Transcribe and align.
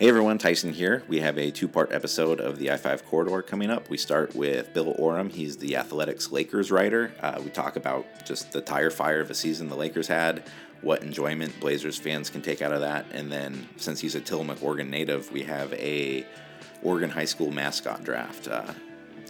Hey 0.00 0.08
everyone, 0.08 0.38
Tyson 0.38 0.72
here. 0.72 1.02
We 1.08 1.20
have 1.20 1.36
a 1.36 1.50
two 1.50 1.68
part 1.68 1.92
episode 1.92 2.40
of 2.40 2.58
the 2.58 2.70
I 2.70 2.78
5 2.78 3.04
Corridor 3.04 3.42
coming 3.42 3.68
up. 3.68 3.90
We 3.90 3.98
start 3.98 4.34
with 4.34 4.72
Bill 4.72 4.94
Oram. 4.96 5.28
He's 5.28 5.58
the 5.58 5.76
Athletic's 5.76 6.32
Lakers 6.32 6.70
writer. 6.70 7.12
Uh, 7.20 7.38
we 7.44 7.50
talk 7.50 7.76
about 7.76 8.06
just 8.24 8.50
the 8.50 8.62
tire 8.62 8.88
fire 8.88 9.20
of 9.20 9.30
a 9.30 9.34
season 9.34 9.68
the 9.68 9.76
Lakers 9.76 10.08
had, 10.08 10.44
what 10.80 11.02
enjoyment 11.02 11.60
Blazers 11.60 11.98
fans 11.98 12.30
can 12.30 12.40
take 12.40 12.62
out 12.62 12.72
of 12.72 12.80
that, 12.80 13.04
and 13.12 13.30
then 13.30 13.68
since 13.76 14.00
he's 14.00 14.14
a 14.14 14.22
Tillamook, 14.22 14.62
Oregon 14.62 14.88
native, 14.88 15.30
we 15.32 15.42
have 15.42 15.70
a 15.74 16.24
Oregon 16.82 17.10
High 17.10 17.26
School 17.26 17.50
mascot 17.50 18.02
draft. 18.02 18.48
Uh, 18.48 18.72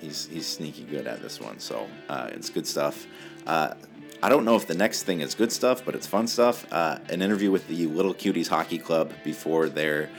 he's, 0.01 0.29
he's 0.29 0.47
sneaky 0.47 0.85
good 0.85 1.09
at 1.09 1.21
this 1.21 1.41
one, 1.41 1.59
so 1.59 1.89
uh, 2.09 2.31
it's 2.31 2.49
good 2.49 2.69
stuff. 2.69 3.09
Uh, 3.45 3.75
I 4.23 4.29
don't 4.29 4.45
know 4.45 4.55
if 4.55 4.69
the 4.69 4.75
next 4.77 5.03
thing 5.03 5.21
is 5.21 5.35
good 5.35 5.51
stuff, 5.51 5.85
but 5.85 5.97
it's 5.97 6.07
fun 6.07 6.29
stuff. 6.29 6.65
Uh, 6.71 6.99
an 7.09 7.23
interview 7.23 7.51
with 7.51 7.67
the 7.67 7.89
Little 7.89 8.15
Cuties 8.15 8.47
Hockey 8.47 8.79
Club 8.79 9.13
before 9.25 9.69
their 9.69 10.11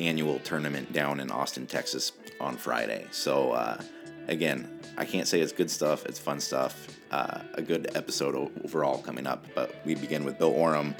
annual 0.00 0.38
tournament 0.40 0.92
down 0.92 1.20
in 1.20 1.30
Austin, 1.30 1.66
Texas 1.66 2.12
on 2.40 2.56
Friday. 2.56 3.06
So, 3.10 3.52
uh, 3.52 3.80
again, 4.28 4.80
I 4.96 5.04
can't 5.04 5.28
say 5.28 5.40
it's 5.40 5.52
good 5.52 5.70
stuff, 5.70 6.06
it's 6.06 6.18
fun 6.18 6.40
stuff. 6.40 6.88
Uh, 7.10 7.40
a 7.54 7.62
good 7.62 7.96
episode 7.96 8.34
overall 8.64 8.98
coming 8.98 9.26
up, 9.26 9.46
but 9.54 9.76
we 9.84 9.94
begin 9.94 10.24
with 10.24 10.38
Bill 10.38 10.50
Oram 10.50 10.94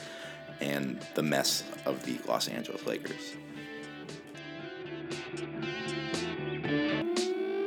and 0.60 1.04
the 1.14 1.22
mess 1.22 1.64
of 1.84 2.04
the 2.04 2.18
Los 2.28 2.48
Angeles 2.48 2.86
Lakers. 2.86 3.34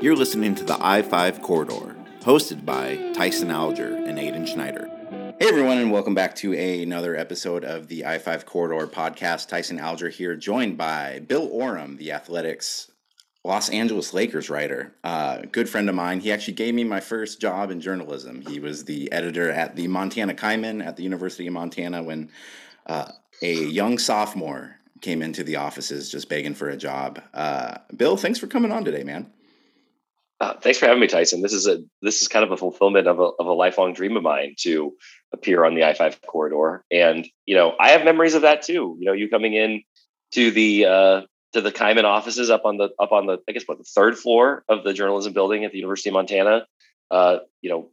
You're 0.01 0.15
listening 0.15 0.55
to 0.55 0.63
the 0.63 0.77
I 0.79 1.01
5 1.01 1.41
Corridor, 1.41 1.95
hosted 2.21 2.63
by 2.63 3.11
Tyson 3.13 3.51
Alger 3.51 3.95
and 3.95 4.17
Aiden 4.17 4.47
Schneider. 4.47 4.89
Hey 5.39 5.47
everyone, 5.47 5.77
and 5.77 5.89
welcome 5.89 6.15
back 6.15 6.35
to 6.35 6.53
a, 6.53 6.83
another 6.83 7.15
episode 7.15 7.63
of 7.63 7.87
the 7.87 8.05
I 8.05 8.17
5 8.17 8.45
Corridor 8.45 8.85
podcast. 8.87 9.47
Tyson 9.47 9.79
Alger 9.79 10.09
here, 10.09 10.35
joined 10.35 10.77
by 10.77 11.19
Bill 11.19 11.47
Oram, 11.49 11.95
the 11.95 12.11
Athletic's 12.11 12.91
Los 13.45 13.69
Angeles 13.69 14.13
Lakers 14.13 14.49
writer. 14.49 14.93
Uh, 15.01 15.43
good 15.49 15.69
friend 15.69 15.87
of 15.87 15.95
mine. 15.95 16.19
He 16.19 16.29
actually 16.29 16.55
gave 16.55 16.75
me 16.75 16.83
my 16.83 16.99
first 16.99 17.39
job 17.39 17.71
in 17.71 17.79
journalism. 17.79 18.41
He 18.41 18.59
was 18.59 18.83
the 18.83 19.09
editor 19.13 19.49
at 19.49 19.77
the 19.77 19.87
Montana 19.87 20.33
Kaimin 20.33 20.85
at 20.85 20.97
the 20.97 21.03
University 21.03 21.47
of 21.47 21.53
Montana 21.53 22.03
when 22.03 22.31
uh, 22.85 23.09
a 23.41 23.53
young 23.53 23.97
sophomore 23.97 24.75
came 24.99 25.21
into 25.21 25.45
the 25.45 25.55
offices 25.55 26.11
just 26.11 26.27
begging 26.27 26.53
for 26.53 26.67
a 26.67 26.75
job. 26.75 27.21
Uh, 27.33 27.77
Bill, 27.95 28.17
thanks 28.17 28.39
for 28.39 28.47
coming 28.47 28.73
on 28.73 28.83
today, 28.83 29.05
man. 29.05 29.31
Uh, 30.39 30.53
thanks 30.61 30.79
for 30.79 30.85
having 30.85 31.01
me, 31.01 31.07
Tyson. 31.07 31.41
This 31.41 31.51
is 31.51 31.67
a 31.67 31.79
this 32.01 32.21
is 32.21 32.29
kind 32.29 32.45
of 32.45 32.51
a 32.51 32.57
fulfillment 32.57 33.07
of 33.07 33.19
a 33.19 33.23
of 33.23 33.45
a 33.45 33.53
lifelong 33.53 33.93
dream 33.93 34.15
of 34.15 34.23
mine 34.23 34.55
to 34.59 34.93
appear 35.33 35.65
on 35.65 35.75
the 35.75 35.83
I 35.83 35.93
five 35.93 36.21
corridor, 36.21 36.85
and 36.89 37.27
you 37.45 37.55
know 37.55 37.75
I 37.79 37.89
have 37.89 38.05
memories 38.05 38.35
of 38.35 38.43
that 38.43 38.61
too. 38.61 38.95
You 38.99 39.05
know, 39.05 39.11
you 39.11 39.29
coming 39.29 39.53
in 39.53 39.83
to 40.31 40.51
the 40.51 40.85
uh, 40.85 41.21
to 41.53 41.61
the 41.61 41.71
Kaimin 41.71 42.05
offices 42.05 42.49
up 42.49 42.63
on 42.63 42.77
the 42.77 42.89
up 42.99 43.11
on 43.11 43.25
the 43.25 43.39
I 43.49 43.51
guess 43.51 43.63
what 43.65 43.79
the 43.79 43.83
third 43.83 44.17
floor 44.17 44.63
of 44.69 44.85
the 44.85 44.93
journalism 44.93 45.33
building 45.33 45.65
at 45.65 45.71
the 45.71 45.77
University 45.77 46.09
of 46.09 46.13
Montana. 46.13 46.65
Uh, 47.11 47.39
you 47.61 47.69
know, 47.69 47.89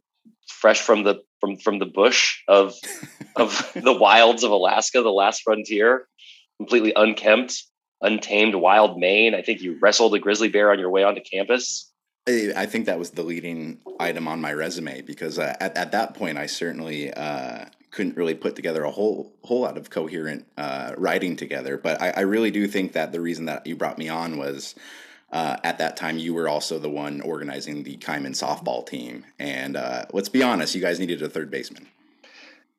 fresh 0.47 0.79
from 0.79 1.03
the 1.03 1.21
from 1.41 1.57
from 1.57 1.79
the 1.79 1.85
bush 1.85 2.43
of 2.47 2.75
of 3.35 3.71
the 3.75 3.93
wilds 3.93 4.43
of 4.43 4.51
Alaska, 4.51 5.01
the 5.01 5.09
last 5.09 5.41
frontier, 5.43 6.07
completely 6.59 6.93
unkempt, 6.95 7.65
untamed 8.01 8.55
wild 8.55 8.97
mane. 8.97 9.35
I 9.35 9.41
think 9.41 9.61
you 9.61 9.77
wrestled 9.81 10.15
a 10.15 10.19
grizzly 10.19 10.47
bear 10.47 10.71
on 10.71 10.79
your 10.79 10.91
way 10.91 11.03
onto 11.03 11.21
campus. 11.21 11.91
I 12.27 12.65
think 12.65 12.87
that 12.87 12.99
was 12.99 13.11
the 13.11 13.23
leading 13.23 13.79
item 13.99 14.27
on 14.27 14.41
my 14.41 14.51
resume 14.51 15.01
because 15.01 15.39
uh, 15.39 15.55
at, 15.61 15.77
at 15.77 15.91
that 15.93 16.13
point 16.13 16.37
I 16.37 16.45
certainly 16.45 17.13
uh, 17.13 17.65
couldn't 17.91 18.17
really 18.17 18.35
put 18.35 18.55
together 18.55 18.83
a 18.83 18.91
whole 18.91 19.33
whole 19.43 19.61
lot 19.61 19.77
of 19.77 19.89
coherent 19.89 20.45
uh, 20.57 20.93
writing 20.97 21.37
together. 21.37 21.77
But 21.77 22.01
I, 22.01 22.09
I, 22.09 22.19
really 22.21 22.51
do 22.51 22.67
think 22.67 22.93
that 22.93 23.13
the 23.13 23.21
reason 23.21 23.45
that 23.45 23.65
you 23.65 23.77
brought 23.77 23.97
me 23.97 24.09
on 24.09 24.37
was 24.37 24.75
uh, 25.31 25.57
at 25.63 25.77
that 25.77 25.95
time 25.95 26.17
you 26.17 26.33
were 26.33 26.49
also 26.49 26.79
the 26.79 26.89
one 26.89 27.21
organizing 27.21 27.83
the 27.83 27.95
Kaimin 27.97 28.31
softball 28.31 28.85
team, 28.85 29.25
and 29.39 29.77
uh, 29.77 30.05
let's 30.11 30.29
be 30.29 30.43
honest, 30.43 30.75
you 30.75 30.81
guys 30.81 30.99
needed 30.99 31.21
a 31.21 31.29
third 31.29 31.49
baseman. 31.49 31.87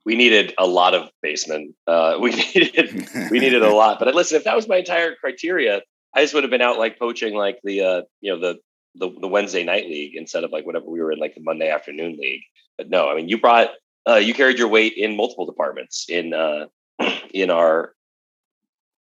We 0.04 0.14
needed 0.14 0.54
a 0.58 0.66
lot 0.66 0.94
of 0.94 1.10
basemen. 1.22 1.74
Uh, 1.86 2.18
we 2.20 2.30
needed 2.54 3.08
we 3.30 3.38
needed 3.40 3.62
a 3.62 3.72
lot. 3.72 3.98
But 3.98 4.14
listen, 4.14 4.36
if 4.36 4.44
that 4.44 4.56
was 4.56 4.68
my 4.68 4.76
entire 4.76 5.14
criteria, 5.14 5.80
I 6.14 6.20
just 6.20 6.34
would 6.34 6.44
have 6.44 6.50
been 6.50 6.62
out 6.62 6.78
like 6.78 6.98
poaching 6.98 7.34
like 7.34 7.60
the 7.64 8.04
you 8.20 8.32
know 8.32 8.38
the 8.38 8.58
the, 8.98 9.10
the 9.20 9.28
Wednesday 9.28 9.64
night 9.64 9.86
league 9.86 10.14
instead 10.14 10.44
of 10.44 10.50
like 10.50 10.66
whatever 10.66 10.86
we 10.86 11.00
were 11.00 11.12
in 11.12 11.18
like 11.18 11.34
the 11.34 11.40
Monday 11.42 11.70
afternoon 11.70 12.16
league. 12.18 12.42
But 12.76 12.90
no, 12.90 13.08
I 13.08 13.14
mean 13.14 13.28
you 13.28 13.40
brought 13.40 13.70
uh, 14.08 14.16
you 14.16 14.34
carried 14.34 14.58
your 14.58 14.68
weight 14.68 14.94
in 14.96 15.16
multiple 15.16 15.46
departments 15.46 16.06
in 16.08 16.34
uh, 16.34 16.66
in 17.34 17.50
our 17.50 17.92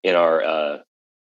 in 0.04 0.16
our 0.16 0.44
uh, 0.44 0.78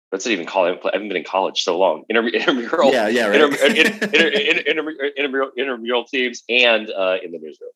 what's 0.09 0.25
it 0.25 0.31
even 0.31 0.45
called? 0.45 0.79
I 0.85 0.89
haven't 0.93 1.07
been 1.07 1.17
in 1.17 1.23
college 1.23 1.63
so 1.63 1.77
long. 1.77 2.03
Inter- 2.09 2.27
intramural, 2.33 2.91
yeah, 2.91 3.07
yeah, 3.07 3.27
right. 3.27 3.41
inter- 3.41 3.65
inter- 3.65 4.27
inter- 4.29 5.11
intramural, 5.17 5.51
intramural 5.57 6.05
teams 6.05 6.43
and 6.49 6.89
uh, 6.89 7.17
in 7.23 7.31
the 7.31 7.39
newsroom. 7.39 7.71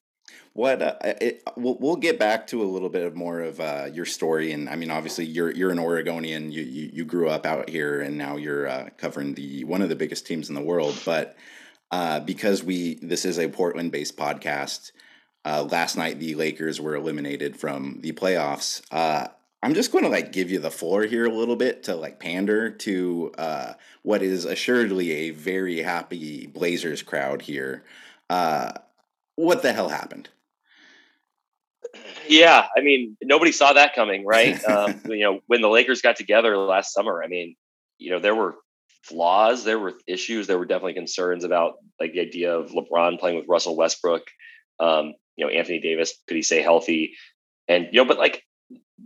What 0.53 0.81
uh, 0.81 0.95
it, 1.01 1.44
we'll, 1.56 1.78
we'll 1.79 1.95
get 1.95 2.17
back 2.17 2.47
to 2.47 2.62
a 2.62 2.66
little 2.66 2.90
bit 2.90 3.06
of 3.06 3.16
more 3.16 3.40
of 3.40 3.59
uh, 3.59 3.88
your 3.94 4.06
story, 4.06 4.51
and 4.51 4.67
I 4.67 4.75
mean, 4.75 4.91
obviously, 4.91 5.25
you're 5.25 5.51
you're 5.51 5.72
an 5.72 5.79
Oregonian. 5.79 6.51
You 6.51 6.63
you, 6.63 6.90
you 6.91 7.06
grew 7.06 7.29
up 7.29 7.45
out 7.45 7.69
here, 7.69 8.01
and 8.01 8.17
now 8.17 8.35
you're 8.35 8.68
uh, 8.68 8.89
covering 8.97 9.35
the 9.35 9.63
one 9.63 9.81
of 9.81 9.89
the 9.89 9.95
biggest 9.95 10.25
teams 10.25 10.50
in 10.50 10.56
the 10.56 10.62
world. 10.62 11.00
But 11.06 11.38
uh, 11.91 12.19
because 12.22 12.63
we 12.63 12.95
this 12.95 13.25
is 13.25 13.38
a 13.39 13.47
Portland-based 13.47 14.18
podcast, 14.18 14.91
uh, 15.45 15.68
last 15.69 15.95
night 15.95 16.19
the 16.19 16.35
Lakers 16.35 16.81
were 16.81 16.95
eliminated 16.95 17.56
from 17.56 18.00
the 18.01 18.12
playoffs. 18.12 18.81
Uh, 18.91 19.28
I'm 19.62 19.73
just 19.75 19.91
going 19.91 20.03
to 20.03 20.09
like 20.09 20.31
give 20.31 20.50
you 20.50 20.59
the 20.59 20.72
floor 20.72 21.03
here 21.03 21.25
a 21.25 21.34
little 21.34 21.57
bit 21.57 21.84
to 21.84 21.95
like 21.95 22.19
pander 22.19 22.69
to 22.69 23.31
what 24.03 24.23
is 24.23 24.45
assuredly 24.45 25.12
a 25.12 25.29
very 25.31 25.81
happy 25.84 26.47
Blazers 26.47 27.03
crowd 27.03 27.44
here. 27.44 27.84
What 29.39 29.61
the 29.61 29.72
hell 29.72 29.88
happened? 29.88 30.27
Yeah, 32.27 32.67
I 32.75 32.81
mean, 32.81 33.17
nobody 33.23 33.51
saw 33.51 33.73
that 33.73 33.95
coming, 33.95 34.25
right? 34.25 34.63
um, 34.69 35.01
you 35.05 35.23
know, 35.23 35.39
when 35.47 35.61
the 35.61 35.69
Lakers 35.69 36.01
got 36.01 36.17
together 36.17 36.57
last 36.57 36.94
summer, 36.94 37.23
I 37.23 37.27
mean, 37.27 37.55
you 37.97 38.11
know, 38.11 38.19
there 38.19 38.35
were 38.35 38.55
flaws, 39.03 39.63
there 39.63 39.79
were 39.79 39.94
issues, 40.07 40.47
there 40.47 40.59
were 40.59 40.66
definitely 40.66 40.94
concerns 40.94 41.44
about 41.44 41.75
like 42.00 42.13
the 42.13 42.19
idea 42.19 42.55
of 42.55 42.72
LeBron 42.72 43.19
playing 43.19 43.38
with 43.38 43.47
Russell 43.47 43.77
Westbrook. 43.77 44.23
Um, 44.79 45.13
you 45.35 45.45
know, 45.45 45.51
Anthony 45.51 45.79
Davis, 45.79 46.13
could 46.27 46.35
he 46.35 46.44
stay 46.44 46.61
healthy? 46.61 47.16
And 47.67 47.88
you 47.91 48.01
know, 48.01 48.06
but 48.06 48.17
like 48.17 48.44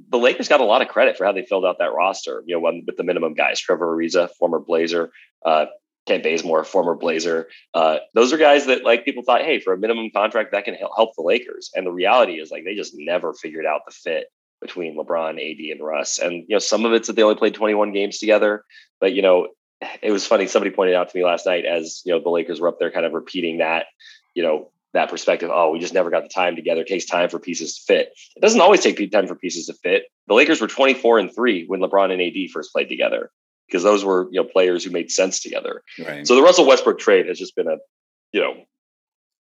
the 0.10 0.18
Lakers 0.18 0.50
got 0.50 0.62
a 0.62 0.66
lot 0.66 0.82
of 0.82 0.88
credit 0.88 1.16
for 1.16 1.26
how 1.26 1.32
they 1.32 1.46
filled 1.46 1.66
out 1.66 1.78
that 1.80 1.94
roster. 1.94 2.44
You 2.46 2.56
know, 2.56 2.82
with 2.86 2.98
the 2.98 3.04
minimum 3.04 3.36
guys, 3.36 3.60
Trevor 3.60 3.96
Ariza, 3.96 4.30
former 4.40 4.60
Blazer, 4.60 5.12
uh, 5.46 5.66
Kent 6.06 6.24
Bazemore, 6.24 6.64
former 6.64 6.96
Blazer. 6.96 7.48
Uh, 7.74 7.98
those 8.14 8.34
are 8.34 8.38
guys 8.38 8.66
that 8.66 8.84
like 8.84 9.06
people 9.06 9.24
thought, 9.24 9.42
hey, 9.42 9.60
for 9.60 9.74
a 9.74 9.78
minimum 9.78 10.10
contract, 10.14 10.52
that 10.52 10.66
can 10.66 10.76
help 10.76 11.16
the 11.16 11.24
Lakers. 11.24 11.72
And 11.76 11.86
the 11.86 11.92
reality 11.92 12.40
is 12.40 12.52
like 12.52 12.66
they 12.66 12.76
just 12.76 12.94
never 12.96 13.34
figured 13.34 13.66
out 13.66 13.82
the 13.86 13.94
fit 13.94 14.28
between 14.62 14.98
LeBron, 14.98 15.32
AD, 15.32 15.72
and 15.72 15.86
Russ. 15.86 16.20
And 16.20 16.34
you 16.34 16.56
know, 16.56 16.60
some 16.60 16.86
of 16.86 16.94
it's 16.94 17.08
that 17.08 17.16
they 17.16 17.24
only 17.24 17.36
played 17.36 17.54
21 17.54 17.94
games 17.94 18.20
together. 18.20 18.66
But 19.00 19.14
you 19.14 19.22
know, 19.22 19.50
it 20.02 20.12
was 20.12 20.26
funny. 20.26 20.48
Somebody 20.48 20.76
pointed 20.76 20.96
out 20.96 21.10
to 21.10 21.18
me 21.18 21.24
last 21.24 21.46
night 21.46 21.66
as 21.66 22.02
you 22.06 22.14
know 22.14 22.22
the 22.22 22.30
Lakers 22.30 22.60
were 22.60 22.68
up 22.68 22.80
there, 22.80 22.92
kind 22.92 23.06
of 23.06 23.14
repeating 23.14 23.60
that, 23.60 23.86
you 24.34 24.44
know, 24.44 24.72
that 24.94 25.10
perspective. 25.10 25.52
Oh, 25.54 25.72
we 25.72 25.80
just 25.80 25.94
never 25.94 26.10
got 26.10 26.24
the 26.24 26.30
time 26.30 26.56
together. 26.56 26.82
It 26.82 26.88
takes 26.88 27.06
time 27.06 27.30
for 27.30 27.40
pieces 27.40 27.78
to 27.78 27.82
fit. 27.94 28.14
It 28.36 28.42
doesn't 28.42 28.62
always 28.62 28.82
take 28.82 29.12
time 29.12 29.28
for 29.28 29.36
pieces 29.36 29.68
to 29.68 29.74
fit. 29.74 30.04
The 30.28 30.34
Lakers 30.34 30.60
were 30.60 30.68
24 30.68 31.20
and 31.20 31.34
three 31.34 31.66
when 31.66 31.80
LeBron 31.80 32.12
and 32.12 32.22
AD 32.22 32.52
first 32.52 32.74
played 32.74 32.90
together 32.90 33.32
because 33.74 33.84
those 33.84 34.06
were 34.06 34.28
you 34.32 34.40
know 34.40 34.48
players 34.48 34.84
who 34.84 34.92
made 34.92 35.10
sense 35.10 35.40
together. 35.40 35.82
Right. 35.98 36.28
So 36.28 36.36
the 36.36 36.44
Russell 36.44 36.68
Westbrook 36.68 37.00
trade 37.00 37.26
has 37.28 37.40
just 37.40 37.56
been 37.56 37.68
a 37.68 37.78
you 38.32 38.40
know 38.40 38.54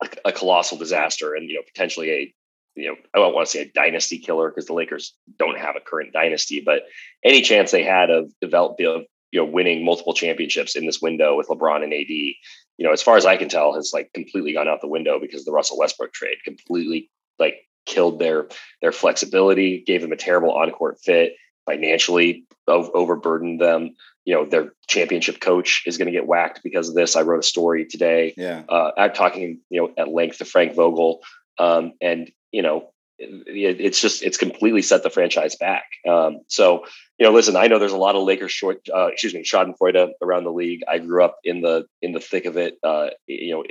a, 0.02 0.28
a 0.28 0.32
colossal 0.32 0.78
disaster 0.78 1.34
and 1.34 1.48
you 1.50 1.56
know 1.56 1.62
potentially 1.66 2.10
a 2.10 2.34
you 2.74 2.88
know 2.88 2.96
I 3.14 3.18
don't 3.18 3.34
want 3.34 3.46
to 3.46 3.50
say 3.50 3.60
a 3.60 3.70
dynasty 3.72 4.18
killer 4.18 4.48
because 4.48 4.66
the 4.66 4.72
Lakers 4.72 5.14
don't 5.38 5.58
have 5.58 5.76
a 5.76 5.80
current 5.80 6.14
dynasty, 6.14 6.62
but 6.64 6.84
any 7.22 7.42
chance 7.42 7.70
they 7.70 7.82
had 7.82 8.08
of 8.08 8.32
developing 8.40 8.86
of 8.86 9.02
you 9.32 9.40
know 9.40 9.44
winning 9.44 9.84
multiple 9.84 10.14
championships 10.14 10.76
in 10.76 10.86
this 10.86 11.02
window 11.02 11.36
with 11.36 11.48
LeBron 11.48 11.84
and 11.84 11.92
AD, 11.92 12.08
you 12.08 12.34
know 12.78 12.92
as 12.92 13.02
far 13.02 13.18
as 13.18 13.26
I 13.26 13.36
can 13.36 13.50
tell 13.50 13.74
has 13.74 13.90
like 13.92 14.10
completely 14.14 14.54
gone 14.54 14.66
out 14.66 14.80
the 14.80 14.88
window 14.88 15.20
because 15.20 15.44
the 15.44 15.52
Russell 15.52 15.78
Westbrook 15.78 16.14
trade 16.14 16.38
completely 16.42 17.10
like 17.38 17.66
killed 17.84 18.18
their 18.18 18.48
their 18.80 18.92
flexibility, 18.92 19.84
gave 19.86 20.00
them 20.00 20.12
a 20.12 20.16
terrible 20.16 20.52
on 20.52 20.70
court 20.70 20.98
fit, 21.02 21.34
financially 21.66 22.46
overburdened 22.66 23.60
them 23.60 23.94
you 24.24 24.34
know 24.34 24.44
their 24.44 24.72
championship 24.88 25.40
coach 25.40 25.82
is 25.86 25.98
going 25.98 26.06
to 26.06 26.12
get 26.12 26.26
whacked 26.26 26.60
because 26.62 26.88
of 26.88 26.94
this. 26.94 27.16
I 27.16 27.22
wrote 27.22 27.40
a 27.40 27.46
story 27.46 27.86
today. 27.86 28.34
Yeah, 28.36 28.62
uh, 28.68 28.92
I'm 28.96 29.12
talking 29.12 29.60
you 29.70 29.82
know 29.82 29.92
at 29.96 30.08
length 30.08 30.38
to 30.38 30.44
Frank 30.44 30.74
Vogel, 30.74 31.20
um, 31.58 31.92
and 32.00 32.30
you 32.50 32.62
know 32.62 32.92
it, 33.18 33.80
it's 33.80 34.00
just 34.00 34.22
it's 34.22 34.36
completely 34.36 34.82
set 34.82 35.02
the 35.02 35.10
franchise 35.10 35.56
back. 35.56 35.84
Um, 36.08 36.40
so 36.48 36.84
you 37.18 37.26
know, 37.26 37.32
listen, 37.32 37.56
I 37.56 37.66
know 37.66 37.78
there's 37.78 37.92
a 37.92 37.96
lot 37.96 38.16
of 38.16 38.24
Lakers 38.24 38.52
short, 38.52 38.80
uh, 38.94 39.06
excuse 39.06 39.34
me, 39.34 39.44
Schadenfreude 39.44 40.10
around 40.22 40.44
the 40.44 40.52
league. 40.52 40.80
I 40.88 40.98
grew 40.98 41.24
up 41.24 41.38
in 41.44 41.60
the 41.60 41.86
in 42.00 42.12
the 42.12 42.20
thick 42.20 42.46
of 42.46 42.56
it. 42.56 42.78
Uh, 42.82 43.10
you 43.26 43.54
know, 43.54 43.64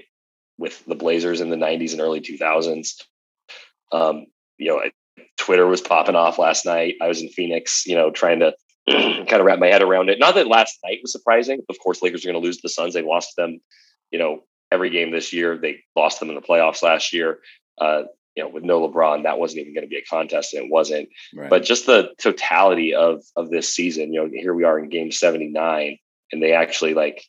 with 0.57 0.83
the 0.85 0.95
Blazers 0.95 1.41
in 1.41 1.49
the 1.49 1.55
'90s 1.55 1.91
and 1.93 2.01
early 2.01 2.21
2000s. 2.21 3.01
Um, 3.91 4.27
you 4.57 4.69
know, 4.69 4.81
Twitter 5.37 5.67
was 5.67 5.81
popping 5.81 6.15
off 6.15 6.37
last 6.37 6.65
night. 6.65 6.95
I 7.01 7.07
was 7.07 7.21
in 7.21 7.29
Phoenix, 7.29 7.85
you 7.85 7.95
know, 7.95 8.11
trying 8.11 8.39
to 8.39 8.53
kind 9.27 9.39
of 9.39 9.45
wrap 9.45 9.59
my 9.59 9.67
head 9.67 9.81
around 9.81 10.09
it. 10.09 10.19
Not 10.19 10.35
that 10.35 10.47
last 10.47 10.79
night 10.83 10.99
was 11.01 11.11
surprising. 11.11 11.61
Of 11.69 11.79
course, 11.79 12.01
Lakers 12.01 12.25
are 12.25 12.31
going 12.31 12.41
to 12.41 12.45
lose 12.45 12.61
the 12.61 12.69
Suns. 12.69 12.93
They 12.93 13.01
lost 13.01 13.35
them, 13.35 13.59
you 14.11 14.19
know, 14.19 14.43
every 14.71 14.89
game 14.89 15.11
this 15.11 15.33
year. 15.33 15.57
They 15.57 15.83
lost 15.95 16.19
them 16.19 16.29
in 16.29 16.35
the 16.35 16.41
playoffs 16.41 16.83
last 16.83 17.13
year. 17.13 17.39
Uh, 17.79 18.03
you 18.35 18.43
know, 18.43 18.49
with 18.49 18.63
no 18.63 18.87
LeBron, 18.87 19.23
that 19.23 19.39
wasn't 19.39 19.61
even 19.61 19.73
going 19.73 19.83
to 19.83 19.89
be 19.89 19.97
a 19.97 20.03
contest, 20.03 20.53
and 20.53 20.65
it 20.65 20.71
wasn't. 20.71 21.09
Right. 21.35 21.49
But 21.49 21.63
just 21.63 21.85
the 21.85 22.13
totality 22.17 22.95
of 22.95 23.23
of 23.35 23.49
this 23.49 23.73
season, 23.73 24.13
you 24.13 24.21
know, 24.21 24.29
here 24.33 24.53
we 24.53 24.63
are 24.63 24.79
in 24.79 24.89
Game 24.89 25.11
seventy 25.11 25.49
nine, 25.49 25.97
and 26.31 26.41
they 26.41 26.53
actually 26.53 26.93
like, 26.93 27.23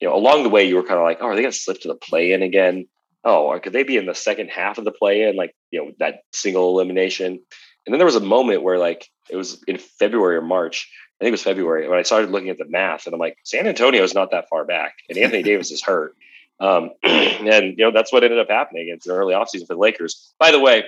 you 0.00 0.08
know, 0.08 0.14
along 0.14 0.42
the 0.42 0.48
way, 0.48 0.64
you 0.64 0.76
were 0.76 0.84
kind 0.84 0.98
of 0.98 1.04
like, 1.04 1.18
oh, 1.20 1.26
are 1.26 1.34
they 1.34 1.42
going 1.42 1.52
to 1.52 1.58
slip 1.58 1.80
to 1.82 1.88
the 1.88 1.94
play 1.94 2.32
in 2.32 2.42
again? 2.42 2.86
Oh, 3.24 3.46
or 3.46 3.60
could 3.60 3.72
they 3.72 3.82
be 3.82 3.98
in 3.98 4.06
the 4.06 4.14
second 4.14 4.48
half 4.48 4.78
of 4.78 4.84
the 4.84 4.90
play 4.90 5.22
in, 5.22 5.36
like 5.36 5.54
you 5.70 5.84
know, 5.84 5.92
that 5.98 6.20
single 6.32 6.70
elimination? 6.70 7.40
And 7.86 7.92
then 7.92 7.98
there 7.98 8.06
was 8.06 8.16
a 8.16 8.20
moment 8.20 8.62
where 8.62 8.78
like 8.78 9.10
it 9.30 9.36
was 9.36 9.62
in 9.64 9.78
February 9.78 10.36
or 10.36 10.42
March. 10.42 10.88
I 11.20 11.24
think 11.24 11.28
it 11.28 11.32
was 11.32 11.42
February 11.42 11.88
when 11.88 11.98
I 11.98 12.02
started 12.02 12.30
looking 12.30 12.48
at 12.48 12.58
the 12.58 12.68
math, 12.68 13.06
and 13.06 13.14
I'm 13.14 13.20
like, 13.20 13.38
San 13.44 13.66
Antonio 13.66 14.02
is 14.02 14.14
not 14.14 14.32
that 14.32 14.48
far 14.48 14.64
back, 14.64 14.96
and 15.08 15.18
Anthony 15.18 15.42
Davis 15.44 15.70
is 15.70 15.82
hurt. 15.82 16.16
Um, 16.60 16.90
and 17.02 17.78
you 17.78 17.84
know 17.84 17.90
that's 17.92 18.12
what 18.12 18.24
ended 18.24 18.38
up 18.38 18.48
happening. 18.48 18.88
It's 18.88 19.06
an 19.06 19.12
early 19.12 19.34
offseason 19.34 19.66
for 19.66 19.74
the 19.74 19.80
Lakers. 19.80 20.32
By 20.38 20.50
the 20.50 20.60
way, 20.60 20.84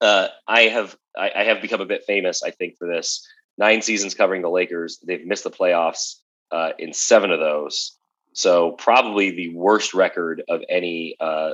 uh, 0.00 0.28
I 0.46 0.62
have 0.62 0.96
I, 1.16 1.30
I, 1.34 1.44
have 1.44 1.60
become 1.60 1.80
a 1.80 1.86
bit 1.86 2.04
famous, 2.04 2.42
I 2.42 2.50
think, 2.50 2.76
for 2.76 2.88
this. 2.88 3.26
Nine 3.58 3.82
seasons 3.82 4.14
covering 4.14 4.42
the 4.42 4.50
Lakers. 4.50 4.98
They've 5.04 5.24
missed 5.24 5.44
the 5.44 5.50
playoffs 5.50 6.16
uh, 6.50 6.72
in 6.78 6.92
seven 6.92 7.30
of 7.30 7.40
those. 7.40 7.96
So 8.32 8.72
probably 8.72 9.30
the 9.30 9.54
worst 9.54 9.92
record 9.92 10.42
of 10.48 10.62
any 10.68 11.16
uh, 11.20 11.52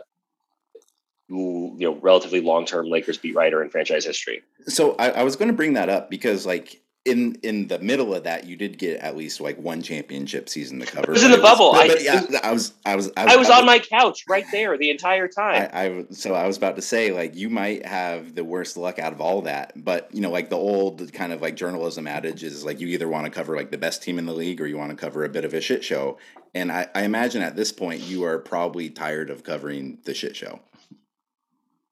you 1.28 1.76
know 1.78 1.94
relatively 1.96 2.40
long 2.40 2.64
term 2.66 2.88
Lakers 2.88 3.18
beat 3.18 3.34
writer 3.34 3.62
in 3.62 3.70
franchise 3.70 4.04
history. 4.04 4.42
So 4.66 4.94
I, 4.98 5.10
I 5.10 5.22
was 5.22 5.36
going 5.36 5.48
to 5.48 5.54
bring 5.54 5.74
that 5.74 5.88
up 5.88 6.10
because 6.10 6.46
like 6.46 6.82
in 7.06 7.36
in 7.42 7.68
the 7.68 7.78
middle 7.78 8.12
of 8.14 8.24
that, 8.24 8.46
you 8.46 8.56
did 8.56 8.78
get 8.78 8.98
at 8.98 9.16
least 9.16 9.40
like 9.40 9.56
one 9.58 9.80
championship 9.80 10.48
season 10.48 10.80
to 10.80 10.86
cover. 10.86 11.12
It 11.12 11.14
was 11.14 11.24
in 11.24 11.30
the 11.30 11.38
bubble. 11.38 11.70
Was, 11.70 11.86
but, 11.86 11.96
but 11.96 12.02
yeah, 12.02 12.40
I 12.42 12.52
was 12.52 12.74
I 12.84 12.96
was 12.96 13.12
I 13.16 13.24
was, 13.24 13.34
I 13.34 13.36
was 13.36 13.50
on 13.50 13.64
my 13.64 13.78
couch 13.78 14.24
right 14.28 14.44
there 14.50 14.76
the 14.76 14.90
entire 14.90 15.28
time. 15.28 15.70
I, 15.72 15.84
I, 15.84 16.04
so 16.10 16.34
I 16.34 16.46
was 16.48 16.56
about 16.56 16.74
to 16.76 16.82
say 16.82 17.12
like 17.12 17.36
you 17.36 17.48
might 17.48 17.86
have 17.86 18.34
the 18.34 18.44
worst 18.44 18.76
luck 18.76 18.98
out 18.98 19.12
of 19.12 19.20
all 19.20 19.42
that, 19.42 19.72
but 19.76 20.12
you 20.12 20.20
know 20.20 20.30
like 20.30 20.50
the 20.50 20.56
old 20.56 21.12
kind 21.12 21.32
of 21.32 21.40
like 21.40 21.54
journalism 21.54 22.08
adage 22.08 22.42
is 22.42 22.64
like 22.64 22.80
you 22.80 22.88
either 22.88 23.08
want 23.08 23.24
to 23.24 23.30
cover 23.30 23.56
like 23.56 23.70
the 23.70 23.78
best 23.78 24.02
team 24.02 24.18
in 24.18 24.26
the 24.26 24.34
league 24.34 24.60
or 24.60 24.66
you 24.66 24.76
want 24.76 24.90
to 24.90 24.96
cover 24.96 25.24
a 25.24 25.28
bit 25.28 25.44
of 25.44 25.54
a 25.54 25.60
shit 25.60 25.84
show. 25.84 26.18
And 26.54 26.72
I, 26.72 26.88
I 26.94 27.02
imagine 27.02 27.42
at 27.42 27.54
this 27.54 27.70
point 27.70 28.00
you 28.00 28.24
are 28.24 28.38
probably 28.38 28.90
tired 28.90 29.30
of 29.30 29.44
covering 29.44 29.98
the 30.04 30.14
shit 30.14 30.34
show. 30.34 30.60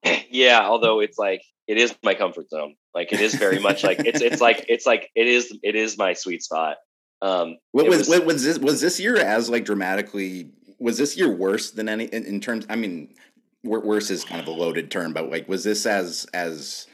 yeah, 0.30 0.60
although 0.62 1.00
it's 1.00 1.18
like 1.18 1.42
it 1.66 1.78
is 1.78 1.94
my 2.02 2.14
comfort 2.14 2.50
zone. 2.50 2.76
Like 2.94 3.12
it 3.12 3.20
is 3.20 3.34
very 3.34 3.58
much 3.58 3.84
like 3.84 4.00
it's 4.00 4.20
it's 4.20 4.40
like 4.40 4.64
it's 4.68 4.86
like 4.86 5.10
it 5.14 5.26
is 5.26 5.56
it 5.62 5.74
is 5.74 5.98
my 5.98 6.12
sweet 6.12 6.42
spot. 6.42 6.76
Um, 7.22 7.56
what 7.72 7.88
was, 7.88 8.08
was, 8.08 8.20
was 8.20 8.44
this 8.44 8.58
was 8.58 8.80
this 8.80 9.00
year 9.00 9.16
as 9.16 9.48
like 9.48 9.64
dramatically 9.64 10.50
was 10.78 10.98
this 10.98 11.16
year 11.16 11.34
worse 11.34 11.70
than 11.70 11.88
any 11.88 12.04
in, 12.04 12.24
in 12.24 12.40
terms? 12.40 12.66
I 12.68 12.76
mean, 12.76 13.14
worse 13.62 14.10
is 14.10 14.24
kind 14.24 14.40
of 14.40 14.46
a 14.46 14.50
loaded 14.50 14.90
term, 14.90 15.12
but 15.12 15.30
like 15.30 15.48
was 15.48 15.64
this 15.64 15.86
as 15.86 16.26
as 16.34 16.86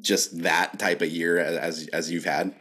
just 0.00 0.42
that 0.42 0.78
type 0.78 1.02
of 1.02 1.08
year 1.08 1.38
as 1.38 1.88
as 1.92 2.10
you've 2.10 2.24
had? 2.24 2.54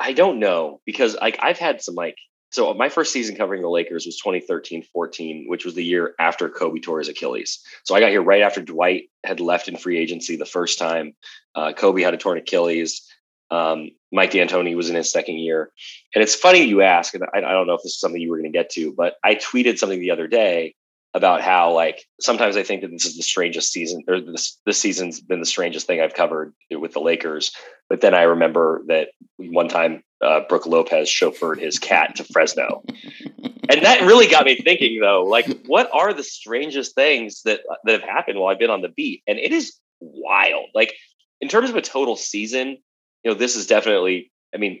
I 0.00 0.12
don't 0.12 0.38
know 0.38 0.80
because 0.84 1.16
like 1.20 1.38
I've 1.40 1.58
had 1.58 1.80
some 1.80 1.94
like 1.94 2.16
so 2.50 2.72
my 2.74 2.88
first 2.88 3.12
season 3.12 3.36
covering 3.36 3.62
the 3.62 3.68
Lakers 3.68 4.06
was 4.06 4.20
2013-14, 4.24 5.44
which 5.46 5.64
was 5.64 5.74
the 5.74 5.84
year 5.84 6.14
after 6.18 6.48
Kobe 6.48 6.80
tore 6.80 6.98
his 6.98 7.08
Achilles. 7.08 7.60
So 7.84 7.94
I 7.94 8.00
got 8.00 8.10
here 8.10 8.22
right 8.22 8.42
after 8.42 8.62
Dwight 8.62 9.10
had 9.24 9.40
left 9.40 9.68
in 9.68 9.76
free 9.76 9.98
agency 9.98 10.36
the 10.36 10.46
first 10.46 10.78
time. 10.78 11.14
Uh, 11.54 11.72
Kobe 11.72 12.02
had 12.02 12.14
a 12.14 12.18
torn 12.18 12.38
Achilles. 12.38 13.06
Um, 13.50 13.90
Mike 14.12 14.30
D'Antoni 14.30 14.74
was 14.76 14.88
in 14.88 14.96
his 14.96 15.12
second 15.12 15.38
year. 15.38 15.70
And 16.14 16.22
it's 16.22 16.34
funny 16.34 16.62
you 16.62 16.82
ask, 16.82 17.14
and 17.14 17.24
I, 17.34 17.38
I 17.38 17.40
don't 17.40 17.66
know 17.66 17.74
if 17.74 17.82
this 17.82 17.92
is 17.92 18.00
something 18.00 18.20
you 18.20 18.30
were 18.30 18.38
going 18.38 18.50
to 18.50 18.58
get 18.58 18.70
to, 18.70 18.92
but 18.92 19.16
I 19.22 19.34
tweeted 19.34 19.78
something 19.78 20.00
the 20.00 20.10
other 20.10 20.26
day 20.26 20.74
about 21.18 21.42
how 21.42 21.72
like 21.74 22.06
sometimes 22.20 22.56
I 22.56 22.62
think 22.62 22.80
that 22.80 22.90
this 22.90 23.04
is 23.04 23.16
the 23.16 23.22
strangest 23.22 23.72
season 23.72 24.02
or 24.08 24.20
this 24.20 24.58
this 24.64 24.78
season's 24.78 25.20
been 25.20 25.40
the 25.40 25.46
strangest 25.46 25.86
thing 25.86 26.00
I've 26.00 26.14
covered 26.14 26.54
with 26.70 26.92
the 26.92 27.00
Lakers. 27.00 27.52
But 27.90 28.00
then 28.00 28.14
I 28.14 28.22
remember 28.22 28.82
that 28.86 29.08
one 29.36 29.68
time 29.68 30.02
uh, 30.22 30.40
Brook 30.48 30.66
Lopez 30.66 31.08
chauffeured 31.08 31.58
his 31.58 31.78
cat 31.78 32.16
to 32.16 32.24
Fresno, 32.24 32.82
and 33.68 33.84
that 33.84 34.02
really 34.02 34.28
got 34.28 34.46
me 34.46 34.56
thinking. 34.56 35.00
Though, 35.00 35.24
like, 35.24 35.46
what 35.66 35.90
are 35.92 36.14
the 36.14 36.22
strangest 36.24 36.94
things 36.94 37.42
that 37.42 37.60
that 37.84 38.00
have 38.00 38.08
happened 38.08 38.38
while 38.38 38.52
I've 38.52 38.58
been 38.58 38.70
on 38.70 38.82
the 38.82 38.88
beat? 38.88 39.22
And 39.26 39.38
it 39.38 39.52
is 39.52 39.74
wild. 40.00 40.66
Like 40.74 40.94
in 41.40 41.48
terms 41.48 41.68
of 41.68 41.76
a 41.76 41.82
total 41.82 42.16
season, 42.16 42.78
you 43.24 43.30
know, 43.30 43.34
this 43.34 43.56
is 43.56 43.66
definitely. 43.66 44.30
I 44.54 44.56
mean, 44.56 44.80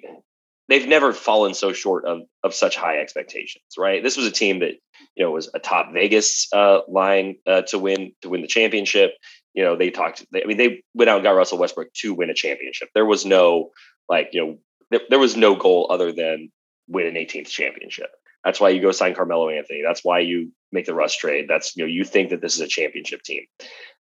they've 0.68 0.86
never 0.86 1.12
fallen 1.12 1.54
so 1.54 1.72
short 1.72 2.04
of 2.04 2.22
of 2.44 2.54
such 2.54 2.76
high 2.76 2.98
expectations, 2.98 3.64
right? 3.76 4.02
This 4.02 4.16
was 4.16 4.26
a 4.26 4.30
team 4.30 4.60
that 4.60 4.74
you 5.16 5.24
know 5.24 5.30
was 5.30 5.50
a 5.54 5.58
top 5.58 5.92
Vegas 5.92 6.48
uh, 6.52 6.80
line 6.88 7.36
uh, 7.46 7.62
to 7.62 7.78
win 7.78 8.12
to 8.22 8.28
win 8.28 8.42
the 8.42 8.46
championship. 8.46 9.12
You 9.54 9.64
know, 9.64 9.76
they 9.76 9.90
talked. 9.90 10.24
They, 10.32 10.42
I 10.42 10.46
mean, 10.46 10.58
they 10.58 10.82
went 10.94 11.10
out 11.10 11.16
and 11.16 11.24
got 11.24 11.32
Russell 11.32 11.58
Westbrook 11.58 11.92
to 11.94 12.14
win 12.14 12.30
a 12.30 12.34
championship. 12.34 12.90
There 12.94 13.06
was 13.06 13.24
no 13.24 13.70
like 14.08 14.30
you 14.32 14.40
know 14.40 14.58
there, 14.90 15.00
there 15.10 15.18
was 15.18 15.36
no 15.36 15.56
goal 15.56 15.88
other 15.90 16.12
than 16.12 16.50
win 16.86 17.06
an 17.06 17.14
18th 17.14 17.48
championship. 17.48 18.10
That's 18.44 18.60
why 18.60 18.70
you 18.70 18.80
go 18.80 18.92
sign 18.92 19.14
Carmelo 19.14 19.50
Anthony. 19.50 19.82
That's 19.84 20.04
why 20.04 20.20
you 20.20 20.52
make 20.72 20.86
the 20.86 20.94
Russ 20.94 21.16
trade. 21.16 21.46
That's 21.48 21.76
you 21.76 21.84
know 21.84 21.88
you 21.88 22.04
think 22.04 22.30
that 22.30 22.40
this 22.40 22.54
is 22.54 22.60
a 22.60 22.68
championship 22.68 23.22
team. 23.22 23.42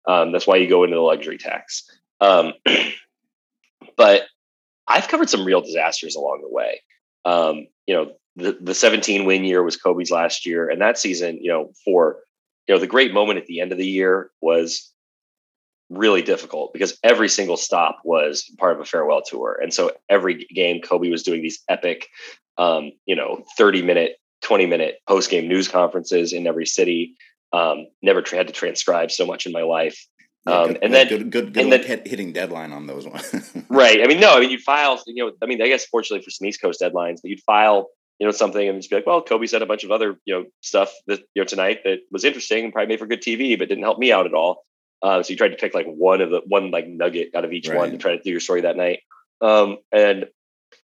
Um, 0.08 0.32
that's 0.32 0.48
why 0.48 0.58
you 0.58 0.70
go 0.70 0.84
into 0.84 0.96
the 0.96 1.02
luxury 1.02 1.38
tax. 1.38 1.90
Um, 2.22 2.54
but 3.98 4.24
I've 4.88 5.08
covered 5.08 5.30
some 5.30 5.46
real 5.46 5.62
disasters 5.62 6.16
along 6.16 6.42
the 6.42 6.54
way. 6.54 6.82
Um, 7.26 7.68
you 7.86 7.96
know, 7.96 8.14
the, 8.36 8.58
the 8.62 8.74
17 8.74 9.26
win 9.26 9.44
year 9.44 9.64
was 9.64 9.76
Kobe's 9.76 10.12
last 10.12 10.46
year. 10.46 10.70
And 10.70 10.82
that 10.82 10.98
season, 10.98 11.40
you 11.42 11.52
know, 11.52 11.72
for, 11.84 12.20
you 12.68 12.76
know, 12.76 12.80
the 12.80 12.88
great 12.88 13.14
moment 13.14 13.40
at 13.40 13.48
the 13.48 13.60
end 13.60 13.72
of 13.72 13.78
the 13.78 13.88
year 13.88 14.30
was 14.42 14.94
really 15.90 16.22
difficult 16.22 16.74
because 16.74 16.98
every 17.04 17.30
single 17.30 17.58
stop 17.58 18.00
was 18.04 18.44
part 18.58 18.74
of 18.74 18.82
a 18.82 18.86
farewell 18.86 19.22
tour. 19.22 19.58
And 19.62 19.74
so 19.74 19.92
every 20.10 20.46
game, 20.54 20.82
Kobe 20.82 21.10
was 21.10 21.24
doing 21.24 21.42
these 21.42 21.64
epic, 21.70 22.08
um, 22.58 22.92
you 23.06 23.16
know, 23.16 23.44
30 23.58 23.82
minute, 23.82 24.18
20 24.42 24.66
minute 24.66 25.00
post 25.08 25.30
game 25.30 25.48
news 25.48 25.68
conferences 25.68 26.34
in 26.34 26.46
every 26.46 26.66
city. 26.66 27.16
Um, 27.54 27.88
never 28.02 28.22
had 28.32 28.48
to 28.48 28.54
transcribe 28.54 29.12
so 29.12 29.26
much 29.26 29.46
in 29.46 29.52
my 29.52 29.64
life. 29.64 30.06
Um, 30.48 30.68
good, 30.68 30.80
and 30.82 30.94
then 30.94 31.08
good, 31.08 31.32
good, 31.32 31.54
good 31.54 31.72
then, 31.72 32.02
hitting 32.06 32.32
deadline 32.32 32.72
on 32.72 32.88
those 32.88 33.06
ones. 33.06 33.52
right. 33.70 34.02
I 34.02 34.08
mean, 34.08 34.20
no, 34.20 34.36
I 34.36 34.40
mean, 34.40 34.50
you'd 34.50 34.62
file, 34.62 35.02
you 35.06 35.26
know, 35.26 35.32
I 35.42 35.46
mean, 35.46 35.62
I 35.62 35.68
guess 35.68 35.86
fortunately 35.86 36.24
for 36.24 36.32
some 36.32 36.48
East 36.48 36.62
Coast 36.62 36.82
deadlines, 36.82 37.18
but 37.22 37.30
you'd 37.30 37.42
file, 37.42 37.90
you 38.20 38.26
know, 38.26 38.32
something 38.32 38.68
and 38.68 38.80
just 38.80 38.90
be 38.90 38.96
like, 38.96 39.06
well, 39.06 39.22
Kobe 39.22 39.46
said 39.46 39.62
a 39.62 39.66
bunch 39.66 39.84
of 39.84 39.92
other, 39.92 40.18
you 40.26 40.34
know, 40.34 40.46
stuff 40.62 40.94
that, 41.08 41.20
you 41.36 41.42
know, 41.42 41.46
tonight 41.46 41.82
that 41.84 42.00
was 42.12 42.24
interesting 42.24 42.64
and 42.64 42.74
probably 42.74 42.88
made 42.88 43.00
for 43.00 43.08
good 43.08 43.22
TV, 43.22 43.58
but 43.58 43.68
didn't 43.68 43.84
help 43.84 44.00
me 44.00 44.12
out 44.12 44.26
at 44.26 44.34
all. 44.34 44.64
Uh, 45.02 45.22
so 45.22 45.32
you 45.32 45.38
tried 45.38 45.50
to 45.50 45.58
pick 45.58 45.74
like 45.74 45.86
one 45.86 46.22
of 46.22 46.32
the 46.32 46.42
one 46.48 46.72
like 46.72 46.88
nugget 46.88 47.30
out 47.36 47.46
of 47.46 47.54
each 47.54 47.68
right. 47.68 47.78
one 47.78 47.92
to 47.92 47.98
try 47.98 48.16
to 48.16 48.24
do 48.24 48.32
your 48.32 48.40
story 48.40 48.62
that 48.62 48.78
night. 48.78 49.02
Um, 49.42 49.78
and 49.92 50.28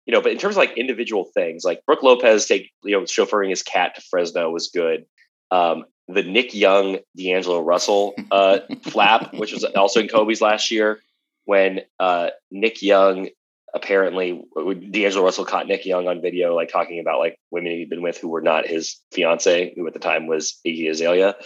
you 0.07 0.13
know, 0.13 0.21
but 0.21 0.33
in 0.33 0.39
terms 0.39 0.55
of 0.55 0.59
like 0.59 0.79
individual 0.79 1.25
things, 1.35 1.65
like 1.65 1.85
Brook 1.87 2.03
Lopez 2.03 2.47
take 2.47 2.71
you 2.85 2.93
know 2.93 3.03
chauffeuring 3.03 3.51
his 3.51 3.63
cat 3.63 3.97
to 3.97 4.03
Fresno 4.03 4.51
was 4.51 4.69
good. 4.69 5.07
Um, 5.51 5.85
the 6.09 6.23
Nick 6.23 6.55
Young 6.55 6.99
D'Angelo 7.17 7.61
Russell 7.61 8.15
uh, 8.31 8.61
flap, 8.83 9.35
which 9.35 9.53
was 9.53 9.65
also 9.65 10.01
in 10.01 10.09
Kobe's 10.09 10.41
last 10.41 10.71
year, 10.71 11.01
when 11.45 11.81
uh, 11.99 12.31
Nick 12.51 12.83
Young 12.83 13.29
apparently 13.75 14.43
D'Angelo 14.57 15.25
Russell 15.25 15.45
caught 15.45 15.67
Nick 15.67 15.85
Young 15.85 16.09
on 16.09 16.23
video, 16.23 16.55
like 16.55 16.71
talking 16.71 17.01
about 17.01 17.19
like 17.19 17.39
women 17.51 17.73
he'd 17.73 17.91
been 17.91 18.03
with 18.03 18.19
who 18.19 18.29
were 18.29 18.41
not 18.41 18.67
his 18.67 18.97
fiance, 19.13 19.75
who 19.77 19.87
at 19.87 19.93
the 19.93 19.99
time 19.99 20.27
was 20.27 20.59
Iggy 20.67 20.91
Azalea. 20.91 21.37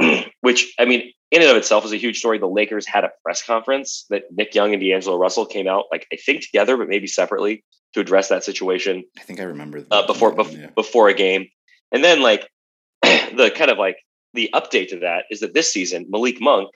which 0.40 0.74
I 0.78 0.84
mean, 0.84 1.12
in 1.30 1.42
and 1.42 1.50
of 1.50 1.56
itself 1.56 1.84
is 1.84 1.92
a 1.92 1.96
huge 1.96 2.18
story. 2.18 2.38
The 2.38 2.46
Lakers 2.46 2.86
had 2.86 3.04
a 3.04 3.10
press 3.22 3.44
conference 3.44 4.06
that 4.10 4.24
Nick 4.30 4.54
Young 4.54 4.72
and 4.72 4.82
D'Angelo 4.82 5.18
Russell 5.18 5.46
came 5.46 5.68
out, 5.68 5.84
like 5.90 6.06
I 6.12 6.16
think 6.16 6.42
together, 6.42 6.76
but 6.76 6.88
maybe 6.88 7.06
separately, 7.06 7.64
to 7.94 8.00
address 8.00 8.28
that 8.28 8.44
situation. 8.44 9.04
I 9.18 9.22
think 9.22 9.40
I 9.40 9.44
remember 9.44 9.84
uh, 9.90 10.06
before 10.06 10.34
bef- 10.34 10.58
yeah. 10.58 10.70
before 10.74 11.08
a 11.08 11.14
game, 11.14 11.48
and 11.92 12.02
then 12.02 12.22
like 12.22 12.48
the 13.36 13.50
kind 13.54 13.70
of 13.70 13.78
like 13.78 13.96
the 14.34 14.50
update 14.54 14.88
to 14.88 15.00
that 15.00 15.24
is 15.30 15.40
that 15.40 15.54
this 15.54 15.72
season 15.72 16.06
Malik 16.08 16.40
Monk 16.40 16.70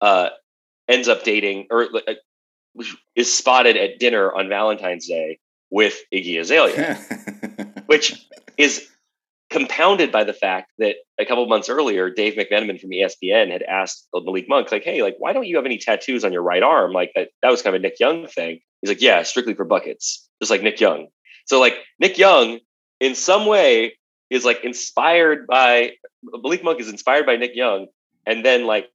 uh, 0.00 0.28
ends 0.88 1.08
up 1.08 1.24
dating 1.24 1.66
or 1.70 1.88
uh, 2.08 2.14
is 3.14 3.32
spotted 3.32 3.76
at 3.76 3.98
dinner 3.98 4.32
on 4.32 4.48
Valentine's 4.48 5.06
Day 5.06 5.38
with 5.70 6.00
Iggy 6.12 6.38
Azalea, 6.40 6.94
which 7.86 8.26
is 8.58 8.88
compounded 9.50 10.10
by 10.10 10.24
the 10.24 10.32
fact 10.32 10.72
that 10.78 10.96
a 11.18 11.26
couple 11.26 11.46
months 11.46 11.68
earlier, 11.68 12.08
Dave 12.10 12.34
McMenamin 12.34 12.80
from 12.80 12.90
ESPN 12.90 13.50
had 13.50 13.62
asked 13.62 14.08
Malik 14.14 14.48
Monk, 14.48 14.72
like, 14.72 14.84
"Hey, 14.84 15.02
like, 15.02 15.16
why 15.18 15.32
don't 15.32 15.46
you 15.46 15.56
have 15.56 15.66
any 15.66 15.78
tattoos 15.78 16.24
on 16.24 16.32
your 16.32 16.42
right 16.42 16.62
arm?" 16.62 16.92
Like 16.92 17.12
that, 17.14 17.28
that 17.42 17.50
was 17.50 17.62
kind 17.62 17.76
of 17.76 17.80
a 17.80 17.82
Nick 17.82 18.00
Young 18.00 18.26
thing. 18.26 18.60
He's 18.80 18.88
like, 18.88 19.02
"Yeah, 19.02 19.22
strictly 19.22 19.54
for 19.54 19.64
buckets, 19.64 20.28
just 20.40 20.50
like 20.50 20.62
Nick 20.62 20.80
Young." 20.80 21.08
So 21.46 21.60
like 21.60 21.76
Nick 21.98 22.18
Young, 22.18 22.60
in 23.00 23.14
some 23.14 23.46
way, 23.46 23.94
is 24.32 24.44
like 24.44 24.64
inspired 24.64 25.46
by 25.46 25.92
Malik 26.22 26.64
Monk 26.64 26.80
is 26.80 26.88
inspired 26.88 27.26
by 27.26 27.36
Nick 27.36 27.54
Young, 27.54 27.86
and 28.26 28.44
then 28.44 28.66
like 28.66 28.88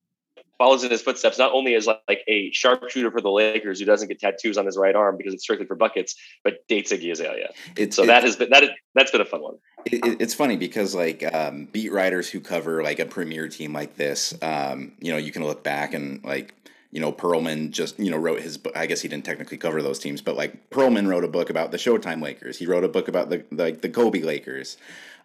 follows 0.58 0.84
in 0.84 0.90
his 0.90 1.04
footsteps, 1.04 1.38
not 1.38 1.54
only 1.54 1.76
as 1.76 1.86
like, 1.86 2.02
like, 2.08 2.24
a 2.28 2.52
sharpshooter 2.52 3.12
for 3.12 3.22
the 3.22 3.30
Lakers 3.30 3.80
who 3.80 3.86
doesn't 3.86 4.08
get 4.08 4.20
tattoos 4.20 4.58
on 4.58 4.66
his 4.66 4.76
right 4.76 4.96
arm 4.96 5.16
because 5.16 5.36
it's 5.36 5.44
strictly 5.44 5.68
for 5.68 5.76
buckets, 5.76 6.16
but 6.44 6.68
dates 6.68 6.92
Iggy 6.92 7.12
Azalea. 7.12 7.52
It's, 7.76 7.96
so 7.96 8.08
that 8.08 8.24
has 8.24 8.36
been 8.36 8.50
that 8.50 8.64
is, 8.64 8.70
that's 8.96 9.12
been 9.12 9.22
a 9.22 9.26
fun 9.26 9.42
one. 9.42 9.56
It, 9.86 10.20
it's 10.20 10.34
funny 10.34 10.58
because 10.58 10.96
like 10.96 11.24
um, 11.34 11.66
beat 11.66 11.92
writers 11.92 12.30
who 12.30 12.40
cover 12.40 12.82
like 12.82 12.98
a 12.98 13.06
premier 13.06 13.48
team 13.48 13.74
like 13.74 13.96
this, 13.96 14.34
um, 14.42 14.94
you 15.00 15.12
know, 15.12 15.18
you 15.18 15.32
can 15.32 15.44
look 15.44 15.64
back 15.64 15.94
and 15.94 16.24
like 16.24 16.56
you 16.92 17.02
know, 17.02 17.12
Pearlman 17.12 17.72
just, 17.72 18.00
you 18.00 18.10
know, 18.10 18.18
wrote 18.18 18.40
his 18.40 18.58
book. 18.58 18.76
I 18.76 18.86
guess 18.86 19.02
he 19.02 19.10
didn't 19.10 19.26
technically 19.26 19.58
cover 19.58 19.82
those 19.82 20.00
teams, 20.00 20.22
but 20.22 20.36
like 20.36 20.70
Pearlman 20.70 21.08
wrote 21.08 21.26
a 21.26 21.28
book 21.28 21.50
about 21.50 21.72
the 21.72 21.78
Showtime 21.78 22.22
Lakers. 22.22 22.58
He 22.58 22.66
wrote 22.66 22.84
a 22.84 22.88
book 22.88 23.08
about 23.08 23.30
the 23.30 23.44
like 23.52 23.82
the 23.82 23.90
Kobe 23.90 24.22
Lakers. 24.22 24.78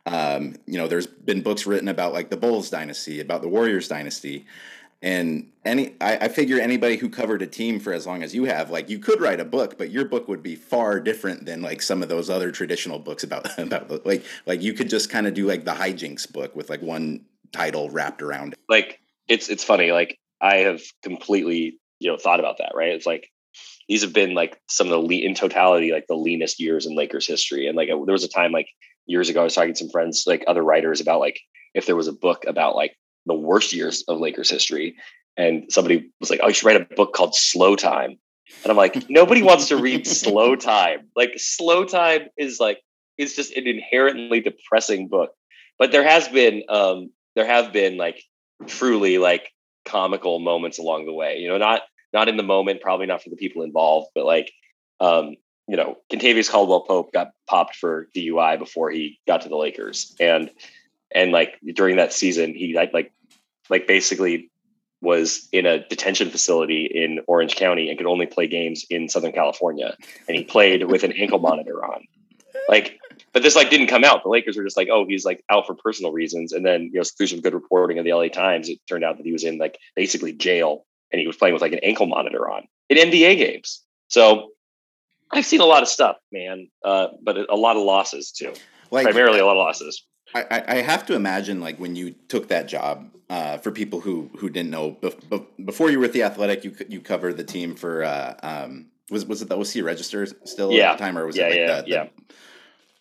Um, 0.06 0.56
you 0.66 0.78
know, 0.78 0.88
there's 0.88 1.06
been 1.06 1.42
books 1.42 1.66
written 1.66 1.88
about 1.88 2.12
like 2.12 2.30
the 2.30 2.36
Bulls 2.36 2.70
dynasty, 2.70 3.20
about 3.20 3.42
the 3.42 3.48
Warriors 3.48 3.88
dynasty. 3.88 4.46
And 5.00 5.50
any 5.64 5.94
I, 6.00 6.16
I 6.16 6.28
figure 6.28 6.60
anybody 6.60 6.96
who 6.96 7.08
covered 7.08 7.42
a 7.42 7.46
team 7.46 7.80
for 7.80 7.92
as 7.92 8.06
long 8.06 8.22
as 8.22 8.34
you 8.34 8.44
have, 8.44 8.70
like 8.70 8.88
you 8.88 9.00
could 9.00 9.20
write 9.20 9.40
a 9.40 9.44
book, 9.44 9.76
but 9.76 9.90
your 9.90 10.04
book 10.04 10.28
would 10.28 10.42
be 10.42 10.54
far 10.54 11.00
different 11.00 11.44
than 11.44 11.60
like 11.60 11.82
some 11.82 12.02
of 12.02 12.08
those 12.08 12.30
other 12.30 12.52
traditional 12.52 13.00
books 13.00 13.24
about 13.24 13.58
about 13.58 14.06
like 14.06 14.24
like 14.46 14.62
you 14.62 14.72
could 14.72 14.88
just 14.88 15.10
kind 15.10 15.26
of 15.26 15.34
do 15.34 15.46
like 15.46 15.64
the 15.64 15.72
hijinks 15.72 16.30
book 16.30 16.54
with 16.54 16.70
like 16.70 16.82
one 16.82 17.24
title 17.52 17.90
wrapped 17.90 18.22
around 18.22 18.52
it. 18.52 18.58
Like 18.68 19.00
it's 19.28 19.48
it's 19.48 19.64
funny, 19.64 19.90
like 19.90 20.18
I 20.40 20.58
have 20.58 20.82
completely, 21.02 21.78
you 21.98 22.10
know, 22.10 22.16
thought 22.16 22.40
about 22.40 22.58
that, 22.58 22.72
right? 22.74 22.90
It's 22.90 23.06
like 23.06 23.28
these 23.88 24.02
have 24.02 24.12
been 24.12 24.34
like 24.34 24.60
some 24.68 24.86
of 24.86 24.92
the 24.92 24.98
le- 24.98 25.26
in 25.26 25.34
totality, 25.34 25.90
like 25.92 26.06
the 26.06 26.14
leanest 26.14 26.60
years 26.60 26.86
in 26.86 26.96
Lakers 26.96 27.26
history. 27.26 27.66
And 27.66 27.76
like 27.76 27.88
there 27.88 27.96
was 27.96 28.24
a 28.24 28.28
time 28.28 28.52
like 28.52 28.68
years 29.06 29.28
ago, 29.28 29.40
I 29.40 29.44
was 29.44 29.54
talking 29.54 29.72
to 29.72 29.78
some 29.78 29.90
friends, 29.90 30.24
like 30.26 30.44
other 30.46 30.62
writers, 30.62 31.00
about 31.00 31.20
like 31.20 31.40
if 31.74 31.86
there 31.86 31.96
was 31.96 32.08
a 32.08 32.12
book 32.12 32.44
about 32.46 32.76
like 32.76 32.96
the 33.26 33.34
worst 33.34 33.72
years 33.72 34.04
of 34.08 34.18
Lakers 34.18 34.50
history. 34.50 34.96
And 35.36 35.72
somebody 35.72 36.10
was 36.20 36.30
like, 36.30 36.40
Oh, 36.42 36.48
you 36.48 36.54
should 36.54 36.66
write 36.66 36.80
a 36.80 36.94
book 36.94 37.14
called 37.14 37.34
Slowtime. 37.34 38.18
And 38.62 38.70
I'm 38.70 38.76
like, 38.76 39.08
nobody 39.08 39.42
wants 39.50 39.68
to 39.68 39.76
read 39.76 40.04
Slowtime. 40.04 41.04
Like 41.16 41.34
Slowtime 41.36 42.26
is 42.36 42.60
like 42.60 42.80
it's 43.18 43.36
just 43.36 43.56
an 43.56 43.66
inherently 43.66 44.40
depressing 44.40 45.08
book. 45.08 45.30
But 45.78 45.92
there 45.92 46.04
has 46.04 46.28
been 46.28 46.62
um 46.68 47.10
there 47.34 47.46
have 47.46 47.72
been 47.72 47.96
like 47.96 48.22
truly 48.66 49.18
like 49.18 49.50
comical 49.84 50.38
moments 50.38 50.78
along 50.78 51.06
the 51.06 51.12
way. 51.12 51.38
You 51.38 51.48
know, 51.48 51.58
not 51.58 51.82
not 52.12 52.28
in 52.28 52.36
the 52.36 52.42
moment, 52.42 52.82
probably 52.82 53.06
not 53.06 53.22
for 53.22 53.30
the 53.30 53.36
people 53.36 53.62
involved, 53.62 54.08
but 54.14 54.24
like, 54.24 54.52
um, 55.00 55.36
you 55.68 55.76
know, 55.76 55.96
Kentavious 56.10 56.50
Caldwell 56.50 56.82
Pope 56.82 57.12
got 57.12 57.32
popped 57.48 57.76
for 57.76 58.08
DUI 58.14 58.58
before 58.58 58.90
he 58.90 59.20
got 59.26 59.42
to 59.42 59.48
the 59.48 59.56
Lakers, 59.56 60.14
and 60.20 60.50
and 61.14 61.32
like 61.32 61.58
during 61.74 61.96
that 61.96 62.12
season, 62.12 62.54
he 62.54 62.74
like 62.74 62.92
like 62.92 63.12
like 63.70 63.86
basically 63.86 64.50
was 65.00 65.48
in 65.50 65.66
a 65.66 65.86
detention 65.88 66.30
facility 66.30 66.86
in 66.86 67.20
Orange 67.26 67.56
County 67.56 67.88
and 67.88 67.98
could 67.98 68.06
only 68.06 68.26
play 68.26 68.46
games 68.46 68.86
in 68.88 69.08
Southern 69.08 69.32
California, 69.32 69.96
and 70.28 70.36
he 70.36 70.44
played 70.44 70.84
with 70.84 71.04
an 71.04 71.12
ankle 71.12 71.38
monitor 71.38 71.84
on. 71.84 72.04
Like 72.68 72.98
but 73.32 73.42
this 73.42 73.56
like 73.56 73.70
didn't 73.70 73.86
come 73.86 74.04
out. 74.04 74.22
The 74.22 74.28
Lakers 74.28 74.56
were 74.56 74.64
just 74.64 74.76
like, 74.76 74.88
oh, 74.90 75.06
he's 75.06 75.24
like 75.24 75.42
out 75.50 75.66
for 75.66 75.74
personal 75.74 76.12
reasons. 76.12 76.52
And 76.52 76.64
then 76.64 76.90
you 76.92 77.00
know 77.00 77.04
through 77.04 77.28
some 77.28 77.40
good 77.40 77.54
reporting 77.54 77.98
of 77.98 78.04
the 78.04 78.12
LA 78.12 78.28
Times, 78.28 78.68
it 78.68 78.78
turned 78.88 79.04
out 79.04 79.16
that 79.16 79.26
he 79.26 79.32
was 79.32 79.44
in 79.44 79.58
like 79.58 79.78
basically 79.96 80.32
jail 80.32 80.84
and 81.10 81.20
he 81.20 81.26
was 81.26 81.36
playing 81.36 81.54
with 81.54 81.62
like 81.62 81.72
an 81.72 81.80
ankle 81.82 82.06
monitor 82.06 82.50
on 82.50 82.66
in 82.88 82.98
NBA 82.98 83.36
games. 83.38 83.82
So 84.08 84.51
I've 85.32 85.46
seen 85.46 85.60
a 85.60 85.66
lot 85.66 85.82
of 85.82 85.88
stuff, 85.88 86.16
man, 86.30 86.68
uh, 86.84 87.08
but 87.22 87.36
a 87.50 87.56
lot 87.56 87.76
of 87.76 87.82
losses 87.82 88.30
too. 88.30 88.52
Like, 88.90 89.04
Primarily 89.04 89.40
a 89.40 89.46
lot 89.46 89.52
of 89.52 89.58
losses. 89.58 90.04
I, 90.34 90.64
I 90.66 90.74
have 90.76 91.04
to 91.06 91.14
imagine 91.14 91.60
like 91.60 91.78
when 91.78 91.94
you 91.94 92.12
took 92.28 92.48
that 92.48 92.66
job 92.66 93.10
uh, 93.28 93.58
for 93.58 93.70
people 93.70 94.00
who 94.00 94.30
who 94.38 94.48
didn't 94.48 94.70
know 94.70 94.96
before 95.62 95.90
you 95.90 95.98
were 95.98 96.06
at 96.06 96.12
the 96.12 96.22
Athletic, 96.22 96.64
you 96.64 96.74
you 96.88 97.00
covered 97.00 97.36
the 97.36 97.44
team 97.44 97.74
for 97.74 98.02
uh, 98.02 98.34
um, 98.42 98.86
was 99.10 99.26
was 99.26 99.42
it 99.42 99.48
the 99.48 99.58
OC 99.58 99.84
Register 99.84 100.26
still 100.44 100.72
yeah. 100.72 100.92
at 100.92 100.98
the 100.98 101.04
time 101.04 101.18
or 101.18 101.26
was 101.26 101.36
yeah, 101.36 101.48
it 101.48 101.48
like 101.48 101.58
yeah, 101.58 101.80
the, 101.82 101.88
yeah 101.88 102.06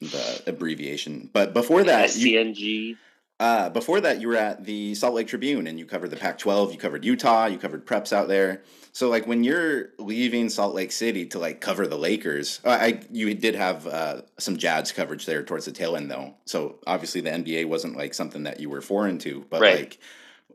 the 0.02 0.44
abbreviation. 0.48 1.30
But 1.32 1.54
before 1.54 1.84
that, 1.84 2.10
SCNG. 2.10 2.58
You, 2.58 2.98
uh, 3.40 3.70
before 3.70 4.02
that, 4.02 4.20
you 4.20 4.28
were 4.28 4.36
at 4.36 4.66
the 4.66 4.94
Salt 4.96 5.14
Lake 5.14 5.28
Tribune 5.28 5.68
and 5.68 5.80
you 5.80 5.86
covered 5.86 6.10
the 6.10 6.18
Pac-12. 6.18 6.74
You 6.74 6.78
covered 6.78 7.06
Utah. 7.06 7.46
You 7.46 7.58
covered 7.58 7.86
preps 7.86 8.12
out 8.12 8.28
there. 8.28 8.64
So 8.94 9.10
like 9.10 9.26
when 9.26 9.44
you're 9.44 9.90
leaving 10.00 10.50
Salt 10.50 10.76
Lake 10.76 10.92
City 10.92 11.26
to 11.28 11.40
like 11.40 11.62
cover 11.62 11.88
the 11.88 11.98
Lakers, 11.98 12.60
I 12.66 13.00
you 13.10 13.34
did 13.34 13.56
have 13.56 13.88
uh, 13.88 14.22
some 14.38 14.58
Jazz 14.58 14.92
coverage 14.92 15.26
there 15.26 15.44
towards 15.44 15.66
the 15.66 15.72
tail 15.72 15.96
end 15.96 16.12
though. 16.12 16.36
So 16.46 16.80
obviously 16.86 17.22
the 17.22 17.30
NBA 17.30 17.68
wasn't 17.68 17.96
like 17.96 18.14
something 18.14 18.44
that 18.44 18.60
you 18.60 18.70
were 18.70 18.82
foreign 18.82 19.18
to. 19.20 19.46
But 19.50 19.62
right. 19.62 19.76
like 19.76 20.00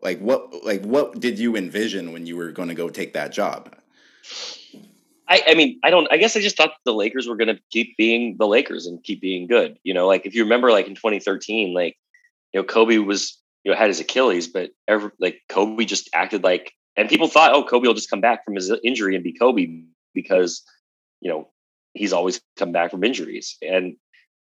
like 0.02 0.20
what 0.20 0.64
like 0.64 0.82
what 0.84 1.18
did 1.18 1.38
you 1.38 1.56
envision 1.56 2.12
when 2.12 2.26
you 2.26 2.36
were 2.36 2.52
going 2.52 2.68
to 2.68 2.74
go 2.74 2.88
take 2.88 3.14
that 3.14 3.32
job? 3.32 3.74
I, 5.28 5.42
I 5.48 5.54
mean, 5.54 5.80
I 5.82 5.90
don't. 5.90 6.06
I 6.10 6.18
guess 6.18 6.36
I 6.36 6.40
just 6.40 6.56
thought 6.56 6.74
the 6.84 6.94
Lakers 6.94 7.26
were 7.26 7.36
going 7.36 7.54
to 7.54 7.60
keep 7.70 7.96
being 7.96 8.36
the 8.38 8.46
Lakers 8.46 8.86
and 8.86 9.02
keep 9.02 9.20
being 9.20 9.46
good. 9.46 9.78
You 9.82 9.92
know, 9.92 10.06
like 10.06 10.24
if 10.24 10.34
you 10.34 10.44
remember, 10.44 10.70
like 10.70 10.86
in 10.86 10.94
2013, 10.94 11.74
like 11.74 11.96
you 12.52 12.60
know, 12.60 12.64
Kobe 12.64 12.98
was 12.98 13.38
you 13.64 13.72
know 13.72 13.76
had 13.76 13.88
his 13.88 14.00
Achilles, 14.00 14.46
but 14.46 14.70
ever 14.86 15.12
like 15.18 15.40
Kobe 15.48 15.84
just 15.84 16.08
acted 16.12 16.44
like, 16.44 16.72
and 16.96 17.08
people 17.08 17.28
thought, 17.28 17.52
oh, 17.52 17.64
Kobe 17.64 17.86
will 17.86 17.94
just 17.94 18.10
come 18.10 18.20
back 18.20 18.44
from 18.44 18.54
his 18.54 18.72
injury 18.82 19.14
and 19.14 19.24
be 19.24 19.32
Kobe 19.32 19.82
because 20.14 20.62
you 21.20 21.30
know 21.30 21.48
he's 21.94 22.12
always 22.12 22.40
come 22.56 22.72
back 22.72 22.90
from 22.90 23.04
injuries. 23.04 23.56
And 23.62 23.96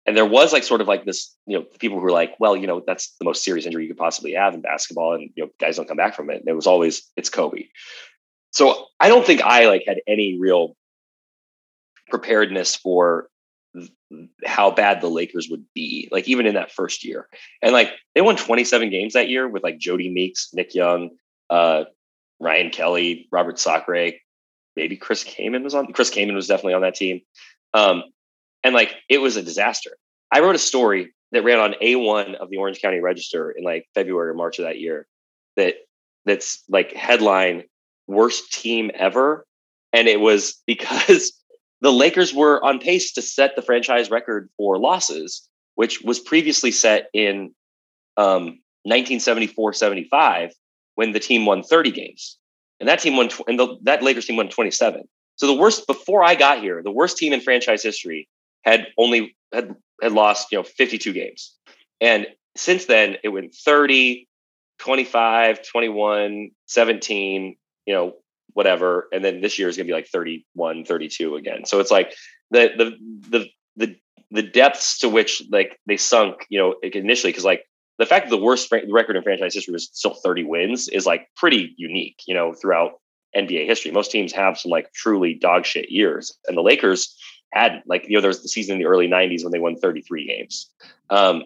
and 0.07 0.17
there 0.17 0.27
was 0.27 0.53
like 0.53 0.65
sort 0.65 0.81
of 0.81 0.89
like 0.89 1.05
this 1.05 1.35
you 1.47 1.59
know 1.59 1.65
people 1.79 1.99
who 1.99 2.05
were 2.05 2.13
like 2.13 2.35
well 2.39 2.57
you 2.57 2.67
know 2.67 2.83
that's 2.87 3.15
the 3.19 3.25
most 3.25 3.43
serious 3.43 3.67
injury 3.67 3.85
you 3.85 3.89
could 3.89 3.99
possibly 3.99 4.33
have 4.33 4.55
in 4.55 4.61
basketball 4.61 5.15
and 5.15 5.31
you 5.35 5.45
know 5.45 5.51
guys 5.59 5.77
don't 5.77 5.89
come 5.89 5.97
back 5.97 6.15
from 6.15 6.31
it. 6.31 6.41
And 6.41 6.49
it 6.49 6.55
was 6.55 6.67
always 6.67 7.11
it's 7.17 7.31
kobe. 7.31 7.67
So 8.53 8.87
I 9.01 9.09
don't 9.09 9.27
think 9.27 9.43
I 9.43 9.67
like 9.67 9.85
had 9.87 9.99
any 10.07 10.39
real 10.39 10.77
preparedness 12.09 12.77
for 12.77 13.29
how 14.45 14.71
bad 14.71 15.01
the 15.01 15.09
Lakers 15.09 15.49
would 15.51 15.65
be, 15.75 16.09
like 16.13 16.29
even 16.29 16.47
in 16.47 16.55
that 16.55 16.71
first 16.71 17.05
year. 17.05 17.29
And 17.63 17.73
like 17.73 17.91
they 18.15 18.21
won 18.21 18.37
27 18.37 18.91
games 18.91 19.15
that 19.15 19.29
year 19.29 19.49
with 19.49 19.63
like 19.63 19.79
Jodie 19.79 20.13
Meeks, 20.13 20.51
Nick 20.53 20.75
Young, 20.75 21.11
uh, 21.51 21.85
Ryan 22.45 22.71
Kelly, 22.71 23.29
Robert 23.33 23.59
Sacre, 23.59 24.13
maybe 24.77 24.97
Chris 24.97 25.25
Kaman 25.25 25.63
was 25.63 25.75
on. 25.75 25.93
Chris 25.93 26.11
Kaman 26.11 26.35
was 26.35 26.47
definitely 26.47 26.75
on 26.75 26.83
that 26.83 26.95
team. 26.95 27.21
Um, 27.73 28.05
and 28.63 28.75
like 28.75 28.95
it 29.09 29.19
was 29.19 29.37
a 29.37 29.43
disaster. 29.43 29.97
I 30.31 30.41
wrote 30.41 30.55
a 30.55 30.61
story 30.61 31.15
that 31.33 31.45
ran 31.45 31.59
on 31.59 31.75
A1 31.83 32.35
of 32.35 32.51
the 32.51 32.59
Orange 32.59 32.81
County 32.81 33.01
Register 33.01 33.51
in 33.51 33.65
like 33.65 33.87
February 33.95 34.31
or 34.31 34.35
March 34.35 34.59
of 34.59 34.65
that 34.65 34.79
year 34.79 35.07
that 35.57 35.75
that's 36.25 36.63
like 36.69 36.93
headline 36.93 37.65
worst 38.07 38.53
team 38.53 38.91
ever. 38.95 39.47
And 39.93 40.09
it 40.09 40.21
was 40.21 40.61
because 40.67 41.33
the 41.81 41.93
Lakers 41.93 42.33
were 42.33 42.65
on 42.65 42.79
pace 42.79 43.13
to 43.13 43.23
set 43.23 43.57
the 43.57 43.63
franchise 43.63 44.11
record 44.11 44.49
for 44.57 44.79
losses, 44.79 45.49
which 45.75 46.03
was 46.03 46.21
previously 46.21 46.71
set 46.71 47.09
in 47.13 47.55
um, 48.17 48.61
1974 48.85 49.73
75 49.73 50.51
when 50.95 51.13
the 51.13 51.21
team 51.21 51.47
won 51.47 51.63
30 51.63 51.91
games. 51.91 52.39
And 52.81 52.89
that 52.89 53.01
team 53.01 53.17
won, 53.17 53.29
tw- 53.29 53.49
and 53.49 53.59
the, 53.59 53.77
that 53.83 54.03
Lakers 54.03 54.27
team 54.27 54.37
won 54.37 54.49
27. 54.49 55.03
So 55.37 55.47
the 55.47 55.55
worst, 55.55 55.87
before 55.87 56.23
I 56.25 56.35
got 56.35 56.61
here, 56.61 56.83
the 56.83 56.91
worst 56.91 57.17
team 57.17 57.33
in 57.33 57.41
franchise 57.41 57.83
history 57.83 58.29
had 58.63 58.87
only 58.99 59.37
had, 59.53 59.75
had 60.03 60.13
lost, 60.13 60.53
you 60.53 60.59
know, 60.59 60.65
52 60.65 61.13
games. 61.13 61.55
And 62.01 62.27
since 62.57 62.87
then, 62.87 63.17
it 63.25 63.29
went 63.29 63.55
30, 63.55 64.29
25, 64.79 65.67
21, 65.67 66.51
17, 66.67 67.57
you 67.87 67.95
know, 67.95 68.15
whatever. 68.53 69.09
And 69.13 69.25
then 69.25 69.41
this 69.41 69.59
year 69.59 69.69
is 69.69 69.77
going 69.77 69.87
to 69.87 69.91
be 69.91 69.97
like 69.97 70.09
31, 70.09 70.85
32 70.85 71.37
again. 71.37 71.65
So 71.65 71.81
it's 71.81 71.91
like 71.91 72.15
the, 72.51 72.71
the, 72.77 73.39
the, 73.39 73.47
the, 73.77 73.97
the 74.31 74.43
depths 74.43 74.99
to 75.01 75.09
which 75.09 75.43
like 75.51 75.79
they 75.87 75.97
sunk, 75.97 76.47
you 76.49 76.59
know, 76.59 76.75
initially, 76.83 77.33
because 77.33 77.45
like 77.45 77.65
the 77.99 78.07
fact 78.07 78.27
that 78.27 78.37
the 78.37 78.43
worst 78.43 78.73
record 78.73 79.17
in 79.17 79.23
franchise 79.23 79.55
history 79.55 79.73
was 79.73 79.89
still 79.93 80.15
30 80.15 80.45
wins 80.45 80.89
is 80.89 81.07
like 81.07 81.29
pretty 81.37 81.75
unique, 81.77 82.21
you 82.27 82.35
know, 82.35 82.53
throughout 82.53 83.01
NBA 83.37 83.67
history. 83.67 83.91
Most 83.91 84.11
teams 84.11 84.33
have 84.33 84.59
some 84.59 84.71
like 84.71 84.93
truly 84.93 85.35
dog 85.35 85.65
shit 85.65 85.91
years. 85.91 86.37
And 86.47 86.57
the 86.57 86.63
Lakers 86.63 87.17
had 87.53 87.83
like, 87.87 88.07
you 88.09 88.17
know, 88.17 88.21
there 88.21 88.29
was 88.29 88.43
the 88.43 88.49
season 88.49 88.75
in 88.75 88.79
the 88.81 88.87
early 88.87 89.09
90s 89.09 89.45
when 89.45 89.53
they 89.53 89.61
won 89.61 89.77
33 89.77 90.27
games. 90.27 90.71
Um, 91.11 91.45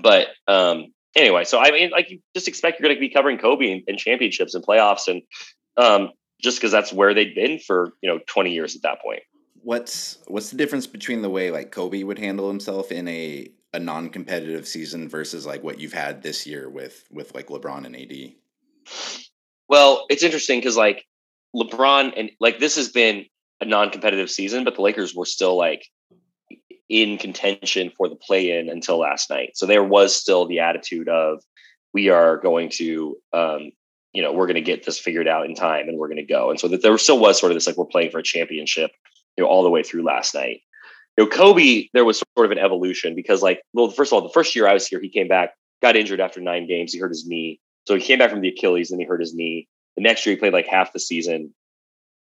but 0.00 0.28
um, 0.48 0.92
anyway, 1.14 1.44
so 1.44 1.58
I 1.58 1.70
mean, 1.70 1.90
like 1.90 2.10
you 2.10 2.20
just 2.34 2.48
expect 2.48 2.80
you're 2.80 2.88
going 2.88 2.96
to 2.96 3.00
be 3.00 3.10
covering 3.10 3.38
Kobe 3.38 3.70
and, 3.70 3.82
and 3.86 3.98
championships 3.98 4.54
and 4.54 4.64
playoffs, 4.64 5.08
and 5.08 5.22
um, 5.76 6.10
just 6.40 6.58
because 6.58 6.72
that's 6.72 6.92
where 6.92 7.14
they'd 7.14 7.34
been 7.34 7.58
for 7.58 7.92
you 8.02 8.10
know 8.10 8.20
20 8.26 8.52
years 8.52 8.76
at 8.76 8.82
that 8.82 9.00
point. 9.00 9.22
What's 9.62 10.18
what's 10.26 10.50
the 10.50 10.56
difference 10.56 10.86
between 10.86 11.22
the 11.22 11.30
way 11.30 11.50
like 11.50 11.70
Kobe 11.70 12.02
would 12.02 12.18
handle 12.18 12.48
himself 12.48 12.92
in 12.92 13.08
a 13.08 13.48
a 13.74 13.78
non-competitive 13.78 14.66
season 14.66 15.08
versus 15.08 15.44
like 15.44 15.62
what 15.62 15.80
you've 15.80 15.92
had 15.92 16.22
this 16.22 16.46
year 16.46 16.70
with 16.70 17.04
with 17.10 17.34
like 17.34 17.48
LeBron 17.48 17.84
and 17.84 17.96
AD? 17.96 18.32
Well, 19.68 20.06
it's 20.08 20.22
interesting 20.22 20.60
because 20.60 20.76
like 20.76 21.04
LeBron 21.54 22.14
and 22.16 22.30
like 22.40 22.58
this 22.58 22.76
has 22.76 22.88
been 22.88 23.26
a 23.60 23.64
non-competitive 23.64 24.30
season, 24.30 24.64
but 24.64 24.76
the 24.76 24.82
Lakers 24.82 25.14
were 25.14 25.26
still 25.26 25.56
like 25.56 25.84
in 26.88 27.18
contention 27.18 27.90
for 27.96 28.08
the 28.08 28.16
play-in 28.16 28.68
until 28.68 28.98
last 28.98 29.28
night. 29.28 29.56
So 29.56 29.66
there 29.66 29.84
was 29.84 30.14
still 30.14 30.46
the 30.46 30.60
attitude 30.60 31.08
of 31.08 31.42
we 31.92 32.08
are 32.10 32.36
going 32.38 32.70
to 32.76 33.16
um, 33.32 33.72
you 34.12 34.22
know, 34.22 34.32
we're 34.32 34.46
going 34.46 34.54
to 34.54 34.60
get 34.60 34.86
this 34.86 34.98
figured 34.98 35.26
out 35.26 35.46
in 35.46 35.56
time 35.56 35.88
and 35.88 35.98
we're 35.98 36.06
going 36.06 36.24
to 36.24 36.32
go. 36.32 36.48
And 36.50 36.58
so 36.58 36.68
that 36.68 36.82
there 36.82 36.96
still 36.98 37.18
was 37.18 37.38
sort 37.38 37.50
of 37.50 37.56
this 37.56 37.66
like 37.66 37.76
we're 37.76 37.84
playing 37.84 38.12
for 38.12 38.20
a 38.20 38.22
championship, 38.22 38.92
you 39.36 39.42
know, 39.42 39.50
all 39.50 39.64
the 39.64 39.70
way 39.70 39.82
through 39.82 40.04
last 40.04 40.34
night. 40.34 40.60
Know, 41.16 41.26
Kobe, 41.26 41.88
there 41.92 42.04
was 42.04 42.22
sort 42.36 42.46
of 42.46 42.50
an 42.50 42.58
evolution 42.58 43.14
because, 43.14 43.42
like, 43.42 43.62
well, 43.72 43.90
first 43.90 44.12
of 44.12 44.14
all, 44.14 44.22
the 44.22 44.32
first 44.32 44.54
year 44.56 44.66
I 44.66 44.74
was 44.74 44.86
here, 44.86 45.00
he 45.00 45.08
came 45.08 45.28
back, 45.28 45.54
got 45.80 45.96
injured 45.96 46.20
after 46.20 46.40
nine 46.40 46.66
games. 46.66 46.92
He 46.92 46.98
hurt 46.98 47.10
his 47.10 47.26
knee. 47.26 47.60
So 47.86 47.94
he 47.94 48.00
came 48.00 48.18
back 48.18 48.30
from 48.30 48.40
the 48.40 48.48
Achilles 48.48 48.90
and 48.90 49.00
he 49.00 49.06
hurt 49.06 49.20
his 49.20 49.34
knee. 49.34 49.68
The 49.96 50.02
next 50.02 50.26
year, 50.26 50.34
he 50.34 50.40
played 50.40 50.52
like 50.52 50.66
half 50.66 50.92
the 50.92 50.98
season, 50.98 51.54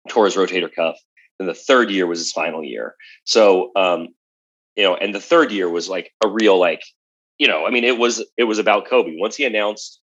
tore 0.09 0.25
his 0.25 0.37
rotator 0.37 0.73
cuff. 0.73 0.97
Then 1.39 1.47
the 1.47 1.55
third 1.55 1.91
year 1.91 2.07
was 2.07 2.21
his 2.21 2.33
final 2.33 2.65
year. 2.65 2.95
So, 3.25 3.71
um, 3.77 4.09
you 4.77 4.85
know, 4.85 4.95
and 4.95 5.15
the 5.15 5.21
third 5.21 5.53
year 5.53 5.69
was 5.69 5.89
like 5.89 6.13
a 6.25 6.29
real, 6.29 6.59
like, 6.59 6.83
you 7.39 7.49
know, 7.49 7.67
I 7.67 7.71
mean, 7.71 7.85
it 7.85 7.99
was 7.99 8.25
it 8.37 8.45
was 8.45 8.59
about 8.59 8.87
Kobe. 8.87 9.17
Once 9.19 9.37
he 9.37 9.45
announced 9.45 10.01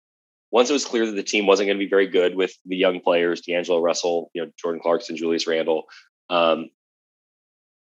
once 0.51 0.71
it 0.71 0.73
was 0.73 0.85
clear 0.85 1.07
that 1.07 1.13
the 1.13 1.23
team 1.23 1.47
wasn't 1.47 1.67
going 1.67 1.79
to 1.79 1.85
be 1.85 1.89
very 1.89 2.07
good 2.07 2.35
with 2.35 2.55
the 2.65 2.77
young 2.77 3.01
players, 3.01 3.41
D'Angelo 3.41 3.81
Russell, 3.81 4.31
you 4.33 4.43
know, 4.43 4.51
Jordan 4.61 4.81
Clarkson, 4.81 5.17
Julius 5.17 5.47
Randle, 5.47 5.85
um, 6.31 6.71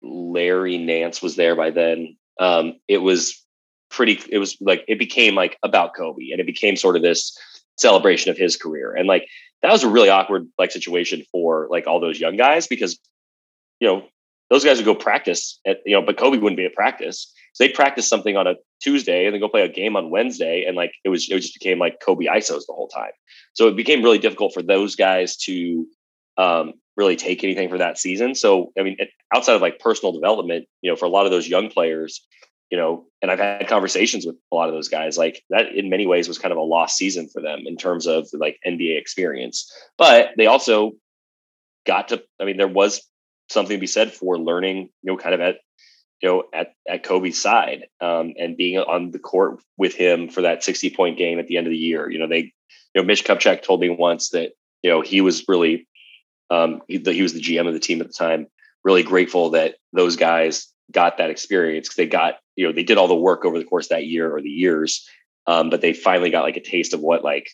Larry 0.04 0.78
Nance 0.78 1.22
was 1.22 1.36
there 1.36 1.56
by 1.56 1.70
then. 1.70 2.16
Um, 2.38 2.74
it 2.88 2.98
was 2.98 3.42
pretty. 3.90 4.20
It 4.28 4.38
was 4.38 4.56
like 4.60 4.84
it 4.88 4.98
became 4.98 5.34
like 5.34 5.58
about 5.62 5.94
Kobe, 5.94 6.30
and 6.30 6.40
it 6.40 6.46
became 6.46 6.76
sort 6.76 6.96
of 6.96 7.02
this 7.02 7.36
celebration 7.78 8.30
of 8.30 8.36
his 8.36 8.56
career, 8.56 8.94
and 8.94 9.08
like 9.08 9.26
that 9.62 9.72
was 9.72 9.82
a 9.82 9.88
really 9.88 10.10
awkward 10.10 10.46
like 10.58 10.70
situation 10.70 11.24
for 11.32 11.68
like 11.70 11.86
all 11.86 12.00
those 12.00 12.20
young 12.20 12.36
guys 12.36 12.66
because 12.66 12.98
you 13.80 13.88
know 13.88 14.04
those 14.50 14.64
guys 14.64 14.76
would 14.76 14.84
go 14.84 14.94
practice 14.94 15.58
at 15.66 15.78
you 15.86 15.94
know, 15.94 16.02
but 16.02 16.18
Kobe 16.18 16.38
wouldn't 16.38 16.58
be 16.58 16.66
at 16.66 16.74
practice. 16.74 17.32
So 17.54 17.64
they'd 17.64 17.72
practice 17.72 18.08
something 18.08 18.36
on 18.36 18.48
a 18.48 18.56
Tuesday 18.82 19.26
and 19.26 19.32
then 19.32 19.40
go 19.40 19.48
play 19.48 19.62
a 19.62 19.68
game 19.68 19.96
on 19.96 20.10
Wednesday, 20.10 20.64
and 20.66 20.76
like 20.76 20.92
it 21.04 21.08
was 21.08 21.30
it 21.30 21.40
just 21.40 21.54
became 21.54 21.78
like 21.78 22.00
Kobe 22.04 22.26
ISOs 22.26 22.66
the 22.66 22.74
whole 22.74 22.88
time. 22.88 23.12
So 23.54 23.68
it 23.68 23.76
became 23.76 24.02
really 24.02 24.18
difficult 24.18 24.52
for 24.52 24.62
those 24.62 24.96
guys 24.96 25.36
to 25.38 25.86
um, 26.36 26.74
really 26.96 27.16
take 27.16 27.42
anything 27.42 27.68
for 27.68 27.78
that 27.78 27.98
season. 27.98 28.34
So 28.34 28.72
I 28.78 28.82
mean, 28.82 28.96
outside 29.34 29.54
of 29.54 29.62
like 29.62 29.78
personal 29.78 30.12
development, 30.12 30.66
you 30.82 30.90
know, 30.90 30.96
for 30.96 31.06
a 31.06 31.10
lot 31.10 31.26
of 31.26 31.32
those 31.32 31.48
young 31.48 31.68
players, 31.70 32.24
you 32.70 32.78
know, 32.78 33.06
and 33.22 33.30
I've 33.30 33.38
had 33.38 33.68
conversations 33.68 34.26
with 34.26 34.36
a 34.52 34.54
lot 34.54 34.68
of 34.68 34.74
those 34.74 34.88
guys, 34.88 35.18
like 35.18 35.42
that 35.50 35.74
in 35.74 35.90
many 35.90 36.06
ways 36.06 36.28
was 36.28 36.38
kind 36.38 36.52
of 36.52 36.58
a 36.58 36.62
lost 36.62 36.96
season 36.96 37.28
for 37.32 37.42
them 37.42 37.62
in 37.66 37.76
terms 37.76 38.06
of 38.06 38.28
like 38.32 38.58
NBA 38.66 38.98
experience. 38.98 39.70
But 39.98 40.30
they 40.36 40.46
also 40.46 40.92
got 41.86 42.08
to, 42.08 42.22
I 42.40 42.44
mean, 42.44 42.56
there 42.56 42.68
was 42.68 43.02
something 43.48 43.76
to 43.76 43.80
be 43.80 43.86
said 43.86 44.12
for 44.12 44.38
learning, 44.38 44.88
you 45.02 45.12
know, 45.12 45.16
kind 45.16 45.34
of 45.34 45.40
at 45.40 45.56
you 46.22 46.28
know 46.28 46.44
at 46.52 46.72
at 46.88 47.02
Kobe's 47.02 47.40
side 47.40 47.86
um, 48.00 48.32
and 48.38 48.56
being 48.56 48.78
on 48.78 49.10
the 49.10 49.18
court 49.18 49.60
with 49.76 49.94
him 49.94 50.28
for 50.28 50.42
that 50.42 50.64
60 50.64 50.90
point 50.90 51.18
game 51.18 51.38
at 51.38 51.46
the 51.46 51.56
end 51.56 51.66
of 51.66 51.70
the 51.70 51.76
year. 51.76 52.10
You 52.10 52.18
know, 52.18 52.28
they 52.28 52.52
you 52.94 53.02
know 53.02 53.04
Mitch 53.04 53.24
Kupchak 53.24 53.62
told 53.62 53.80
me 53.80 53.90
once 53.90 54.30
that 54.30 54.52
you 54.82 54.90
know 54.90 55.00
he 55.00 55.20
was 55.20 55.44
really 55.48 55.86
um, 56.50 56.82
he, 56.88 56.98
he 56.98 57.22
was 57.22 57.32
the 57.32 57.40
GM 57.40 57.66
of 57.66 57.74
the 57.74 57.80
team 57.80 58.00
at 58.00 58.06
the 58.06 58.12
time. 58.12 58.46
Really 58.84 59.02
grateful 59.02 59.50
that 59.50 59.76
those 59.92 60.16
guys 60.16 60.68
got 60.92 61.18
that 61.18 61.30
experience 61.30 61.88
because 61.88 61.96
they 61.96 62.06
got 62.06 62.34
you 62.56 62.66
know 62.66 62.72
they 62.72 62.82
did 62.82 62.98
all 62.98 63.08
the 63.08 63.14
work 63.14 63.44
over 63.44 63.58
the 63.58 63.64
course 63.64 63.88
that 63.88 64.06
year 64.06 64.34
or 64.34 64.40
the 64.40 64.50
years, 64.50 65.08
um, 65.46 65.70
but 65.70 65.80
they 65.80 65.92
finally 65.92 66.30
got 66.30 66.42
like 66.42 66.56
a 66.56 66.60
taste 66.60 66.92
of 66.94 67.00
what 67.00 67.24
like 67.24 67.48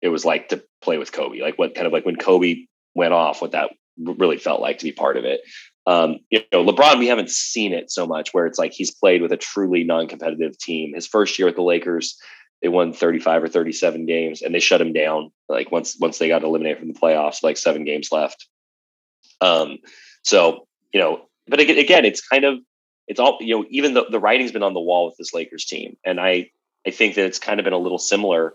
it 0.00 0.08
was 0.08 0.24
like 0.24 0.48
to 0.48 0.62
play 0.80 0.98
with 0.98 1.12
Kobe, 1.12 1.40
like 1.40 1.58
what 1.58 1.74
kind 1.74 1.86
of 1.86 1.92
like 1.92 2.06
when 2.06 2.16
Kobe 2.16 2.66
went 2.94 3.12
off, 3.12 3.42
what 3.42 3.52
that 3.52 3.70
really 3.98 4.38
felt 4.38 4.60
like 4.60 4.78
to 4.78 4.84
be 4.84 4.92
part 4.92 5.16
of 5.16 5.24
it. 5.24 5.42
Um, 5.86 6.18
you 6.30 6.40
know, 6.52 6.64
LeBron, 6.64 6.98
we 6.98 7.08
haven't 7.08 7.30
seen 7.30 7.72
it 7.72 7.90
so 7.90 8.06
much 8.06 8.32
where 8.32 8.46
it's 8.46 8.58
like 8.58 8.72
he's 8.72 8.94
played 8.94 9.22
with 9.22 9.32
a 9.32 9.36
truly 9.36 9.84
non-competitive 9.84 10.58
team. 10.58 10.94
His 10.94 11.06
first 11.06 11.38
year 11.38 11.46
with 11.46 11.56
the 11.56 11.62
Lakers, 11.62 12.16
they 12.62 12.68
won 12.68 12.92
35 12.92 13.44
or 13.44 13.48
37 13.48 14.06
games 14.06 14.42
and 14.42 14.54
they 14.54 14.60
shut 14.60 14.80
him 14.80 14.92
down 14.92 15.32
like 15.48 15.72
once 15.72 15.96
once 15.98 16.18
they 16.18 16.28
got 16.28 16.42
eliminated 16.42 16.78
from 16.78 16.92
the 16.92 16.98
playoffs, 16.98 17.42
like 17.42 17.56
seven 17.56 17.84
games 17.84 18.10
left. 18.12 18.46
Um, 19.40 19.78
so 20.22 20.66
you 20.92 21.00
know, 21.00 21.22
but 21.46 21.60
again, 21.60 22.04
it's 22.04 22.26
kind 22.26 22.44
of 22.44 22.58
it's 23.06 23.20
all 23.20 23.38
you 23.40 23.56
know. 23.56 23.64
Even 23.70 23.94
the 23.94 24.04
the 24.10 24.20
writing's 24.20 24.52
been 24.52 24.62
on 24.62 24.74
the 24.74 24.80
wall 24.80 25.06
with 25.06 25.16
this 25.16 25.34
Lakers 25.34 25.64
team, 25.64 25.96
and 26.04 26.20
I 26.20 26.50
I 26.86 26.90
think 26.90 27.14
that 27.14 27.26
it's 27.26 27.38
kind 27.38 27.58
of 27.58 27.64
been 27.64 27.72
a 27.72 27.78
little 27.78 27.98
similar 27.98 28.54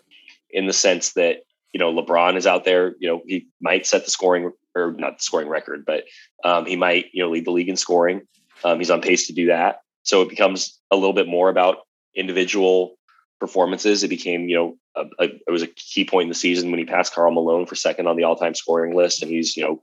in 0.50 0.68
the 0.68 0.74
sense 0.74 1.14
that 1.14 1.40
you 1.74 1.80
know 1.80 1.94
LeBron 1.94 2.38
is 2.38 2.48
out 2.48 2.64
there. 2.64 2.96
You 3.00 3.10
know, 3.10 3.22
he 3.26 3.48
might 3.60 3.86
set 3.86 4.06
the 4.06 4.12
scoring 4.12 4.52
or 4.76 4.94
not 4.98 5.18
the 5.18 5.24
scoring 5.24 5.50
record, 5.50 5.84
but 5.86 6.04
um, 6.44 6.66
he 6.66 6.76
might 6.76 7.08
you 7.14 7.24
know 7.24 7.32
lead 7.32 7.46
the 7.46 7.52
league 7.52 7.70
in 7.70 7.78
scoring. 7.78 8.22
Um, 8.64 8.78
he's 8.78 8.92
on 8.92 9.02
pace 9.02 9.28
to 9.28 9.34
do 9.34 9.48
that. 9.48 9.80
So 10.04 10.22
it 10.22 10.30
becomes 10.30 10.80
a 10.92 10.96
little 10.96 11.14
bit 11.14 11.28
more 11.28 11.50
about 11.50 11.80
individual 12.16 12.98
performances. 13.40 14.04
It 14.04 14.10
became 14.10 14.50
you 14.50 14.56
know 14.56 14.78
a, 14.96 15.24
a, 15.24 15.26
it 15.26 15.52
was 15.52 15.64
a 15.64 15.68
key 15.68 16.06
point 16.06 16.24
in 16.24 16.30
the 16.30 16.36
season 16.36 16.72
when 16.72 16.80
he 16.80 16.86
passed 16.86 17.14
Karl 17.14 17.32
Malone 17.32 17.66
for 17.66 17.76
second 17.76 18.08
on 18.08 18.16
the 18.16 18.24
all 18.24 18.36
time 18.36 18.56
scoring 18.56 18.96
list, 18.96 19.22
and 19.22 19.32
he's 19.32 19.56
you 19.56 19.64
know 19.64 19.82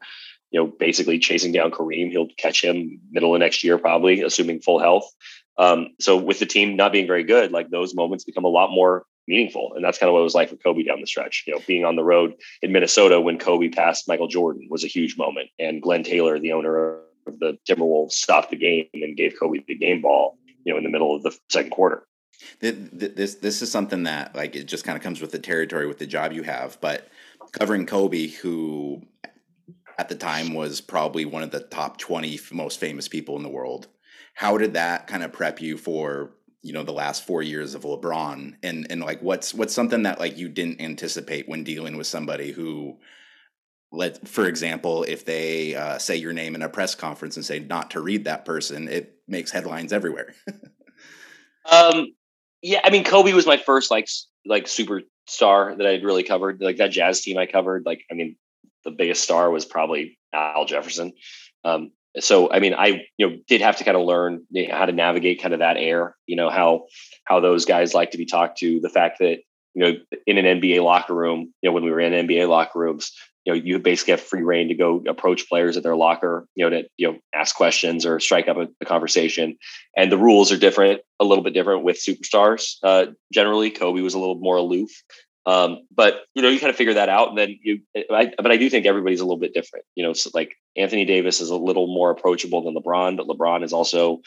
you 0.50 0.60
know 0.60 0.66
basically 0.66 1.18
chasing 1.18 1.52
down 1.52 1.70
Kareem. 1.70 2.10
He'll 2.10 2.28
catch 2.38 2.62
him 2.62 3.00
middle 3.10 3.34
of 3.34 3.40
next 3.40 3.64
year 3.64 3.78
probably, 3.78 4.22
assuming 4.22 4.60
full 4.60 4.78
health. 4.78 5.10
Um, 5.58 5.88
so 6.00 6.16
with 6.16 6.38
the 6.38 6.46
team 6.46 6.76
not 6.76 6.92
being 6.92 7.06
very 7.06 7.24
good, 7.24 7.52
like 7.52 7.70
those 7.70 7.94
moments 7.94 8.24
become 8.24 8.44
a 8.44 8.48
lot 8.48 8.70
more 8.70 9.04
meaningful. 9.28 9.72
And 9.74 9.84
that's 9.84 9.98
kind 9.98 10.08
of 10.08 10.14
what 10.14 10.20
it 10.20 10.24
was 10.24 10.34
like 10.34 10.48
for 10.48 10.56
Kobe 10.56 10.82
down 10.82 11.00
the 11.00 11.06
stretch. 11.06 11.44
You 11.46 11.54
know, 11.54 11.60
being 11.66 11.84
on 11.84 11.96
the 11.96 12.04
road 12.04 12.34
in 12.62 12.72
Minnesota 12.72 13.20
when 13.20 13.38
Kobe 13.38 13.68
passed 13.68 14.08
Michael 14.08 14.28
Jordan 14.28 14.66
was 14.70 14.84
a 14.84 14.88
huge 14.88 15.16
moment. 15.16 15.50
And 15.58 15.82
Glen 15.82 16.02
Taylor, 16.02 16.38
the 16.38 16.52
owner 16.52 17.00
of 17.26 17.38
the 17.38 17.58
Timberwolves, 17.68 18.12
stopped 18.12 18.50
the 18.50 18.56
game 18.56 18.86
and 18.94 19.16
gave 19.16 19.34
Kobe 19.38 19.60
the 19.66 19.76
game 19.76 20.02
ball, 20.02 20.38
you 20.64 20.72
know, 20.72 20.78
in 20.78 20.84
the 20.84 20.90
middle 20.90 21.14
of 21.14 21.22
the 21.22 21.36
second 21.50 21.70
quarter. 21.70 22.06
This 22.60 23.34
this 23.36 23.62
is 23.62 23.70
something 23.70 24.04
that 24.04 24.34
like 24.34 24.56
it 24.56 24.64
just 24.64 24.84
kind 24.84 24.96
of 24.96 25.02
comes 25.02 25.20
with 25.20 25.32
the 25.32 25.38
territory 25.38 25.86
with 25.86 25.98
the 25.98 26.06
job 26.06 26.32
you 26.32 26.42
have, 26.42 26.80
but 26.80 27.08
covering 27.52 27.86
Kobe, 27.86 28.28
who 28.28 29.02
at 29.98 30.08
the 30.08 30.14
time 30.14 30.54
was 30.54 30.80
probably 30.80 31.24
one 31.24 31.42
of 31.42 31.50
the 31.50 31.60
top 31.60 31.98
20 31.98 32.40
most 32.52 32.80
famous 32.80 33.08
people 33.08 33.36
in 33.36 33.42
the 33.42 33.48
world. 33.48 33.88
How 34.34 34.56
did 34.56 34.74
that 34.74 35.06
kind 35.06 35.22
of 35.22 35.32
prep 35.32 35.60
you 35.60 35.76
for 35.76 36.32
you 36.62 36.72
know 36.72 36.84
the 36.84 36.92
last 36.92 37.26
four 37.26 37.42
years 37.42 37.74
of 37.74 37.82
LeBron 37.82 38.54
and 38.62 38.86
and 38.88 39.00
like 39.00 39.20
what's 39.20 39.52
what's 39.52 39.74
something 39.74 40.04
that 40.04 40.20
like 40.20 40.38
you 40.38 40.48
didn't 40.48 40.80
anticipate 40.80 41.48
when 41.48 41.64
dealing 41.64 41.96
with 41.96 42.06
somebody 42.06 42.52
who 42.52 42.98
let 43.90 44.26
for 44.26 44.46
example 44.46 45.02
if 45.02 45.24
they 45.24 45.74
uh, 45.74 45.98
say 45.98 46.16
your 46.16 46.32
name 46.32 46.54
in 46.54 46.62
a 46.62 46.68
press 46.68 46.94
conference 46.94 47.36
and 47.36 47.44
say 47.44 47.58
not 47.58 47.90
to 47.90 48.00
read 48.00 48.24
that 48.24 48.44
person 48.44 48.88
it 48.88 49.16
makes 49.26 49.50
headlines 49.50 49.92
everywhere 49.92 50.34
um 51.70 52.06
yeah 52.62 52.80
i 52.84 52.90
mean 52.90 53.04
kobe 53.04 53.32
was 53.32 53.46
my 53.46 53.56
first 53.56 53.90
like 53.90 54.08
like 54.46 54.64
superstar 54.64 55.76
that 55.76 55.86
i'd 55.86 56.04
really 56.04 56.22
covered 56.22 56.60
like 56.60 56.76
that 56.78 56.90
jazz 56.90 57.20
team 57.20 57.38
i 57.38 57.46
covered 57.46 57.84
like 57.84 58.04
i 58.10 58.14
mean 58.14 58.36
the 58.84 58.90
biggest 58.90 59.22
star 59.22 59.50
was 59.50 59.64
probably 59.64 60.18
al 60.32 60.64
jefferson. 60.64 61.12
Um 61.64 61.92
so 62.18 62.50
i 62.52 62.58
mean 62.58 62.74
i 62.74 63.04
you 63.16 63.28
know 63.28 63.36
did 63.48 63.60
have 63.60 63.76
to 63.76 63.84
kind 63.84 63.96
of 63.96 64.04
learn 64.04 64.46
how 64.70 64.86
to 64.86 64.92
navigate 64.92 65.40
kind 65.40 65.54
of 65.54 65.60
that 65.60 65.76
air 65.76 66.16
you 66.26 66.36
know 66.36 66.50
how 66.50 66.86
how 67.24 67.40
those 67.40 67.64
guys 67.64 67.94
like 67.94 68.10
to 68.10 68.18
be 68.18 68.26
talked 68.26 68.58
to 68.58 68.80
the 68.80 68.88
fact 68.88 69.18
that 69.18 69.38
you 69.74 69.82
know 69.82 69.92
in 70.26 70.38
an 70.38 70.60
nba 70.60 70.82
locker 70.82 71.14
room 71.14 71.52
you 71.62 71.68
know 71.68 71.72
when 71.72 71.84
we 71.84 71.90
were 71.90 72.00
in 72.00 72.26
nba 72.26 72.48
locker 72.48 72.78
rooms 72.78 73.12
you 73.44 73.52
know 73.52 73.60
you 73.62 73.78
basically 73.78 74.12
have 74.12 74.20
free 74.20 74.42
reign 74.42 74.68
to 74.68 74.74
go 74.74 75.02
approach 75.08 75.48
players 75.48 75.76
at 75.76 75.82
their 75.82 75.96
locker 75.96 76.46
you 76.54 76.64
know 76.64 76.70
to 76.70 76.88
you 76.96 77.10
know 77.10 77.18
ask 77.34 77.56
questions 77.56 78.06
or 78.06 78.20
strike 78.20 78.48
up 78.48 78.56
a, 78.56 78.68
a 78.80 78.84
conversation 78.84 79.56
and 79.96 80.10
the 80.10 80.18
rules 80.18 80.52
are 80.52 80.58
different 80.58 81.00
a 81.20 81.24
little 81.24 81.44
bit 81.44 81.54
different 81.54 81.84
with 81.84 81.96
superstars 81.96 82.76
uh, 82.82 83.06
generally 83.32 83.70
kobe 83.70 84.00
was 84.00 84.14
a 84.14 84.18
little 84.18 84.38
more 84.38 84.56
aloof 84.56 84.90
um, 85.44 85.86
but 85.94 86.22
you 86.34 86.42
know, 86.42 86.48
you 86.48 86.60
kind 86.60 86.70
of 86.70 86.76
figure 86.76 86.94
that 86.94 87.08
out, 87.08 87.30
and 87.30 87.38
then 87.38 87.58
you. 87.62 87.80
I, 88.10 88.32
but 88.36 88.52
I 88.52 88.56
do 88.56 88.70
think 88.70 88.86
everybody's 88.86 89.20
a 89.20 89.24
little 89.24 89.40
bit 89.40 89.54
different. 89.54 89.84
You 89.96 90.04
know, 90.04 90.12
so 90.12 90.30
like 90.34 90.54
Anthony 90.76 91.04
Davis 91.04 91.40
is 91.40 91.50
a 91.50 91.56
little 91.56 91.88
more 91.88 92.10
approachable 92.10 92.62
than 92.62 92.74
LeBron, 92.74 93.16
but 93.16 93.26
LeBron 93.26 93.64
is 93.64 93.72
also, 93.72 94.20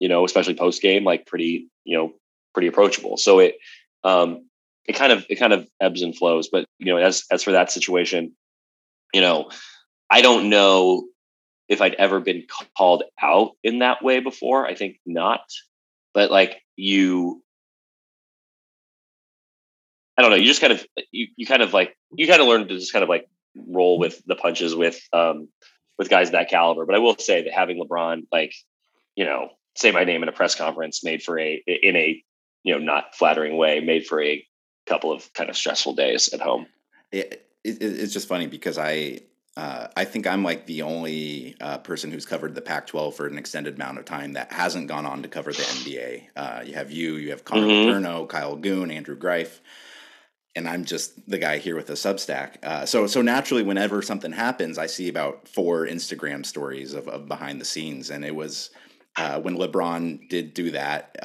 you 0.00 0.08
know, 0.08 0.24
especially 0.24 0.54
post 0.54 0.80
game, 0.80 1.04
like 1.04 1.26
pretty, 1.26 1.68
you 1.84 1.96
know, 1.96 2.12
pretty 2.54 2.68
approachable. 2.68 3.18
So 3.18 3.38
it, 3.38 3.56
um, 4.02 4.48
it 4.86 4.94
kind 4.94 5.12
of 5.12 5.26
it 5.28 5.36
kind 5.36 5.52
of 5.52 5.68
ebbs 5.80 6.00
and 6.00 6.16
flows. 6.16 6.48
But 6.48 6.64
you 6.78 6.86
know, 6.86 6.96
as 6.96 7.24
as 7.30 7.42
for 7.42 7.52
that 7.52 7.70
situation, 7.70 8.34
you 9.12 9.20
know, 9.20 9.50
I 10.10 10.22
don't 10.22 10.50
know 10.50 11.04
if 11.68 11.80
I'd 11.80 11.94
ever 11.94 12.20
been 12.20 12.44
called 12.76 13.04
out 13.20 13.52
in 13.62 13.78
that 13.80 14.02
way 14.02 14.20
before. 14.20 14.66
I 14.66 14.74
think 14.74 14.98
not. 15.06 15.40
But 16.14 16.30
like 16.30 16.60
you 16.76 17.42
I 20.16 20.22
don't 20.22 20.30
know. 20.30 20.36
You 20.36 20.46
just 20.46 20.60
kind 20.60 20.72
of 20.72 20.86
you 21.10 21.28
you 21.36 21.46
kind 21.46 21.62
of 21.62 21.72
like 21.72 21.96
you 22.14 22.26
kind 22.26 22.40
of 22.40 22.48
learn 22.48 22.68
to 22.68 22.78
just 22.78 22.92
kind 22.92 23.02
of 23.02 23.08
like 23.08 23.26
roll 23.56 23.98
with 23.98 24.22
the 24.26 24.34
punches 24.34 24.74
with 24.74 25.00
um 25.12 25.48
with 25.98 26.10
guys 26.10 26.30
that 26.32 26.50
caliber. 26.50 26.84
But 26.84 26.94
I 26.94 26.98
will 26.98 27.16
say 27.16 27.42
that 27.42 27.52
having 27.52 27.82
LeBron 27.82 28.26
like 28.30 28.54
you 29.16 29.24
know 29.24 29.48
say 29.74 29.90
my 29.90 30.04
name 30.04 30.22
in 30.22 30.28
a 30.28 30.32
press 30.32 30.54
conference 30.54 31.02
made 31.02 31.22
for 31.22 31.38
a 31.38 31.62
in 31.66 31.96
a 31.96 32.22
you 32.62 32.74
know 32.74 32.78
not 32.78 33.14
flattering 33.14 33.56
way 33.56 33.80
made 33.80 34.06
for 34.06 34.22
a 34.22 34.44
couple 34.86 35.12
of 35.12 35.32
kind 35.32 35.48
of 35.48 35.56
stressful 35.56 35.94
days 35.94 36.32
at 36.32 36.40
home. 36.40 36.66
It 37.64 37.82
it's 37.82 38.12
just 38.12 38.28
funny 38.28 38.46
because 38.46 38.78
I 38.78 39.20
uh, 39.56 39.88
I 39.96 40.04
think 40.04 40.26
I'm 40.26 40.42
like 40.42 40.66
the 40.66 40.82
only 40.82 41.56
uh, 41.60 41.78
person 41.78 42.10
who's 42.10 42.24
covered 42.24 42.54
the 42.54 42.62
Pac-12 42.62 43.12
for 43.12 43.26
an 43.26 43.36
extended 43.36 43.74
amount 43.74 43.98
of 43.98 44.06
time 44.06 44.32
that 44.32 44.50
hasn't 44.50 44.88
gone 44.88 45.04
on 45.04 45.22
to 45.22 45.28
cover 45.28 45.52
the 45.52 45.62
NBA. 45.62 46.28
Uh, 46.34 46.62
you 46.64 46.74
have 46.74 46.90
you, 46.90 47.16
you 47.16 47.30
have 47.30 47.44
Connor 47.44 47.66
mm-hmm. 47.66 48.26
Kyle 48.28 48.56
Goon, 48.56 48.90
Andrew 48.90 49.16
Greif. 49.16 49.60
and 50.56 50.66
I'm 50.66 50.86
just 50.86 51.28
the 51.28 51.36
guy 51.36 51.58
here 51.58 51.76
with 51.76 51.90
a 51.90 51.94
Substack. 51.94 52.64
Uh, 52.64 52.86
so 52.86 53.06
so 53.06 53.20
naturally, 53.20 53.62
whenever 53.62 54.00
something 54.00 54.32
happens, 54.32 54.78
I 54.78 54.86
see 54.86 55.08
about 55.10 55.46
four 55.46 55.86
Instagram 55.86 56.46
stories 56.46 56.94
of, 56.94 57.06
of 57.06 57.28
behind 57.28 57.60
the 57.60 57.66
scenes, 57.66 58.08
and 58.08 58.24
it 58.24 58.34
was 58.34 58.70
uh, 59.16 59.38
when 59.38 59.56
LeBron 59.56 60.30
did 60.30 60.54
do 60.54 60.70
that. 60.70 61.18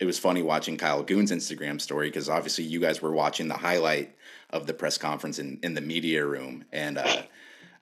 It 0.00 0.06
was 0.06 0.18
funny 0.18 0.42
watching 0.42 0.76
Kyle 0.76 1.02
Goon's 1.02 1.30
Instagram 1.30 1.80
story 1.80 2.08
because 2.08 2.28
obviously 2.28 2.64
you 2.64 2.80
guys 2.80 3.00
were 3.00 3.12
watching 3.12 3.48
the 3.48 3.54
highlight 3.54 4.14
of 4.50 4.66
the 4.66 4.74
press 4.74 4.98
conference 4.98 5.38
in, 5.38 5.60
in 5.62 5.74
the 5.74 5.80
media 5.80 6.24
room, 6.26 6.64
and 6.72 6.98
uh, 6.98 7.22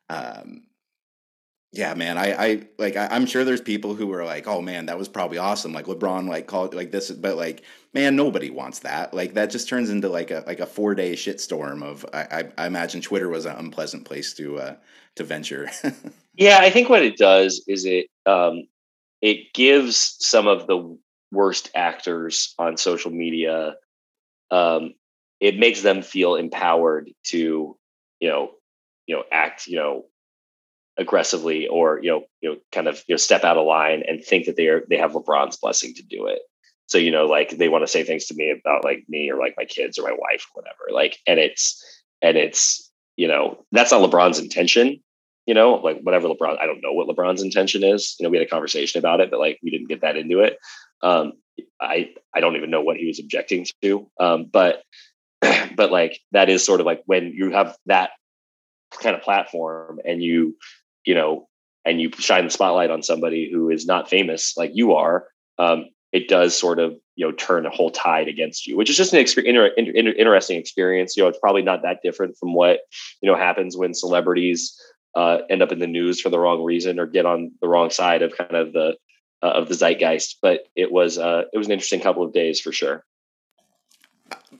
um, 0.09 0.63
yeah, 1.73 1.95
man, 1.95 2.19
I, 2.19 2.33
I 2.35 2.63
like 2.77 2.97
I, 2.97 3.17
am 3.17 3.25
sure 3.25 3.45
there's 3.45 3.63
people 3.63 3.95
who 3.95 4.13
are 4.13 4.27
like, 4.27 4.47
oh 4.47 4.61
man, 4.61 4.87
that 4.87 4.99
was 4.99 5.09
probably 5.09 5.39
awesome. 5.39 5.73
Like 5.73 5.87
LeBron, 5.87 6.29
like 6.29 6.47
called 6.47 6.75
like 6.75 6.91
this, 6.91 7.11
but 7.11 7.37
like, 7.39 7.63
man, 7.95 8.15
nobody 8.15 8.51
wants 8.51 8.81
that. 8.81 9.15
Like 9.15 9.33
that 9.35 9.51
just 9.51 9.71
turns 9.71 9.89
into 9.89 10.11
like 10.11 10.31
a 10.31 10.45
like 10.47 10.61
a 10.61 10.67
four 10.67 10.95
day 10.95 11.15
shitstorm 11.15 11.83
of. 11.83 12.05
I, 12.13 12.21
I, 12.31 12.45
I 12.59 12.67
imagine 12.67 13.01
Twitter 13.01 13.31
was 13.31 13.47
an 13.47 13.57
unpleasant 13.57 14.05
place 14.05 14.35
to 14.35 14.59
uh 14.59 14.75
to 15.17 15.25
venture. 15.25 15.71
yeah, 16.35 16.59
I 16.61 16.69
think 16.69 16.91
what 16.91 17.03
it 17.03 17.17
does 17.17 17.65
is 17.67 17.87
it 17.87 18.09
um 18.27 18.69
it 19.23 19.55
gives 19.55 20.17
some 20.19 20.47
of 20.47 20.67
the 20.67 20.99
worst 21.33 21.71
actors 21.75 22.55
on 22.59 22.77
social 22.77 23.11
media 23.11 23.75
um 24.51 24.95
it 25.41 25.59
makes 25.59 25.83
them 25.83 26.03
feel 26.03 26.37
empowered 26.37 27.11
to 27.25 27.77
you 28.21 28.29
know 28.29 28.53
you 29.07 29.17
know 29.17 29.25
act 29.33 29.67
you 29.67 29.77
know 29.77 30.05
aggressively 30.99 31.67
or 31.67 32.01
you 32.03 32.11
know 32.11 32.25
you 32.41 32.51
know 32.51 32.57
kind 32.71 32.87
of 32.87 33.03
you 33.09 33.15
know 33.15 33.19
step 33.19 33.45
out 33.45 33.57
of 33.57 33.67
line 33.67 34.03
and 34.07 34.23
think 34.23 34.47
that 34.47 34.57
they 34.57 34.69
are 34.69 34.85
they 34.89 34.97
have 34.97 35.13
LeBron's 35.13 35.57
blessing 35.57 35.95
to 35.95 36.03
do 36.03 36.27
it. 36.27 36.41
So 36.87 36.99
you 36.99 37.11
know 37.11 37.27
like 37.27 37.51
they 37.51 37.69
want 37.69 37.83
to 37.83 37.89
say 37.91 38.05
things 38.05 38.27
to 38.27 38.35
me 38.35 38.51
about 38.51 38.85
like 38.85 39.05
me 39.09 39.31
or 39.31 39.39
like 39.39 39.55
my 39.57 39.65
kids 39.65 39.99
or 39.99 40.03
my 40.03 40.13
wife 40.17 40.47
or 40.55 40.63
whatever. 40.63 40.93
Like 40.93 41.19
and 41.27 41.39
it's 41.39 41.83
and 42.21 42.37
it's 42.37 42.91
you 43.17 43.27
know 43.27 43.65
that's 43.73 43.93
not 43.93 44.09
LeBron's 44.09 44.39
intention. 44.39 45.01
You 45.47 45.55
know 45.55 45.75
like 45.75 46.01
whatever 46.03 46.29
LeBron 46.29 46.61
I 46.61 46.67
don't 46.67 46.83
know 46.83 46.93
what 46.93 47.09
LeBron's 47.09 47.43
intention 47.43 47.83
is. 47.83 48.15
You 48.19 48.25
know 48.25 48.31
we 48.31 48.37
had 48.37 48.47
a 48.47 48.51
conversation 48.51 48.99
about 48.99 49.21
it, 49.21 49.31
but 49.31 49.41
like 49.41 49.59
we 49.63 49.71
didn't 49.71 49.89
get 49.89 50.03
that 50.03 50.17
into 50.17 50.41
it. 50.41 50.59
Um, 51.03 51.35
I 51.81 52.11
I 52.35 52.41
don't 52.41 52.57
even 52.57 52.71
know 52.71 52.83
what 52.83 52.97
he 52.97 53.07
was 53.07 53.19
objecting 53.19 53.67
to. 53.83 54.09
Um, 54.19 54.47
but 54.51 54.83
but 55.41 55.91
like 55.91 56.19
that 56.33 56.49
is 56.49 56.65
sort 56.65 56.81
of 56.81 56.87
like 56.87 57.03
when 57.07 57.33
you 57.35 57.51
have 57.51 57.77
that 57.87 58.11
kind 59.03 59.17
of 59.17 59.23
platform 59.23 60.01
and 60.05 60.23
you 60.23 60.57
you 61.05 61.15
know, 61.15 61.49
and 61.85 62.01
you 62.01 62.11
shine 62.19 62.45
the 62.45 62.51
spotlight 62.51 62.91
on 62.91 63.03
somebody 63.03 63.51
who 63.53 63.69
is 63.71 63.87
not 63.87 64.09
famous 64.09 64.55
like 64.57 64.71
you 64.73 64.93
are, 64.93 65.27
um, 65.59 65.87
it 66.13 66.29
does 66.29 66.57
sort 66.57 66.79
of 66.79 66.95
you 67.17 67.27
know 67.27 67.33
turn 67.33 67.67
a 67.67 67.71
whole 67.71 67.91
tide 67.91 68.29
against 68.29 68.67
you, 68.67 68.77
which 68.77 68.91
is 68.91 68.97
just 68.97 69.13
an 69.13 69.23
exper- 69.23 69.45
inter- 69.45 69.73
inter- 69.77 70.15
interesting 70.17 70.59
experience. 70.59 71.17
You 71.17 71.23
know, 71.25 71.29
it's 71.29 71.39
probably 71.39 71.63
not 71.63 71.83
that 71.83 72.01
different 72.03 72.37
from 72.39 72.55
what 72.55 72.81
you 73.21 73.31
know 73.31 73.37
happens 73.37 73.77
when 73.77 73.95
celebrities 73.95 74.79
uh, 75.17 75.39
end 75.51 75.63
up 75.63 75.73
in 75.73 75.79
the 75.79 75.87
news 75.87 76.21
for 76.21 76.31
the 76.31 76.39
wrong 76.39 76.63
reason 76.63 76.99
or 76.99 77.07
get 77.07 77.27
on 77.27 77.53
the 77.61 77.69
wrong 77.69 77.91
side 77.91 78.23
of 78.23 78.37
kind 78.37 78.55
of 78.57 78.73
the 78.73 78.97
uh, 79.43 79.47
of 79.47 79.69
the 79.69 79.75
zeitgeist. 79.75 80.39
But 80.41 80.69
it 80.77 80.91
was 80.91 81.19
uh, 81.19 81.45
it 81.53 81.59
was 81.59 81.67
an 81.67 81.73
interesting 81.73 82.01
couple 82.01 82.23
of 82.23 82.33
days 82.33 82.61
for 82.61 82.73
sure 82.73 83.05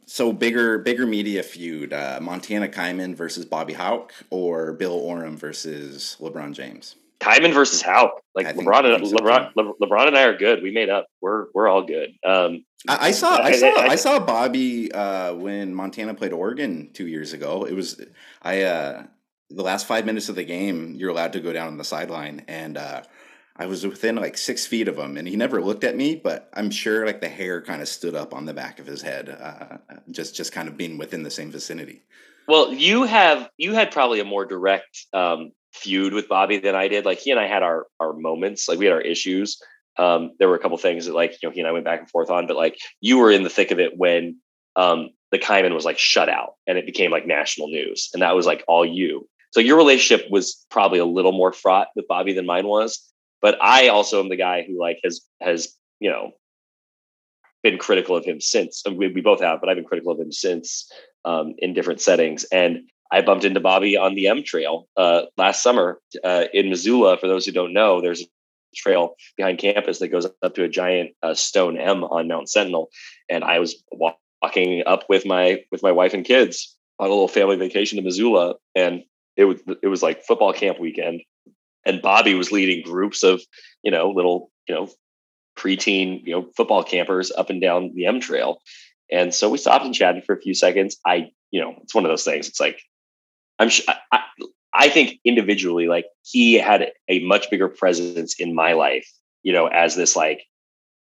so 0.05 0.33
bigger 0.33 0.79
bigger 0.79 1.07
media 1.07 1.43
feud 1.43 1.93
uh, 1.93 2.19
montana 2.21 2.69
Kaimin 2.69 3.15
versus 3.15 3.47
bobby 3.47 3.73
hauck 3.73 4.13
or 4.29 4.75
bill 4.75 4.93
oram 4.93 5.37
versus 5.37 6.17
lebron 6.21 6.53
james 6.53 6.97
Kaimin 7.23 7.55
versus 7.55 7.81
Hauck. 7.81 8.21
Like 8.35 8.49
LeBron 8.49 8.97
and 8.97 9.07
so 9.07 9.17
LeBron, 9.17 9.53
LeBron 9.55 10.09
and 10.09 10.17
I 10.17 10.25
are 10.25 10.37
good. 10.37 10.63
We 10.63 10.73
made 10.73 10.91
up. 10.91 11.07
We're 11.21 11.47
we're 11.55 11.69
all 11.69 11.83
good. 11.83 12.15
Um, 12.25 12.65
I, 12.89 13.09
I, 13.09 13.11
saw 13.13 13.37
I 13.37 13.53
saw 13.53 13.67
I, 13.67 13.87
I, 13.89 13.97
saw 13.97 14.19
Bobby 14.19 14.91
uh, 14.91 15.35
when 15.35 15.75
Montana 15.75 16.15
played 16.15 16.33
Oregon 16.33 16.91
two 16.93 17.07
years 17.07 17.33
ago. 17.33 17.65
It 17.65 17.75
was 17.75 18.01
I 18.43 18.63
uh, 18.63 19.05
the 19.51 19.63
last 19.63 19.87
five 19.87 20.05
minutes 20.05 20.29
of 20.31 20.35
the 20.35 20.45
game. 20.45 20.95
You're 20.95 21.11
allowed 21.11 21.35
to 21.35 21.41
go 21.41 21.53
down 21.53 21.69
on 21.69 21.77
the 21.77 21.85
sideline, 21.85 22.43
and 22.49 22.77
uh, 22.77 23.03
I 23.57 23.67
was 23.67 23.87
within 23.87 24.17
like 24.17 24.39
six 24.39 24.67
feet 24.67 24.89
of 24.89 24.99
him, 24.99 25.17
and 25.17 25.29
he 25.29 25.37
never 25.37 25.61
looked 25.61 25.85
at 25.85 25.97
me, 25.97 26.17
but 26.17 26.49
I'm 26.55 26.71
sure 26.71 27.05
like 27.05 27.21
the 27.21 27.29
hair 27.29 27.61
kind 27.61 27.83
of 27.83 27.89
stood 27.89 28.15
up 28.15 28.33
on 28.35 28.47
the 28.47 28.55
back 28.55 28.79
of 28.79 28.87
his 28.87 29.03
head, 29.03 29.29
uh, 29.29 29.79
just 30.11 30.35
just 30.35 30.53
kind 30.53 30.69
of 30.69 30.77
being 30.77 30.97
within 30.97 31.23
the 31.23 31.31
same 31.31 31.51
vicinity. 31.51 32.03
Well, 32.49 32.73
you 32.73 33.05
have 33.05 33.51
you 33.59 33.75
had 33.75 33.91
probably 33.91 34.21
a 34.21 34.25
more 34.25 34.47
direct 34.47 35.07
um, 35.13 35.53
feud 35.73 36.15
with 36.15 36.29
Bobby 36.29 36.59
than 36.59 36.75
I 36.75 36.89
did. 36.89 37.05
Like 37.05 37.19
he 37.19 37.31
and 37.31 37.39
I 37.39 37.47
had 37.47 37.63
our 37.63 37.87
our 38.01 38.15
moments, 38.15 38.69
like 38.69 38.79
we 38.79 38.87
had 38.87 38.95
our 38.95 39.01
issues. 39.01 39.61
Um, 39.99 40.33
there 40.39 40.49
were 40.49 40.55
a 40.55 40.59
couple 40.59 40.79
things 40.79 41.05
that 41.07 41.15
like 41.15 41.33
you 41.43 41.49
know 41.49 41.53
he 41.53 41.61
and 41.61 41.69
I 41.69 41.73
went 41.73 41.85
back 41.85 42.01
and 42.01 42.11
forth 42.11 42.31
on, 42.31 42.47
but 42.47 42.57
like 42.57 42.79
you 43.01 43.19
were 43.19 43.31
in 43.31 43.43
the 43.43 43.51
thick 43.51 43.71
of 43.71 43.79
it 43.79 43.93
when 43.97 44.39
um, 44.77 45.11
the 45.31 45.39
Kaimin 45.39 45.75
was 45.75 45.85
like 45.85 45.99
shut 45.99 46.31
out 46.31 46.55
and 46.67 46.79
it 46.79 46.87
became 46.87 47.11
like 47.11 47.27
national 47.27 47.69
news, 47.69 48.09
and 48.15 48.23
that 48.23 48.35
was 48.35 48.47
like 48.47 48.65
all 48.67 48.85
you. 48.85 49.29
So 49.51 49.61
your 49.61 49.77
relationship 49.77 50.31
was 50.31 50.65
probably 50.71 50.99
a 50.99 51.05
little 51.05 51.33
more 51.33 51.53
fraught 51.53 51.89
with 51.95 52.09
Bobby 52.09 52.33
than 52.33 52.47
mine 52.47 52.67
was. 52.67 53.12
But 53.43 53.59
I 53.61 53.89
also 53.89 54.21
am 54.21 54.29
the 54.29 54.37
guy 54.37 54.65
who 54.67 54.79
like 54.79 55.01
has 55.05 55.21
has 55.41 55.77
you 56.01 56.11
know 56.11 56.33
been 57.63 57.79
critical 57.79 58.17
of 58.17 58.25
him 58.25 58.41
since. 58.41 58.83
We, 58.87 59.09
we 59.09 59.21
both 59.21 59.41
have, 59.41 59.61
but 59.61 59.69
I've 59.69 59.77
been 59.77 59.85
critical 59.85 60.13
of 60.13 60.19
him 60.19 60.33
since 60.33 60.91
um, 61.25 61.55
in 61.59 61.75
different 61.75 62.01
settings. 62.01 62.45
And 62.45 62.89
I 63.13 63.21
bumped 63.21 63.45
into 63.45 63.61
Bobby 63.61 63.97
on 63.97 64.15
the 64.15 64.29
M 64.29 64.43
Trail 64.43 64.89
uh, 64.97 65.23
last 65.37 65.63
summer 65.63 66.01
uh, 66.25 66.45
in 66.53 66.71
Missoula. 66.71 67.19
For 67.19 67.29
those 67.29 67.45
who 67.45 67.53
don't 67.53 67.75
know, 67.75 68.01
there's 68.01 68.23
a 68.23 68.27
trail 68.75 69.15
behind 69.37 69.59
campus 69.59 69.99
that 69.99 70.09
goes 70.09 70.27
up 70.27 70.55
to 70.55 70.65
a 70.65 70.69
giant 70.69 71.11
uh, 71.23 71.35
stone 71.35 71.79
M 71.79 72.05
on 72.05 72.29
Mount 72.29 72.49
Sentinel, 72.49 72.89
and 73.29 73.45
I 73.45 73.59
was 73.59 73.83
walking 73.93 74.83
up 74.87 75.05
with 75.09 75.27
my 75.27 75.63
with 75.71 75.83
my 75.83 75.93
wife 75.93 76.15
and 76.15 76.25
kids 76.25 76.77
on 76.99 77.09
a 77.09 77.11
little 77.11 77.29
family 77.29 77.57
vacation 77.57 77.97
to 77.97 78.03
Missoula, 78.03 78.55
and 78.75 79.03
it 79.37 79.45
was 79.45 79.61
it 79.83 79.89
was 79.89 80.03
like 80.03 80.25
football 80.25 80.53
camp 80.53 80.81
weekend, 80.81 81.21
and 81.85 82.03
Bobby 82.03 82.35
was 82.35 82.53
leading 82.53 82.83
groups 82.85 83.23
of, 83.23 83.43
you 83.83 83.91
know, 83.91 84.11
little, 84.11 84.51
you 84.69 84.75
know, 84.75 84.89
preteen, 85.57 86.25
you 86.25 86.33
know, 86.33 86.49
football 86.57 86.83
campers 86.83 87.31
up 87.31 87.51
and 87.51 87.61
down 87.61 87.93
the 87.95 88.07
M 88.07 88.21
trail. 88.21 88.61
And 89.11 89.35
so 89.35 89.51
we 89.51 89.59
stopped 89.59 89.85
and 89.85 89.95
chatted 89.95 90.25
for 90.25 90.35
a 90.35 90.41
few 90.41 90.55
seconds. 90.55 90.97
I, 91.05 91.31
you 91.51 91.61
know, 91.61 91.75
it's 91.83 91.95
one 91.95 92.05
of 92.05 92.11
those 92.11 92.25
things. 92.25 92.49
It's 92.49 92.61
like, 92.61 92.81
I'm 93.59 93.69
I, 94.11 94.21
I 94.73 94.89
think 94.89 95.21
individually, 95.25 95.87
like 95.87 96.07
he 96.23 96.55
had 96.55 96.93
a 97.09 97.19
much 97.21 97.51
bigger 97.51 97.69
presence 97.69 98.41
in 98.41 98.55
my 98.55 98.73
life, 98.73 99.07
you 99.43 99.53
know, 99.53 99.67
as 99.67 99.95
this, 99.95 100.17
like, 100.17 100.45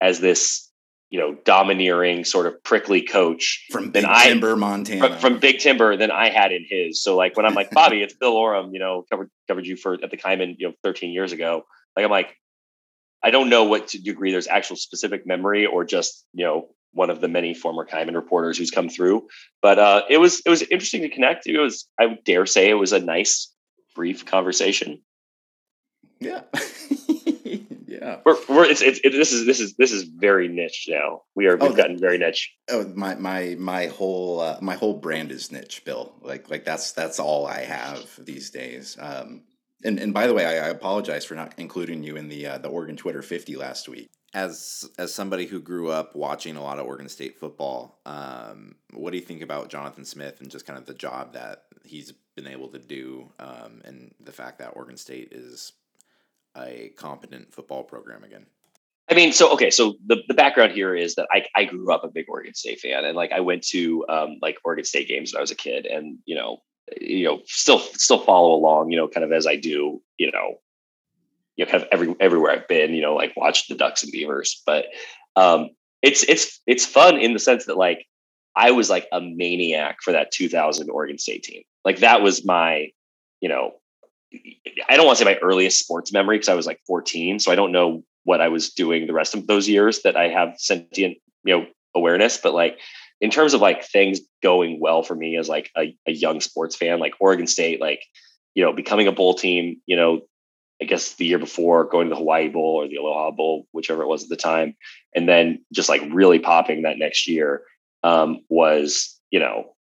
as 0.02 0.20
this 0.20 0.65
you 1.16 1.22
know, 1.22 1.34
domineering 1.46 2.26
sort 2.26 2.46
of 2.46 2.62
prickly 2.62 3.02
coach 3.02 3.68
from 3.72 3.90
Big 3.90 4.04
Timber, 4.04 4.52
I, 4.52 4.56
Montana, 4.56 5.08
from, 5.12 5.20
from, 5.20 5.40
Big 5.40 5.60
Timber 5.60 5.96
than 5.96 6.12
I 6.12 6.28
had 6.28 6.52
in 6.52 6.66
his. 6.70 7.02
So 7.02 7.16
like 7.16 7.38
when 7.38 7.46
I'm 7.46 7.54
like 7.54 7.72
Bobby, 7.72 8.02
it's 8.02 8.14
Bill 8.14 8.34
Oram, 8.34 8.74
you 8.74 8.82
know, 8.82 9.06
covered 9.10 9.30
covered 9.48 9.66
you 9.66 9.78
for 9.78 9.94
at 9.94 10.12
the 10.12 10.18
Kaimin, 10.18 10.58
you 10.60 10.68
know, 10.68 10.74
13 10.84 11.14
years 11.14 11.32
ago. 11.32 11.64
Like 11.96 12.04
I'm 12.04 12.12
like, 12.12 12.36
I 13.24 13.32
don't 13.32 13.50
know 13.50 13.64
what 13.64 13.88
to 13.90 13.98
degree 13.98 14.34
there's 14.34 14.48
actual 14.48 14.76
specific 14.76 15.26
memory 15.26 15.66
or 15.66 15.86
just 15.86 16.26
you 16.34 16.44
know 16.44 16.68
one 16.92 17.10
of 17.10 17.22
the 17.22 17.30
many 17.30 17.54
former 17.54 17.86
Kaimin 17.86 18.16
reporters 18.16 18.58
who's 18.58 18.72
come 18.72 18.90
through. 18.90 19.26
But 19.62 19.80
uh, 19.80 20.02
it 20.10 20.18
was 20.18 20.42
it 20.46 20.50
was 20.50 20.64
interesting 20.64 21.04
to 21.04 21.10
connect. 21.10 21.48
It 21.48 21.58
was 21.58 21.88
I 21.98 22.18
dare 22.26 22.46
say 22.46 22.70
it 22.70 22.74
was 22.74 22.92
a 22.92 23.00
nice 23.00 23.54
brief 23.96 24.26
conversation. 24.26 25.02
Yeah. 26.20 26.42
yeah. 28.06 28.20
We're, 28.24 28.38
we're 28.48 28.66
it's, 28.66 28.82
it's 28.82 29.00
it, 29.04 29.12
this 29.12 29.32
is 29.32 29.46
this 29.46 29.60
is 29.60 29.76
this 29.78 29.92
is 29.92 30.04
very 30.04 30.48
niche 30.48 30.86
now. 30.88 31.24
We 31.36 31.48
are 31.48 31.58
we've 31.58 31.72
oh, 31.72 31.76
gotten 31.76 32.00
very 32.00 32.20
niche. 32.20 32.54
Oh, 32.70 32.86
my 32.96 33.16
my 33.16 33.56
my 33.58 33.88
whole 33.88 34.42
uh, 34.42 34.60
my 34.62 34.76
whole 34.76 34.94
brand 34.94 35.32
is 35.32 35.52
niche, 35.52 35.84
Bill. 35.86 36.14
Like 36.22 36.50
like 36.50 36.66
that's 36.66 36.92
that's 36.92 37.20
all 37.20 37.48
I 37.48 37.62
have 37.62 38.08
these 38.20 38.52
days. 38.52 38.96
Um, 39.00 39.42
and 39.84 40.00
and 40.00 40.14
by 40.14 40.28
the 40.28 40.36
way, 40.36 40.46
I, 40.46 40.68
I 40.68 40.70
apologize 40.70 41.26
for 41.26 41.34
not 41.34 41.54
including 41.58 42.04
you 42.04 42.16
in 42.16 42.30
the 42.30 42.46
uh, 42.46 42.58
the 42.60 42.70
Oregon 42.70 42.96
Twitter 42.96 43.24
50 43.24 43.56
last 43.56 43.90
week. 43.90 44.12
As 44.36 44.88
as 45.00 45.12
somebody 45.12 45.48
who 45.48 45.60
grew 45.60 45.90
up 45.90 46.16
watching 46.16 46.58
a 46.58 46.64
lot 46.64 46.78
of 46.78 46.86
Oregon 46.86 47.10
State 47.10 47.40
football, 47.40 48.02
um, 48.06 48.76
what 48.94 49.12
do 49.12 49.18
you 49.18 49.24
think 49.24 49.42
about 49.42 49.70
Jonathan 49.70 50.06
Smith 50.06 50.42
and 50.42 50.52
just 50.52 50.68
kind 50.68 50.78
of 50.78 50.86
the 50.86 50.94
job 50.94 51.34
that 51.34 51.64
he's 51.84 52.14
been 52.36 52.48
able 52.48 52.68
to 52.68 52.80
do, 52.80 53.32
um, 53.40 53.82
and 53.84 54.14
the 54.20 54.32
fact 54.32 54.60
that 54.60 54.76
Oregon 54.76 54.98
State 54.98 55.30
is 55.32 55.72
a 56.58 56.92
competent 56.96 57.54
football 57.54 57.84
program 57.84 58.24
again? 58.24 58.46
I 59.10 59.14
mean, 59.14 59.34
so 59.34 59.54
okay, 59.54 59.70
so 59.70 59.96
the, 60.06 60.24
the 60.28 60.34
background 60.34 60.72
here 60.72 60.96
is 60.96 61.16
that 61.16 61.28
I, 61.32 61.46
I 61.56 61.66
grew 61.66 61.94
up 61.94 62.04
a 62.04 62.08
big 62.08 62.26
Oregon 62.28 62.56
State 62.56 62.80
fan, 62.80 63.06
and 63.06 63.16
like 63.16 63.32
I 63.32 63.40
went 63.40 63.64
to 63.68 64.06
um, 64.10 64.38
like 64.42 64.58
Oregon 64.64 64.86
State 64.86 65.08
games 65.08 65.32
when 65.32 65.40
I 65.40 65.42
was 65.42 65.52
a 65.52 65.56
kid, 65.56 65.86
and 65.86 66.18
you 66.26 66.36
know, 66.36 66.58
you 67.00 67.26
know, 67.26 67.42
still 67.46 67.80
still 67.80 68.20
follow 68.20 68.54
along, 68.54 68.92
you 68.92 68.98
know, 68.98 69.08
kind 69.08 69.24
of 69.24 69.32
as 69.32 69.46
I 69.46 69.58
do, 69.58 70.02
you 70.18 70.32
know, 70.32 70.60
you 71.56 71.66
know, 71.66 71.72
kind 71.72 71.84
of 71.84 71.90
every 71.92 72.16
everywhere 72.20 72.52
I've 72.52 72.68
been, 72.68 72.94
you 72.94 73.02
know, 73.02 73.14
like 73.14 73.36
watch 73.36 73.68
the 73.68 73.76
Ducks 73.76 74.02
and 74.02 74.12
Beavers, 74.12 74.62
but 74.66 74.86
um, 75.36 75.70
it's 76.02 76.24
it's 76.24 76.60
it's 76.66 76.86
fun 76.86 77.18
in 77.18 77.34
the 77.34 77.40
sense 77.40 77.66
that 77.66 77.78
like 77.78 78.08
I 78.56 78.72
was 78.72 78.90
like 78.90 79.08
a 79.12 79.22
maniac 79.22 79.98
for 80.02 80.14
that 80.14 80.32
2000 80.32 80.90
Oregon 80.90 81.18
State 81.18 81.44
team, 81.44 81.64
like 81.84 82.00
that 82.00 82.22
was 82.22 82.44
my, 82.44 82.90
you 83.42 83.50
know, 83.50 83.74
I 84.90 84.96
don't 84.96 85.06
want 85.06 85.18
to 85.18 85.26
say 85.26 85.32
my 85.32 85.40
earliest 85.40 85.80
sports 85.80 86.12
memory 86.12 86.38
because 86.38 86.50
I 86.50 86.56
was 86.56 86.66
like 86.66 86.80
14, 86.88 87.40
so 87.40 87.52
I 87.52 87.56
don't 87.56 87.72
know 87.72 88.04
what 88.24 88.42
I 88.42 88.48
was 88.48 88.72
doing 88.72 89.08
the 89.08 89.14
rest 89.14 89.36
of 89.36 89.48
those 89.48 89.68
years 89.68 90.02
that 90.02 90.16
I 90.16 90.30
have 90.30 90.56
sentient, 90.58 91.18
you 91.44 91.58
know, 91.58 91.66
awareness. 91.94 92.38
But 92.38 92.54
like, 92.54 92.80
in 93.22 93.30
terms 93.30 93.54
of 93.54 93.62
like 93.62 93.84
things 93.86 94.20
going 94.44 94.80
well 94.80 95.04
for 95.04 95.16
me 95.16 95.38
as 95.38 95.48
like 95.48 95.72
a, 95.78 95.96
a 96.08 96.12
young 96.12 96.42
sports 96.42 96.76
fan, 96.76 97.00
like 97.00 97.14
Oregon 97.20 97.48
State, 97.48 97.80
like 97.80 98.02
you 98.56 98.64
know, 98.64 98.74
becoming 98.74 99.08
a 99.08 99.12
bowl 99.12 99.36
team, 99.36 99.82
you 99.86 99.96
know, 99.96 100.22
I 100.82 100.86
guess 100.86 101.16
the 101.16 101.26
year 101.26 101.40
before 101.40 101.86
going 101.86 102.08
to 102.08 102.10
the 102.10 102.18
Hawaii 102.18 102.50
Bowl 102.50 102.82
or 102.82 102.88
the 102.88 102.96
Aloha 102.96 103.32
Bowl, 103.32 103.68
whichever 103.72 104.02
it 104.02 104.08
was 104.08 104.24
at 104.24 104.30
the 104.30 104.36
time, 104.36 104.76
and 105.14 105.28
then 105.30 105.64
just 105.74 105.90
like 105.90 106.02
really 106.12 106.40
popping 106.40 106.82
that 106.82 106.98
next 106.98 107.28
year 107.28 107.64
um, 108.04 108.42
was, 108.50 109.20
you 109.30 109.40
know, 109.40 109.75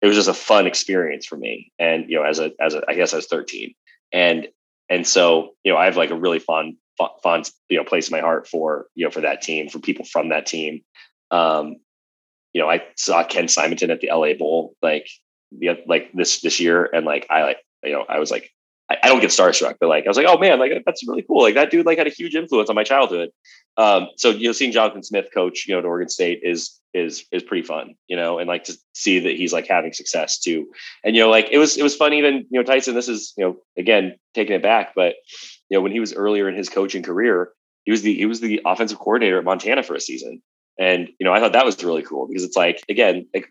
it 0.00 0.06
was 0.06 0.16
just 0.16 0.28
a 0.28 0.34
fun 0.34 0.66
experience 0.66 1.26
for 1.26 1.36
me. 1.36 1.72
And 1.78 2.08
you 2.08 2.16
know, 2.16 2.24
as 2.24 2.38
a 2.38 2.52
as 2.60 2.74
a 2.74 2.82
I 2.88 2.94
guess 2.94 3.12
I 3.12 3.16
was 3.16 3.26
13, 3.26 3.74
and 4.12 4.48
and 4.88 5.06
so 5.06 5.54
you 5.64 5.72
know, 5.72 5.78
I 5.78 5.86
have 5.86 5.96
like 5.96 6.10
a 6.10 6.18
really 6.18 6.38
fun 6.38 6.76
fun 7.22 7.44
you 7.68 7.76
know 7.76 7.84
place 7.84 8.08
in 8.08 8.16
my 8.16 8.20
heart 8.20 8.48
for 8.48 8.86
you 8.94 9.04
know 9.04 9.10
for 9.10 9.20
that 9.20 9.42
team 9.42 9.68
for 9.68 9.78
people 9.78 10.04
from 10.04 10.30
that 10.30 10.46
team. 10.46 10.82
Um, 11.30 11.76
you 12.52 12.60
know, 12.62 12.70
I 12.70 12.84
saw 12.96 13.24
Ken 13.24 13.48
Simonton 13.48 13.90
at 13.90 14.00
the 14.00 14.10
LA 14.12 14.34
Bowl 14.34 14.74
like 14.82 15.08
the 15.52 15.78
like 15.86 16.12
this 16.12 16.40
this 16.40 16.60
year, 16.60 16.88
and 16.92 17.04
like 17.04 17.26
I 17.30 17.42
like 17.42 17.58
you 17.84 17.92
know 17.92 18.04
I 18.08 18.18
was 18.18 18.30
like 18.30 18.50
I, 18.90 18.96
I, 19.02 19.08
don't 19.08 19.20
get 19.20 19.30
starstruck, 19.30 19.76
but 19.80 19.88
like 19.88 20.04
I 20.06 20.08
was 20.08 20.16
like, 20.16 20.26
oh 20.28 20.38
man, 20.38 20.58
like 20.58 20.72
that's 20.84 21.06
really 21.06 21.22
cool. 21.22 21.42
Like 21.42 21.54
that 21.54 21.70
dude 21.70 21.86
like 21.86 21.98
had 21.98 22.06
a 22.06 22.10
huge 22.10 22.34
influence 22.34 22.70
on 22.70 22.76
my 22.76 22.84
childhood. 22.84 23.30
Um, 23.76 24.08
so 24.16 24.30
you 24.30 24.46
know, 24.48 24.52
seeing 24.52 24.72
Jonathan 24.72 25.02
Smith 25.02 25.28
coach, 25.32 25.66
you 25.66 25.74
know, 25.74 25.80
at 25.80 25.84
Oregon 25.84 26.08
State 26.08 26.40
is 26.42 26.78
is 26.94 27.24
is 27.30 27.42
pretty 27.42 27.66
fun, 27.66 27.94
you 28.06 28.16
know, 28.16 28.38
and 28.38 28.48
like 28.48 28.64
to 28.64 28.76
see 28.94 29.20
that 29.20 29.36
he's 29.36 29.52
like 29.52 29.66
having 29.66 29.92
success 29.92 30.38
too. 30.38 30.68
And 31.04 31.14
you 31.14 31.22
know, 31.22 31.30
like 31.30 31.48
it 31.50 31.58
was 31.58 31.76
it 31.76 31.82
was 31.82 31.94
fun 31.94 32.12
even, 32.14 32.46
you 32.50 32.58
know, 32.58 32.62
Tyson, 32.62 32.94
this 32.94 33.08
is, 33.08 33.34
you 33.36 33.44
know, 33.44 33.56
again, 33.76 34.16
taking 34.34 34.56
it 34.56 34.62
back, 34.62 34.94
but 34.94 35.16
you 35.68 35.76
know, 35.76 35.82
when 35.82 35.92
he 35.92 36.00
was 36.00 36.14
earlier 36.14 36.48
in 36.48 36.56
his 36.56 36.68
coaching 36.68 37.02
career, 37.02 37.50
he 37.84 37.90
was 37.90 38.02
the 38.02 38.14
he 38.14 38.26
was 38.26 38.40
the 38.40 38.60
offensive 38.64 38.98
coordinator 38.98 39.38
at 39.38 39.44
Montana 39.44 39.82
for 39.82 39.94
a 39.94 40.00
season. 40.00 40.42
And 40.78 41.08
you 41.18 41.24
know, 41.24 41.32
I 41.32 41.40
thought 41.40 41.52
that 41.52 41.64
was 41.64 41.82
really 41.82 42.02
cool 42.02 42.26
because 42.26 42.44
it's 42.44 42.56
like 42.56 42.82
again, 42.88 43.26
like 43.34 43.50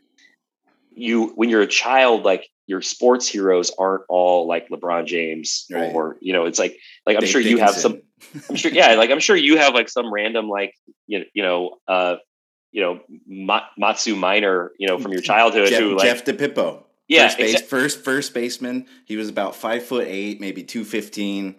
you 0.97 1.27
when 1.36 1.49
you're 1.49 1.62
a 1.62 1.67
child, 1.67 2.23
like 2.23 2.47
your 2.65 2.81
sports 2.81 3.27
heroes 3.27 3.71
aren't 3.77 4.03
all 4.10 4.47
like 4.47 4.69
LeBron 4.69 5.05
James 5.05 5.65
right. 5.71 5.93
or 5.93 6.17
you 6.21 6.33
know, 6.33 6.45
it's 6.45 6.60
like 6.60 6.77
like 7.05 7.15
I'm 7.15 7.21
Dave 7.21 7.29
sure 7.29 7.41
you 7.41 7.57
have 7.60 7.75
some. 7.75 8.01
I'm 8.49 8.55
sure, 8.55 8.71
yeah, 8.71 8.95
like 8.95 9.10
I'm 9.10 9.19
sure 9.19 9.36
you 9.36 9.57
have 9.57 9.73
like 9.73 9.89
some 9.89 10.12
random 10.12 10.49
like 10.49 10.73
you 11.05 11.25
you 11.33 11.43
know 11.43 11.77
uh 11.88 12.17
you 12.71 12.81
know 12.81 12.99
Mat-Su 13.77 14.15
Miner 14.15 14.71
you 14.77 14.88
know 14.88 14.97
from 14.97 15.12
your 15.12 15.21
childhood 15.33 15.69
Jeff, 15.69 15.79
who 15.79 15.95
like 15.95 16.05
Jeff 16.05 16.25
DePippo. 16.25 16.83
Yeah, 17.07 17.27
first, 17.27 17.38
base, 17.38 17.62
exa- 17.62 17.65
first 17.65 18.03
first 18.03 18.33
baseman. 18.33 18.86
He 19.05 19.15
was 19.15 19.29
about 19.29 19.55
five 19.55 19.83
foot 19.83 20.07
eight, 20.07 20.41
maybe 20.41 20.63
two 20.63 20.83
fifteen. 20.83 21.55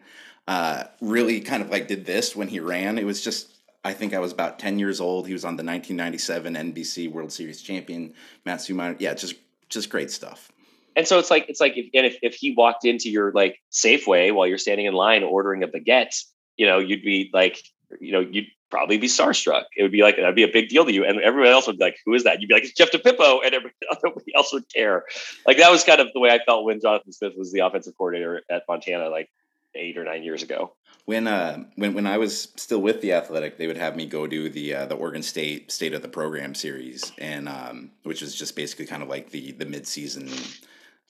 Uh, 0.47 0.85
really 1.01 1.41
kind 1.41 1.63
of 1.63 1.71
like 1.71 1.89
did 1.89 2.07
this 2.07 2.35
when 2.35 2.49
he 2.49 2.61
ran. 2.61 2.99
It 2.99 3.05
was 3.05 3.23
just 3.23 3.58
I 3.89 3.95
think 3.95 4.13
I 4.13 4.19
was 4.19 4.33
about 4.33 4.59
10 4.59 4.79
years 4.79 5.01
old. 5.01 5.27
He 5.27 5.33
was 5.33 5.47
on 5.47 5.57
the 5.57 5.65
1997 5.65 6.55
NBC 6.55 7.11
World 7.11 7.33
Series 7.33 7.63
champion, 7.63 8.13
Mat-Su 8.45 8.75
Miner. 8.75 8.97
Yeah, 8.99 9.15
just 9.15 9.37
just 9.71 9.89
great 9.89 10.11
stuff. 10.11 10.53
And 10.95 11.09
so 11.09 11.19
it's 11.19 11.31
like 11.31 11.47
it's 11.49 11.59
like 11.59 11.73
if, 11.75 11.87
and 11.95 12.05
if 12.05 12.19
if 12.21 12.35
he 12.35 12.55
walked 12.55 12.85
into 12.85 13.09
your 13.09 13.33
like 13.33 13.57
Safeway 13.73 14.35
while 14.35 14.47
you're 14.47 14.59
standing 14.59 14.85
in 14.85 14.93
line 14.93 15.23
ordering 15.23 15.63
a 15.63 15.69
baguette, 15.69 16.15
you 16.59 16.67
know, 16.67 16.79
you'd 16.79 17.03
be 17.03 17.31
like, 17.33 17.63
you 17.99 18.13
know, 18.13 18.21
you'd 18.21 18.49
probably 18.71 18.99
be 18.99 19.07
starstruck. 19.07 19.65
It 19.75 19.83
would 19.85 19.93
be 19.93 20.03
like 20.03 20.17
that'd 20.17 20.35
be 20.35 20.43
a 20.43 20.53
big 20.53 20.69
deal 20.69 20.85
to 20.85 20.93
you, 20.93 21.07
and 21.07 21.19
everyone 21.23 21.49
else 21.51 21.67
would 21.67 21.79
be 21.79 21.85
like, 21.85 21.97
"Who 22.05 22.13
is 22.13 22.25
that?" 22.25 22.43
You'd 22.43 22.49
be 22.49 22.55
like, 22.55 22.65
"It's 22.65 22.75
Jeff 22.75 22.91
DePippo," 22.91 23.41
and 23.43 23.55
everybody 23.55 24.35
else 24.37 24.53
would 24.53 24.71
care. 24.71 25.05
Like 25.47 25.57
that 25.57 25.71
was 25.71 25.83
kind 25.83 26.01
of 26.01 26.09
the 26.13 26.21
way 26.21 26.31
I 26.31 26.41
felt 26.45 26.67
when 26.67 26.79
Jonathan 26.79 27.13
Smith 27.13 27.33
was 27.39 27.53
the 27.53 27.61
offensive 27.61 27.95
coordinator 27.97 28.43
at 28.51 28.65
Montana, 28.69 29.09
like 29.09 29.31
eight 29.75 29.97
or 29.97 30.05
nine 30.05 30.25
years 30.25 30.43
ago 30.43 30.75
when 31.05 31.27
uh 31.27 31.65
when 31.77 31.95
when 31.95 32.07
I 32.07 32.19
was 32.19 32.49
still 32.57 32.81
with 32.81 33.01
the 33.01 33.13
athletic, 33.13 33.57
they 33.57 33.67
would 33.67 33.79
have 33.79 33.97
me 33.97 34.07
go 34.07 34.27
do 34.27 34.49
the 34.49 34.75
uh, 34.75 34.87
the 34.87 34.95
Oregon 34.95 35.23
State 35.23 35.73
State 35.73 35.95
of 35.95 36.03
the 36.03 36.09
Program 36.09 36.55
series, 36.55 37.13
and 37.19 37.49
um, 37.49 37.93
which 38.03 38.21
was 38.21 38.35
just 38.35 38.55
basically 38.55 38.87
kind 38.87 39.03
of 39.03 39.09
like 39.09 39.31
the 39.31 39.53
the 39.53 39.65
mid 39.65 39.87
season 39.87 40.29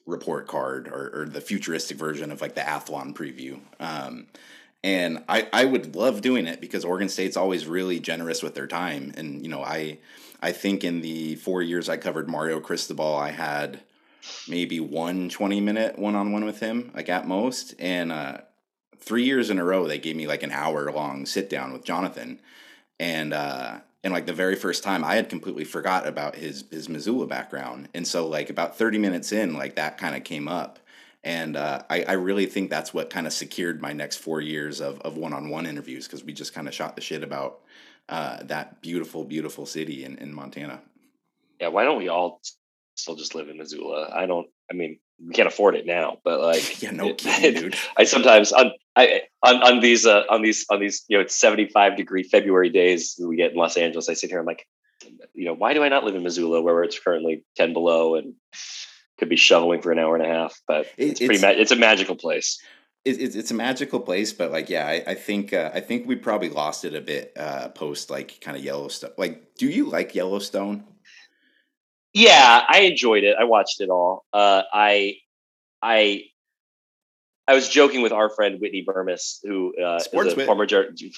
report 0.05 0.47
card 0.47 0.87
or, 0.87 1.21
or 1.21 1.25
the 1.25 1.41
futuristic 1.41 1.97
version 1.97 2.31
of 2.31 2.41
like 2.41 2.55
the 2.55 2.61
Athlon 2.61 3.13
preview. 3.13 3.59
Um, 3.79 4.27
and 4.83 5.23
I, 5.27 5.47
I 5.51 5.65
would 5.65 5.95
love 5.95 6.21
doing 6.21 6.47
it 6.47 6.61
because 6.61 6.85
Oregon 6.85 7.09
State's 7.09 7.37
always 7.37 7.67
really 7.67 7.99
generous 7.99 8.41
with 8.41 8.55
their 8.55 8.67
time. 8.67 9.13
And 9.17 9.41
you 9.43 9.49
know, 9.49 9.63
I 9.63 9.99
I 10.41 10.51
think 10.51 10.83
in 10.83 11.01
the 11.01 11.35
four 11.35 11.61
years 11.61 11.89
I 11.89 11.97
covered 11.97 12.29
Mario 12.29 12.59
Cristobal, 12.59 13.15
I 13.15 13.31
had 13.31 13.81
maybe 14.47 14.79
one 14.79 15.29
20 15.29 15.59
minute 15.59 15.99
one 15.99 16.15
on 16.15 16.31
one 16.31 16.45
with 16.45 16.59
him, 16.59 16.91
like 16.95 17.09
at 17.09 17.27
most. 17.27 17.75
And 17.79 18.11
uh, 18.11 18.37
three 18.99 19.23
years 19.23 19.49
in 19.49 19.59
a 19.59 19.63
row 19.63 19.87
they 19.87 19.99
gave 19.99 20.15
me 20.15 20.27
like 20.27 20.43
an 20.43 20.51
hour 20.51 20.91
long 20.91 21.25
sit 21.25 21.49
down 21.49 21.73
with 21.73 21.83
Jonathan, 21.83 22.39
and 22.99 23.33
uh, 23.33 23.79
and 24.03 24.13
like 24.13 24.25
the 24.25 24.33
very 24.33 24.55
first 24.55 24.83
time 24.83 25.03
I 25.03 25.15
had 25.15 25.29
completely 25.29 25.63
forgot 25.63 26.07
about 26.07 26.35
his 26.35 26.65
his 26.71 26.89
Missoula 26.89 27.27
background, 27.27 27.89
and 27.93 28.07
so 28.07 28.27
like 28.27 28.49
about 28.49 28.77
thirty 28.77 28.97
minutes 28.97 29.31
in, 29.31 29.53
like 29.53 29.75
that 29.75 29.97
kind 29.97 30.15
of 30.15 30.23
came 30.23 30.47
up, 30.47 30.79
and 31.23 31.55
uh, 31.55 31.83
I 31.89 32.03
I 32.03 32.13
really 32.13 32.45
think 32.45 32.69
that's 32.69 32.93
what 32.93 33.09
kind 33.09 33.27
of 33.27 33.33
secured 33.33 33.81
my 33.81 33.93
next 33.93 34.17
four 34.17 34.41
years 34.41 34.81
of 34.81 34.99
of 35.01 35.17
one 35.17 35.33
on 35.33 35.49
one 35.49 35.65
interviews 35.65 36.07
because 36.07 36.23
we 36.23 36.33
just 36.33 36.53
kind 36.53 36.67
of 36.67 36.73
shot 36.73 36.95
the 36.95 37.01
shit 37.01 37.23
about 37.23 37.61
uh, 38.07 38.43
that 38.43 38.81
beautiful 38.81 39.23
beautiful 39.23 39.65
city 39.65 40.03
in 40.03 40.17
in 40.17 40.33
Montana. 40.33 40.81
Yeah, 41.59 41.67
why 41.67 41.83
don't 41.83 41.97
we 41.97 42.07
all 42.07 42.41
still 42.95 43.15
just 43.15 43.35
live 43.35 43.49
in 43.49 43.57
Missoula? 43.57 44.09
I 44.13 44.25
don't. 44.25 44.47
I 44.71 44.75
mean, 44.75 44.99
we 45.25 45.33
can't 45.33 45.47
afford 45.47 45.75
it 45.75 45.85
now, 45.85 46.17
but 46.23 46.39
like, 46.39 46.81
yeah, 46.81 46.91
no 46.91 47.13
kidding, 47.13 47.61
dude. 47.61 47.75
I 47.97 48.03
sometimes 48.03 48.51
on 48.51 48.71
I 48.95 49.23
on 49.43 49.61
on 49.61 49.79
these 49.81 50.05
uh, 50.05 50.23
on 50.29 50.41
these 50.41 50.65
on 50.69 50.79
these 50.79 51.03
you 51.07 51.17
know 51.17 51.21
it's 51.21 51.35
seventy 51.35 51.67
five 51.67 51.97
degree 51.97 52.23
February 52.23 52.69
days 52.69 53.19
we 53.23 53.35
get 53.35 53.51
in 53.51 53.57
Los 53.57 53.77
Angeles. 53.77 54.09
I 54.09 54.13
sit 54.13 54.29
here, 54.29 54.39
I'm 54.39 54.45
like, 54.45 54.65
you 55.33 55.45
know, 55.45 55.53
why 55.53 55.73
do 55.73 55.83
I 55.83 55.89
not 55.89 56.03
live 56.03 56.15
in 56.15 56.23
Missoula 56.23 56.61
where 56.61 56.83
it's 56.83 56.99
currently 56.99 57.43
ten 57.55 57.73
below 57.73 58.15
and 58.15 58.33
could 59.17 59.29
be 59.29 59.35
shoveling 59.35 59.81
for 59.81 59.91
an 59.91 59.99
hour 59.99 60.15
and 60.15 60.25
a 60.25 60.29
half? 60.29 60.59
But 60.67 60.87
it's, 60.97 61.19
it's 61.19 61.27
pretty 61.27 61.41
ma- 61.41 61.59
it's 61.59 61.71
a 61.71 61.75
magical 61.75 62.15
place. 62.15 62.59
It, 63.05 63.33
it's 63.35 63.49
a 63.49 63.55
magical 63.55 64.01
place, 64.01 64.33
but 64.33 64.51
like, 64.51 64.69
yeah, 64.69 64.85
I, 64.85 65.03
I 65.07 65.15
think 65.15 65.53
uh, 65.53 65.71
I 65.73 65.79
think 65.79 66.05
we 66.05 66.15
probably 66.15 66.49
lost 66.49 66.83
it 66.83 66.93
a 66.93 67.01
bit 67.01 67.31
uh, 67.37 67.69
post 67.69 68.09
like 68.09 68.39
kind 68.41 68.57
of 68.57 68.63
Yellowstone. 68.63 69.11
Like, 69.17 69.55
do 69.55 69.67
you 69.67 69.85
like 69.85 70.15
Yellowstone? 70.15 70.83
Yeah, 72.13 72.63
I 72.67 72.81
enjoyed 72.81 73.23
it. 73.23 73.35
I 73.39 73.43
watched 73.43 73.81
it 73.81 73.89
all. 73.89 74.25
Uh, 74.33 74.63
I, 74.73 75.17
I, 75.81 76.23
I 77.47 77.53
was 77.53 77.67
joking 77.67 78.01
with 78.01 78.11
our 78.11 78.29
friend 78.29 78.59
Whitney 78.59 78.83
Bermes, 78.85 79.39
who 79.43 79.73
uh, 79.81 79.95
is 79.95 80.07
a 80.13 80.45
former 80.45 80.67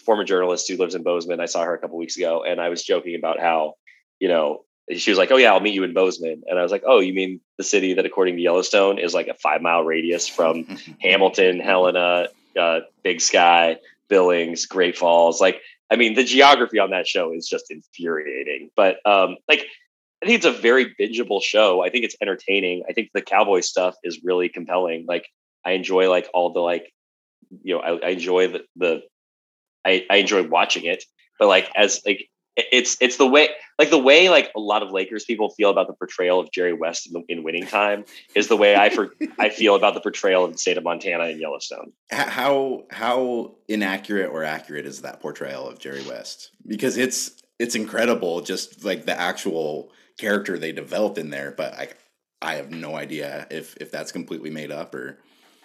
former 0.06 0.24
journalist 0.24 0.68
who 0.70 0.78
lives 0.78 0.96
in 0.96 1.04
Bozeman. 1.04 1.42
I 1.42 1.46
saw 1.46 1.64
her 1.64 1.74
a 1.74 1.78
couple 1.78 1.98
weeks 1.98 2.16
ago, 2.16 2.44
and 2.44 2.62
I 2.62 2.70
was 2.70 2.84
joking 2.84 3.16
about 3.16 3.40
how, 3.40 3.74
you 4.20 4.30
know, 4.30 4.64
she 4.96 5.12
was 5.12 5.18
like, 5.18 5.30
"Oh 5.32 5.38
yeah, 5.38 5.52
I'll 5.52 5.60
meet 5.60 5.74
you 5.74 5.84
in 5.84 5.94
Bozeman," 5.94 6.44
and 6.48 6.58
I 6.58 6.64
was 6.64 6.72
like, 6.72 6.84
"Oh, 6.86 7.02
you 7.02 7.14
mean 7.14 7.42
the 7.58 7.66
city 7.66 7.96
that, 7.96 8.06
according 8.06 8.38
to 8.38 8.42
Yellowstone, 8.42 8.98
is 8.98 9.14
like 9.14 9.28
a 9.28 9.34
five 9.34 9.62
mile 9.62 9.84
radius 9.84 10.26
from 10.28 10.66
Hamilton, 11.02 11.60
Helena, 11.60 12.28
uh, 12.58 12.80
Big 13.04 13.20
Sky, 13.20 13.78
Billings, 14.08 14.66
Great 14.66 14.98
Falls? 14.98 15.42
Like, 15.42 15.62
I 15.90 15.98
mean, 15.98 16.14
the 16.14 16.24
geography 16.24 16.80
on 16.80 16.92
that 16.92 17.08
show 17.08 17.34
is 17.34 17.48
just 17.48 17.70
infuriating. 17.70 18.70
But 18.76 19.06
um, 19.06 19.36
like, 19.50 19.66
I 20.22 20.28
think 20.28 20.38
it's 20.38 20.46
a 20.46 20.52
very 20.52 20.94
bingeable 21.00 21.42
show. 21.42 21.84
I 21.84 21.90
think 21.90 22.06
it's 22.06 22.16
entertaining. 22.22 22.84
I 22.88 22.94
think 22.94 23.10
the 23.14 23.22
cowboy 23.22 23.62
stuff 23.62 23.96
is 24.04 24.22
really 24.24 24.50
compelling. 24.50 25.06
Like 25.08 25.28
I 25.66 25.72
enjoy 25.72 26.10
like 26.10 26.30
all 26.34 26.54
the 26.54 26.60
like, 26.60 26.92
you 27.64 27.76
know, 27.76 27.82
I, 27.82 28.08
I 28.08 28.10
enjoy 28.10 28.48
the, 28.50 28.62
the 28.76 29.02
I, 29.84 30.06
I 30.10 30.18
enjoy 30.18 30.48
watching 30.48 30.86
it, 30.86 31.04
but 31.40 31.48
like 31.48 31.72
as 31.76 32.02
like 32.06 32.30
it's 32.56 32.98
it's 33.00 33.18
the 33.18 33.26
way 33.26 33.50
like 33.80 33.90
the 33.90 33.98
way 33.98 34.30
like 34.30 34.52
a 34.56 34.60
lot 34.60 34.84
of 34.84 34.92
Lakers 34.92 35.24
people 35.24 35.50
feel 35.52 35.70
about 35.70 35.88
the 35.88 35.94
portrayal 35.94 36.40
of 36.40 36.52
Jerry 36.52 36.74
West 36.74 37.08
in, 37.08 37.14
the, 37.14 37.24
in 37.30 37.44
winning 37.44 37.66
time 37.66 38.04
is 38.36 38.48
the 38.48 38.58
way 38.58 38.76
I 38.76 38.90
for 38.90 39.16
I 39.40 39.50
feel 39.58 39.76
about 39.76 39.94
the 39.94 40.02
portrayal 40.02 40.46
of 40.46 40.52
the 40.52 40.58
state 40.58 40.78
of 40.78 40.84
Montana 40.84 41.24
and 41.26 41.40
Yellowstone. 41.40 41.94
How 42.12 42.84
how 42.92 43.56
inaccurate 43.68 44.30
or 44.30 44.44
accurate 44.44 44.86
is 44.86 45.02
that 45.02 45.20
portrayal 45.20 45.68
of 45.68 45.80
Jerry 45.80 46.04
West? 46.04 46.52
Because 46.68 46.98
it's 46.98 47.42
it's 47.58 47.76
incredible, 47.76 48.42
just 48.42 48.84
like 48.84 49.06
the 49.06 49.20
actual 49.20 49.92
character 50.22 50.58
they 50.58 50.72
developed 50.72 51.18
in 51.18 51.32
there, 51.32 51.52
but 51.52 51.74
I 51.74 51.90
I 52.42 52.56
have 52.56 52.72
no 52.72 52.96
idea 52.96 53.48
if 53.50 53.76
if 53.78 53.92
that's 53.92 54.12
completely 54.12 54.50
made 54.50 54.72
up 54.72 54.96
or. 54.96 55.20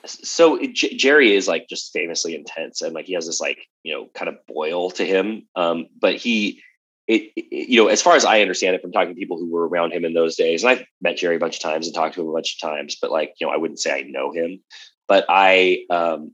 So 0.04 0.60
J- 0.72 0.96
Jerry 0.96 1.34
is 1.34 1.48
like 1.48 1.68
just 1.68 1.92
famously 1.92 2.34
intense, 2.34 2.80
and 2.80 2.94
like 2.94 3.06
he 3.06 3.14
has 3.14 3.26
this 3.26 3.40
like 3.40 3.58
you 3.82 3.92
know 3.92 4.08
kind 4.14 4.28
of 4.28 4.36
boil 4.46 4.90
to 4.92 5.04
him. 5.04 5.48
Um, 5.56 5.86
but 6.00 6.14
he, 6.14 6.62
it, 7.08 7.32
it, 7.34 7.68
you 7.68 7.82
know, 7.82 7.88
as 7.88 8.02
far 8.02 8.14
as 8.14 8.24
I 8.24 8.40
understand 8.40 8.76
it 8.76 8.82
from 8.82 8.92
talking 8.92 9.14
to 9.14 9.18
people 9.18 9.36
who 9.36 9.50
were 9.50 9.66
around 9.66 9.92
him 9.92 10.04
in 10.04 10.14
those 10.14 10.36
days, 10.36 10.62
and 10.62 10.70
I've 10.70 10.86
met 11.00 11.16
Jerry 11.16 11.36
a 11.36 11.40
bunch 11.40 11.56
of 11.56 11.62
times 11.62 11.86
and 11.86 11.94
talked 11.94 12.14
to 12.14 12.20
him 12.20 12.28
a 12.28 12.32
bunch 12.32 12.56
of 12.56 12.68
times, 12.68 12.96
but 13.02 13.10
like 13.10 13.34
you 13.40 13.46
know, 13.46 13.52
I 13.52 13.56
wouldn't 13.56 13.80
say 13.80 13.92
I 13.92 14.02
know 14.02 14.32
him, 14.32 14.60
but 15.08 15.24
I, 15.28 15.86
um, 15.90 16.32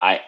I, 0.00 0.20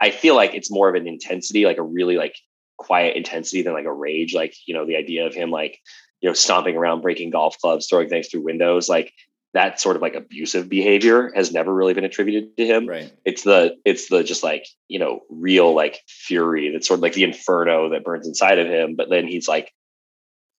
I 0.00 0.10
feel 0.10 0.34
like 0.34 0.54
it's 0.54 0.70
more 0.70 0.88
of 0.88 0.96
an 0.96 1.06
intensity, 1.06 1.64
like 1.64 1.78
a 1.78 1.82
really 1.82 2.16
like 2.16 2.34
quiet 2.76 3.16
intensity 3.16 3.62
than 3.62 3.74
like 3.74 3.84
a 3.84 3.92
rage. 3.92 4.34
Like 4.34 4.54
you 4.66 4.74
know, 4.74 4.84
the 4.84 4.96
idea 4.96 5.26
of 5.26 5.34
him 5.34 5.52
like 5.52 5.78
you 6.20 6.28
know, 6.28 6.34
stomping 6.34 6.76
around, 6.76 7.00
breaking 7.00 7.30
golf 7.30 7.58
clubs, 7.58 7.86
throwing 7.88 8.08
things 8.08 8.28
through 8.28 8.42
windows, 8.44 8.88
like 8.88 9.12
that 9.52 9.80
sort 9.80 9.96
of 9.96 10.02
like 10.02 10.14
abusive 10.14 10.68
behavior 10.68 11.32
has 11.34 11.52
never 11.52 11.74
really 11.74 11.94
been 11.94 12.04
attributed 12.04 12.56
to 12.56 12.66
him. 12.66 12.86
Right. 12.86 13.12
It's 13.24 13.42
the 13.42 13.76
it's 13.84 14.08
the 14.08 14.22
just 14.22 14.42
like, 14.42 14.66
you 14.88 14.98
know, 14.98 15.20
real 15.28 15.74
like 15.74 16.00
fury 16.06 16.70
that's 16.70 16.86
sort 16.86 16.98
of 16.98 17.02
like 17.02 17.14
the 17.14 17.24
inferno 17.24 17.90
that 17.90 18.04
burns 18.04 18.28
inside 18.28 18.58
of 18.58 18.68
him. 18.68 18.94
But 18.96 19.10
then 19.10 19.26
he's 19.26 19.48
like 19.48 19.72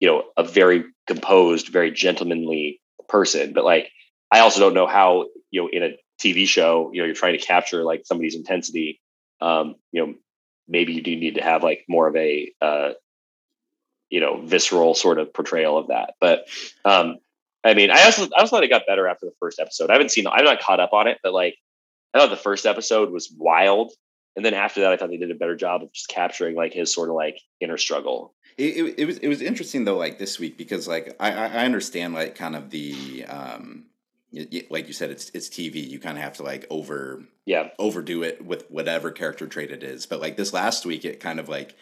you 0.01 0.07
know 0.07 0.23
a 0.35 0.43
very 0.43 0.83
composed, 1.07 1.69
very 1.69 1.91
gentlemanly 1.91 2.81
person. 3.07 3.53
But 3.53 3.63
like 3.63 3.89
I 4.29 4.39
also 4.39 4.59
don't 4.59 4.73
know 4.73 4.87
how 4.87 5.27
you 5.51 5.61
know 5.61 5.69
in 5.71 5.83
a 5.83 5.97
TV 6.21 6.45
show 6.45 6.89
you 6.91 7.01
know 7.01 7.05
you're 7.05 7.15
trying 7.15 7.37
to 7.37 7.45
capture 7.45 7.83
like 7.83 8.01
somebody's 8.03 8.35
intensity. 8.35 8.99
Um, 9.39 9.75
you 9.93 10.05
know 10.05 10.15
maybe 10.67 10.93
you 10.93 11.01
do 11.01 11.15
need 11.15 11.35
to 11.35 11.43
have 11.43 11.63
like 11.63 11.85
more 11.87 12.07
of 12.07 12.15
a 12.15 12.51
uh, 12.61 12.91
you 14.11 14.19
know 14.19 14.39
visceral 14.41 14.93
sort 14.93 15.17
of 15.17 15.33
portrayal 15.33 15.77
of 15.77 15.87
that. 15.87 16.13
But 16.19 16.47
um, 16.85 17.17
I 17.63 17.73
mean, 17.73 17.89
I 17.89 18.03
also 18.03 18.25
I 18.37 18.41
also 18.41 18.55
thought 18.55 18.63
it 18.63 18.69
got 18.69 18.83
better 18.85 19.07
after 19.07 19.25
the 19.25 19.33
first 19.39 19.59
episode. 19.59 19.89
I 19.89 19.93
haven't 19.93 20.11
seen 20.11 20.27
I'm 20.27 20.45
not 20.45 20.59
caught 20.59 20.79
up 20.79 20.93
on 20.93 21.07
it, 21.07 21.17
but 21.23 21.33
like 21.33 21.57
I 22.13 22.19
thought 22.19 22.29
the 22.29 22.37
first 22.37 22.67
episode 22.67 23.09
was 23.09 23.33
wild. 23.35 23.93
And 24.35 24.45
then 24.45 24.53
after 24.53 24.81
that, 24.81 24.93
I 24.93 24.97
thought 24.97 25.09
they 25.09 25.17
did 25.17 25.31
a 25.31 25.35
better 25.35 25.55
job 25.55 25.83
of 25.83 25.91
just 25.91 26.07
capturing 26.07 26.55
like 26.55 26.73
his 26.73 26.93
sort 26.93 27.09
of 27.09 27.15
like 27.15 27.41
inner 27.59 27.77
struggle. 27.77 28.33
It, 28.57 28.77
it, 28.77 28.99
it 28.99 29.05
was 29.05 29.17
it 29.17 29.27
was 29.27 29.41
interesting 29.41 29.85
though, 29.85 29.97
like 29.97 30.19
this 30.19 30.39
week 30.39 30.57
because 30.57 30.87
like 30.87 31.15
I 31.19 31.31
I 31.31 31.65
understand 31.65 32.13
like 32.13 32.35
kind 32.35 32.55
of 32.55 32.69
the 32.69 33.25
um 33.25 33.85
like 34.69 34.87
you 34.87 34.93
said 34.93 35.09
it's 35.09 35.29
it's 35.33 35.49
TV 35.49 35.87
you 35.87 35.99
kind 35.99 36.17
of 36.17 36.23
have 36.23 36.33
to 36.33 36.43
like 36.43 36.65
over 36.69 37.23
yeah 37.45 37.69
overdo 37.77 38.23
it 38.23 38.43
with 38.45 38.69
whatever 38.69 39.11
character 39.11 39.45
trait 39.45 39.71
it 39.71 39.83
is 39.83 40.05
but 40.05 40.21
like 40.21 40.37
this 40.37 40.53
last 40.53 40.85
week 40.85 41.03
it 41.03 41.19
kind 41.19 41.37
of 41.37 41.49
like 41.49 41.75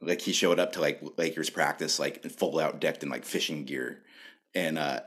like 0.00 0.20
he 0.20 0.32
showed 0.32 0.58
up 0.58 0.72
to 0.72 0.80
like 0.80 1.00
Lakers 1.16 1.50
practice 1.50 1.98
like 1.98 2.24
full 2.30 2.58
out 2.58 2.80
decked 2.80 3.02
in 3.02 3.08
like 3.08 3.24
fishing 3.24 3.64
gear 3.64 4.02
and 4.54 4.78
uh 4.78 5.00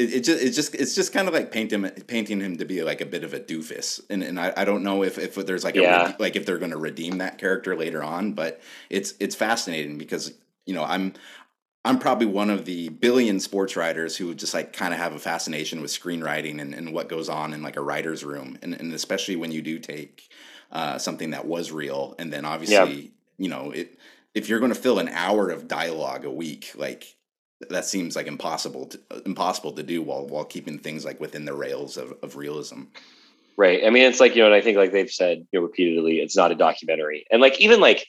it, 0.00 0.14
it 0.14 0.20
just 0.24 0.42
it's 0.42 0.56
just 0.56 0.74
it's 0.74 0.94
just 0.94 1.12
kind 1.12 1.28
of 1.28 1.34
like 1.34 1.52
painting 1.52 1.84
him 1.84 1.90
painting 2.06 2.40
him 2.40 2.56
to 2.56 2.64
be 2.64 2.82
like 2.82 3.00
a 3.00 3.06
bit 3.06 3.22
of 3.22 3.34
a 3.34 3.40
doofus 3.40 4.00
and 4.08 4.22
and 4.22 4.40
I, 4.40 4.52
I 4.56 4.64
don't 4.64 4.82
know 4.82 5.02
if 5.02 5.18
if 5.18 5.34
there's 5.34 5.64
like 5.64 5.74
yeah. 5.74 6.14
a 6.18 6.22
like 6.22 6.36
if 6.36 6.46
they're 6.46 6.58
going 6.58 6.70
to 6.70 6.78
redeem 6.78 7.18
that 7.18 7.38
character 7.38 7.76
later 7.76 8.02
on 8.02 8.32
but 8.32 8.60
it's 8.88 9.14
it's 9.20 9.34
fascinating 9.34 9.98
because 9.98 10.32
you 10.64 10.74
know 10.74 10.84
I'm 10.84 11.12
I'm 11.84 11.98
probably 11.98 12.26
one 12.26 12.50
of 12.50 12.64
the 12.64 12.90
billion 12.90 13.40
sports 13.40 13.76
writers 13.76 14.16
who 14.16 14.34
just 14.34 14.54
like 14.54 14.72
kind 14.72 14.92
of 14.92 15.00
have 15.00 15.14
a 15.14 15.18
fascination 15.18 15.80
with 15.80 15.90
screenwriting 15.90 16.60
and, 16.60 16.74
and 16.74 16.92
what 16.92 17.08
goes 17.08 17.28
on 17.28 17.54
in 17.54 17.62
like 17.62 17.76
a 17.76 17.80
writer's 17.80 18.24
room 18.24 18.58
and, 18.62 18.74
and 18.74 18.92
especially 18.92 19.36
when 19.36 19.50
you 19.50 19.62
do 19.62 19.78
take 19.78 20.30
uh, 20.72 20.98
something 20.98 21.30
that 21.30 21.46
was 21.46 21.72
real 21.72 22.14
and 22.18 22.32
then 22.32 22.44
obviously 22.44 23.02
yeah. 23.02 23.08
you 23.38 23.48
know 23.48 23.70
it 23.70 23.98
if 24.34 24.48
you're 24.48 24.60
going 24.60 24.72
to 24.72 24.78
fill 24.78 24.98
an 24.98 25.08
hour 25.08 25.50
of 25.50 25.68
dialogue 25.68 26.24
a 26.24 26.30
week 26.30 26.72
like 26.76 27.16
that 27.68 27.84
seems 27.84 28.16
like 28.16 28.26
impossible 28.26 28.86
to, 28.86 29.00
uh, 29.10 29.20
impossible 29.26 29.72
to 29.72 29.82
do 29.82 30.02
while 30.02 30.26
while 30.26 30.44
keeping 30.44 30.78
things 30.78 31.04
like 31.04 31.20
within 31.20 31.44
the 31.44 31.54
rails 31.54 31.96
of, 31.96 32.14
of 32.22 32.36
realism. 32.36 32.84
Right. 33.56 33.84
I 33.84 33.90
mean 33.90 34.04
it's 34.04 34.20
like 34.20 34.34
you 34.34 34.42
know 34.42 34.46
and 34.46 34.54
i 34.54 34.60
think 34.60 34.78
like 34.78 34.92
they've 34.92 35.10
said 35.10 35.46
you 35.52 35.60
know 35.60 35.66
repeatedly 35.66 36.20
it's 36.20 36.36
not 36.36 36.52
a 36.52 36.54
documentary. 36.54 37.26
And 37.30 37.42
like 37.42 37.60
even 37.60 37.80
like 37.80 38.06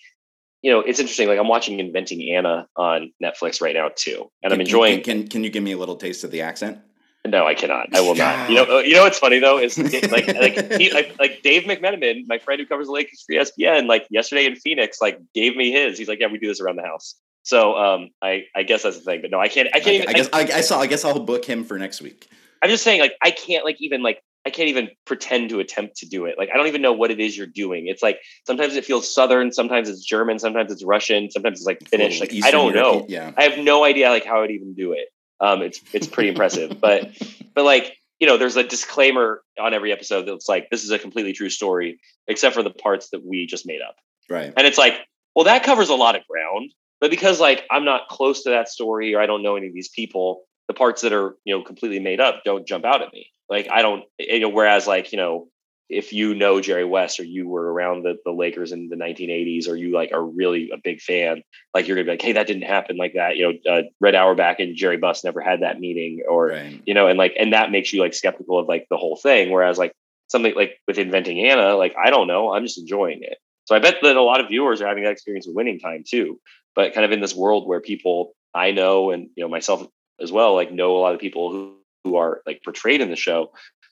you 0.62 0.72
know 0.72 0.80
it's 0.80 1.00
interesting 1.00 1.28
like 1.28 1.40
i'm 1.40 1.48
watching 1.48 1.80
inventing 1.80 2.22
anna 2.36 2.68
on 2.76 3.12
netflix 3.22 3.62
right 3.62 3.76
now 3.76 3.90
too 3.96 4.30
and 4.44 4.52
can, 4.52 4.54
i'm 4.54 4.62
enjoying 4.62 5.02
can, 5.02 5.22
can 5.22 5.28
can 5.28 5.44
you 5.44 5.50
give 5.50 5.64
me 5.64 5.72
a 5.72 5.78
little 5.78 5.96
taste 5.96 6.24
of 6.24 6.32
the 6.32 6.42
accent 6.42 6.80
no, 7.28 7.46
I 7.46 7.54
cannot. 7.54 7.96
I 7.96 8.02
will 8.02 8.16
not. 8.16 8.50
You 8.50 8.56
know, 8.56 8.80
you 8.80 8.96
know 8.96 9.04
what's 9.04 9.20
funny 9.20 9.40
though 9.40 9.60
is 9.60 9.78
like 9.78 10.28
like 10.28 10.74
he, 10.74 10.92
like, 10.92 11.16
like 11.20 11.42
Dave 11.44 11.64
McMenamin, 11.64 12.24
my 12.28 12.40
friend 12.40 12.60
who 12.60 12.66
covers 12.66 12.88
the 12.88 12.94
Lakers 12.94 13.24
for 13.26 13.34
ESPN, 13.34 13.88
like 13.88 14.08
yesterday 14.10 14.46
in 14.46 14.56
Phoenix, 14.56 15.00
like 15.02 15.20
gave 15.34 15.56
me 15.56 15.72
his. 15.72 15.98
He's 15.98 16.08
like, 16.08 16.20
yeah, 16.20 16.28
we 16.28 16.40
do 16.40 16.48
this 16.48 16.60
around 16.60 16.78
the 16.78 16.84
house. 16.84 17.16
So 17.44 17.76
um, 17.76 18.10
I 18.22 18.46
I 18.56 18.64
guess 18.64 18.84
that's 18.84 18.98
the 18.98 19.04
thing. 19.04 19.22
But 19.22 19.32
no, 19.32 19.40
I 19.40 19.50
can't. 19.50 19.70
I 19.74 19.80
can't. 19.80 19.88
I, 19.88 19.92
even, 19.92 20.10
I 20.10 20.14
guess 20.14 20.30
I, 20.34 20.58
I, 20.58 20.62
saw. 20.62 20.80
I 20.80 20.88
guess 20.88 21.06
I'll 21.06 21.20
book 21.20 21.46
him 21.46 21.64
for 21.64 21.78
next 21.78 22.02
week. 22.02 22.28
I'm 22.64 22.70
just 22.70 22.84
saying, 22.84 23.02
like, 23.02 23.14
I 23.22 23.32
can't 23.32 23.66
like 23.66 23.78
even 23.80 24.02
like 24.04 24.22
I 24.46 24.50
can't 24.50 24.70
even 24.70 24.90
pretend 25.06 25.50
to 25.52 25.60
attempt 25.60 25.98
to 25.98 26.08
do 26.08 26.26
it. 26.26 26.36
Like, 26.38 26.50
I 26.52 26.58
don't 26.58 26.68
even 26.68 26.82
know 26.82 26.94
what 26.94 27.12
it 27.12 27.20
is 27.20 27.38
you're 27.38 27.48
doing. 27.48 27.88
It's 27.88 28.02
like 28.02 28.20
sometimes 28.48 28.76
it 28.76 28.86
feels 28.86 29.14
southern, 29.14 29.52
sometimes 29.52 29.90
it's 29.90 30.04
German, 30.04 30.40
sometimes 30.40 30.72
it's 30.72 30.84
Russian, 30.84 31.30
sometimes 31.30 31.60
it's 31.60 31.68
like 31.68 31.88
Finnish. 31.88 32.20
Like 32.20 32.34
Eastern 32.34 32.48
I 32.48 32.52
don't 32.52 32.74
Europe, 32.74 32.94
know. 33.02 33.06
Yeah, 33.08 33.32
I 33.38 33.44
have 33.44 33.60
no 33.60 33.84
idea 33.84 34.10
like 34.10 34.26
how 34.26 34.42
I'd 34.42 34.52
even 34.52 34.74
do 34.74 34.94
it. 34.94 35.10
Um, 35.42 35.62
it's 35.62 35.82
it's 35.94 36.08
pretty 36.08 36.30
impressive, 36.30 36.80
but 36.80 37.10
but 37.54 37.66
like 37.66 37.98
you 38.20 38.28
know, 38.28 38.38
there's 38.38 38.56
a 38.56 38.64
disclaimer 38.64 39.42
on 39.60 39.74
every 39.74 39.92
episode 39.92 40.28
that's 40.28 40.48
like 40.48 40.70
this 40.70 40.84
is 40.84 40.92
a 40.92 41.00
completely 41.00 41.34
true 41.34 41.50
story, 41.50 42.00
except 42.28 42.54
for 42.54 42.62
the 42.62 42.70
parts 42.70 43.10
that 43.10 43.26
we 43.26 43.48
just 43.48 43.66
made 43.66 43.82
up. 43.82 43.96
Right, 44.30 44.54
and 44.56 44.68
it's 44.68 44.78
like, 44.78 44.94
well, 45.36 45.46
that 45.46 45.64
covers 45.64 45.90
a 45.90 45.96
lot 45.96 46.16
of 46.16 46.22
ground. 46.28 46.72
But 47.02 47.10
because 47.10 47.40
like 47.40 47.66
I'm 47.72 47.84
not 47.84 48.08
close 48.10 48.44
to 48.44 48.52
that 48.52 48.70
story 48.70 49.16
or 49.16 49.20
I 49.20 49.26
don't 49.26 49.42
know 49.42 49.56
any 49.56 49.68
of 49.68 49.74
these 49.74 49.90
people, 49.90 50.44
the 50.68 50.76
parts 50.76 51.02
that 51.02 51.12
are, 51.12 51.36
you 51.44 51.58
know, 51.58 51.64
completely 51.64 52.00
made 52.00 52.22
up 52.22 52.44
don't 52.46 52.68
jump 52.68 52.86
out 52.86 53.02
at 53.02 53.12
me. 53.12 53.28
Like 53.50 53.68
I 53.72 53.82
don't 53.82 54.04
you 54.20 54.40
know, 54.40 54.50
whereas 54.50 54.86
like, 54.86 55.12
you 55.12 55.18
know, 55.18 55.48
if 55.92 56.14
you 56.14 56.34
know 56.34 56.62
Jerry 56.62 56.86
West 56.86 57.20
or 57.20 57.24
you 57.24 57.48
were 57.48 57.72
around 57.72 58.04
the, 58.04 58.16
the 58.24 58.32
Lakers 58.32 58.72
in 58.72 58.90
the 58.90 58.96
1980s 58.96 59.68
or 59.68 59.76
you 59.76 59.94
like 59.94 60.12
are 60.14 60.24
really 60.24 60.72
a 60.74 60.78
big 60.78 61.02
fan, 61.02 61.44
like 61.74 61.88
you're 61.88 61.96
gonna 61.96 62.06
be 62.06 62.12
like, 62.12 62.22
hey, 62.22 62.34
that 62.34 62.48
didn't 62.48 62.64
happen 62.64 62.98
like 62.98 63.14
that. 63.14 63.38
You 63.38 63.60
know, 63.66 63.72
uh, 63.72 63.82
Red 64.00 64.16
Auerbach 64.16 64.60
and 64.60 64.76
Jerry 64.76 64.98
Buss 64.98 65.24
never 65.24 65.42
had 65.42 65.62
that 65.62 65.80
meeting, 65.80 66.24
or 66.28 66.48
right. 66.48 66.82
you 66.86 66.94
know, 66.94 67.08
and 67.08 67.18
like, 67.18 67.36
and 67.38 67.54
that 67.54 67.72
makes 67.72 67.94
you 67.94 68.02
like 68.02 68.14
skeptical 68.14 68.60
of 68.60 68.68
like 68.68 68.88
the 68.90 68.98
whole 68.98 69.18
thing. 69.18 69.52
Whereas 69.52 69.78
like 69.78 69.94
something 70.30 70.56
like 70.56 70.78
with 70.88 70.98
inventing 70.98 71.46
Anna, 71.46 71.76
like 71.76 71.96
I 72.02 72.10
don't 72.10 72.28
know, 72.28 72.54
I'm 72.54 72.64
just 72.64 72.80
enjoying 72.80 73.20
it. 73.22 73.38
So 73.66 73.76
I 73.76 73.80
bet 73.80 73.98
that 74.02 74.16
a 74.16 74.22
lot 74.22 74.42
of 74.42 74.48
viewers 74.48 74.82
are 74.82 74.88
having 74.88 75.04
that 75.04 75.12
experience 75.12 75.48
of 75.48 75.54
winning 75.54 75.80
time 75.80 76.04
too 76.08 76.40
but 76.76 76.94
kind 76.94 77.06
of 77.06 77.12
in 77.12 77.22
this 77.22 77.36
world 77.36 77.68
where 77.68 77.82
people 77.82 78.34
I 78.54 78.72
know 78.72 79.12
and 79.12 79.30
you 79.36 79.44
know 79.44 79.50
myself 79.50 79.86
as 80.20 80.32
well 80.32 80.56
like 80.56 80.72
know 80.72 80.98
a 80.98 81.02
lot 81.02 81.14
of 81.14 81.20
people 81.20 81.52
who 81.52 81.76
who 82.04 82.16
are 82.16 82.42
like 82.46 82.62
portrayed 82.64 83.02
in 83.02 83.10
the 83.10 83.16
show 83.16 83.52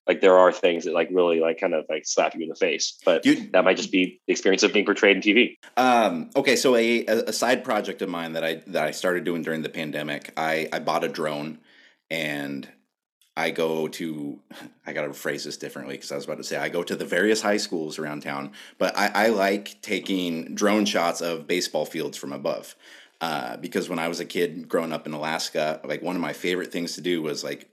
like 0.09 0.19
there 0.19 0.37
are 0.37 0.51
things 0.51 0.83
that 0.83 0.93
like 0.93 1.07
really 1.11 1.39
like 1.39 1.59
kind 1.59 1.73
of 1.73 1.85
like 1.87 2.05
slap 2.05 2.35
you 2.35 2.41
in 2.41 2.49
the 2.49 2.55
face 2.55 2.97
but 3.05 3.25
you, 3.25 3.49
that 3.51 3.63
might 3.63 3.77
just 3.77 3.91
be 3.91 4.19
the 4.27 4.33
experience 4.33 4.63
of 4.63 4.73
being 4.73 4.85
portrayed 4.85 5.15
in 5.15 5.21
tv 5.21 5.57
um, 5.77 6.29
okay 6.35 6.57
so 6.57 6.75
a, 6.75 7.05
a 7.05 7.31
side 7.31 7.63
project 7.63 8.01
of 8.01 8.09
mine 8.09 8.33
that 8.33 8.43
i 8.43 8.55
that 8.67 8.85
i 8.85 8.91
started 8.91 9.23
doing 9.23 9.41
during 9.41 9.61
the 9.61 9.69
pandemic 9.69 10.33
i 10.35 10.67
i 10.73 10.79
bought 10.79 11.05
a 11.05 11.07
drone 11.07 11.59
and 12.09 12.67
I 13.37 13.51
go 13.51 13.87
to, 13.87 14.37
I 14.85 14.91
got 14.91 15.03
to 15.03 15.13
phrase 15.13 15.45
this 15.45 15.55
differently 15.55 15.95
because 15.95 16.11
I 16.11 16.15
was 16.15 16.25
about 16.25 16.37
to 16.37 16.43
say, 16.43 16.57
I 16.57 16.67
go 16.67 16.83
to 16.83 16.95
the 16.95 17.05
various 17.05 17.41
high 17.41 17.55
schools 17.55 17.97
around 17.97 18.21
town, 18.21 18.51
but 18.77 18.97
I, 18.97 19.11
I 19.13 19.27
like 19.29 19.81
taking 19.81 20.55
drone 20.55 20.83
shots 20.83 21.21
of 21.21 21.47
baseball 21.47 21.85
fields 21.85 22.17
from 22.17 22.33
above. 22.33 22.75
Uh, 23.21 23.55
because 23.57 23.87
when 23.89 23.99
I 23.99 24.07
was 24.07 24.19
a 24.19 24.25
kid 24.25 24.67
growing 24.67 24.91
up 24.91 25.05
in 25.05 25.13
Alaska, 25.13 25.79
like 25.85 26.01
one 26.01 26.15
of 26.15 26.21
my 26.21 26.33
favorite 26.33 26.71
things 26.71 26.95
to 26.95 27.01
do 27.01 27.21
was 27.21 27.43
like, 27.43 27.69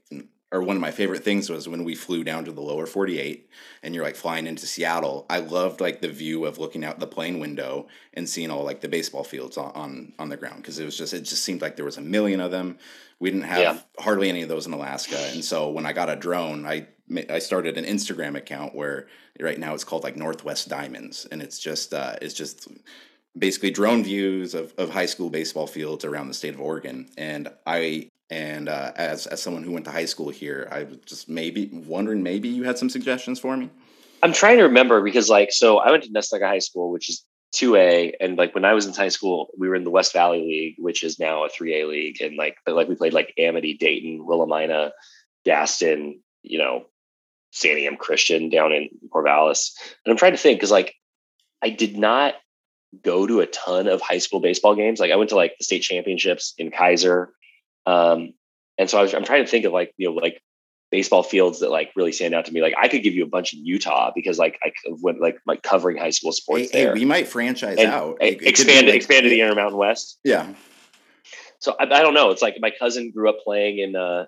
or 0.53 0.63
one 0.63 0.77
of 0.77 0.83
my 0.83 0.93
favorite 0.93 1.25
things 1.25 1.51
was 1.51 1.69
when 1.69 1.85
we 1.85 1.95
flew 1.95 2.23
down 2.23 2.45
to 2.45 2.53
the 2.53 2.61
lower 2.61 2.87
48 2.87 3.51
and 3.83 3.95
you're 3.95 4.05
like 4.05 4.15
flying 4.15 4.47
into 4.47 4.67
Seattle. 4.67 5.27
I 5.29 5.41
loved 5.41 5.81
like 5.81 6.01
the 6.01 6.09
view 6.09 6.45
of 6.45 6.59
looking 6.59 6.85
out 6.85 7.01
the 7.01 7.07
plane 7.07 7.41
window 7.41 7.89
and 8.15 8.29
seeing 8.29 8.51
all 8.51 8.65
like 8.65 8.81
the 8.81 8.89
baseball 8.89 9.25
fields 9.25 9.57
on, 9.57 9.73
on, 9.75 10.13
on 10.19 10.29
the 10.29 10.37
ground. 10.37 10.63
Cause 10.63 10.79
it 10.79 10.85
was 10.85 10.97
just, 10.97 11.13
it 11.13 11.23
just 11.23 11.43
seemed 11.43 11.63
like 11.63 11.75
there 11.75 11.85
was 11.85 11.99
a 11.99 12.03
million 12.03 12.41
of 12.41 12.53
them 12.53 12.79
we 13.19 13.31
didn't 13.31 13.47
have 13.47 13.59
yeah. 13.59 13.79
hardly 13.99 14.29
any 14.29 14.43
of 14.43 14.49
those 14.49 14.67
in 14.67 14.73
Alaska, 14.73 15.19
and 15.33 15.45
so 15.45 15.71
when 15.71 15.87
I 15.87 15.93
got 15.93 16.11
a 16.11 16.17
drone, 16.17 16.67
I 16.67 16.87
I 17.31 17.39
started 17.39 17.79
an 17.79 17.85
Instagram 17.85 18.37
account 18.37 18.75
where 18.75 19.07
right 19.41 19.59
now 19.59 19.75
it's 19.75 19.85
called 19.85 20.05
like 20.05 20.17
Northwest 20.17 20.69
Diamonds, 20.69 21.27
and 21.31 21.41
it's 21.41 21.59
just 21.59 21.95
uh, 21.95 22.17
it's 22.21 22.35
just 22.35 22.69
basically 23.37 23.71
drone 23.71 24.03
views 24.03 24.55
of, 24.55 24.75
of 24.77 24.91
high 24.91 25.07
school 25.07 25.31
baseball 25.31 25.67
fields 25.67 26.05
around 26.05 26.29
the 26.29 26.35
state 26.35 26.55
of 26.55 26.61
Oregon. 26.61 27.09
And 27.17 27.49
I 27.67 28.11
and 28.31 28.69
uh, 28.69 28.93
as 28.97 29.27
as 29.27 29.43
someone 29.43 29.63
who 29.63 29.73
went 29.73 29.85
to 29.85 29.91
high 29.91 30.05
school 30.05 30.31
here, 30.31 30.69
I 30.71 30.85
was 30.85 30.99
just 31.07 31.29
maybe 31.29 31.71
wondering 31.73 32.23
maybe 32.23 32.49
you 32.49 32.65
had 32.65 32.79
some 32.79 32.91
suggestions 32.91 33.39
for 33.39 33.57
me. 33.57 33.71
I'm 34.23 34.33
trying 34.33 34.59
to 34.59 34.65
remember 34.65 35.03
because 35.03 35.29
like 35.29 35.53
so 35.53 35.79
I 35.79 35.91
went 35.91 36.05
to 36.05 36.11
Nestucca 36.11 36.47
High 36.47 36.59
School, 36.59 36.91
which 36.91 37.09
is 37.09 37.25
2A 37.55 38.15
and 38.21 38.37
like 38.37 38.55
when 38.55 38.65
I 38.65 38.75
was 38.75 38.87
in 38.87 38.93
high 38.93 39.09
school, 39.09 39.49
we 39.57 39.69
were 39.69 39.75
in 39.75 39.85
the 39.85 39.91
West 39.91 40.13
Valley 40.13 40.41
League, 40.41 40.75
which 40.79 41.03
is 41.03 41.19
now 41.19 41.45
a 41.45 41.49
3A 41.49 41.89
league. 41.89 42.21
And 42.21 42.37
like 42.37 42.57
like 42.67 42.89
we 42.89 42.97
played 42.97 43.13
like 43.13 43.33
Amity, 43.39 43.75
Dayton, 43.75 44.27
Willamina, 44.27 44.91
Gaston, 45.45 46.21
you 46.43 46.59
know, 46.59 46.87
Santiam 47.55 47.97
Christian 47.97 48.51
down 48.51 48.73
in 48.73 48.89
Corvallis. 49.09 49.71
And 50.05 50.13
I'm 50.13 50.19
trying 50.19 50.33
to 50.33 50.39
think 50.39 50.59
because 50.59 50.71
like 50.71 50.95
I 51.63 51.71
did 51.71 51.97
not 51.97 52.35
go 53.03 53.27
to 53.27 53.41
a 53.41 53.47
ton 53.47 53.89
of 53.89 54.01
high 54.01 54.19
school 54.19 54.41
baseball 54.41 54.75
games. 54.75 55.01
Like 55.01 55.11
I 55.11 55.17
went 55.17 55.31
to 55.31 55.37
like 55.37 55.55
the 55.59 55.65
state 55.65 55.83
championships 55.83 56.55
in 56.59 56.71
Keizer. 56.71 57.29
Um, 57.87 58.35
and 58.79 58.91
so 58.91 58.99
I 58.99 59.03
was, 59.03 59.15
I'm 59.15 59.25
trying 59.25 59.45
to 59.45 59.51
think 59.51 59.65
of 59.65 59.73
like, 59.73 59.95
you 59.97 60.09
know, 60.09 60.15
like 60.15 60.43
baseball 60.91 61.23
fields 61.23 61.61
that 61.61 61.71
like 61.71 61.91
really 61.97 62.13
stand 62.13 62.35
out 62.35 62.45
to 62.47 62.53
me. 62.53 62.63
Like 62.63 62.75
I 62.81 62.89
could 62.89 63.03
give 63.03 63.15
you 63.15 63.25
a 63.25 63.29
bunch 63.29 63.53
in 63.55 63.65
Utah 63.65 64.13
because 64.15 64.39
like 64.39 64.59
I 64.63 64.73
went 65.03 65.21
like 65.21 65.39
like 65.47 65.63
covering 65.63 65.97
high 65.97 66.11
school 66.11 66.33
sports 66.33 66.71
hey, 66.73 66.85
there. 66.85 66.95
Hey, 66.95 67.01
we 67.01 67.05
might 67.05 67.27
franchise 67.29 67.79
and 67.79 67.89
out. 67.89 68.19
It, 68.21 68.43
expand 68.43 68.87
like, 68.87 68.97
expand 68.97 69.25
to 69.25 69.31
the 69.31 69.41
Intermountain 69.41 69.79
West. 69.79 70.19
Yeah. 70.25 70.53
So 71.59 71.75
I, 71.79 71.85
I, 71.85 72.03
don't 72.03 72.15
know. 72.15 72.31
It's 72.31 72.43
like 72.43 72.57
my 72.61 72.71
cousin 72.79 73.11
grew 73.11 73.29
up 73.29 73.39
playing 73.45 73.79
in 73.79 73.97
uh 73.97 74.27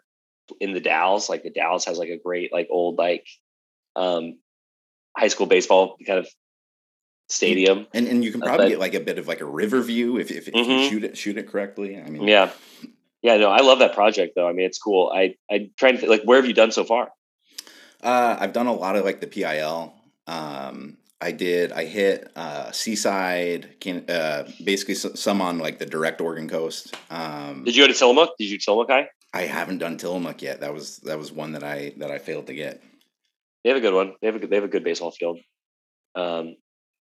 in 0.61 0.73
the 0.73 0.81
Dalles. 0.81 1.29
Like 1.29 1.43
the 1.43 1.51
Dalles 1.51 1.85
has 1.85 1.99
like 1.99 2.09
a 2.09 2.19
great 2.19 2.53
like 2.53 2.69
old 2.71 2.99
like 2.99 3.27
um 3.95 4.39
high 5.17 5.29
school 5.29 5.47
baseball 5.47 5.97
kind 6.07 6.19
of 6.19 6.29
stadium. 7.29 7.87
And 7.93 8.09
and 8.09 8.25
you 8.25 8.33
can 8.33 8.41
probably 8.41 8.67
uh, 8.67 8.69
get 8.71 8.79
like 8.81 8.95
a 8.95 9.01
bit 9.01 9.19
of 9.19 9.29
like 9.29 9.41
a 9.41 9.47
river 9.47 9.81
view 9.83 10.19
if 10.19 10.31
if, 10.31 10.49
if 10.49 10.55
mm-hmm. 10.55 10.71
you 10.71 10.89
shoot 10.89 11.05
it 11.05 11.17
shoot 11.17 11.37
it 11.37 11.49
correctly. 11.49 12.01
I 12.01 12.09
mean 12.11 12.27
Yeah. 12.27 12.51
Yeah, 13.23 13.37
no, 13.37 13.51
I 13.51 13.61
love 13.61 13.81
that 13.81 13.95
project 13.95 14.35
though. 14.37 14.49
I 14.49 14.53
mean, 14.53 14.67
it's 14.67 14.79
cool. 14.79 15.11
I 15.15 15.35
I 15.51 15.71
try 15.77 15.93
to 15.93 15.99
think, 15.99 16.11
like, 16.11 16.23
where 16.23 16.39
have 16.39 16.47
you 16.47 16.55
done 16.55 16.71
so 16.71 16.85
far? 16.85 17.11
Uh, 18.03 18.37
I've 18.39 18.53
done 18.53 18.67
a 18.67 18.73
lot 18.73 18.97
of 18.97 19.05
like 19.05 19.21
the 19.21 19.27
PIL. 19.27 19.95
Um, 20.27 20.99
I 21.21 21.33
did. 21.33 21.73
I 21.73 21.85
hit 21.85 22.31
uh, 22.37 22.71
Seaside, 22.71 23.81
can, 23.81 24.09
uh, 24.09 24.49
basically 24.65 24.95
some 24.95 25.41
on 25.41 25.59
like 25.59 25.79
the 25.79 25.87
direct 25.87 26.21
Oregon 26.21 26.49
coast. 26.49 26.95
Um, 27.11 27.65
did 27.65 27.75
you 27.75 27.83
go 27.83 27.93
to 27.93 27.99
Tillamook? 27.99 28.37
Did 28.39 28.51
you 28.51 28.59
Tillamook 28.59 28.89
High? 28.89 29.09
I 29.35 29.43
haven't 29.43 29.79
done 29.79 29.97
Tillamook 29.97 30.41
yet. 30.43 30.61
That 30.61 30.73
was 30.73 30.99
that 30.99 31.19
was 31.19 31.33
one 31.33 31.53
that 31.53 31.65
I 31.65 31.93
that 31.97 32.11
I 32.11 32.19
failed 32.19 32.47
to 32.47 32.55
get. 32.55 32.83
They 33.65 33.71
have 33.71 33.79
a 33.79 33.81
good 33.81 33.95
one. 33.95 34.15
They 34.21 34.29
have 34.29 34.37
a 34.37 34.39
good, 34.39 34.51
they 34.51 34.57
have 34.57 34.65
a 34.65 34.69
good 34.69 34.85
baseball 34.85 35.11
field. 35.11 35.41
Um, 36.15 36.57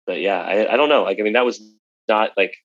but 0.05 0.21
yeah, 0.21 0.41
I, 0.41 0.73
I 0.73 0.77
don't 0.77 0.89
know. 0.89 1.03
Like 1.03 1.19
I 1.19 1.23
mean, 1.23 1.33
that 1.33 1.45
was 1.45 1.61
not 2.07 2.31
like 2.37 2.55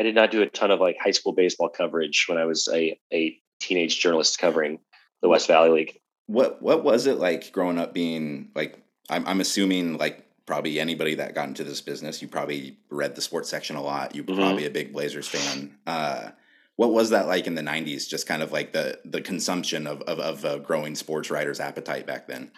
I 0.00 0.02
did 0.02 0.14
not 0.14 0.30
do 0.30 0.40
a 0.40 0.46
ton 0.46 0.70
of 0.70 0.80
like 0.80 0.96
high 0.98 1.10
school 1.10 1.34
baseball 1.34 1.68
coverage 1.68 2.24
when 2.26 2.38
I 2.38 2.46
was 2.46 2.66
a 2.72 2.98
a 3.12 3.38
teenage 3.60 4.00
journalist 4.00 4.38
covering 4.38 4.78
the 5.20 5.28
West 5.28 5.46
Valley 5.46 5.68
League. 5.68 6.00
What 6.26 6.62
what 6.62 6.82
was 6.82 7.06
it 7.06 7.18
like 7.18 7.52
growing 7.52 7.78
up 7.78 7.92
being 7.92 8.48
like 8.54 8.82
I'm 9.10 9.26
I'm 9.26 9.42
assuming 9.42 9.98
like 9.98 10.24
probably 10.46 10.80
anybody 10.80 11.16
that 11.16 11.34
got 11.34 11.48
into 11.48 11.64
this 11.64 11.82
business, 11.82 12.22
you 12.22 12.28
probably 12.28 12.78
read 12.88 13.14
the 13.14 13.20
sports 13.20 13.50
section 13.50 13.76
a 13.76 13.82
lot. 13.82 14.14
You 14.14 14.22
are 14.22 14.24
mm-hmm. 14.24 14.40
probably 14.40 14.64
a 14.64 14.70
big 14.70 14.94
Blazers 14.94 15.28
fan. 15.28 15.76
Uh, 15.86 16.30
what 16.76 16.94
was 16.94 17.10
that 17.10 17.26
like 17.26 17.46
in 17.46 17.54
the 17.54 17.62
90s 17.62 18.08
just 18.08 18.26
kind 18.26 18.42
of 18.42 18.52
like 18.52 18.72
the 18.72 18.98
the 19.04 19.20
consumption 19.20 19.86
of 19.86 20.00
of, 20.02 20.18
of 20.18 20.44
a 20.46 20.58
growing 20.60 20.94
sports 20.94 21.30
writer's 21.30 21.60
appetite 21.60 22.06
back 22.06 22.26
then 22.26 22.50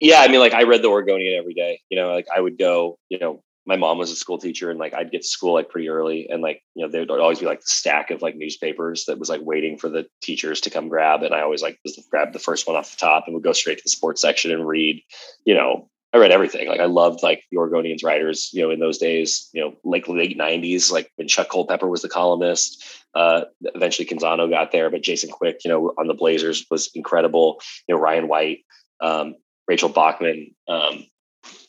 yeah 0.00 0.18
i 0.22 0.26
mean 0.26 0.40
like 0.40 0.54
i 0.54 0.64
read 0.64 0.82
the 0.82 0.88
oregonian 0.88 1.38
every 1.38 1.54
day 1.54 1.80
you 1.88 1.96
know 1.96 2.12
like 2.12 2.26
i 2.36 2.40
would 2.40 2.58
go 2.58 2.98
you 3.10 3.20
know 3.20 3.40
my 3.66 3.76
mom 3.76 3.98
was 3.98 4.10
a 4.10 4.16
school 4.16 4.38
teacher 4.38 4.70
and 4.70 4.78
like 4.78 4.94
i'd 4.94 5.10
get 5.10 5.22
to 5.22 5.28
school 5.28 5.54
like 5.54 5.68
pretty 5.68 5.88
early 5.88 6.28
and 6.28 6.42
like 6.42 6.62
you 6.74 6.84
know 6.84 6.90
there 6.90 7.00
would 7.00 7.10
always 7.10 7.38
be 7.38 7.46
like 7.46 7.60
the 7.60 7.70
stack 7.70 8.10
of 8.10 8.22
like 8.22 8.36
newspapers 8.36 9.04
that 9.04 9.18
was 9.18 9.28
like 9.28 9.40
waiting 9.42 9.78
for 9.78 9.88
the 9.88 10.06
teachers 10.22 10.60
to 10.60 10.70
come 10.70 10.88
grab 10.88 11.22
and 11.22 11.34
i 11.34 11.40
always 11.40 11.62
like 11.62 11.78
just 11.86 12.10
grab 12.10 12.32
the 12.32 12.38
first 12.38 12.66
one 12.66 12.76
off 12.76 12.90
the 12.90 12.96
top 12.96 13.24
and 13.26 13.34
would 13.34 13.44
go 13.44 13.52
straight 13.52 13.78
to 13.78 13.84
the 13.84 13.90
sports 13.90 14.20
section 14.20 14.50
and 14.50 14.66
read 14.66 15.00
you 15.44 15.54
know 15.54 15.88
I 16.14 16.18
read 16.18 16.30
everything. 16.30 16.68
Like 16.68 16.80
I 16.80 16.84
loved 16.84 17.22
like 17.22 17.42
the 17.50 17.56
Oregonians 17.56 18.04
writers, 18.04 18.50
you 18.52 18.60
know, 18.60 18.70
in 18.70 18.80
those 18.80 18.98
days, 18.98 19.48
you 19.54 19.62
know, 19.62 19.74
like 19.82 20.08
late 20.08 20.36
nineties, 20.36 20.92
like 20.92 21.10
when 21.16 21.26
Chuck 21.26 21.48
Culpepper 21.48 21.88
was 21.88 22.02
the 22.02 22.08
columnist, 22.08 22.84
uh, 23.14 23.42
eventually 23.74 24.06
Canzano 24.06 24.48
got 24.50 24.72
there, 24.72 24.90
but 24.90 25.02
Jason 25.02 25.30
Quick, 25.30 25.60
you 25.64 25.70
know, 25.70 25.94
on 25.98 26.08
the 26.08 26.14
Blazers 26.14 26.66
was 26.70 26.90
incredible. 26.94 27.60
You 27.88 27.94
know, 27.94 28.00
Ryan 28.00 28.28
White, 28.28 28.58
um, 29.00 29.36
Rachel 29.66 29.88
Bachman, 29.88 30.54
um, 30.68 31.06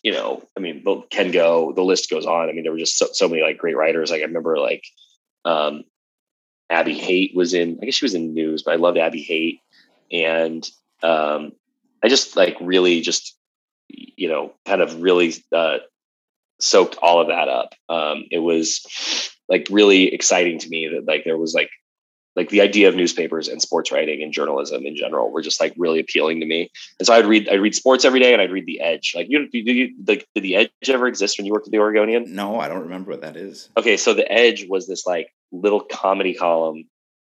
you 0.04 0.12
know, 0.12 0.44
I 0.56 0.60
mean, 0.60 0.84
Ken 1.10 1.32
Goe, 1.32 1.74
the 1.74 1.84
list 1.84 2.10
goes 2.10 2.26
on. 2.26 2.50
I 2.50 2.52
mean, 2.52 2.64
there 2.64 2.72
were 2.72 2.78
just 2.78 2.98
so, 2.98 3.08
so 3.12 3.28
many 3.28 3.42
like 3.42 3.58
great 3.58 3.78
writers. 3.78 4.12
Like 4.12 4.22
I 4.22 4.26
remember 4.26 4.60
like, 4.60 4.84
um, 5.46 5.84
Abby 6.70 6.98
Haight 6.98 7.36
was 7.36 7.54
in, 7.54 7.80
I 7.82 7.86
guess 7.86 7.96
she 7.96 8.06
was 8.06 8.16
in 8.16 8.34
news, 8.34 8.64
but 8.64 8.74
I 8.74 8.78
loved 8.78 8.98
Abby 8.98 9.24
Haight. 9.24 9.60
And, 10.12 10.68
um, 11.02 11.54
I 12.04 12.10
just 12.10 12.36
like 12.36 12.58
really 12.60 13.02
just 13.02 13.38
you 13.90 14.28
know, 14.28 14.54
kind 14.66 14.82
of 14.82 15.02
really 15.02 15.34
uh, 15.52 15.78
soaked 16.60 16.98
all 17.02 17.22
of 17.22 17.28
that 17.28 17.48
up. 17.48 17.74
Um, 17.90 18.26
it 18.32 18.40
was 18.40 19.32
like 19.50 19.68
really 19.70 20.14
exciting 20.14 20.60
to 20.60 20.70
me 20.70 20.90
that 20.94 21.06
like 21.06 21.24
there 21.26 21.38
was 21.38 21.54
like 21.54 21.70
like 22.36 22.50
the 22.50 22.62
idea 22.62 22.88
of 22.88 22.96
newspapers 22.96 23.48
and 23.48 23.62
sports 23.62 23.92
writing 23.92 24.24
and 24.24 24.34
journalism 24.34 24.86
in 24.86 24.96
general 24.96 25.32
were 25.32 25.42
just 25.42 25.60
like 25.60 25.74
really 25.78 26.00
appealing 26.00 26.40
to 26.40 26.46
me. 26.46 26.72
And 27.00 27.06
so 27.06 27.14
I'd 27.14 27.26
read 27.26 27.48
I'd 27.50 27.62
read 27.62 27.76
sports 27.76 28.06
every 28.06 28.20
day 28.20 28.34
and 28.34 28.42
I'd 28.42 28.52
read 28.52 28.66
the 28.66 28.82
Edge. 28.82 29.14
Like 29.16 29.28
you, 29.30 29.48
did, 29.50 29.68
you, 29.68 29.96
did 30.04 30.26
the 30.36 30.56
Edge 30.56 30.72
ever 30.88 31.08
exist 31.08 31.38
when 31.38 31.46
you 31.46 31.54
worked 31.54 31.68
at 31.68 31.72
the 31.72 31.80
Oregonian? 31.80 32.34
No, 32.34 32.60
I 32.60 32.68
don't 32.68 32.82
remember 32.82 33.12
what 33.12 33.22
that 33.22 33.36
is. 33.36 33.70
Okay, 33.78 33.98
so 33.98 34.14
the 34.14 34.30
Edge 34.32 34.68
was 34.68 34.88
this 34.88 35.06
like 35.06 35.34
little 35.52 35.82
comedy 35.82 36.34
column 36.34 36.86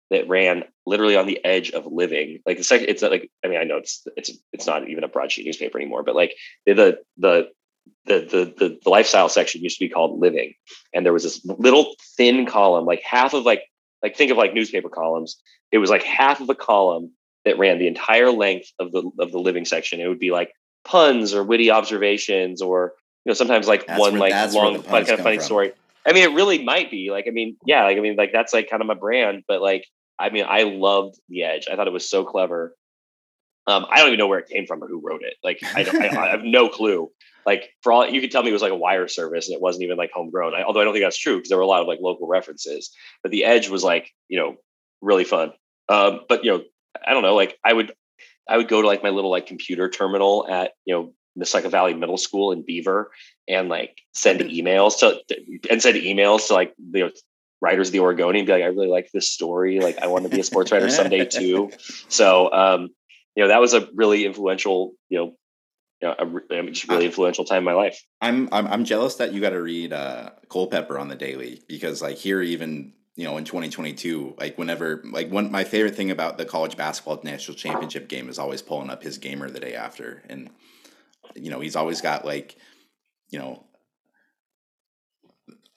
that 0.09 0.27
ran 0.27 0.63
literally 0.85 1.17
on 1.17 1.27
the 1.27 1.43
edge 1.43 1.71
of 1.71 1.85
living. 1.85 2.39
Like 2.45 2.57
the 2.57 2.63
second, 2.63 2.89
it's 2.89 3.01
not 3.01 3.11
like 3.11 3.29
I 3.43 3.47
mean 3.47 3.59
I 3.59 3.63
know 3.63 3.77
it's 3.77 4.05
it's 4.15 4.31
it's 4.53 4.67
not 4.67 4.87
even 4.89 5.03
a 5.03 5.07
broadsheet 5.07 5.45
newspaper 5.45 5.77
anymore, 5.77 6.03
but 6.03 6.15
like 6.15 6.33
the 6.65 6.73
the 6.73 6.99
the 7.17 7.49
the 8.05 8.53
the 8.57 8.79
the 8.83 8.89
lifestyle 8.89 9.29
section 9.29 9.61
used 9.61 9.77
to 9.79 9.85
be 9.85 9.89
called 9.89 10.19
living, 10.19 10.53
and 10.93 11.05
there 11.05 11.13
was 11.13 11.23
this 11.23 11.43
little 11.45 11.95
thin 12.15 12.45
column, 12.45 12.85
like 12.85 13.01
half 13.01 13.33
of 13.33 13.43
like 13.43 13.63
like 14.03 14.15
think 14.15 14.31
of 14.31 14.37
like 14.37 14.53
newspaper 14.53 14.89
columns. 14.89 15.37
It 15.71 15.77
was 15.79 15.89
like 15.89 16.03
half 16.03 16.39
of 16.39 16.49
a 16.49 16.55
column 16.55 17.11
that 17.45 17.57
ran 17.57 17.79
the 17.79 17.87
entire 17.87 18.31
length 18.31 18.71
of 18.79 18.91
the 18.91 19.09
of 19.19 19.31
the 19.31 19.39
living 19.39 19.65
section. 19.65 19.99
It 19.99 20.07
would 20.07 20.19
be 20.19 20.31
like 20.31 20.51
puns 20.85 21.33
or 21.33 21.43
witty 21.43 21.71
observations 21.71 22.61
or 22.61 22.93
you 23.25 23.31
know 23.31 23.33
sometimes 23.33 23.67
like 23.67 23.87
that's 23.87 23.99
one 23.99 24.13
where, 24.13 24.29
like 24.29 24.53
long 24.53 24.81
kind 24.83 25.09
of 25.09 25.19
funny 25.19 25.37
from. 25.37 25.45
story. 25.45 25.73
I 26.05 26.13
mean, 26.13 26.23
it 26.23 26.33
really 26.33 26.63
might 26.63 26.89
be 26.89 27.09
like 27.11 27.25
I 27.27 27.31
mean, 27.31 27.57
yeah, 27.65 27.83
like 27.83 27.97
I 27.97 28.01
mean, 28.01 28.15
like 28.15 28.31
that's 28.31 28.53
like 28.53 28.69
kind 28.69 28.81
of 28.81 28.87
my 28.87 28.93
brand, 28.93 29.43
but 29.47 29.61
like 29.61 29.85
I 30.19 30.29
mean, 30.29 30.45
I 30.47 30.63
loved 30.63 31.19
the 31.29 31.43
Edge. 31.43 31.67
I 31.71 31.75
thought 31.75 31.87
it 31.87 31.93
was 31.93 32.09
so 32.09 32.23
clever. 32.25 32.75
Um, 33.67 33.85
I 33.89 33.97
don't 33.97 34.07
even 34.07 34.19
know 34.19 34.27
where 34.27 34.39
it 34.39 34.47
came 34.47 34.65
from 34.65 34.81
or 34.81 34.87
who 34.87 35.01
wrote 35.03 35.23
it. 35.23 35.35
Like, 35.43 35.59
I, 35.61 35.83
I, 35.83 36.27
I, 36.27 36.29
have 36.29 36.43
no 36.43 36.69
clue. 36.69 37.11
Like, 37.47 37.69
for 37.81 37.93
all 37.93 38.07
you 38.07 38.19
could 38.21 38.29
tell 38.29 38.43
me, 38.43 38.49
it 38.49 38.53
was 38.53 38.61
like 38.61 38.73
a 38.73 38.75
wire 38.75 39.07
service, 39.07 39.47
and 39.47 39.55
it 39.55 39.61
wasn't 39.61 39.85
even 39.85 39.97
like 39.97 40.11
homegrown. 40.13 40.53
I, 40.53 40.63
although 40.63 40.81
I 40.81 40.83
don't 40.83 40.93
think 40.93 41.05
that's 41.05 41.17
true 41.17 41.37
because 41.37 41.47
there 41.47 41.57
were 41.57 41.63
a 41.63 41.67
lot 41.67 41.81
of 41.81 41.87
like 41.87 41.99
local 42.01 42.27
references. 42.27 42.91
But 43.23 43.31
the 43.31 43.45
Edge 43.45 43.69
was 43.69 43.83
like, 43.83 44.11
you 44.27 44.37
know, 44.37 44.57
really 45.01 45.23
fun. 45.23 45.53
Um, 45.87 46.21
but 46.27 46.43
you 46.43 46.51
know, 46.51 46.63
I 47.07 47.13
don't 47.13 47.23
know. 47.23 47.35
Like, 47.35 47.57
I 47.63 47.71
would, 47.71 47.93
I 48.49 48.57
would 48.57 48.67
go 48.67 48.81
to 48.81 48.87
like 48.87 49.01
my 49.01 49.09
little 49.09 49.31
like 49.31 49.47
computer 49.47 49.89
terminal 49.89 50.45
at 50.49 50.73
you 50.83 50.93
know 50.93 51.13
Nestucca 51.41 51.71
Valley 51.71 51.93
Middle 51.93 52.17
School 52.17 52.51
in 52.51 52.65
Beaver 52.65 53.11
and 53.47 53.69
like 53.69 53.97
send 54.13 54.41
emails 54.41 54.99
to 54.99 55.21
and 55.69 55.81
send 55.81 55.97
emails 55.97 56.47
to 56.47 56.53
like 56.53 56.75
you 56.93 57.05
know 57.05 57.11
writers 57.61 57.87
of 57.89 57.93
the 57.93 57.99
Oregonian 58.01 58.45
be 58.45 58.51
like, 58.51 58.63
I 58.63 58.67
really 58.67 58.87
like 58.87 59.09
this 59.13 59.31
story. 59.31 59.79
Like 59.79 59.99
I 59.99 60.07
want 60.07 60.23
to 60.23 60.29
be 60.29 60.39
a 60.39 60.43
sports 60.43 60.71
writer 60.71 60.89
someday 60.89 61.25
too. 61.25 61.71
So, 62.09 62.51
um, 62.51 62.89
you 63.35 63.43
know, 63.43 63.49
that 63.49 63.61
was 63.61 63.73
a 63.73 63.87
really 63.93 64.25
influential, 64.25 64.93
you 65.09 65.17
know, 65.17 65.33
you 66.01 66.07
know, 66.07 66.15
a, 66.19 66.55
a 66.55 66.71
just 66.71 66.87
really 66.87 67.05
influential 67.05 67.45
time 67.45 67.59
in 67.59 67.63
my 67.63 67.73
life. 67.73 68.03
I'm, 68.21 68.49
I'm, 68.51 68.67
I'm 68.67 68.85
jealous 68.85 69.15
that 69.15 69.33
you 69.33 69.41
got 69.41 69.51
to 69.51 69.61
read, 69.61 69.93
uh, 69.93 70.31
Culpepper 70.49 70.97
on 70.97 71.07
the 71.07 71.15
daily 71.15 71.61
because 71.67 72.01
like 72.01 72.17
here, 72.17 72.41
even, 72.41 72.93
you 73.15 73.23
know, 73.23 73.37
in 73.37 73.45
2022, 73.45 74.35
like 74.39 74.57
whenever, 74.57 75.03
like 75.11 75.31
one, 75.31 75.51
my 75.51 75.63
favorite 75.63 75.95
thing 75.95 76.11
about 76.11 76.37
the 76.37 76.45
college 76.45 76.77
basketball 76.77 77.19
national 77.23 77.57
championship 77.57 78.07
game 78.07 78.29
is 78.29 78.37
always 78.37 78.61
pulling 78.61 78.89
up 78.89 79.01
his 79.01 79.17
gamer 79.17 79.49
the 79.49 79.59
day 79.59 79.73
after. 79.73 80.23
And, 80.29 80.49
you 81.35 81.49
know, 81.49 81.59
he's 81.59 81.75
always 81.75 82.01
got 82.01 82.25
like, 82.25 82.57
you 83.29 83.39
know, 83.39 83.63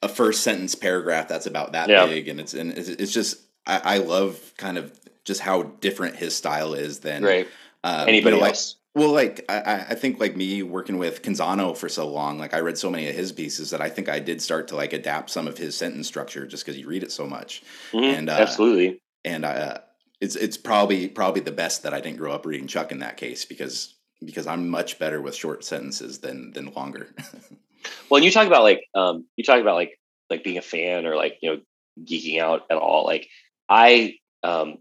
a 0.03 0.09
first 0.09 0.43
sentence 0.43 0.75
paragraph 0.75 1.29
that's 1.29 1.47
about 1.47 1.73
that 1.73 1.89
yeah. 1.89 2.07
big, 2.07 2.29
and 2.29 2.41
it's 2.41 2.55
and 2.55 2.73
it's, 2.73 2.89
it's 2.89 3.13
just 3.13 3.41
I, 3.67 3.97
I, 3.97 3.99
love 3.99 4.55
kind 4.57 4.79
of 4.79 4.99
just 5.25 5.41
how 5.41 5.63
different 5.63 6.17
his 6.17 6.35
style 6.35 6.75
is 6.75 7.01
than 7.01 7.23
right. 7.23 7.49
Uh, 7.85 8.07
anybody 8.09 8.41
else. 8.41 8.77
Well, 8.95 9.13
like 9.13 9.45
I, 9.49 9.87
I 9.91 9.95
think 9.95 10.19
like 10.19 10.37
me 10.37 10.63
working 10.65 10.99
with 10.99 11.23
Canzano 11.23 11.77
for 11.77 11.89
so 11.89 12.09
long, 12.09 12.39
like 12.39 12.55
I 12.55 12.59
read 12.59 12.77
so 12.77 12.91
many 12.91 13.09
of 13.09 13.15
his 13.15 13.31
pieces 13.31 13.71
that 13.71 13.81
I 13.81 13.89
think 13.89 14.09
I 14.09 14.19
did 14.19 14.43
start 14.43 14.67
to 14.69 14.77
like 14.77 14.93
adapt 14.93 15.31
some 15.31 15.47
of 15.47 15.57
his 15.57 15.77
sentence 15.77 16.09
structure 16.09 16.45
just 16.45 16.65
because 16.65 16.77
you 16.77 16.89
read 16.89 17.05
it 17.05 17.13
so 17.13 17.27
much. 17.27 17.63
Mm-hmm. 17.93 18.19
And 18.19 18.31
uh, 18.31 18.33
absolutely, 18.41 19.01
and 19.25 19.45
uh, 19.45 19.79
it's 20.21 20.35
it's 20.35 20.57
probably 20.57 21.07
probably 21.07 21.41
the 21.41 21.53
best 21.53 21.85
that 21.85 21.95
I 21.95 22.01
didn't 22.01 22.19
grow 22.19 22.33
up 22.33 22.45
reading 22.45 22.67
Chuck 22.67 22.91
in 22.91 22.99
that 22.99 23.17
case 23.17 23.45
because 23.45 23.95
because 24.25 24.49
I'm 24.49 24.69
much 24.69 24.99
better 24.99 25.21
with 25.23 25.37
short 25.37 25.65
sentences 25.65 26.19
than 26.19 26.53
than 26.53 26.73
longer. 26.73 27.15
Well, 28.11 28.19
and 28.19 28.25
you 28.25 28.31
talk 28.31 28.47
about 28.47 28.63
like 28.63 28.83
um, 28.95 29.27
you 29.37 29.45
talk 29.45 29.61
about 29.61 29.77
like 29.77 29.99
like 30.29 30.45
being 30.45 30.59
a 30.59 30.63
fan 30.63 31.07
or 31.07 31.17
like 31.17 31.39
you 31.41 31.51
know 31.51 31.61
geeking 32.05 32.41
out 32.41 32.63
at 32.71 32.77
all. 32.77 33.05
Like 33.05 33.29
I 33.69 34.15
um, 34.43 34.79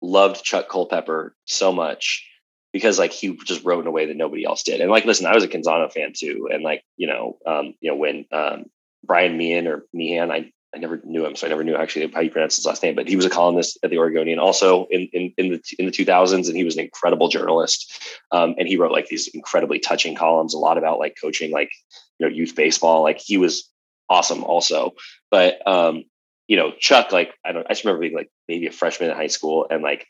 loved 0.00 0.42
Chuck 0.42 0.68
Culpepper 0.68 1.34
so 1.44 1.72
much 1.72 2.28
because 2.72 2.98
like 2.98 3.12
he 3.12 3.36
just 3.44 3.64
wrote 3.64 3.80
in 3.80 3.86
a 3.86 3.90
way 3.90 4.06
that 4.06 4.16
nobody 4.16 4.44
else 4.44 4.62
did. 4.62 4.80
And 4.80 4.90
like, 4.90 5.04
listen, 5.04 5.26
I 5.26 5.34
was 5.34 5.44
a 5.44 5.48
Canzano 5.48 5.92
fan 5.92 6.12
too, 6.16 6.48
and 6.52 6.62
like 6.62 6.82
you 6.96 7.06
know, 7.06 7.38
um, 7.46 7.74
you 7.80 7.90
know 7.90 7.96
when 7.96 8.26
um, 8.32 8.66
Brian 9.04 9.36
Meehan 9.36 9.66
or 9.66 9.84
Meehan, 9.92 10.30
I 10.30 10.52
I 10.74 10.78
never 10.78 11.00
knew 11.04 11.26
him, 11.26 11.36
so 11.36 11.46
I 11.46 11.50
never 11.50 11.64
knew 11.64 11.76
actually 11.76 12.10
how 12.12 12.20
you 12.20 12.30
pronounce 12.30 12.56
his 12.56 12.64
last 12.64 12.82
name. 12.82 12.94
But 12.94 13.06
he 13.06 13.16
was 13.16 13.26
a 13.26 13.30
columnist 13.30 13.78
at 13.82 13.90
the 13.90 13.98
Oregonian, 13.98 14.38
also 14.38 14.86
in 14.90 15.08
in, 15.12 15.32
in 15.36 15.50
the 15.50 15.62
in 15.78 15.86
the 15.86 15.92
two 15.92 16.06
thousands, 16.06 16.48
and 16.48 16.56
he 16.56 16.64
was 16.64 16.76
an 16.76 16.84
incredible 16.84 17.28
journalist. 17.28 17.92
Um, 18.30 18.54
and 18.58 18.66
he 18.66 18.76
wrote 18.76 18.92
like 18.92 19.08
these 19.08 19.28
incredibly 19.28 19.78
touching 19.78 20.14
columns, 20.14 20.54
a 20.54 20.58
lot 20.58 20.78
about 20.78 20.98
like 20.98 21.16
coaching, 21.20 21.50
like 21.50 21.70
you 22.18 22.26
know, 22.26 22.34
youth 22.34 22.54
baseball. 22.56 23.02
Like 23.02 23.18
he 23.18 23.36
was 23.36 23.68
awesome, 24.08 24.44
also. 24.44 24.92
But 25.30 25.66
um, 25.66 26.04
you 26.48 26.56
know, 26.56 26.72
Chuck, 26.78 27.12
like 27.12 27.34
I 27.44 27.52
don't, 27.52 27.66
I 27.66 27.70
just 27.70 27.84
remember 27.84 28.00
being 28.00 28.14
like 28.14 28.30
maybe 28.48 28.66
a 28.66 28.72
freshman 28.72 29.10
in 29.10 29.16
high 29.16 29.26
school, 29.26 29.66
and 29.68 29.82
like 29.82 30.06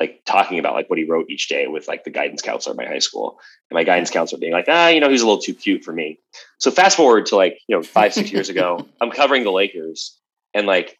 like 0.00 0.22
talking 0.24 0.58
about 0.58 0.74
like 0.74 0.88
what 0.88 0.98
he 0.98 1.04
wrote 1.04 1.26
each 1.28 1.48
day 1.48 1.66
with 1.66 1.88
like 1.88 2.04
the 2.04 2.10
guidance 2.10 2.42
counselor 2.42 2.72
at 2.72 2.76
my 2.76 2.86
high 2.86 2.98
school. 2.98 3.38
And 3.70 3.76
my 3.76 3.84
guidance 3.84 4.10
counselor 4.10 4.40
being 4.40 4.52
like 4.52 4.66
ah 4.68 4.88
you 4.88 5.00
know 5.00 5.08
he's 5.08 5.22
a 5.22 5.26
little 5.26 5.40
too 5.40 5.54
cute 5.54 5.84
for 5.84 5.92
me. 5.92 6.18
So 6.58 6.70
fast 6.70 6.96
forward 6.96 7.26
to 7.26 7.36
like 7.36 7.58
you 7.68 7.76
know 7.76 7.82
five 7.82 8.14
six 8.14 8.32
years 8.32 8.48
ago 8.48 8.86
i'm 9.00 9.10
covering 9.10 9.44
the 9.44 9.52
lakers. 9.52 10.18
And 10.54 10.66
like 10.66 10.98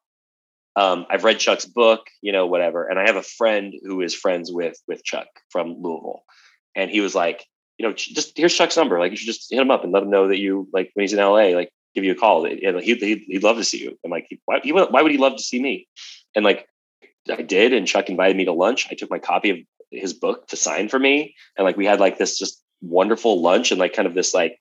um, 0.75 1.07
i've 1.11 1.25
read 1.25 1.39
chuck's 1.39 1.67
book 1.67 2.07
you 2.23 2.33
know 2.33 2.47
whatever. 2.47 2.87
And 2.87 2.99
i 2.99 3.07
have 3.07 3.17
a 3.17 3.23
friend 3.23 3.75
who 3.83 4.01
is 4.01 4.15
friends 4.15 4.51
with 4.53 4.81
with 4.87 5.05
chuck 5.05 5.29
from 5.51 5.77
louisville. 5.81 6.23
And 6.75 6.91
he 6.91 7.01
was 7.01 7.15
like 7.15 7.47
you 7.79 7.87
know 7.87 7.95
just 7.95 8.37
here's 8.37 8.55
chuck's 8.55 8.77
number. 8.77 8.99
Like 8.99 9.11
you 9.11 9.17
should 9.17 9.27
just 9.27 9.51
hit 9.51 9.61
him 9.61 9.71
up 9.71 9.85
and 9.85 9.93
let 9.93 10.03
him 10.03 10.11
know 10.11 10.29
that 10.29 10.39
you 10.39 10.69
like 10.73 10.91
when 10.95 11.05
he's 11.05 11.13
in 11.13 11.19
la 11.19 11.33
like 11.33 11.71
give 11.95 12.05
you 12.05 12.13
a 12.13 12.17
call. 12.17 12.47
And 12.47 12.81
he'd, 12.81 13.03
he'd, 13.03 13.23
he'd 13.27 13.43
love 13.43 13.59
to 13.59 13.65
see 13.65 13.83
you. 13.83 13.99
I'm 14.05 14.11
like 14.11 14.27
why, 14.47 14.61
he, 14.63 14.73
why 14.73 15.03
would 15.03 15.13
he 15.13 15.19
love 15.19 15.37
to 15.37 15.43
see 15.43 15.61
me? 15.61 15.87
And 16.35 16.45
like 16.45 16.67
I 17.31 17.43
did, 17.43 17.73
and 17.73 17.87
Chuck 17.87 18.09
invited 18.09 18.37
me 18.37 18.47
to 18.47 18.53
lunch. 18.53 18.89
I 18.91 18.95
took 18.95 19.11
my 19.11 19.19
copy 19.19 19.51
of 19.51 19.59
his 19.91 20.15
book 20.15 20.49
to 20.49 20.57
sign 20.57 20.89
for 20.89 20.99
me, 20.99 21.35
and 21.57 21.65
like 21.65 21.77
we 21.77 21.87
had 21.87 22.01
like 22.01 22.19
this 22.19 22.39
just 22.39 22.63
wonderful 22.81 23.41
lunch 23.41 23.71
and 23.71 23.79
like 23.79 23.95
kind 23.95 24.07
of 24.07 24.15
this 24.15 24.35
like 24.35 24.59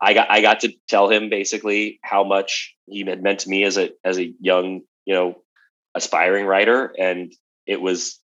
I 0.00 0.14
got 0.14 0.30
I 0.30 0.40
got 0.40 0.60
to 0.60 0.72
tell 0.88 1.08
him 1.08 1.28
basically 1.28 1.98
how 2.02 2.24
much 2.24 2.74
he 2.86 3.04
had 3.04 3.22
meant 3.22 3.40
to 3.40 3.48
me 3.48 3.64
as 3.64 3.78
a 3.78 3.90
as 4.04 4.18
a 4.18 4.32
young 4.40 4.82
you 5.04 5.14
know 5.14 5.42
aspiring 5.94 6.46
writer, 6.46 6.94
and 6.98 7.32
it 7.66 7.80
was 7.80 8.20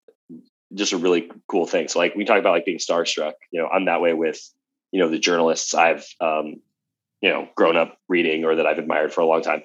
just 0.74 0.92
a 0.92 0.98
really 0.98 1.30
cool 1.48 1.66
thing. 1.66 1.88
So 1.88 1.98
like 1.98 2.14
we 2.14 2.24
talk 2.24 2.38
about 2.38 2.52
like 2.52 2.64
being 2.64 2.78
starstruck, 2.78 3.34
you 3.50 3.60
know, 3.60 3.68
I'm 3.68 3.86
that 3.86 4.00
way 4.00 4.12
with 4.12 4.40
you 4.92 5.00
know 5.00 5.08
the 5.08 5.18
journalists 5.18 5.74
I've 5.74 6.04
um, 6.20 6.56
you 7.20 7.30
know 7.30 7.48
grown 7.56 7.76
up 7.76 7.98
reading 8.08 8.44
or 8.44 8.56
that 8.56 8.66
I've 8.66 8.78
admired 8.78 9.12
for 9.12 9.20
a 9.20 9.26
long 9.26 9.42
time. 9.42 9.62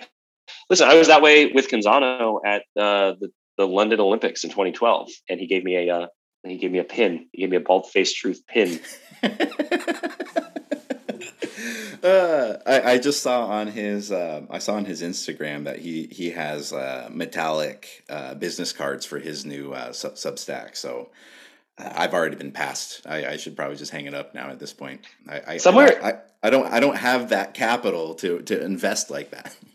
Listen, 0.70 0.88
I 0.88 0.96
was 0.96 1.08
that 1.08 1.22
way 1.22 1.52
with 1.52 1.70
Canzano 1.70 2.40
at 2.46 2.62
uh, 2.78 3.14
the 3.20 3.32
the 3.58 3.68
London 3.68 4.00
Olympics 4.00 4.44
in 4.44 4.50
2012, 4.50 5.10
and 5.30 5.40
he 5.40 5.48
gave 5.48 5.64
me 5.64 5.88
a 5.88 5.96
uh, 5.96 6.08
he 6.44 6.58
gave 6.58 6.72
me 6.72 6.80
a 6.80 6.84
pin. 6.84 7.28
He 7.32 7.42
gave 7.42 7.50
me 7.50 7.58
a 7.58 7.62
bald 7.62 7.90
face 7.90 8.14
truth 8.14 8.42
pin. 8.48 8.80
uh, 12.04 12.58
I, 12.66 12.82
I 12.92 12.98
just 13.00 13.22
saw 13.24 13.46
on 13.48 13.68
his 13.68 14.12
uh, 14.12 14.42
I 14.50 14.60
saw 14.60 14.76
on 14.76 14.86
his 14.86 15.02
Instagram 15.02 15.64
that 15.66 15.80
he 15.80 16.08
he 16.12 16.32
has 16.32 16.72
uh, 16.74 17.10
metallic 17.12 18.04
uh, 18.10 18.36
business 18.36 18.72
cards 18.74 19.06
for 19.06 19.20
his 19.20 19.46
new 19.46 19.74
uh, 19.74 19.92
sub- 19.92 20.16
Substack. 20.16 20.76
So 20.76 21.10
uh, 21.78 21.92
I've 21.96 22.14
already 22.14 22.36
been 22.36 22.52
passed. 22.52 23.06
I, 23.08 23.26
I, 23.26 23.38
should 23.38 23.56
probably 23.56 23.78
just 23.78 23.92
hang 23.92 24.06
it 24.06 24.14
up 24.14 24.34
now 24.34 24.50
at 24.50 24.60
this 24.60 24.74
point. 24.74 25.02
I, 25.28 25.42
I 25.48 25.58
somewhere 25.58 26.04
I, 26.04 26.20
I, 26.44 26.50
don't 26.50 26.72
I 26.72 26.80
don't 26.80 26.98
have 26.98 27.30
that 27.30 27.54
capital 27.54 28.16
to 28.16 28.42
to 28.44 28.64
invest 28.64 29.10
like 29.10 29.32
that. 29.32 29.56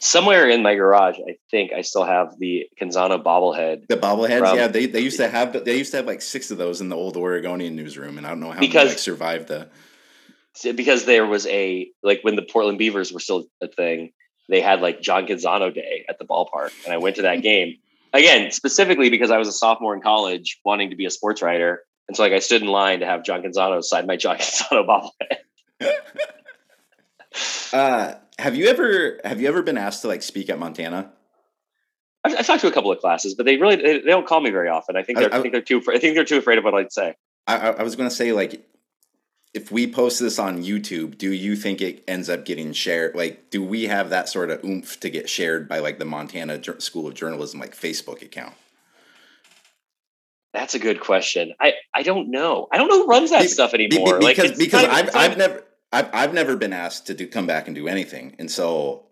Somewhere 0.00 0.48
in 0.48 0.62
my 0.62 0.76
garage, 0.76 1.16
I 1.18 1.36
think 1.50 1.72
I 1.72 1.80
still 1.80 2.04
have 2.04 2.38
the 2.38 2.66
Canzano 2.80 3.22
bobblehead. 3.22 3.88
The 3.88 3.96
bobbleheads, 3.96 4.38
from, 4.38 4.56
yeah, 4.56 4.68
they, 4.68 4.86
they 4.86 5.00
used 5.00 5.16
to 5.16 5.28
have 5.28 5.64
they 5.64 5.76
used 5.76 5.90
to 5.90 5.96
have 5.96 6.06
like 6.06 6.22
six 6.22 6.52
of 6.52 6.58
those 6.58 6.80
in 6.80 6.88
the 6.88 6.96
old 6.96 7.16
Oregonian 7.16 7.74
newsroom, 7.74 8.16
and 8.16 8.26
I 8.26 8.30
don't 8.30 8.40
know 8.40 8.52
how 8.52 8.60
because, 8.60 8.84
they 8.84 8.90
like, 8.90 8.98
survived 8.98 9.48
the 9.48 9.68
because 10.72 11.04
there 11.04 11.26
was 11.26 11.46
a 11.48 11.88
like 12.02 12.20
when 12.22 12.36
the 12.36 12.42
Portland 12.42 12.78
Beavers 12.78 13.12
were 13.12 13.18
still 13.18 13.46
a 13.60 13.66
thing, 13.66 14.12
they 14.48 14.60
had 14.60 14.80
like 14.80 15.00
John 15.00 15.26
Canzano 15.26 15.74
Day 15.74 16.04
at 16.08 16.18
the 16.20 16.24
ballpark, 16.24 16.70
and 16.84 16.94
I 16.94 16.98
went 16.98 17.16
to 17.16 17.22
that 17.22 17.42
game 17.42 17.74
again 18.12 18.52
specifically 18.52 19.10
because 19.10 19.32
I 19.32 19.38
was 19.38 19.48
a 19.48 19.52
sophomore 19.52 19.94
in 19.96 20.00
college, 20.00 20.60
wanting 20.64 20.90
to 20.90 20.96
be 20.96 21.06
a 21.06 21.10
sports 21.10 21.42
writer, 21.42 21.82
and 22.06 22.16
so 22.16 22.22
like 22.22 22.32
I 22.32 22.38
stood 22.38 22.62
in 22.62 22.68
line 22.68 23.00
to 23.00 23.06
have 23.06 23.24
John 23.24 23.42
Canzano 23.42 23.82
sign 23.82 24.06
my 24.06 24.16
John 24.16 24.36
Canzano 24.38 24.86
bobblehead. 24.86 25.92
uh, 27.72 28.14
have 28.38 28.56
you 28.56 28.68
ever 28.68 29.20
have 29.24 29.40
you 29.40 29.48
ever 29.48 29.62
been 29.62 29.78
asked 29.78 30.02
to 30.02 30.08
like 30.08 30.22
speak 30.22 30.48
at 30.50 30.58
Montana? 30.58 31.10
I've, 32.24 32.38
I've 32.38 32.46
talked 32.46 32.60
to 32.62 32.68
a 32.68 32.72
couple 32.72 32.92
of 32.92 32.98
classes, 32.98 33.34
but 33.34 33.46
they 33.46 33.56
really 33.56 33.76
they, 33.76 34.00
they 34.00 34.10
don't 34.10 34.26
call 34.26 34.40
me 34.40 34.50
very 34.50 34.68
often. 34.68 34.96
I 34.96 35.02
think 35.02 35.18
they're 35.18 35.32
I, 35.32 35.36
I, 35.36 35.38
I 35.38 35.42
think 35.42 35.52
they're 35.52 35.62
too 35.62 35.82
I 35.88 35.98
think 35.98 36.14
they're 36.14 36.24
too 36.24 36.38
afraid 36.38 36.58
of 36.58 36.64
what 36.64 36.74
I'd 36.74 36.92
say. 36.92 37.14
I, 37.46 37.70
I 37.70 37.82
was 37.82 37.96
going 37.96 38.08
to 38.08 38.14
say 38.14 38.32
like 38.32 38.64
if 39.54 39.72
we 39.72 39.90
post 39.90 40.20
this 40.20 40.38
on 40.38 40.62
YouTube, 40.62 41.16
do 41.16 41.32
you 41.32 41.56
think 41.56 41.80
it 41.80 42.04
ends 42.06 42.28
up 42.28 42.44
getting 42.44 42.72
shared? 42.72 43.16
Like, 43.16 43.50
do 43.50 43.64
we 43.64 43.84
have 43.84 44.10
that 44.10 44.28
sort 44.28 44.50
of 44.50 44.62
oomph 44.62 45.00
to 45.00 45.08
get 45.08 45.28
shared 45.28 45.68
by 45.68 45.78
like 45.78 45.98
the 45.98 46.04
Montana 46.04 46.60
School 46.80 47.06
of 47.06 47.14
Journalism 47.14 47.58
like 47.58 47.74
Facebook 47.74 48.22
account? 48.22 48.54
That's 50.52 50.74
a 50.74 50.78
good 50.78 51.00
question. 51.00 51.54
I 51.60 51.74
I 51.94 52.02
don't 52.02 52.30
know. 52.30 52.68
I 52.72 52.78
don't 52.78 52.88
know 52.88 53.04
who 53.04 53.08
runs 53.08 53.30
that 53.30 53.42
be, 53.42 53.48
stuff 53.48 53.74
anymore. 53.74 54.18
Be, 54.18 54.28
because 54.28 54.50
like 54.50 54.58
because 54.58 54.84
I've 54.84 55.14
I've 55.14 55.38
never 55.38 55.64
I've 55.92 56.08
I've 56.12 56.34
never 56.34 56.56
been 56.56 56.72
asked 56.72 57.06
to 57.06 57.14
do 57.14 57.26
come 57.26 57.46
back 57.46 57.66
and 57.66 57.74
do 57.74 57.88
anything, 57.88 58.36
and 58.38 58.50
so 58.50 59.08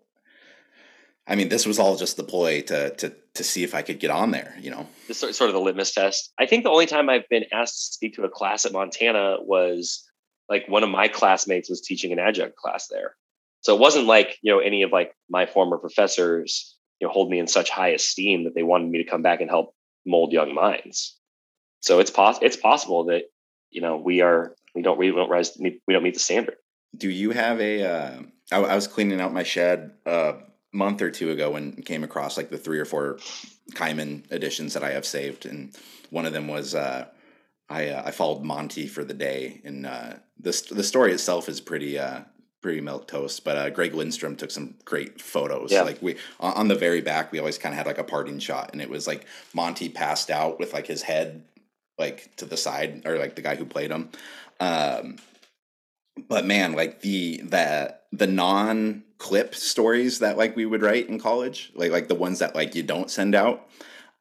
I 1.27 1.35
mean, 1.35 1.49
this 1.49 1.65
was 1.65 1.77
all 1.77 1.97
just 1.97 2.17
the 2.17 2.23
ploy 2.23 2.61
to 2.61 2.91
to 2.95 3.13
to 3.33 3.43
see 3.43 3.63
if 3.63 3.75
I 3.75 3.81
could 3.81 3.99
get 3.99 4.11
on 4.11 4.31
there. 4.31 4.55
You 4.59 4.71
know, 4.71 4.87
this 5.07 5.19
sort 5.19 5.41
of 5.41 5.53
the 5.53 5.59
litmus 5.59 5.93
test. 5.93 6.31
I 6.39 6.45
think 6.45 6.63
the 6.63 6.69
only 6.69 6.85
time 6.85 7.09
I've 7.09 7.27
been 7.29 7.45
asked 7.51 7.75
to 7.75 7.93
speak 7.93 8.13
to 8.15 8.23
a 8.23 8.29
class 8.29 8.65
at 8.65 8.71
Montana 8.71 9.37
was 9.41 10.03
like 10.49 10.67
one 10.67 10.83
of 10.83 10.89
my 10.89 11.09
classmates 11.09 11.69
was 11.69 11.81
teaching 11.81 12.13
an 12.13 12.19
adjunct 12.19 12.55
class 12.55 12.87
there. 12.87 13.15
So 13.61 13.75
it 13.75 13.81
wasn't 13.81 14.05
like, 14.05 14.37
you 14.41 14.53
know, 14.53 14.59
any 14.59 14.83
of 14.83 14.91
like 14.91 15.13
my 15.29 15.45
former 15.45 15.77
professors, 15.77 16.77
you 16.99 17.07
know, 17.07 17.11
hold 17.11 17.29
me 17.29 17.39
in 17.39 17.47
such 17.47 17.69
high 17.69 17.89
esteem 17.89 18.45
that 18.45 18.55
they 18.55 18.63
wanted 18.63 18.89
me 18.89 19.03
to 19.03 19.09
come 19.09 19.21
back 19.21 19.41
and 19.41 19.49
help 19.49 19.75
mold 20.05 20.31
young 20.31 20.53
minds. 20.53 21.17
So 21.81 21.99
it's 21.99 22.11
pos- 22.11 22.39
it's 22.41 22.55
possible 22.55 23.05
that, 23.05 23.23
you 23.69 23.81
know, 23.81 23.97
we 23.97 24.21
are, 24.21 24.55
we 24.73 24.81
don't, 24.81 24.97
we 24.97 25.11
don't 25.11 25.29
rise, 25.29 25.57
we 25.59 25.81
don't 25.89 26.03
meet 26.03 26.13
the 26.13 26.19
standard. 26.21 26.55
Do 26.97 27.09
you 27.09 27.31
have 27.31 27.59
a? 27.61 27.83
Uh, 27.83 28.19
I, 28.51 28.57
I 28.57 28.75
was 28.75 28.87
cleaning 28.87 29.21
out 29.21 29.33
my 29.33 29.43
shed 29.43 29.91
a 30.05 30.35
month 30.73 31.01
or 31.01 31.11
two 31.11 31.31
ago 31.31 31.55
and 31.55 31.85
came 31.85 32.03
across 32.03 32.37
like 32.37 32.49
the 32.49 32.57
three 32.57 32.79
or 32.79 32.85
four 32.85 33.19
Kaimin 33.73 34.31
editions 34.31 34.73
that 34.73 34.83
I 34.83 34.91
have 34.91 35.05
saved. 35.05 35.45
And 35.45 35.75
one 36.09 36.25
of 36.25 36.33
them 36.33 36.47
was, 36.47 36.75
uh, 36.75 37.07
I 37.69 37.89
uh, 37.89 38.03
I 38.05 38.11
followed 38.11 38.43
Monty 38.43 38.87
for 38.87 39.03
the 39.03 39.13
day, 39.13 39.61
and 39.63 39.85
uh, 39.85 40.13
the 40.39 40.51
the 40.71 40.83
story 40.83 41.11
itself 41.11 41.49
is 41.49 41.59
pretty 41.59 41.99
uh, 41.99 42.21
pretty 42.61 42.81
milk 42.81 43.07
toast. 43.07 43.43
But 43.43 43.57
uh, 43.57 43.69
Greg 43.69 43.93
Lindstrom 43.93 44.35
took 44.35 44.51
some 44.51 44.75
great 44.85 45.21
photos. 45.21 45.71
Yeah. 45.71 45.81
Like 45.81 46.01
we 46.01 46.15
on 46.39 46.69
the 46.69 46.75
very 46.75 47.01
back, 47.01 47.31
we 47.31 47.39
always 47.39 47.57
kind 47.57 47.73
of 47.73 47.77
had 47.77 47.85
like 47.85 47.97
a 47.97 48.03
parting 48.03 48.39
shot, 48.39 48.69
and 48.71 48.81
it 48.81 48.89
was 48.89 49.05
like 49.05 49.25
Monty 49.53 49.89
passed 49.89 50.29
out 50.29 50.59
with 50.59 50.73
like 50.73 50.87
his 50.87 51.01
head 51.01 51.43
like 51.97 52.35
to 52.37 52.45
the 52.45 52.57
side, 52.57 53.01
or 53.05 53.17
like 53.17 53.35
the 53.35 53.41
guy 53.41 53.55
who 53.55 53.65
played 53.65 53.91
him. 53.91 54.09
Um, 54.59 55.17
but 56.27 56.45
man, 56.45 56.73
like 56.73 57.01
the 57.01 57.41
the 57.43 57.95
the 58.11 58.27
non 58.27 59.03
clip 59.17 59.55
stories 59.55 60.19
that 60.19 60.37
like 60.37 60.55
we 60.55 60.65
would 60.65 60.81
write 60.81 61.09
in 61.09 61.19
college, 61.19 61.71
like 61.75 61.91
like 61.91 62.07
the 62.07 62.15
ones 62.15 62.39
that 62.39 62.55
like 62.55 62.75
you 62.75 62.83
don't 62.83 63.09
send 63.09 63.35
out. 63.35 63.67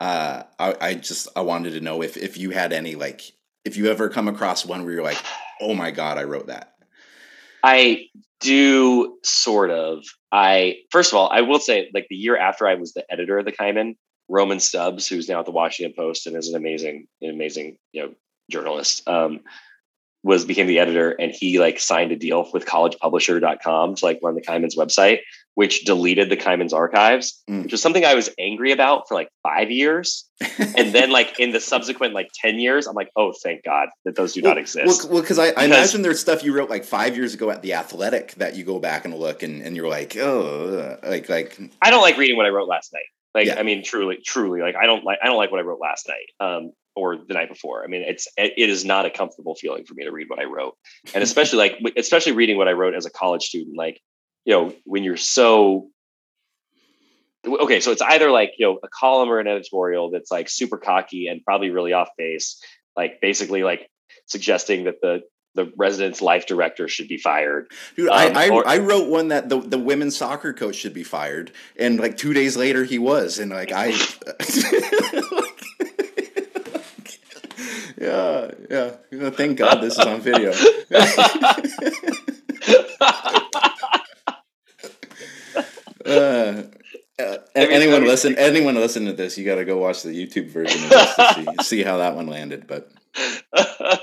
Uh, 0.00 0.42
I, 0.58 0.76
I 0.80 0.94
just 0.94 1.28
I 1.36 1.40
wanted 1.40 1.72
to 1.72 1.80
know 1.80 2.02
if 2.02 2.16
if 2.16 2.36
you 2.36 2.50
had 2.50 2.72
any 2.72 2.94
like 2.94 3.32
if 3.64 3.76
you 3.76 3.86
ever 3.86 4.08
come 4.08 4.28
across 4.28 4.64
one 4.64 4.84
where 4.84 4.94
you're 4.94 5.02
like, 5.02 5.22
oh 5.60 5.74
my 5.74 5.90
god, 5.90 6.18
I 6.18 6.24
wrote 6.24 6.46
that. 6.48 6.74
I 7.62 8.06
do 8.40 9.18
sort 9.24 9.70
of. 9.70 10.04
I 10.30 10.78
first 10.90 11.12
of 11.12 11.18
all, 11.18 11.28
I 11.30 11.40
will 11.40 11.58
say, 11.58 11.90
like 11.94 12.06
the 12.08 12.16
year 12.16 12.36
after 12.36 12.66
I 12.66 12.74
was 12.74 12.92
the 12.92 13.04
editor 13.10 13.38
of 13.38 13.44
the 13.44 13.52
Kaimin, 13.52 13.96
Roman 14.28 14.60
Stubbs, 14.60 15.08
who's 15.08 15.28
now 15.28 15.40
at 15.40 15.46
the 15.46 15.52
Washington 15.52 15.94
Post 15.96 16.26
and 16.26 16.36
is 16.36 16.48
an 16.48 16.56
amazing, 16.56 17.06
an 17.22 17.30
amazing, 17.30 17.78
you 17.92 18.02
know, 18.02 18.14
journalist. 18.50 19.08
Um, 19.08 19.40
was 20.26 20.44
became 20.44 20.66
the 20.66 20.80
editor 20.80 21.10
and 21.20 21.30
he 21.30 21.60
like 21.60 21.78
signed 21.78 22.10
a 22.10 22.16
deal 22.16 22.50
with 22.52 22.66
collegepublisher.com 22.66 23.94
to 23.94 24.04
like 24.04 24.18
run 24.24 24.34
the 24.34 24.40
Kaimin's 24.40 24.74
website, 24.74 25.20
which 25.54 25.84
deleted 25.84 26.30
the 26.30 26.36
Kaimin's 26.36 26.72
archives, 26.72 27.40
mm. 27.48 27.62
which 27.62 27.70
was 27.70 27.80
something 27.80 28.04
I 28.04 28.16
was 28.16 28.28
angry 28.36 28.72
about 28.72 29.06
for 29.06 29.14
like 29.14 29.28
five 29.44 29.70
years. 29.70 30.28
and 30.58 30.92
then 30.92 31.12
like 31.12 31.38
in 31.38 31.52
the 31.52 31.60
subsequent 31.60 32.12
like 32.12 32.28
10 32.34 32.58
years, 32.58 32.88
I'm 32.88 32.96
like, 32.96 33.08
oh, 33.14 33.34
thank 33.40 33.62
God 33.62 33.88
that 34.04 34.16
those 34.16 34.32
do 34.32 34.42
well, 34.42 34.50
not 34.50 34.58
exist. 34.58 35.08
Well, 35.08 35.20
because 35.20 35.38
I, 35.38 35.50
I 35.50 35.66
imagine 35.66 36.02
there's 36.02 36.18
stuff 36.18 36.42
you 36.42 36.52
wrote 36.52 36.70
like 36.70 36.84
five 36.84 37.16
years 37.16 37.32
ago 37.32 37.48
at 37.52 37.62
the 37.62 37.74
athletic 37.74 38.34
that 38.34 38.56
you 38.56 38.64
go 38.64 38.80
back 38.80 39.04
and 39.04 39.14
look 39.14 39.44
and, 39.44 39.62
and 39.62 39.76
you're 39.76 39.88
like, 39.88 40.16
oh, 40.16 40.98
like, 41.04 41.28
like, 41.28 41.56
I 41.80 41.90
don't 41.90 42.02
like 42.02 42.18
reading 42.18 42.36
what 42.36 42.46
I 42.46 42.48
wrote 42.48 42.68
last 42.68 42.92
night. 42.92 43.06
Like, 43.32 43.46
yeah. 43.46 43.60
I 43.60 43.62
mean, 43.62 43.84
truly, 43.84 44.18
truly, 44.26 44.60
like, 44.60 44.74
I 44.74 44.86
don't 44.86 45.04
like, 45.04 45.18
I 45.22 45.26
don't 45.26 45.36
like 45.36 45.52
what 45.52 45.60
I 45.60 45.62
wrote 45.62 45.80
last 45.80 46.08
night. 46.08 46.44
Um, 46.44 46.72
or 46.96 47.16
the 47.16 47.34
night 47.34 47.48
before. 47.48 47.84
I 47.84 47.86
mean, 47.86 48.02
it's 48.02 48.26
it 48.36 48.70
is 48.70 48.84
not 48.84 49.06
a 49.06 49.10
comfortable 49.10 49.54
feeling 49.54 49.84
for 49.84 49.94
me 49.94 50.04
to 50.04 50.10
read 50.10 50.28
what 50.28 50.40
I 50.40 50.44
wrote, 50.44 50.76
and 51.14 51.22
especially 51.22 51.58
like 51.58 51.78
especially 51.96 52.32
reading 52.32 52.56
what 52.56 52.68
I 52.68 52.72
wrote 52.72 52.94
as 52.94 53.06
a 53.06 53.10
college 53.10 53.44
student. 53.44 53.76
Like, 53.76 54.00
you 54.44 54.54
know, 54.54 54.74
when 54.84 55.04
you're 55.04 55.16
so 55.16 55.88
okay, 57.46 57.80
so 57.80 57.92
it's 57.92 58.02
either 58.02 58.30
like 58.30 58.52
you 58.58 58.66
know 58.66 58.78
a 58.82 58.88
column 58.88 59.28
or 59.28 59.38
an 59.38 59.46
editorial 59.46 60.10
that's 60.10 60.30
like 60.30 60.48
super 60.48 60.78
cocky 60.78 61.28
and 61.28 61.44
probably 61.44 61.70
really 61.70 61.92
off 61.92 62.08
base, 62.16 62.60
like 62.96 63.20
basically 63.20 63.62
like 63.62 63.88
suggesting 64.26 64.84
that 64.84 65.00
the 65.02 65.20
the 65.56 65.72
residence 65.76 66.20
life 66.20 66.46
director 66.46 66.86
should 66.86 67.08
be 67.08 67.16
fired. 67.16 67.66
Dude, 67.96 68.08
um, 68.08 68.14
I, 68.14 68.46
I, 68.46 68.48
or, 68.50 68.68
I, 68.68 68.78
wrote 68.78 69.08
one 69.08 69.28
that 69.28 69.48
the, 69.48 69.58
the 69.58 69.78
women's 69.78 70.14
soccer 70.14 70.52
coach 70.52 70.76
should 70.76 70.92
be 70.94 71.02
fired, 71.02 71.50
and 71.78 71.98
like 71.98 72.16
two 72.16 72.32
days 72.32 72.56
later 72.56 72.84
he 72.84 72.98
was, 72.98 73.38
and 73.38 73.50
like 73.50 73.72
I. 73.72 73.88
yeah, 77.98 78.50
yeah. 78.70 79.30
Thank 79.30 79.58
God 79.58 79.80
this 79.80 79.98
is 79.98 80.06
on 80.06 80.20
video. 80.20 80.50
uh, 86.06 86.62
uh, 87.18 87.38
anyone 87.54 88.04
listen? 88.04 88.36
Anyone 88.36 88.74
listen 88.74 89.06
to 89.06 89.12
this? 89.12 89.38
You 89.38 89.44
got 89.44 89.56
to 89.56 89.64
go 89.64 89.78
watch 89.78 90.02
the 90.02 90.10
YouTube 90.10 90.48
version 90.48 90.84
of 90.84 90.90
this 90.90 91.14
to 91.16 91.34
see, 91.34 91.46
see 91.62 91.82
how 91.82 91.98
that 91.98 92.14
one 92.14 92.26
landed. 92.26 92.66
But 92.66 92.90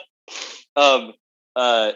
um, 0.76 1.14
uh, 1.56 1.92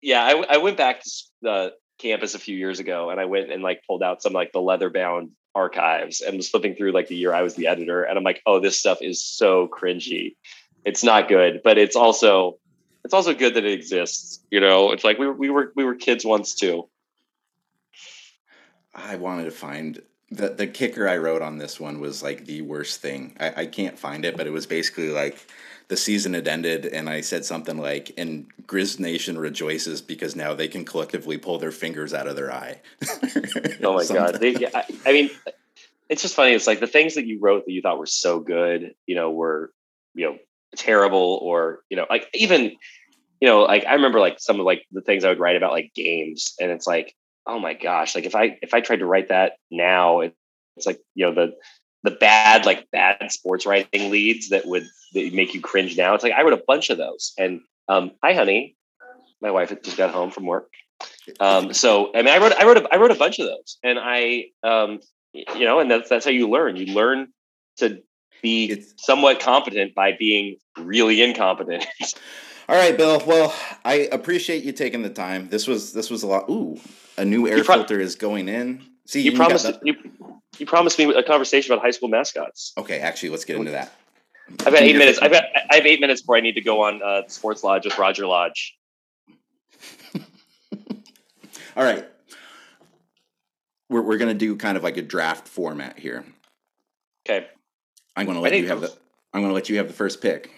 yeah, 0.00 0.24
I, 0.24 0.54
I 0.54 0.56
went 0.58 0.76
back 0.76 1.02
to 1.02 1.10
the 1.42 1.72
campus 1.98 2.34
a 2.34 2.38
few 2.38 2.56
years 2.56 2.78
ago, 2.78 3.10
and 3.10 3.18
I 3.20 3.24
went 3.24 3.50
and 3.50 3.62
like 3.62 3.82
pulled 3.86 4.02
out 4.02 4.22
some 4.22 4.32
like 4.32 4.52
the 4.52 4.60
leather 4.60 4.90
bound 4.90 5.30
archives 5.54 6.20
and 6.20 6.36
was 6.36 6.48
flipping 6.48 6.76
through 6.76 6.92
like 6.92 7.08
the 7.08 7.16
year 7.16 7.34
I 7.34 7.42
was 7.42 7.54
the 7.54 7.66
editor, 7.66 8.04
and 8.04 8.16
I'm 8.16 8.24
like, 8.24 8.42
oh, 8.46 8.60
this 8.60 8.78
stuff 8.78 8.98
is 9.00 9.24
so 9.24 9.68
cringy 9.68 10.36
it's 10.86 11.02
not 11.02 11.28
good, 11.28 11.60
but 11.62 11.76
it's 11.76 11.96
also 11.96 12.58
it's 13.04 13.12
also 13.12 13.34
good 13.34 13.54
that 13.54 13.64
it 13.64 13.72
exists. 13.72 14.40
You 14.50 14.60
know, 14.60 14.92
it's 14.92 15.04
like 15.04 15.18
we 15.18 15.26
were 15.26 15.34
we 15.34 15.50
were 15.50 15.72
we 15.74 15.84
were 15.84 15.96
kids 15.96 16.24
once 16.24 16.54
too. 16.54 16.88
I 18.94 19.16
wanted 19.16 19.44
to 19.44 19.50
find 19.50 20.00
the 20.30 20.50
the 20.50 20.66
kicker 20.68 21.08
I 21.08 21.18
wrote 21.18 21.42
on 21.42 21.58
this 21.58 21.78
one 21.78 22.00
was 22.00 22.22
like 22.22 22.46
the 22.46 22.62
worst 22.62 23.02
thing. 23.02 23.36
I, 23.38 23.62
I 23.62 23.66
can't 23.66 23.98
find 23.98 24.24
it, 24.24 24.36
but 24.36 24.46
it 24.46 24.50
was 24.50 24.66
basically 24.66 25.10
like 25.10 25.36
the 25.88 25.96
season 25.96 26.34
had 26.34 26.48
ended, 26.48 26.86
and 26.86 27.10
I 27.10 27.20
said 27.20 27.44
something 27.44 27.78
like, 27.78 28.12
"And 28.16 28.46
Grizz 28.66 29.00
Nation 29.00 29.38
rejoices 29.38 30.00
because 30.00 30.36
now 30.36 30.54
they 30.54 30.68
can 30.68 30.84
collectively 30.84 31.36
pull 31.36 31.58
their 31.58 31.72
fingers 31.72 32.14
out 32.14 32.28
of 32.28 32.36
their 32.36 32.52
eye." 32.52 32.80
oh 33.82 33.94
my 33.94 34.06
god! 34.06 34.36
They, 34.36 34.66
I, 34.72 34.84
I 35.04 35.12
mean, 35.12 35.30
it's 36.08 36.22
just 36.22 36.36
funny. 36.36 36.52
It's 36.52 36.68
like 36.68 36.78
the 36.78 36.86
things 36.86 37.16
that 37.16 37.26
you 37.26 37.40
wrote 37.40 37.66
that 37.66 37.72
you 37.72 37.82
thought 37.82 37.98
were 37.98 38.06
so 38.06 38.38
good, 38.38 38.94
you 39.06 39.16
know, 39.16 39.32
were 39.32 39.72
you 40.14 40.26
know 40.26 40.38
terrible, 40.74 41.38
or 41.42 41.80
you 41.90 41.96
know, 41.96 42.06
like 42.08 42.28
even 42.34 42.72
you 43.40 43.48
know, 43.48 43.62
like 43.62 43.84
I 43.86 43.94
remember 43.94 44.20
like 44.20 44.40
some 44.40 44.58
of 44.58 44.66
like 44.66 44.84
the 44.92 45.02
things 45.02 45.24
I 45.24 45.28
would 45.28 45.40
write 45.40 45.56
about 45.56 45.72
like 45.72 45.92
games, 45.94 46.54
and 46.60 46.70
it's 46.70 46.86
like 46.86 47.14
oh 47.46 47.58
my 47.58 47.74
gosh, 47.74 48.14
like 48.14 48.24
if 48.24 48.34
I 48.34 48.58
if 48.62 48.74
I 48.74 48.80
tried 48.80 48.98
to 48.98 49.06
write 49.06 49.28
that 49.28 49.54
now, 49.70 50.20
it, 50.20 50.34
it's 50.76 50.86
like 50.86 51.00
you 51.14 51.26
know 51.26 51.34
the 51.34 51.54
the 52.02 52.10
bad 52.10 52.66
like 52.66 52.90
bad 52.90 53.30
sports 53.30 53.66
writing 53.66 54.10
leads 54.10 54.50
that 54.50 54.66
would 54.66 54.86
that 55.14 55.32
make 55.32 55.54
you 55.54 55.60
cringe 55.60 55.96
now. 55.96 56.14
It's 56.14 56.24
like 56.24 56.32
I 56.32 56.42
wrote 56.42 56.52
a 56.52 56.62
bunch 56.66 56.90
of 56.90 56.98
those. 56.98 57.32
And 57.38 57.60
um, 57.88 58.12
hi, 58.22 58.34
honey, 58.34 58.76
my 59.40 59.50
wife 59.50 59.72
just 59.82 59.96
got 59.96 60.10
home 60.10 60.30
from 60.30 60.46
work. 60.46 60.72
Um, 61.40 61.72
so 61.72 62.10
I 62.14 62.18
mean, 62.18 62.28
I 62.28 62.38
wrote 62.38 62.52
I 62.52 62.64
wrote 62.64 62.78
a, 62.78 62.88
I 62.92 62.96
wrote 62.96 63.10
a 63.10 63.16
bunch 63.16 63.38
of 63.38 63.46
those, 63.46 63.78
and 63.82 63.98
I 64.00 64.46
um, 64.62 65.00
you 65.32 65.64
know, 65.64 65.80
and 65.80 65.90
that's 65.90 66.08
that's 66.08 66.24
how 66.24 66.30
you 66.30 66.48
learn. 66.48 66.76
You 66.76 66.94
learn 66.94 67.28
to 67.78 68.02
be 68.46 68.70
it's, 68.70 68.94
somewhat 69.04 69.40
competent 69.40 69.94
by 69.94 70.12
being 70.16 70.56
really 70.78 71.20
incompetent. 71.20 71.84
All 72.68 72.76
right, 72.76 72.96
Bill. 72.96 73.22
Well, 73.26 73.54
I 73.84 74.08
appreciate 74.12 74.62
you 74.62 74.72
taking 74.72 75.02
the 75.02 75.10
time. 75.10 75.48
This 75.48 75.66
was 75.66 75.92
this 75.92 76.10
was 76.10 76.22
a 76.22 76.26
lot. 76.26 76.48
Ooh, 76.48 76.78
a 77.16 77.24
new 77.24 77.48
air 77.48 77.64
pro- 77.64 77.76
filter 77.76 78.00
is 78.00 78.14
going 78.14 78.48
in. 78.48 78.84
See, 79.06 79.22
you, 79.22 79.32
you 79.32 79.36
promised 79.36 79.78
you, 79.82 79.94
you 80.58 80.66
promised 80.66 80.98
me 80.98 81.12
a 81.12 81.22
conversation 81.22 81.72
about 81.72 81.82
high 81.82 81.90
school 81.90 82.08
mascots. 82.08 82.72
Okay, 82.78 83.00
actually, 83.00 83.30
let's 83.30 83.44
get 83.44 83.56
into 83.56 83.72
that. 83.72 83.92
I've 84.60 84.72
got 84.72 84.82
eight 84.82 84.96
minutes. 84.96 85.18
I've 85.20 85.32
got 85.32 85.44
I 85.70 85.76
have 85.76 85.86
eight 85.86 86.00
minutes 86.00 86.22
before 86.22 86.36
I 86.36 86.40
need 86.40 86.54
to 86.54 86.60
go 86.60 86.82
on 86.82 87.02
uh, 87.02 87.22
Sports 87.28 87.64
Lodge 87.64 87.84
with 87.84 87.98
Roger 87.98 88.26
Lodge. 88.26 88.76
All 91.76 91.84
right, 91.84 92.06
we're 93.88 94.02
we're 94.02 94.18
gonna 94.18 94.34
do 94.34 94.56
kind 94.56 94.76
of 94.76 94.84
like 94.84 94.96
a 94.96 95.02
draft 95.02 95.48
format 95.48 95.98
here. 95.98 96.24
Okay. 97.28 97.48
I'm 98.16 98.26
gonna 98.26 98.40
let 98.40 98.56
you 98.56 98.66
have 98.68 98.80
the. 98.80 98.92
I'm 99.32 99.42
gonna 99.42 99.52
let 99.52 99.68
you 99.68 99.76
have 99.76 99.88
the 99.88 99.94
first 99.94 100.22
pick. 100.22 100.50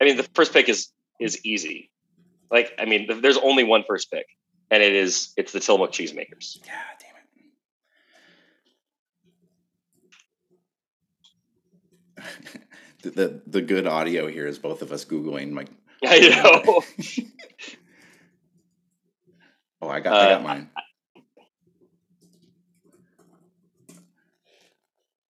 I 0.00 0.04
mean, 0.04 0.16
the 0.16 0.24
first 0.34 0.52
pick 0.52 0.68
is 0.68 0.88
is 1.20 1.44
easy. 1.46 1.90
Like, 2.50 2.72
I 2.78 2.84
mean, 2.84 3.08
there's 3.22 3.38
only 3.38 3.62
one 3.64 3.84
first 3.86 4.10
pick, 4.10 4.26
and 4.70 4.82
it 4.82 4.92
is 4.92 5.32
it's 5.36 5.52
the 5.52 5.60
Tillamook 5.60 5.92
Cheesemakers. 5.92 6.58
Yeah, 6.66 6.72
damn 12.18 12.26
it. 12.26 12.62
the, 13.02 13.10
the 13.10 13.40
the 13.46 13.62
good 13.62 13.86
audio 13.86 14.26
here 14.26 14.48
is 14.48 14.58
both 14.58 14.82
of 14.82 14.90
us 14.90 15.04
googling 15.04 15.54
like. 15.54 15.68
I 16.06 16.18
know. 16.18 16.82
oh, 19.80 19.88
I 19.88 20.00
got 20.00 20.12
uh, 20.12 20.16
I 20.16 20.28
got 20.30 20.42
mine. 20.42 20.68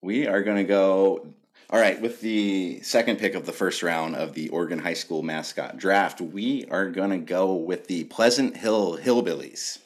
We 0.05 0.27
are 0.27 0.43
gonna 0.43 0.63
go 0.63 1.25
all 1.71 1.79
right, 1.79 1.99
with 1.99 2.21
the 2.21 2.79
second 2.81 3.17
pick 3.17 3.33
of 3.33 3.47
the 3.47 3.51
first 3.51 3.81
round 3.81 4.15
of 4.15 4.35
the 4.35 4.49
Oregon 4.49 4.77
High 4.77 4.93
School 4.93 5.23
mascot 5.23 5.77
draft, 5.77 6.21
we 6.21 6.65
are 6.69 6.89
going 6.89 7.09
to 7.09 7.17
go 7.17 7.55
with 7.55 7.87
the 7.87 8.03
Pleasant 8.03 8.55
Hill 8.55 8.99
Hillbillies. 8.99 9.79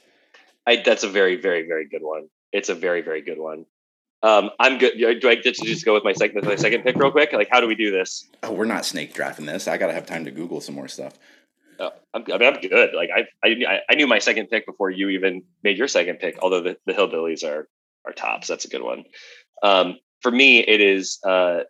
I, 0.68 0.84
that's 0.86 1.04
a 1.04 1.08
very, 1.08 1.38
very, 1.38 1.66
very 1.66 1.88
good 1.88 2.02
one. 2.02 2.28
It's 2.52 2.68
a 2.68 2.76
very, 2.76 3.02
very 3.02 3.22
good 3.22 3.40
one. 3.40 3.66
Um, 4.22 4.50
I'm 4.60 4.78
good. 4.78 4.98
Do 4.98 5.30
I 5.30 5.36
get 5.36 5.56
to 5.56 5.66
just 5.66 5.86
go 5.86 5.94
with 5.94 6.04
my 6.04 6.12
second, 6.12 6.44
my 6.44 6.58
second 6.58 6.84
pick 6.84 6.98
real 6.98 7.12
quick? 7.12 7.32
Like, 7.32 7.48
how 7.50 7.62
do 7.62 7.68
we 7.68 7.76
do 7.76 7.90
this? 7.90 8.28
Oh, 8.44 8.52
we're 8.52 8.66
not 8.66 8.86
snake 8.86 9.14
drafting 9.14 9.46
this. 9.46 9.70
I 9.70 9.78
got 9.78 9.88
to 9.88 9.94
have 9.94 10.06
time 10.06 10.26
to 10.26 10.32
Google 10.32 10.60
some 10.60 10.76
more 10.76 10.90
stuff. 10.90 11.14
Uh, 11.80 11.92
I'm, 12.14 12.26
I 12.32 12.38
mean, 12.38 12.54
I'm 12.54 12.60
good. 12.60 12.90
Like, 12.94 13.10
I, 13.16 13.24
I, 13.42 13.80
I 13.90 13.96
knew 13.96 14.06
my 14.06 14.20
second 14.20 14.48
pick 14.48 14.66
before 14.66 14.90
you 14.90 15.08
even 15.10 15.44
made 15.64 15.78
your 15.78 15.88
second 15.88 16.20
pick. 16.20 16.40
Although 16.42 16.62
the, 16.62 16.78
the 16.86 16.92
Hillbillies 16.92 17.46
are 17.46 17.70
are 18.06 18.14
tops. 18.14 18.48
That's 18.48 18.66
a 18.66 18.70
good 18.70 18.82
one. 18.82 19.06
Um, 19.62 19.98
for 20.22 20.32
me, 20.32 20.60
it 20.60 20.82
is 20.82 21.20
uh, 21.26 21.62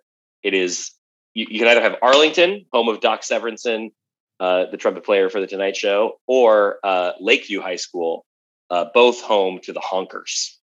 it 0.43 0.53
is 0.53 0.91
you, 1.33 1.47
you, 1.49 1.59
can 1.59 1.67
either 1.67 1.81
have 1.81 1.95
Arlington, 2.01 2.65
home 2.71 2.89
of 2.89 3.01
Doc 3.01 3.21
Severinsen, 3.21 3.91
uh, 4.39 4.65
the 4.71 4.77
trumpet 4.77 5.05
player 5.05 5.29
for 5.29 5.39
the 5.39 5.47
Tonight 5.47 5.75
Show, 5.75 6.19
or 6.27 6.79
uh, 6.83 7.11
Lakeview 7.19 7.61
High 7.61 7.75
School, 7.75 8.25
uh, 8.69 8.85
both 8.93 9.21
home 9.21 9.59
to 9.63 9.73
the 9.73 9.81
Honkers. 9.81 10.55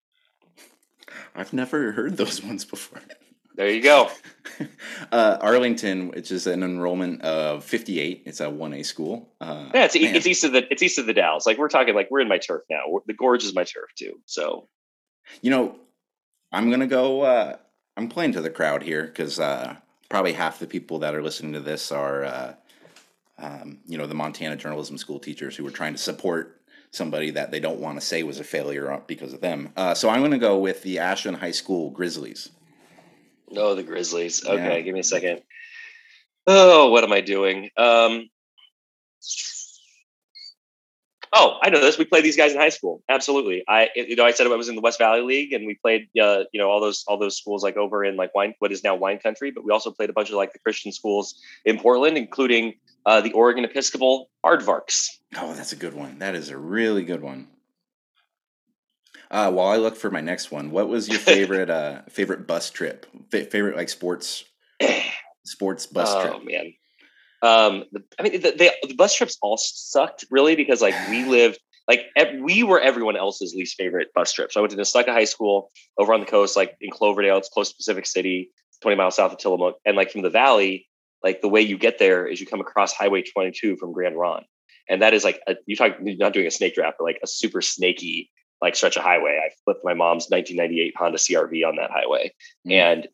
I've 1.34 1.52
never 1.52 1.92
heard 1.92 2.16
those 2.16 2.42
ones 2.42 2.64
before. 2.64 3.00
There 3.54 3.70
you 3.70 3.82
go. 3.82 4.10
Uh, 5.12 5.36
Arlington, 5.40 6.08
which 6.08 6.30
is 6.30 6.46
an 6.46 6.62
enrollment 6.62 7.20
of 7.22 7.62
58. 7.64 8.22
It's 8.24 8.40
a 8.40 8.46
1A 8.46 8.84
school. 8.86 9.34
Uh, 9.40 9.68
yeah, 9.74 9.84
it's, 9.84 9.94
it's 9.94 10.26
east 10.26 10.44
of 10.44 10.52
the 10.52 10.66
it's 10.72 10.82
east 10.82 10.98
of 10.98 11.06
the 11.06 11.12
Dalles. 11.12 11.46
Like 11.46 11.58
we're 11.58 11.68
talking 11.68 11.94
like 11.94 12.10
we're 12.10 12.20
in 12.20 12.28
my 12.28 12.38
turf 12.38 12.62
now. 12.70 12.84
The 13.06 13.12
gorge 13.12 13.44
is 13.44 13.54
my 13.54 13.64
turf 13.64 13.90
too. 13.96 14.20
So, 14.24 14.68
you 15.42 15.50
know, 15.50 15.76
I'm 16.52 16.70
gonna 16.70 16.86
go 16.86 17.20
uh, 17.22 17.56
I'm 17.96 18.08
playing 18.08 18.32
to 18.32 18.40
the 18.40 18.50
crowd 18.50 18.82
here 18.82 19.04
because 19.04 19.40
uh, 19.40 19.76
probably 20.08 20.32
half 20.32 20.58
the 20.58 20.66
people 20.66 20.98
that 21.00 21.14
are 21.14 21.22
listening 21.22 21.54
to 21.54 21.60
this 21.60 21.90
are, 21.90 22.24
uh, 22.24 22.54
um, 23.38 23.78
you 23.86 23.96
know, 23.96 24.06
the 24.06 24.14
Montana 24.14 24.56
journalism 24.56 24.98
school 24.98 25.18
teachers 25.18 25.56
who 25.56 25.66
are 25.66 25.70
trying 25.70 25.94
to 25.94 25.98
support 25.98 26.60
somebody 26.90 27.30
that 27.30 27.50
they 27.50 27.60
don't 27.60 27.80
want 27.80 27.98
to 27.98 28.06
say 28.06 28.22
was 28.22 28.38
a 28.38 28.44
failure 28.44 29.02
because 29.06 29.32
of 29.32 29.40
them. 29.40 29.72
Uh, 29.76 29.94
so 29.94 30.08
I'm 30.08 30.20
going 30.20 30.30
to 30.32 30.38
go 30.38 30.58
with 30.58 30.82
the 30.82 30.98
Ashland 30.98 31.38
High 31.38 31.50
School 31.50 31.90
Grizzlies. 31.90 32.50
Oh, 33.54 33.74
the 33.74 33.82
Grizzlies. 33.82 34.44
Okay, 34.44 34.76
yeah. 34.76 34.80
give 34.80 34.94
me 34.94 35.00
a 35.00 35.04
second. 35.04 35.42
Oh, 36.46 36.90
what 36.90 37.04
am 37.04 37.12
I 37.12 37.20
doing? 37.20 37.70
Um, 37.76 38.28
Oh, 41.38 41.58
I 41.62 41.68
know 41.68 41.80
this. 41.80 41.98
We 41.98 42.06
played 42.06 42.24
these 42.24 42.36
guys 42.36 42.52
in 42.52 42.58
high 42.58 42.70
school. 42.70 43.02
Absolutely. 43.10 43.62
I, 43.68 43.90
you 43.94 44.16
know, 44.16 44.24
I 44.24 44.30
said 44.30 44.46
I 44.46 44.56
was 44.56 44.70
in 44.70 44.74
the 44.74 44.80
West 44.80 44.98
Valley 44.98 45.20
League, 45.20 45.52
and 45.52 45.66
we 45.66 45.74
played, 45.74 46.08
uh, 46.20 46.44
you 46.50 46.58
know, 46.58 46.70
all 46.70 46.80
those 46.80 47.04
all 47.06 47.18
those 47.18 47.36
schools 47.36 47.62
like 47.62 47.76
over 47.76 48.02
in 48.04 48.16
like 48.16 48.34
wine, 48.34 48.54
what 48.58 48.72
is 48.72 48.82
now 48.82 48.94
wine 48.94 49.18
country. 49.18 49.50
But 49.50 49.62
we 49.64 49.70
also 49.70 49.90
played 49.90 50.08
a 50.08 50.14
bunch 50.14 50.30
of 50.30 50.36
like 50.36 50.54
the 50.54 50.58
Christian 50.60 50.92
schools 50.92 51.38
in 51.66 51.78
Portland, 51.78 52.16
including 52.16 52.74
uh, 53.04 53.20
the 53.20 53.32
Oregon 53.32 53.64
Episcopal 53.64 54.30
Aardvarks. 54.44 55.08
Oh, 55.36 55.52
that's 55.52 55.72
a 55.72 55.76
good 55.76 55.92
one. 55.92 56.20
That 56.20 56.34
is 56.34 56.48
a 56.48 56.56
really 56.56 57.04
good 57.04 57.20
one. 57.20 57.48
Uh, 59.30 59.50
while 59.50 59.68
I 59.68 59.76
look 59.76 59.96
for 59.96 60.10
my 60.10 60.20
next 60.22 60.50
one, 60.50 60.70
what 60.70 60.88
was 60.88 61.06
your 61.08 61.18
favorite 61.34 61.68
uh, 61.68 62.02
favorite 62.08 62.46
bus 62.46 62.70
trip? 62.70 63.06
F- 63.32 63.50
favorite 63.50 63.76
like 63.76 63.90
sports 63.90 64.44
sports 65.44 65.86
bus 65.86 66.08
oh, 66.10 66.22
trip? 66.22 66.34
Oh 66.36 66.44
man, 66.44 66.72
um, 67.42 67.84
the, 67.92 68.02
I 68.18 68.22
mean, 68.22 68.40
the, 68.40 68.54
they, 68.56 68.70
the 68.86 68.94
bus 68.94 69.14
trips 69.14 69.36
all 69.42 69.56
sucked 69.58 70.24
really 70.30 70.56
because 70.56 70.80
like 70.80 70.94
we 71.08 71.24
lived 71.28 71.58
like 71.88 72.06
we 72.40 72.62
were 72.62 72.80
everyone 72.80 73.16
else's 73.16 73.54
least 73.54 73.76
favorite 73.76 74.08
bus 74.14 74.32
trip. 74.32 74.50
So 74.52 74.60
I 74.60 74.62
went 74.62 74.72
to 74.72 74.76
Nestucca 74.76 75.08
High 75.08 75.24
School 75.24 75.70
over 75.98 76.12
on 76.12 76.20
the 76.20 76.26
coast, 76.26 76.56
like 76.56 76.76
in 76.80 76.90
Cloverdale. 76.90 77.38
It's 77.38 77.48
close 77.48 77.70
to 77.70 77.76
Pacific 77.76 78.06
City, 78.06 78.50
20 78.82 78.96
miles 78.96 79.16
south 79.16 79.32
of 79.32 79.38
Tillamook. 79.38 79.76
And 79.84 79.96
like 79.96 80.10
from 80.10 80.22
the 80.22 80.30
valley, 80.30 80.88
like 81.22 81.42
the 81.42 81.48
way 81.48 81.60
you 81.60 81.78
get 81.78 81.98
there 81.98 82.26
is 82.26 82.40
you 82.40 82.46
come 82.46 82.60
across 82.60 82.92
Highway 82.92 83.22
22 83.22 83.76
from 83.76 83.92
Grand 83.92 84.16
Ronde. 84.16 84.46
And 84.88 85.02
that 85.02 85.14
is 85.14 85.24
like, 85.24 85.40
a, 85.46 85.56
you 85.66 85.76
talk, 85.76 85.96
you're 86.02 86.16
not 86.16 86.32
doing 86.32 86.46
a 86.46 86.50
snake 86.50 86.74
draft, 86.74 86.96
but 86.98 87.04
like 87.04 87.18
a 87.22 87.26
super 87.26 87.60
snaky 87.60 88.30
like 88.62 88.74
stretch 88.74 88.96
of 88.96 89.02
highway. 89.02 89.40
I 89.44 89.50
flipped 89.64 89.84
my 89.84 89.94
mom's 89.94 90.28
1998 90.28 90.94
Honda 90.96 91.18
CRV 91.18 91.68
on 91.68 91.76
that 91.76 91.90
highway. 91.90 92.32
Mm. 92.66 92.72
And 92.72 93.08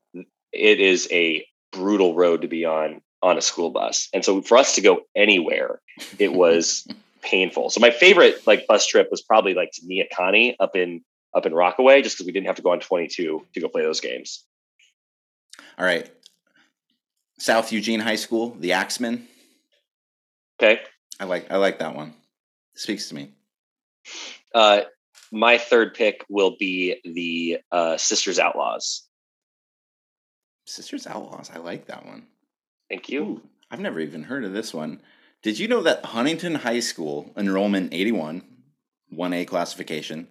it 0.53 0.81
is 0.81 1.09
a 1.11 1.45
brutal 1.73 2.15
road 2.15 2.43
to 2.43 2.49
be 2.49 2.65
on 2.65 3.01
on 3.23 3.39
a 3.39 3.43
school 3.43 3.71
bus. 3.71 4.09
And 4.13 4.25
so 4.25 4.43
for 4.43 4.57
us 4.57 4.75
to 4.75 4.81
go 4.81 5.03
anywhere, 5.15 5.81
it 6.19 6.33
was 6.33 6.87
painful. 7.23 7.71
So 7.71 7.81
my 7.81 7.91
favorite 7.91 8.47
like 8.47 8.67
bus 8.67 8.87
trip 8.87 9.09
was 9.11 9.23
probably 9.23 9.55
like 9.55 9.71
to 9.73 9.83
Neahkahnie 9.83 10.57
up 10.61 10.77
in 10.77 11.03
up 11.35 11.47
in 11.47 11.55
Rockaway, 11.55 12.03
just 12.03 12.17
because 12.17 12.27
we 12.27 12.33
didn't 12.33 12.47
have 12.47 12.57
to 12.57 12.63
go 12.63 12.73
on 12.73 12.81
22 12.81 13.47
to 13.55 13.61
go 13.61 13.69
play 13.69 13.83
those 13.83 14.01
games. 14.01 14.45
All 15.79 15.87
right. 15.87 16.11
South 17.39 17.73
Eugene 17.73 18.01
High 18.01 18.17
School, 18.17 18.55
the 18.61 18.73
Axemen. 18.73 19.27
Okay. 20.61 20.81
I 21.19 21.25
like 21.25 21.51
I 21.51 21.57
like 21.57 21.79
that 21.79 21.95
one. 21.95 22.15
speaks 22.75 23.09
to 23.09 23.15
me. 23.15 23.31
Uh, 24.55 24.83
my 25.33 25.57
third 25.57 25.95
pick 25.95 26.25
will 26.29 26.57
be 26.59 27.01
the 27.05 27.59
uh, 27.71 27.97
Sisters 27.97 28.39
Outlaws. 28.39 29.09
Sisters 30.67 31.07
Outlaws. 31.07 31.51
I 31.53 31.59
like 31.59 31.87
that 31.87 32.05
one. 32.05 32.27
Thank 32.93 33.09
you. 33.09 33.23
Ooh, 33.23 33.41
I've 33.71 33.81
never 33.81 34.01
even 34.01 34.25
heard 34.25 34.45
of 34.45 34.53
this 34.53 34.75
one. 34.75 35.01
Did 35.43 35.59
you 35.59 35.67
know 35.67 35.83
that 35.83 36.05
Huntington 36.05 36.57
High 36.57 36.81
School 36.81 37.33
enrollment 37.39 37.95
81, 37.95 38.43
1A 39.17 39.47
classification, 39.47 40.29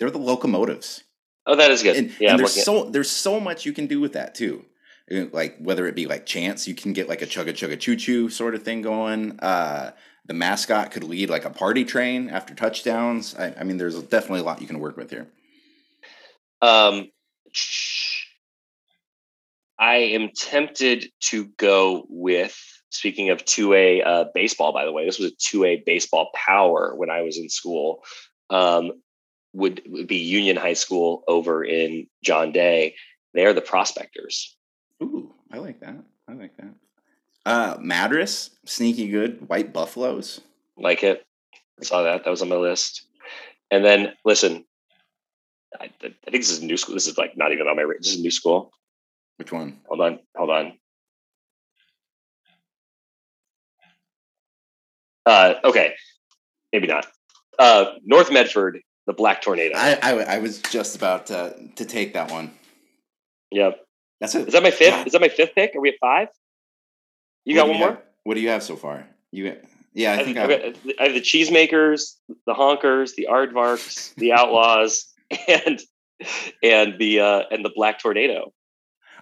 they're 0.00 0.10
the 0.10 0.18
locomotives. 0.18 1.04
Oh, 1.46 1.54
that 1.54 1.70
is 1.70 1.84
good. 1.84 1.94
And, 1.94 2.12
yeah, 2.18 2.30
and 2.30 2.40
there's 2.40 2.64
so 2.64 2.90
there's 2.90 3.10
so 3.12 3.38
much 3.38 3.64
you 3.64 3.72
can 3.72 3.86
do 3.86 4.00
with 4.00 4.14
that 4.14 4.34
too. 4.34 4.64
Uh, 5.08 5.26
like 5.32 5.56
whether 5.60 5.86
it 5.86 5.94
be 5.94 6.06
like 6.06 6.26
chance, 6.26 6.66
you 6.66 6.74
can 6.74 6.92
get 6.92 7.08
like 7.08 7.22
a 7.22 7.26
chugga 7.26 7.50
chugga 7.50 7.78
choo 7.78 7.94
choo 7.94 8.28
sort 8.28 8.56
of 8.56 8.64
thing 8.64 8.82
going. 8.82 9.38
Uh, 9.38 9.92
the 10.26 10.34
mascot 10.34 10.90
could 10.90 11.04
lead 11.04 11.30
like 11.30 11.44
a 11.44 11.50
party 11.50 11.84
train 11.84 12.28
after 12.28 12.56
touchdowns. 12.56 13.36
I, 13.36 13.54
I 13.60 13.62
mean, 13.62 13.76
there's 13.76 14.02
definitely 14.02 14.40
a 14.40 14.44
lot 14.44 14.60
you 14.60 14.66
can 14.66 14.80
work 14.80 14.96
with 14.96 15.10
here. 15.10 15.28
Um, 16.60 17.12
I 19.78 19.96
am 19.96 20.30
tempted 20.34 21.10
to 21.28 21.46
go 21.56 22.06
with. 22.08 22.56
Speaking 22.90 23.30
of 23.30 23.44
two 23.44 23.74
A 23.74 24.02
uh, 24.02 24.24
baseball, 24.34 24.72
by 24.72 24.84
the 24.84 24.92
way, 24.92 25.04
this 25.04 25.18
was 25.18 25.32
a 25.32 25.34
two 25.36 25.64
A 25.64 25.82
baseball 25.84 26.30
power 26.34 26.94
when 26.96 27.10
I 27.10 27.22
was 27.22 27.38
in 27.38 27.48
school. 27.48 28.04
Um, 28.50 28.92
would, 29.52 29.82
would 29.86 30.06
be 30.06 30.16
Union 30.16 30.56
High 30.56 30.74
School 30.74 31.24
over 31.28 31.64
in 31.64 32.06
John 32.22 32.52
Day. 32.52 32.94
They 33.34 33.46
are 33.46 33.52
the 33.52 33.60
prospectors. 33.60 34.56
Ooh, 35.02 35.32
I 35.52 35.58
like 35.58 35.80
that. 35.80 35.96
I 36.28 36.32
like 36.34 36.56
that. 36.56 36.74
Uh, 37.46 37.76
Madras, 37.80 38.50
sneaky 38.64 39.08
good. 39.08 39.48
White 39.48 39.72
Buffaloes, 39.72 40.40
like 40.76 41.02
it. 41.02 41.24
I 41.80 41.84
saw 41.84 42.02
that. 42.02 42.24
That 42.24 42.30
was 42.30 42.42
on 42.42 42.48
my 42.48 42.56
list. 42.56 43.06
And 43.70 43.84
then 43.84 44.14
listen, 44.24 44.64
I, 45.80 45.84
I 45.84 46.30
think 46.30 46.42
this 46.42 46.50
is 46.50 46.62
new 46.62 46.76
school. 46.76 46.94
This 46.94 47.06
is 47.06 47.18
like 47.18 47.36
not 47.36 47.52
even 47.52 47.66
on 47.66 47.76
my. 47.76 47.84
This 47.98 48.14
is 48.14 48.20
new 48.20 48.30
school. 48.30 48.72
Which 49.36 49.52
one? 49.52 49.80
Hold 49.88 50.00
on. 50.00 50.18
Hold 50.36 50.50
on. 50.50 50.72
Uh, 55.26 55.54
okay, 55.64 55.94
maybe 56.72 56.86
not. 56.86 57.06
Uh, 57.58 57.92
North 58.04 58.30
Medford, 58.30 58.80
the 59.06 59.12
Black 59.12 59.40
Tornado. 59.42 59.74
I, 59.76 59.98
I, 60.02 60.10
I 60.34 60.38
was 60.38 60.60
just 60.60 60.96
about 60.96 61.26
to 61.26 61.56
to 61.76 61.84
take 61.84 62.12
that 62.14 62.30
one. 62.30 62.52
Yep. 63.50 63.80
That's 64.20 64.34
it. 64.34 64.48
Is 64.48 64.52
that 64.54 64.62
my 64.62 64.70
fifth? 64.70 64.90
God. 64.90 65.06
Is 65.06 65.12
that 65.12 65.20
my 65.20 65.28
fifth 65.28 65.54
pick? 65.54 65.74
Are 65.74 65.80
we 65.80 65.90
at 65.90 65.96
five? 66.00 66.28
You 67.44 67.56
what 67.56 67.62
got 67.62 67.68
one 67.68 67.78
more? 67.78 67.88
Have? 67.90 68.02
What 68.24 68.34
do 68.34 68.40
you 68.40 68.48
have 68.48 68.62
so 68.62 68.76
far? 68.76 69.06
You 69.30 69.56
yeah, 69.94 70.12
I, 70.12 70.20
I 70.20 70.24
think 70.24 70.36
I, 70.38 70.42
I 70.42 71.04
have 71.04 71.14
the 71.14 71.20
cheesemakers, 71.20 72.16
the 72.46 72.54
honkers, 72.54 73.14
the 73.14 73.28
aardvarks, 73.30 74.14
the 74.16 74.32
outlaws, 74.32 75.12
and 75.48 75.80
and 76.62 76.98
the 76.98 77.20
uh, 77.20 77.42
and 77.50 77.64
the 77.64 77.72
black 77.74 78.00
tornado. 78.00 78.52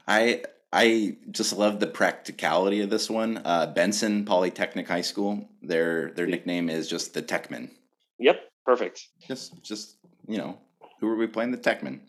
I 0.06 0.42
I 0.72 1.16
just 1.30 1.56
love 1.56 1.80
the 1.80 1.86
practicality 1.86 2.80
of 2.80 2.88
this 2.88 3.10
one. 3.10 3.42
Uh, 3.44 3.66
Benson 3.66 4.24
Polytechnic 4.24 4.88
High 4.88 5.02
School. 5.02 5.48
Their 5.62 6.10
their 6.12 6.26
nickname 6.26 6.70
is 6.70 6.88
just 6.88 7.12
the 7.12 7.22
Techmen. 7.22 7.70
Yep, 8.18 8.40
perfect. 8.64 9.08
Just 9.26 9.62
just 9.62 9.96
you 10.26 10.38
know, 10.38 10.58
who 11.00 11.08
are 11.08 11.16
we 11.16 11.26
playing? 11.26 11.50
The 11.50 11.58
Techmen. 11.58 12.00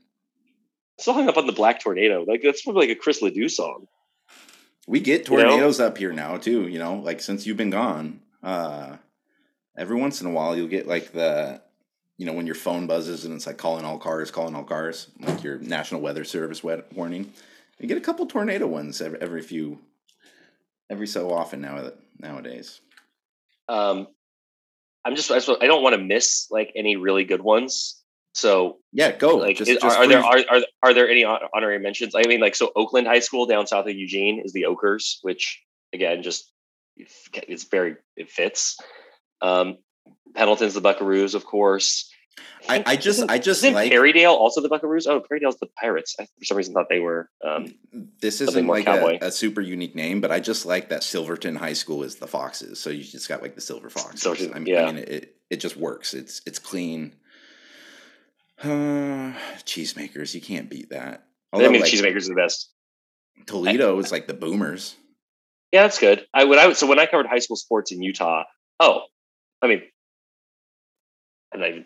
Still 0.98 1.16
hung 1.16 1.28
up 1.28 1.38
on 1.38 1.48
the 1.48 1.54
Black 1.54 1.82
Tornado. 1.82 2.24
Like 2.24 2.42
that's 2.42 2.62
probably 2.62 2.88
like 2.88 2.98
a 2.98 3.00
Chris 3.00 3.22
Ledoux 3.22 3.50
song. 3.50 3.88
We 4.88 5.00
get 5.00 5.26
tornadoes 5.26 5.80
you 5.80 5.84
know? 5.84 5.88
up 5.90 5.98
here 5.98 6.14
now 6.14 6.38
too. 6.38 6.68
You 6.68 6.80
know, 6.80 6.96
like 6.96 7.20
since 7.20 7.46
you've 7.46 7.58
been 7.58 7.70
gone, 7.70 8.22
uh, 8.42 8.98
every 9.78 9.98
once 9.98 10.22
in 10.22 10.28
a 10.28 10.32
while 10.32 10.56
you'll 10.56 10.68
get 10.68 10.88
like 10.88 11.12
the 11.12 11.62
you 12.18 12.26
know 12.26 12.34
when 12.34 12.46
your 12.46 12.56
phone 12.56 12.88
buzzes 12.88 13.26
and 13.26 13.34
it's 13.34 13.46
like 13.46 13.58
calling 13.58 13.84
all 13.84 13.98
cars, 13.98 14.32
calling 14.32 14.56
all 14.56 14.64
cars, 14.64 15.08
like 15.20 15.44
your 15.44 15.58
National 15.58 16.00
Weather 16.00 16.24
Service 16.24 16.64
warning 16.64 17.34
you 17.80 17.88
get 17.88 17.98
a 17.98 18.02
couple 18.02 18.26
tornado 18.26 18.68
ones 18.68 19.02
every, 19.02 19.22
every 19.22 19.42
few, 19.42 19.80
every 20.90 21.08
so 21.08 21.32
often 21.32 21.62
now 21.62 21.92
nowadays. 22.20 22.80
Um, 23.68 24.08
I'm 25.06 25.16
just 25.16 25.32
I, 25.32 25.38
I 25.38 25.68
don't 25.68 25.84
want 25.84 25.96
to 25.96 26.02
miss 26.02 26.48
like 26.50 26.72
any 26.76 26.96
really 26.96 27.24
good 27.24 27.42
ones. 27.42 28.00
So 28.34 28.78
yeah, 28.92 29.12
go. 29.12 29.38
Like, 29.38 29.58
just, 29.58 29.70
is, 29.70 29.78
just 29.78 29.98
are, 29.98 30.04
are 30.04 30.08
there 30.08 30.24
are, 30.24 30.40
are 30.50 30.62
are 30.82 30.94
there 30.94 31.10
any 31.10 31.24
honorary 31.24 31.80
mentions? 31.80 32.16
I 32.16 32.24
mean, 32.24 32.40
like 32.40 32.56
so 32.56 32.72
Oakland 32.76 33.08
High 33.08 33.20
School 33.20 33.46
down 33.46 33.68
south 33.68 33.86
of 33.86 33.96
Eugene 33.96 34.42
is 34.44 34.54
the 34.54 34.66
Oakers, 34.66 35.20
which 35.22 35.62
again 35.94 36.24
just 36.24 36.52
it's 36.98 37.66
very 37.66 37.96
it 38.16 38.32
fits. 38.32 38.78
Um, 39.42 39.78
Pendleton's 40.36 40.74
the 40.74 40.82
Buckaroos, 40.82 41.36
of 41.36 41.46
course. 41.46 42.10
I, 42.68 42.84
I 42.86 42.96
just 42.96 43.30
I 43.30 43.38
just 43.40 43.64
isn't 43.64 43.74
like 43.74 43.92
Perrydale 43.92 44.32
also 44.32 44.62
the 44.62 44.70
Buckaroos. 44.70 45.06
Oh, 45.08 45.22
Perrydale's 45.22 45.58
the 45.60 45.68
Pirates. 45.80 46.16
I 46.20 46.26
for 46.40 46.46
some 46.46 46.58
reason 46.58 46.74
thought 46.74 46.88
they 46.90 47.00
were. 47.00 47.30
Um, 47.44 47.76
this 48.22 48.42
isn't 48.42 48.68
like 48.68 48.88
a, 48.88 49.18
a, 49.22 49.32
super 49.32 49.62
unique 49.62 49.96
name, 49.96 50.22
but 50.22 50.32
I 50.32 50.40
just 50.40 50.66
like 50.66 50.90
that 50.90 51.04
Silverton 51.04 51.56
High 51.56 51.74
School 51.74 52.04
is 52.04 52.16
the 52.16 52.28
Foxes. 52.28 52.80
So 52.80 52.90
you 52.90 53.04
just 53.04 53.28
got 53.28 53.42
like 53.42 53.56
the 53.56 53.62
Silver 53.62 53.90
Foxes. 53.90 54.22
Silverton, 54.22 54.54
I 54.56 54.60
mean, 54.60 54.74
yeah. 54.74 54.84
I 54.84 54.92
mean 54.94 55.04
it, 55.06 55.36
it 55.50 55.58
just 55.58 55.76
works. 55.76 56.14
It's 56.14 56.42
it's 56.46 56.60
clean. 56.60 57.16
Uh, 58.62 59.34
cheesemakers, 59.66 60.34
you 60.34 60.42
can't 60.42 60.70
beat 60.70 60.92
that. 60.92 61.26
Although, 61.52 61.66
I 61.66 61.70
mean, 61.70 61.82
like, 61.82 61.92
cheesemakers 61.92 62.26
are 62.26 62.30
the 62.30 62.36
best. 62.36 62.70
Toledo 63.46 63.98
I, 63.98 64.00
is 64.00 64.12
like 64.12 64.28
the 64.28 64.34
Boomers. 64.34 64.96
Yeah, 65.74 65.84
that's 65.84 66.00
good. 66.00 66.26
I 66.34 66.46
when 66.46 66.60
I 66.60 66.72
so 66.74 66.88
when 66.88 67.00
I 67.00 67.08
covered 67.08 67.28
high 67.28 67.40
school 67.40 67.58
sports 67.58 67.92
in 67.92 68.02
Utah. 68.02 68.44
Oh, 68.80 69.02
I 69.62 69.68
mean, 69.68 69.82
and 71.52 71.64
I 71.64 71.86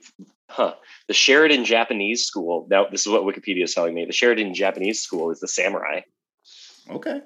huh, 0.49 0.73
the 1.07 1.13
Sheridan 1.13 1.65
Japanese 1.65 2.25
School. 2.25 2.67
Now, 2.69 2.87
this 2.89 3.05
is 3.05 3.11
what 3.11 3.23
Wikipedia 3.23 3.63
is 3.63 3.73
telling 3.73 3.93
me. 3.93 4.05
The 4.05 4.13
Sheridan 4.13 4.53
Japanese 4.53 5.01
School 5.01 5.31
is 5.31 5.39
the 5.39 5.47
Samurai. 5.47 6.01
Okay. 6.89 7.21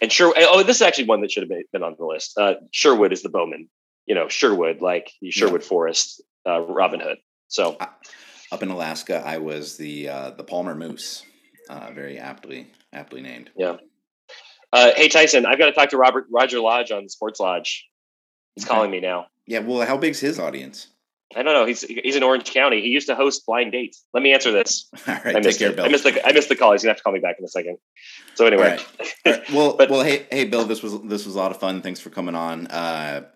And 0.00 0.12
sure, 0.12 0.32
oh, 0.36 0.62
this 0.62 0.76
is 0.76 0.82
actually 0.82 1.06
one 1.06 1.20
that 1.22 1.32
should 1.32 1.48
have 1.48 1.62
been 1.72 1.82
on 1.82 1.96
the 1.98 2.06
list. 2.06 2.38
Uh, 2.38 2.54
Sherwood 2.70 3.12
is 3.12 3.22
the 3.22 3.28
Bowman. 3.28 3.68
You 4.06 4.14
know, 4.14 4.28
Sherwood, 4.28 4.80
like 4.80 5.10
Sherwood 5.28 5.62
yeah. 5.62 5.68
Forest, 5.68 6.22
uh, 6.46 6.60
Robin 6.60 7.00
Hood. 7.00 7.18
So, 7.48 7.76
uh, 7.78 7.86
up 8.50 8.62
in 8.62 8.70
Alaska, 8.70 9.22
I 9.24 9.38
was 9.38 9.76
the 9.76 10.08
uh, 10.08 10.30
the 10.30 10.44
Palmer 10.44 10.74
Moose. 10.74 11.24
Uh, 11.68 11.90
very 11.92 12.18
aptly 12.18 12.66
aptly 12.94 13.20
named. 13.20 13.50
Yeah. 13.54 13.76
Uh, 14.72 14.92
hey 14.96 15.08
Tyson, 15.08 15.44
I've 15.44 15.58
got 15.58 15.66
to 15.66 15.72
talk 15.72 15.90
to 15.90 15.98
Robert 15.98 16.26
Roger 16.32 16.60
Lodge 16.60 16.90
on 16.90 17.08
Sports 17.10 17.40
Lodge. 17.40 17.86
He's 18.54 18.64
okay. 18.64 18.74
calling 18.74 18.90
me 18.90 19.00
now. 19.00 19.26
Yeah. 19.46 19.58
Well, 19.60 19.86
how 19.86 19.98
big's 19.98 20.20
his 20.20 20.38
audience? 20.38 20.88
I 21.36 21.42
don't 21.42 21.52
know. 21.52 21.66
He's 21.66 21.82
he's 21.82 22.16
in 22.16 22.22
Orange 22.22 22.50
County. 22.50 22.80
He 22.80 22.88
used 22.88 23.06
to 23.08 23.14
host 23.14 23.44
blind 23.46 23.72
dates. 23.72 24.04
Let 24.14 24.22
me 24.22 24.32
answer 24.32 24.50
this. 24.50 24.88
All 25.08 25.14
right, 25.24 25.36
I 25.36 25.40
missed 25.40 25.58
take 25.58 25.68
care, 25.68 25.76
Bill. 25.76 25.84
I 25.84 25.88
missed 25.88 26.04
the 26.04 26.26
I 26.26 26.32
missed 26.32 26.48
the 26.48 26.56
call. 26.56 26.72
He's 26.72 26.82
gonna 26.82 26.92
have 26.92 26.96
to 26.96 27.02
call 27.02 27.12
me 27.12 27.20
back 27.20 27.36
in 27.38 27.44
a 27.44 27.48
second. 27.48 27.78
So 28.34 28.46
anyway, 28.46 28.62
All 28.62 28.70
right. 28.70 28.86
All 29.26 29.32
right. 29.32 29.50
well, 29.50 29.76
but, 29.78 29.90
well, 29.90 30.02
hey, 30.02 30.26
hey, 30.30 30.44
Bill, 30.44 30.64
this 30.64 30.82
was 30.82 31.00
this 31.02 31.26
was 31.26 31.34
a 31.34 31.38
lot 31.38 31.50
of 31.50 31.58
fun. 31.58 31.82
Thanks 31.82 32.00
for 32.00 32.08
coming 32.08 32.34
on. 32.34 32.66
Uh, 32.68 33.26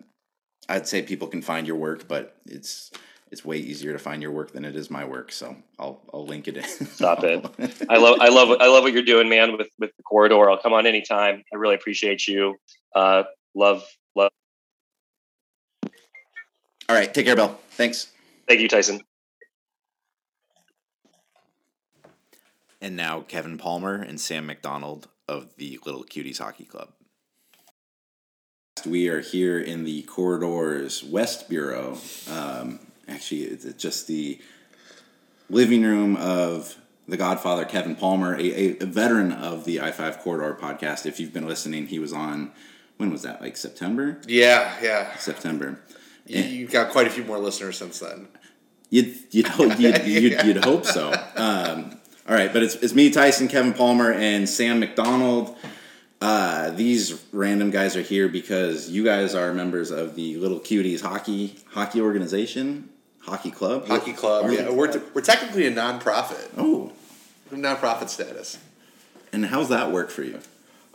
I'd 0.67 0.87
say 0.87 1.03
people 1.03 1.27
can 1.27 1.41
find 1.41 1.67
your 1.67 1.75
work, 1.75 2.07
but 2.07 2.35
it's 2.47 2.91
it's 3.31 3.45
way 3.45 3.57
easier 3.57 3.93
to 3.93 3.99
find 3.99 4.21
your 4.21 4.31
work 4.31 4.53
than 4.53 4.65
it 4.65 4.75
is 4.75 4.89
my 4.89 5.05
work. 5.05 5.31
So 5.31 5.55
I'll 5.77 6.01
I'll 6.13 6.25
link 6.25 6.47
it 6.47 6.57
in. 6.57 6.63
Stop 6.63 7.23
it. 7.23 7.45
I 7.89 7.97
love 7.97 8.17
I 8.21 8.29
love 8.29 8.57
I 8.59 8.67
love 8.67 8.83
what 8.83 8.93
you're 8.93 9.03
doing, 9.03 9.29
man. 9.29 9.55
With 9.55 9.69
with 9.77 9.91
the 9.97 10.03
corridor, 10.03 10.49
I'll 10.49 10.57
come 10.57 10.73
on 10.73 10.87
anytime. 10.87 11.43
I 11.53 11.57
really 11.57 11.75
appreciate 11.75 12.27
you. 12.27 12.55
Uh, 12.95 13.23
love 13.55 13.83
love. 13.83 13.83
All 16.89 16.95
right, 16.95 17.13
take 17.13 17.25
care, 17.25 17.35
Bill. 17.35 17.59
Thanks. 17.71 18.11
Thank 18.47 18.59
you, 18.59 18.67
Tyson. 18.67 19.01
And 22.81 22.97
now 22.97 23.21
Kevin 23.21 23.57
Palmer 23.57 23.95
and 23.95 24.19
Sam 24.19 24.45
McDonald 24.45 25.07
of 25.27 25.55
the 25.55 25.79
Little 25.85 26.03
Cuties 26.03 26.39
Hockey 26.39 26.65
Club. 26.65 26.89
We 28.85 29.07
are 29.07 29.21
here 29.21 29.59
in 29.59 29.85
the 29.85 30.01
Corridors 30.03 31.03
West 31.03 31.47
Bureau. 31.47 31.97
Um, 32.29 32.79
actually, 33.07 33.43
it's 33.43 33.65
just 33.81 34.07
the 34.07 34.41
living 35.49 35.83
room 35.83 36.17
of 36.17 36.75
the 37.07 37.15
Godfather 37.15 37.63
Kevin 37.63 37.95
Palmer, 37.95 38.35
a, 38.35 38.77
a 38.79 38.85
veteran 38.85 39.31
of 39.31 39.63
the 39.63 39.79
I 39.79 39.91
five 39.91 40.19
Corridor 40.19 40.57
podcast. 40.59 41.05
If 41.05 41.19
you've 41.19 41.33
been 41.33 41.47
listening, 41.47 41.87
he 41.87 41.99
was 41.99 42.11
on. 42.11 42.51
When 42.97 43.11
was 43.11 43.21
that? 43.21 43.41
Like 43.41 43.55
September? 43.55 44.19
Yeah, 44.27 44.75
yeah. 44.81 45.15
September. 45.15 45.79
You've 46.25 46.71
got 46.71 46.91
quite 46.91 47.07
a 47.07 47.09
few 47.09 47.23
more 47.23 47.39
listeners 47.39 47.77
since 47.77 47.99
then. 47.99 48.27
You'd 48.89 49.17
you'd 49.31 49.47
you'd, 49.79 50.05
you'd, 50.05 50.43
you'd 50.45 50.63
hope 50.63 50.85
so. 50.85 51.11
Um, 51.35 51.99
all 52.27 52.35
right, 52.35 52.53
but 52.53 52.63
it's, 52.63 52.75
it's 52.75 52.93
me, 52.93 53.09
Tyson, 53.09 53.47
Kevin 53.47 53.73
Palmer, 53.73 54.11
and 54.11 54.47
Sam 54.47 54.79
McDonald. 54.79 55.57
Uh, 56.21 56.69
these 56.71 57.21
random 57.33 57.69
guys 57.69 57.97
are 57.97 58.01
here 58.01 58.29
because 58.29 58.89
you 58.89 59.03
guys 59.03 59.35
are 59.35 59.53
members 59.53 59.91
of 59.91 60.15
the 60.15 60.37
Little 60.37 60.59
Cuties 60.59 61.01
hockey 61.01 61.59
hockey 61.71 61.99
organization, 61.99 62.89
hockey 63.19 63.51
club, 63.51 63.87
hockey 63.87 64.13
club. 64.13 64.49
Yeah, 64.49 64.69
we're 64.69 64.87
t- 64.91 65.01
we're 65.13 65.21
technically 65.21 65.67
a 65.67 65.71
nonprofit. 65.71 66.49
Oh, 66.57 66.93
nonprofit 67.51 68.07
status. 68.07 68.57
And 69.33 69.47
how's 69.47 69.69
that 69.69 69.91
work 69.91 70.09
for 70.11 70.23
you? 70.23 70.39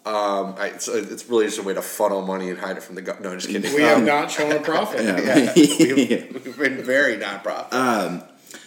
Um, 0.05 0.55
I, 0.57 0.69
it's, 0.69 0.89
it's 0.89 1.29
really 1.29 1.47
just 1.47 1.59
a 1.59 1.63
way 1.63 1.75
to 1.75 1.83
funnel 1.83 2.23
money 2.23 2.49
and 2.49 2.59
hide 2.59 2.77
it 2.77 2.83
from 2.83 2.95
the 2.95 3.03
government. 3.03 3.25
No, 3.25 3.33
I'm 3.33 3.39
just 3.41 3.53
kidding. 3.53 3.75
We 3.75 3.83
um, 3.83 3.89
have 3.89 4.05
not 4.05 4.31
shown 4.31 4.53
a 4.53 4.61
profit. 4.61 5.05
yeah, 5.05 5.53
yeah. 5.55 5.55
We've, 6.33 6.47
we've, 6.47 6.59
been 6.59 6.83
very 6.83 7.17
non-profit. 7.17 7.75
Um, 7.75 8.23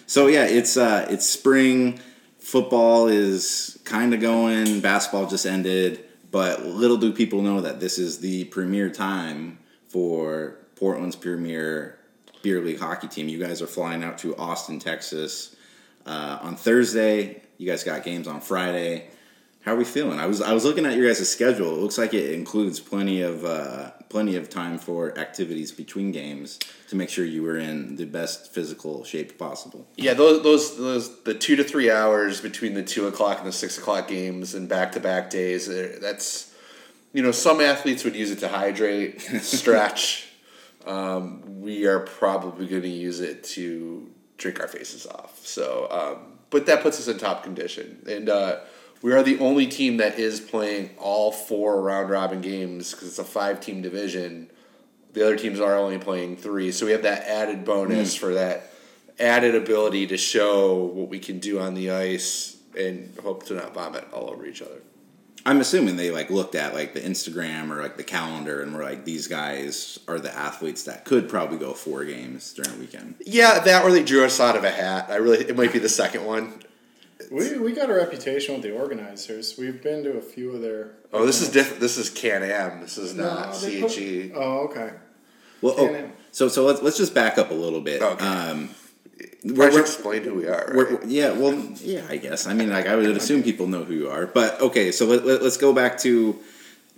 so 0.06 0.28
yeah, 0.28 0.46
it's 0.46 0.78
uh, 0.78 1.08
it's 1.10 1.28
spring. 1.28 2.00
Football 2.40 3.08
is 3.08 3.80
kind 3.86 4.14
of 4.14 4.20
going. 4.20 4.82
Basketball 4.82 5.28
just 5.28 5.46
ended, 5.46 6.04
but 6.30 6.66
little 6.66 6.98
do 6.98 7.14
people 7.14 7.42
know 7.42 7.62
that 7.62 7.80
this 7.80 7.98
is 7.98 8.20
the 8.20 8.44
premier 8.46 8.90
time 8.90 9.58
for 9.88 10.58
Portland's 10.76 11.16
premier 11.16 11.98
beer 12.44 12.62
league 12.62 12.80
hockey 12.80 13.08
team. 13.08 13.30
You 13.30 13.40
guys 13.40 13.62
are 13.62 13.68
flying 13.68 14.04
out 14.04 14.18
to 14.20 14.36
Austin, 14.36 14.80
Texas 14.80 15.56
uh, 16.06 16.40
on 16.42 16.56
Thursday. 16.56 17.42
You 17.58 17.68
guys 17.68 17.84
got 17.84 18.04
games 18.04 18.28
on 18.28 18.42
Friday 18.42 19.08
how 19.62 19.74
are 19.74 19.78
we 19.78 19.84
feeling? 19.84 20.20
I 20.20 20.26
was 20.26 20.42
I 20.42 20.54
was 20.54 20.66
looking 20.66 20.86
at 20.86 20.96
your 20.98 21.08
guys' 21.08 21.30
schedule. 21.30 21.76
It 21.76 21.80
looks 21.80 21.98
like 21.98 22.14
it 22.14 22.34
includes 22.34 22.80
plenty 22.80 23.22
of 23.22 23.46
uh, 23.46 23.92
plenty 24.10 24.36
of 24.36 24.50
time 24.50 24.80
for 24.80 25.18
activities 25.20 25.72
between 25.72 26.12
games 26.12 26.58
to 26.90 26.96
make 26.96 27.10
sure 27.10 27.24
you 27.26 27.44
were 27.44 27.58
in 27.58 27.96
the 27.96 28.06
best 28.06 28.54
physical 28.54 29.04
shape 29.04 29.38
possible. 29.38 29.88
Yeah, 29.96 30.16
those 30.16 30.42
those 30.44 30.78
those 30.78 31.24
the 31.24 31.36
two 31.36 31.56
to 31.58 31.64
three 31.64 31.92
hours 31.92 32.42
between 32.42 32.74
the 32.74 32.84
two 32.84 33.06
o'clock 33.08 33.38
and 33.38 33.48
the 33.48 33.52
six 33.52 33.78
o'clock 33.78 34.08
games 34.08 34.56
and 34.56 34.68
back 34.68 34.94
to 34.94 35.00
back 35.00 35.30
days. 35.30 35.70
uh, 35.70 35.98
That's 36.02 36.54
you 37.14 37.22
know 37.22 37.32
some 37.32 37.62
athletes 37.62 38.04
would 38.04 38.16
use 38.16 38.32
it 38.32 38.40
to 38.40 38.48
hydrate, 38.48 39.22
stretch. 39.42 40.28
Um, 40.88 41.62
we 41.62 41.86
are 41.86 42.00
probably 42.00 42.66
going 42.66 42.82
to 42.82 42.88
use 42.88 43.20
it 43.20 43.44
to 43.44 44.10
drink 44.40 44.60
our 44.60 44.68
faces 44.68 45.06
off. 45.06 45.46
So, 45.46 45.88
um, 45.92 46.40
but 46.50 46.66
that 46.66 46.82
puts 46.82 47.00
us 47.00 47.08
in 47.08 47.20
top 47.20 47.44
condition, 47.44 48.02
and 48.10 48.28
uh, 48.28 48.62
we 49.02 49.14
are 49.14 49.24
the 49.24 49.40
only 49.40 49.68
team 49.68 49.98
that 49.98 50.20
is 50.20 50.40
playing 50.40 50.92
all 50.98 51.32
four 51.32 51.82
round 51.82 52.10
robin 52.10 52.42
games 52.42 52.92
because 52.92 53.08
it's 53.08 53.20
a 53.20 53.24
five 53.24 53.60
team 53.60 53.82
division. 53.82 54.50
The 55.14 55.24
other 55.26 55.36
teams 55.36 55.60
are 55.60 55.76
only 55.76 55.98
playing 55.98 56.38
three, 56.38 56.72
so 56.72 56.86
we 56.86 56.94
have 56.94 57.04
that 57.04 57.28
added 57.28 57.66
bonus 57.66 58.16
hmm. 58.16 58.20
for 58.26 58.34
that 58.34 58.72
added 59.20 59.56
ability 59.56 60.08
to 60.08 60.18
show 60.18 60.84
what 60.84 61.10
we 61.10 61.20
can 61.20 61.40
do 61.40 61.60
on 61.60 61.74
the 61.74 61.92
ice 61.92 62.58
and 62.78 63.14
hope 63.22 63.46
to 63.46 63.54
not 63.54 63.74
vomit 63.74 64.08
all 64.14 64.30
over 64.30 64.46
each 64.46 64.62
other. 64.62 64.82
I'm 65.46 65.60
assuming 65.60 65.96
they 65.96 66.12
like 66.12 66.30
looked 66.30 66.56
at 66.56 66.74
like 66.74 66.94
the 66.94 67.00
Instagram 67.00 67.72
or 67.72 67.82
like 67.82 67.98
the 67.98 68.04
calendar 68.04 68.62
and 68.62 68.76
were 68.76 68.84
like, 68.84 69.06
these 69.06 69.28
guys 69.28 70.00
are 70.08 70.20
the 70.20 70.36
athletes 70.36 70.84
that 70.84 71.04
could 71.04 71.28
probably 71.28 71.58
go 71.58 71.74
four 71.74 72.06
games 72.06 72.54
during 72.54 72.78
a 72.78 72.80
weekend. 72.80 73.16
Yeah, 73.26 73.60
that 73.60 73.84
or 73.84 73.92
they 73.92 74.04
drew 74.04 74.24
us 74.24 74.40
out 74.40 74.56
of 74.56 74.64
a 74.64 74.72
hat. 74.72 75.08
I 75.10 75.16
really, 75.16 75.40
it 75.40 75.58
might 75.58 75.74
be 75.74 75.80
the 75.80 75.90
second 75.90 76.26
one. 76.26 76.62
We, 77.30 77.58
we 77.58 77.74
got 77.74 77.90
a 77.90 77.94
reputation 77.94 78.56
with 78.56 78.64
the 78.64 78.72
organizers. 78.72 79.56
We've 79.58 79.82
been 79.82 80.04
to 80.04 80.18
a 80.18 80.22
few 80.22 80.52
of 80.56 80.62
their. 80.62 80.92
Oh, 81.14 81.26
this 81.26 81.42
is 81.42 81.50
different. 81.50 81.80
This 81.80 81.98
is 81.98 82.10
Can 82.10 82.44
Am. 82.44 82.82
This 82.82 82.98
is 82.98 83.14
not 83.14 83.54
they 83.62 83.82
put- 83.82 83.92
CHE. 83.92 84.32
Oh, 84.34 84.68
okay. 84.70 84.92
Well, 85.62 85.76
oh, 85.78 86.10
so 86.32 86.48
so 86.48 86.66
let's 86.66 86.82
let's 86.82 86.98
just 86.98 87.14
back 87.14 87.38
up 87.38 87.52
a 87.52 87.54
little 87.54 87.82
bit. 87.82 88.02
Okay. 88.02 88.26
Um, 88.26 88.70
We're, 89.44 89.70
we're- 89.70 89.82
explain 89.82 90.24
who 90.24 90.34
we 90.34 90.48
are. 90.48 90.66
Right? 90.66 90.76
We're, 90.76 91.06
yeah, 91.06 91.32
well, 91.34 91.54
yeah, 91.82 92.04
I 92.10 92.18
guess. 92.18 92.48
I 92.48 92.54
mean, 92.54 92.70
like, 92.70 92.88
I 92.88 92.96
would 92.96 93.06
assume 93.16 93.44
people 93.44 93.68
know 93.68 93.84
who 93.84 93.94
you 93.94 94.10
are. 94.10 94.26
But 94.26 94.60
okay, 94.60 94.92
so 94.92 95.06
let, 95.06 95.26
let, 95.26 95.42
us 95.42 95.58
go 95.58 95.72
back 95.74 96.00
to 96.00 96.40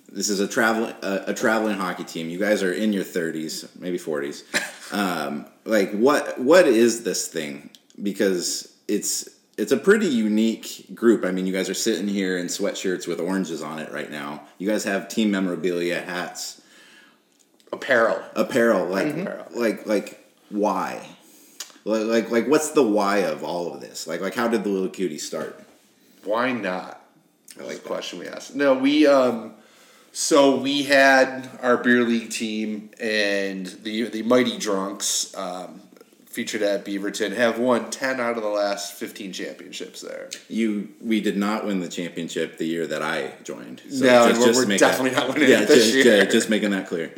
this 0.09 0.29
is 0.29 0.39
a 0.39 0.47
traveling 0.47 0.93
a, 1.01 1.23
a 1.27 1.33
traveling 1.33 1.75
hockey 1.75 2.05
team. 2.05 2.29
You 2.29 2.39
guys 2.39 2.63
are 2.63 2.71
in 2.71 2.93
your 2.93 3.03
thirties, 3.03 3.67
maybe 3.77 3.97
forties. 3.97 4.43
Um, 4.91 5.47
like, 5.65 5.91
what 5.91 6.39
what 6.39 6.67
is 6.67 7.03
this 7.03 7.27
thing? 7.27 7.71
Because 8.03 8.71
it's 8.87 9.27
it's 9.63 9.71
a 9.71 9.77
pretty 9.77 10.07
unique 10.07 10.93
group. 10.93 11.23
I 11.23 11.31
mean, 11.31 11.47
you 11.47 11.53
guys 11.53 11.69
are 11.69 11.73
sitting 11.73 12.09
here 12.09 12.37
in 12.37 12.47
sweatshirts 12.47 13.07
with 13.07 13.21
oranges 13.21 13.63
on 13.63 13.79
it 13.79 13.93
right 13.93 14.11
now. 14.11 14.43
You 14.57 14.67
guys 14.67 14.83
have 14.83 15.07
team 15.07 15.31
memorabilia, 15.31 16.01
hats, 16.01 16.61
Apparel. 17.71 18.21
apparel. 18.35 18.87
Like, 18.87 19.15
Apparel. 19.15 19.45
like, 19.55 19.87
like, 19.87 20.29
why? 20.49 21.07
Like, 21.85 22.03
like, 22.03 22.29
like, 22.29 22.47
what's 22.49 22.71
the 22.71 22.83
why 22.83 23.19
of 23.19 23.45
all 23.45 23.73
of 23.73 23.79
this? 23.79 24.05
Like, 24.05 24.19
like, 24.19 24.35
how 24.35 24.49
did 24.49 24.65
the 24.65 24.69
little 24.69 24.89
cutie 24.89 25.17
start? 25.17 25.57
Why 26.25 26.51
not? 26.51 27.01
I 27.57 27.63
like 27.63 27.83
the 27.83 27.87
question 27.87 28.19
we 28.19 28.27
asked. 28.27 28.55
No, 28.55 28.73
we 28.73 29.07
um, 29.07 29.53
so 30.11 30.57
we 30.57 30.83
had 30.83 31.49
our 31.61 31.77
beer 31.77 32.03
league 32.03 32.31
team 32.31 32.91
and 32.99 33.65
the 33.67 34.09
the 34.09 34.23
Mighty 34.23 34.57
Drunks 34.57 35.33
um, 35.37 35.82
featured 36.33 36.63
at 36.63 36.83
Beaverton 36.83 37.35
have 37.35 37.59
won 37.59 37.91
ten 37.91 38.19
out 38.19 38.37
of 38.37 38.43
the 38.43 38.49
last 38.49 38.93
fifteen 38.95 39.31
championships 39.31 40.01
there. 40.01 40.29
You, 40.49 40.89
we 40.99 41.21
did 41.21 41.37
not 41.37 41.63
win 41.65 41.79
the 41.79 41.87
championship 41.87 42.57
the 42.57 42.65
year 42.65 42.87
that 42.87 43.03
I 43.03 43.33
joined. 43.43 43.81
So 43.89 44.05
No, 44.05 44.27
and 44.27 44.37
we're- 44.39 44.53
we're 44.55 44.77
definitely 44.77 45.11
that, 45.11 45.27
not 45.27 45.33
winning 45.35 45.49
yeah, 45.49 45.61
it 45.61 45.67
this 45.67 45.91
just, 45.91 45.95
year. 46.05 46.17
yeah, 46.17 46.25
just 46.25 46.49
making 46.49 46.71
that 46.71 46.87
clear. 46.87 47.13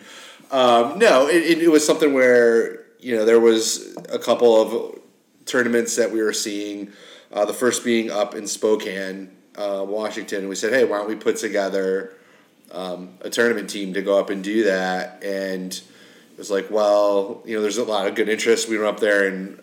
Um, 0.51 0.99
no, 0.99 1.27
it, 1.27 1.37
it, 1.43 1.63
it 1.63 1.69
was 1.69 1.85
something 1.85 2.13
where 2.13 2.83
you 2.99 3.15
know 3.15 3.23
there 3.25 3.39
was 3.39 3.95
a 4.09 4.19
couple 4.19 4.61
of 4.61 4.99
tournaments 5.45 5.95
that 5.95 6.11
we 6.11 6.21
were 6.21 6.33
seeing. 6.33 6.91
Uh, 7.31 7.45
the 7.45 7.53
first 7.53 7.83
being 7.83 8.11
up 8.11 8.35
in 8.35 8.47
Spokane, 8.47 9.31
uh, 9.57 9.83
Washington, 9.87 10.39
and 10.39 10.49
we 10.49 10.55
said, 10.55 10.73
"Hey, 10.73 10.83
why 10.83 10.97
don't 10.97 11.07
we 11.07 11.15
put 11.15 11.37
together 11.37 12.13
um, 12.71 13.17
a 13.21 13.29
tournament 13.29 13.69
team 13.69 13.93
to 13.93 14.01
go 14.01 14.19
up 14.19 14.29
and 14.29 14.43
do 14.43 14.65
that?" 14.65 15.23
And 15.23 15.79
was 16.37 16.51
like, 16.51 16.69
well, 16.69 17.41
you 17.45 17.55
know, 17.55 17.61
there's 17.61 17.77
a 17.77 17.83
lot 17.83 18.07
of 18.07 18.15
good 18.15 18.29
interest. 18.29 18.67
We 18.69 18.77
went 18.77 18.89
up 18.89 18.99
there 18.99 19.27
and 19.27 19.59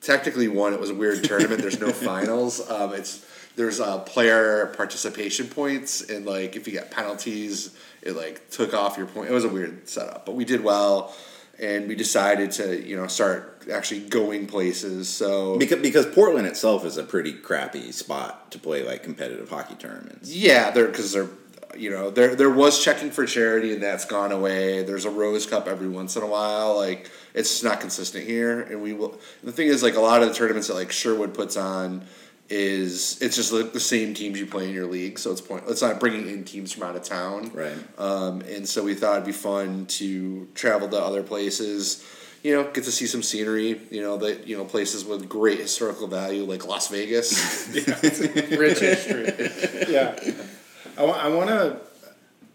technically 0.00 0.48
won. 0.48 0.72
It 0.72 0.80
was 0.80 0.90
a 0.90 0.94
weird 0.94 1.24
tournament. 1.24 1.60
There's 1.60 1.80
no 1.80 1.92
finals. 1.92 2.68
Um, 2.70 2.94
it's 2.94 3.24
there's 3.56 3.80
uh, 3.80 3.98
player 3.98 4.66
participation 4.76 5.48
points, 5.48 6.08
and 6.08 6.24
like 6.24 6.56
if 6.56 6.66
you 6.66 6.72
get 6.72 6.90
penalties, 6.90 7.76
it 8.02 8.12
like 8.12 8.50
took 8.50 8.72
off 8.72 8.96
your 8.96 9.06
point. 9.06 9.30
It 9.30 9.32
was 9.32 9.44
a 9.44 9.48
weird 9.48 9.88
setup, 9.88 10.24
but 10.24 10.34
we 10.36 10.44
did 10.44 10.62
well, 10.62 11.14
and 11.58 11.88
we 11.88 11.96
decided 11.96 12.52
to 12.52 12.86
you 12.86 12.96
know 12.96 13.08
start 13.08 13.64
actually 13.72 14.00
going 14.00 14.46
places. 14.46 15.08
So 15.08 15.58
Because, 15.58 15.80
because 15.80 16.06
Portland 16.06 16.46
itself 16.46 16.84
is 16.84 16.96
a 16.96 17.02
pretty 17.02 17.32
crappy 17.32 17.90
spot 17.92 18.52
to 18.52 18.58
play 18.58 18.84
like 18.84 19.02
competitive 19.02 19.50
hockey 19.50 19.74
tournaments. 19.74 20.32
Yeah, 20.32 20.70
they're 20.70 20.86
because 20.86 21.12
they're 21.12 21.28
you 21.76 21.90
know 21.90 22.10
there 22.10 22.34
there 22.34 22.50
was 22.50 22.82
checking 22.82 23.10
for 23.10 23.26
charity 23.26 23.72
and 23.72 23.82
that's 23.82 24.04
gone 24.04 24.32
away. 24.32 24.82
There's 24.82 25.04
a 25.04 25.10
Rose 25.10 25.46
Cup 25.46 25.66
every 25.68 25.88
once 25.88 26.16
in 26.16 26.22
a 26.22 26.26
while. 26.26 26.76
Like 26.76 27.10
it's 27.34 27.50
just 27.50 27.64
not 27.64 27.80
consistent 27.80 28.24
here, 28.24 28.60
and 28.60 28.82
we 28.82 28.92
will. 28.92 29.18
The 29.42 29.52
thing 29.52 29.68
is, 29.68 29.82
like 29.82 29.96
a 29.96 30.00
lot 30.00 30.22
of 30.22 30.28
the 30.28 30.34
tournaments 30.34 30.68
that 30.68 30.74
like 30.74 30.92
Sherwood 30.92 31.34
puts 31.34 31.56
on 31.56 32.06
is 32.50 33.20
it's 33.20 33.36
just 33.36 33.52
like 33.52 33.72
the 33.72 33.80
same 33.80 34.14
teams 34.14 34.40
you 34.40 34.46
play 34.46 34.68
in 34.68 34.74
your 34.74 34.86
league, 34.86 35.18
so 35.18 35.30
it's 35.30 35.40
point. 35.40 35.64
It's 35.68 35.82
not 35.82 36.00
bringing 36.00 36.28
in 36.28 36.44
teams 36.44 36.72
from 36.72 36.84
out 36.84 36.96
of 36.96 37.02
town, 37.02 37.50
Right. 37.52 37.76
Um, 37.98 38.40
and 38.42 38.66
so 38.66 38.82
we 38.82 38.94
thought 38.94 39.14
it'd 39.14 39.26
be 39.26 39.32
fun 39.32 39.86
to 39.86 40.48
travel 40.54 40.88
to 40.88 40.98
other 40.98 41.22
places. 41.22 42.04
You 42.42 42.54
know, 42.54 42.64
get 42.64 42.84
to 42.84 42.92
see 42.92 43.06
some 43.06 43.22
scenery. 43.22 43.80
You 43.90 44.00
know, 44.00 44.16
that 44.18 44.46
you 44.46 44.56
know 44.56 44.64
places 44.64 45.04
with 45.04 45.28
great 45.28 45.60
historical 45.60 46.06
value 46.06 46.44
like 46.44 46.66
Las 46.66 46.88
Vegas. 46.88 47.68
Rich 47.74 48.78
history. 48.78 49.88
yeah. 49.92 50.18
I, 51.04 51.28
want 51.28 51.48
to 51.48 51.80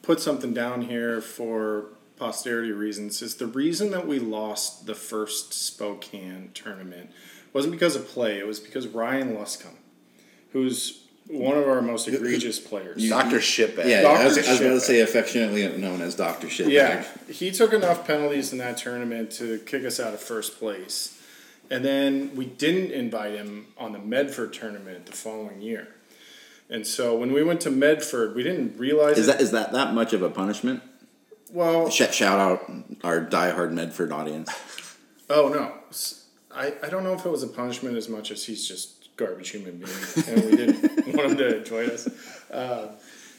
put 0.01 0.19
something 0.19 0.53
down 0.53 0.81
here 0.83 1.21
for 1.21 1.85
posterity 2.17 2.71
reasons. 2.71 3.21
Is 3.21 3.35
the 3.35 3.47
reason 3.47 3.91
that 3.91 4.07
we 4.07 4.19
lost 4.19 4.85
the 4.85 4.95
first 4.95 5.53
Spokane 5.53 6.51
tournament 6.53 7.11
wasn't 7.53 7.71
because 7.71 7.95
of 7.95 8.07
play. 8.07 8.39
It 8.39 8.47
was 8.47 8.59
because 8.59 8.87
Ryan 8.87 9.35
Luscombe, 9.35 9.77
who's 10.51 11.03
one 11.27 11.57
of 11.57 11.67
our 11.67 11.81
most 11.81 12.07
egregious 12.07 12.59
players. 12.59 13.07
Doctor 13.07 13.37
Shitbag. 13.37 13.85
Yeah, 13.85 14.01
Dr. 14.01 14.21
I 14.21 14.25
was, 14.25 14.37
I 14.37 14.51
was 14.51 14.59
going 14.59 14.73
to 14.73 14.81
say 14.81 14.99
affectionately 14.99 15.65
known 15.77 16.01
as 16.01 16.15
Doctor 16.15 16.47
Shitbag. 16.47 16.71
Yeah, 16.71 17.05
he 17.29 17.51
took 17.51 17.73
enough 17.73 18.05
penalties 18.05 18.51
in 18.51 18.57
that 18.57 18.77
tournament 18.77 19.31
to 19.33 19.59
kick 19.59 19.85
us 19.85 19.99
out 19.99 20.13
of 20.13 20.19
first 20.19 20.59
place. 20.59 21.19
And 21.69 21.83
then 21.83 22.35
we 22.35 22.45
didn't 22.45 22.91
invite 22.91 23.33
him 23.33 23.67
on 23.77 23.93
the 23.93 23.99
Medford 23.99 24.53
tournament 24.53 25.05
the 25.05 25.13
following 25.13 25.61
year. 25.61 25.87
And 26.74 26.88
so 26.88 27.15
when 27.15 27.32
we 27.32 27.43
went 27.43 27.61
to 27.61 27.69
Medford, 27.71 28.36
we 28.36 28.41
didn't 28.41 28.78
realize 28.80 29.17
Is 29.19 29.28
it. 29.28 29.32
that 29.34 29.41
is 29.41 29.51
that 29.51 29.71
that 29.74 29.93
much 29.93 30.11
of 30.11 30.21
a 30.24 30.30
punishment? 30.30 30.82
well, 31.51 31.88
Sh- 31.89 32.11
shout 32.11 32.39
out 32.39 32.67
our 33.03 33.21
diehard 33.24 33.71
Medford 33.74 34.11
audience. 34.11 34.49
oh 35.30 35.49
no, 35.49 35.71
I, 36.51 36.74
I 36.84 36.89
don't 36.89 37.03
know 37.03 37.13
if 37.13 37.26
it 37.26 37.30
was 37.30 37.43
a 37.43 37.47
punishment 37.47 37.95
as 37.95 38.09
much 38.09 38.32
as 38.32 38.43
he's 38.45 38.67
just 38.67 39.15
garbage 39.17 39.49
human 39.51 39.78
being, 39.78 40.26
and 40.28 40.45
we 40.45 40.55
didn't 40.55 41.07
want 41.15 41.32
him 41.32 41.38
to 41.38 41.63
join 41.63 41.91
us. 41.91 42.07
Uh, 42.51 42.88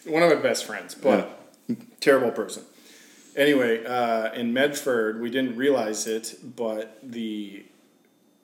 one 0.06 0.22
of 0.22 0.28
my 0.30 0.36
best 0.36 0.64
friends, 0.64 0.94
but 0.94 1.40
terrible 2.00 2.30
person. 2.30 2.62
Anyway, 3.36 3.84
uh, 3.84 4.32
in 4.34 4.52
Medford, 4.52 5.20
we 5.20 5.28
didn't 5.28 5.56
realize 5.56 6.06
it, 6.06 6.36
but 6.56 6.98
the 7.02 7.64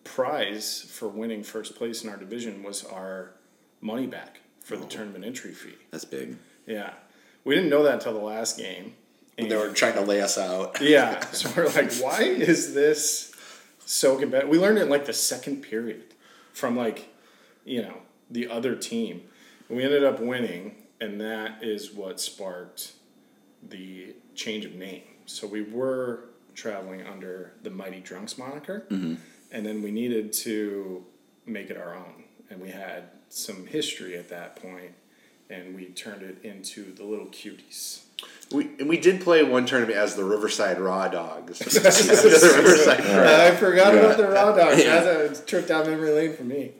prize 0.02 0.82
for 0.90 1.06
winning 1.06 1.44
first 1.44 1.76
place 1.76 2.02
in 2.02 2.10
our 2.10 2.16
division 2.16 2.64
was 2.64 2.84
our 2.86 3.30
money 3.80 4.08
back 4.08 4.40
for 4.70 4.76
the 4.76 4.84
oh. 4.84 4.88
tournament 4.88 5.24
entry 5.24 5.50
fee. 5.50 5.74
That's 5.90 6.04
big. 6.04 6.36
Yeah, 6.64 6.92
we 7.42 7.56
didn't 7.56 7.70
know 7.70 7.82
that 7.82 7.94
until 7.94 8.12
the 8.12 8.24
last 8.24 8.56
game. 8.56 8.94
And 9.36 9.50
they 9.50 9.56
were 9.56 9.70
trying 9.70 9.94
to 9.94 10.02
lay 10.02 10.20
us 10.20 10.38
out. 10.38 10.80
Yeah, 10.82 11.20
so 11.32 11.50
we're 11.56 11.68
like, 11.68 11.92
why 11.94 12.22
is 12.22 12.72
this 12.74 13.34
so 13.84 14.16
competitive? 14.16 14.48
We 14.48 14.58
learned 14.58 14.78
it 14.78 14.82
in 14.82 14.88
like 14.88 15.06
the 15.06 15.12
second 15.12 15.62
period 15.62 16.14
from 16.52 16.76
like, 16.76 17.08
you 17.64 17.82
know, 17.82 17.96
the 18.30 18.48
other 18.48 18.76
team. 18.76 19.22
We 19.68 19.82
ended 19.82 20.04
up 20.04 20.20
winning, 20.20 20.76
and 21.00 21.20
that 21.20 21.64
is 21.64 21.92
what 21.92 22.20
sparked 22.20 22.92
the 23.68 24.14
change 24.34 24.64
of 24.64 24.74
name. 24.74 25.02
So 25.26 25.46
we 25.46 25.62
were 25.62 26.28
traveling 26.54 27.06
under 27.06 27.54
the 27.62 27.70
Mighty 27.70 28.00
Drunks 28.00 28.38
moniker, 28.38 28.86
mm-hmm. 28.90 29.14
and 29.50 29.66
then 29.66 29.82
we 29.82 29.90
needed 29.90 30.32
to 30.44 31.04
make 31.46 31.70
it 31.70 31.76
our 31.76 31.94
own. 31.94 32.24
And 32.50 32.60
we 32.60 32.70
had 32.70 33.10
some 33.30 33.66
history 33.66 34.16
at 34.16 34.28
that 34.28 34.56
point, 34.56 34.92
and 35.48 35.74
we 35.74 35.86
turned 35.86 36.22
it 36.22 36.44
into 36.44 36.92
the 36.92 37.04
Little 37.04 37.26
Cuties. 37.26 38.02
We 38.52 38.64
and 38.78 38.88
we 38.88 38.98
did 38.98 39.22
play 39.22 39.42
one 39.42 39.64
tournament 39.64 39.96
as 39.96 40.16
the 40.16 40.24
Riverside 40.24 40.78
Raw 40.78 41.08
Dogs. 41.08 41.58
the 41.60 42.52
Riverside 42.56 43.04
Raw. 43.06 43.46
I 43.46 43.56
forgot 43.56 43.94
about 43.94 44.18
the 44.18 44.28
raw 44.28 44.52
dog. 44.52 44.76
That's 44.76 45.40
a 45.40 45.46
trip 45.46 45.66
down 45.66 45.86
memory 45.86 46.10
lane 46.10 46.36
for 46.36 46.44
me. 46.44 46.72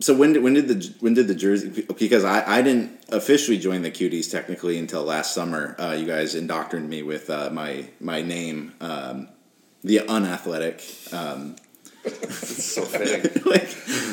so 0.00 0.14
when 0.14 0.32
did 0.32 0.42
when 0.42 0.54
did 0.54 0.68
the 0.68 0.94
when 1.00 1.14
did 1.14 1.28
the 1.28 1.34
jersey? 1.34 1.86
Because 1.98 2.24
I, 2.24 2.58
I 2.58 2.62
didn't 2.62 3.04
officially 3.10 3.58
join 3.58 3.82
the 3.82 3.90
cuties 3.90 4.30
technically 4.30 4.78
until 4.78 5.04
last 5.04 5.34
summer. 5.34 5.76
Uh, 5.78 5.92
you 5.92 6.06
guys 6.06 6.34
indoctrinated 6.34 6.88
me 6.88 7.02
with 7.02 7.30
uh, 7.30 7.50
my 7.50 7.88
my 8.00 8.22
name, 8.22 8.74
um, 8.80 9.28
the 9.82 10.00
unathletic. 10.08 10.82
Um, 11.12 11.56
so 12.08 12.82
fitting. 12.82 13.42
like 13.46 13.68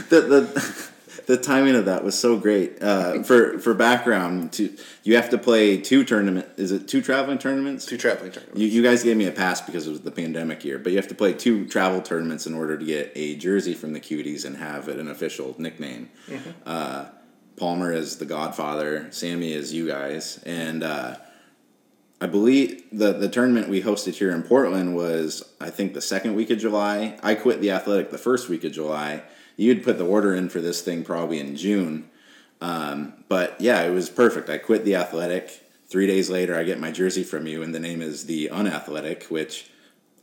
the 0.09 0.21
the 0.21 0.89
the 1.25 1.37
timing 1.37 1.75
of 1.75 1.85
that 1.85 2.03
was 2.03 2.17
so 2.17 2.37
great. 2.37 2.81
Uh, 2.81 3.23
for 3.23 3.59
for 3.59 3.73
background, 3.73 4.53
to 4.53 4.75
you 5.03 5.15
have 5.15 5.29
to 5.29 5.37
play 5.37 5.77
two 5.77 6.03
tournament. 6.03 6.47
Is 6.57 6.71
it 6.71 6.87
two 6.87 7.01
traveling 7.01 7.37
tournaments? 7.37 7.85
Two 7.85 7.97
traveling 7.97 8.31
tournaments. 8.31 8.59
You, 8.59 8.67
you 8.67 8.83
guys 8.83 9.03
gave 9.03 9.17
me 9.17 9.25
a 9.25 9.31
pass 9.31 9.61
because 9.61 9.87
it 9.87 9.91
was 9.91 10.01
the 10.01 10.11
pandemic 10.11 10.63
year, 10.63 10.77
but 10.77 10.91
you 10.91 10.97
have 10.97 11.07
to 11.07 11.15
play 11.15 11.33
two 11.33 11.67
travel 11.67 12.01
tournaments 12.01 12.45
in 12.45 12.53
order 12.53 12.77
to 12.77 12.85
get 12.85 13.11
a 13.15 13.35
jersey 13.35 13.73
from 13.73 13.93
the 13.93 13.99
Cuties 13.99 14.45
and 14.45 14.57
have 14.57 14.87
it 14.87 14.99
an 14.99 15.07
official 15.07 15.55
nickname. 15.57 16.09
Uh, 16.65 17.05
Palmer 17.57 17.93
is 17.93 18.17
the 18.17 18.25
Godfather, 18.25 19.07
Sammy 19.11 19.53
is 19.53 19.73
you 19.73 19.87
guys, 19.87 20.41
and 20.45 20.83
uh, 20.83 21.15
I 22.21 22.27
believe 22.27 22.83
the 22.91 23.13
the 23.13 23.29
tournament 23.29 23.69
we 23.69 23.81
hosted 23.81 24.15
here 24.15 24.31
in 24.31 24.43
Portland 24.43 24.95
was 24.95 25.43
I 25.59 25.69
think 25.69 25.93
the 25.93 26.01
second 26.01 26.35
week 26.35 26.49
of 26.49 26.59
July. 26.59 27.17
I 27.21 27.35
quit 27.35 27.61
the 27.61 27.71
athletic 27.71 28.11
the 28.11 28.17
first 28.17 28.49
week 28.49 28.63
of 28.63 28.71
July. 28.71 29.23
You'd 29.57 29.83
put 29.83 29.97
the 29.97 30.05
order 30.05 30.33
in 30.33 30.49
for 30.49 30.61
this 30.61 30.81
thing 30.81 31.03
probably 31.03 31.39
in 31.39 31.55
June. 31.55 32.09
Um, 32.61 33.13
but 33.29 33.59
yeah, 33.59 33.83
it 33.83 33.91
was 33.91 34.09
perfect. 34.09 34.49
I 34.49 34.57
quit 34.57 34.85
the 34.85 34.95
athletic. 34.95 35.61
Three 35.87 36.07
days 36.07 36.29
later, 36.29 36.57
I 36.57 36.63
get 36.63 36.79
my 36.79 36.91
jersey 36.91 37.23
from 37.23 37.45
you, 37.47 37.61
and 37.61 37.73
the 37.73 37.79
name 37.79 38.01
is 38.01 38.25
the 38.25 38.49
unathletic, 38.49 39.25
which 39.25 39.69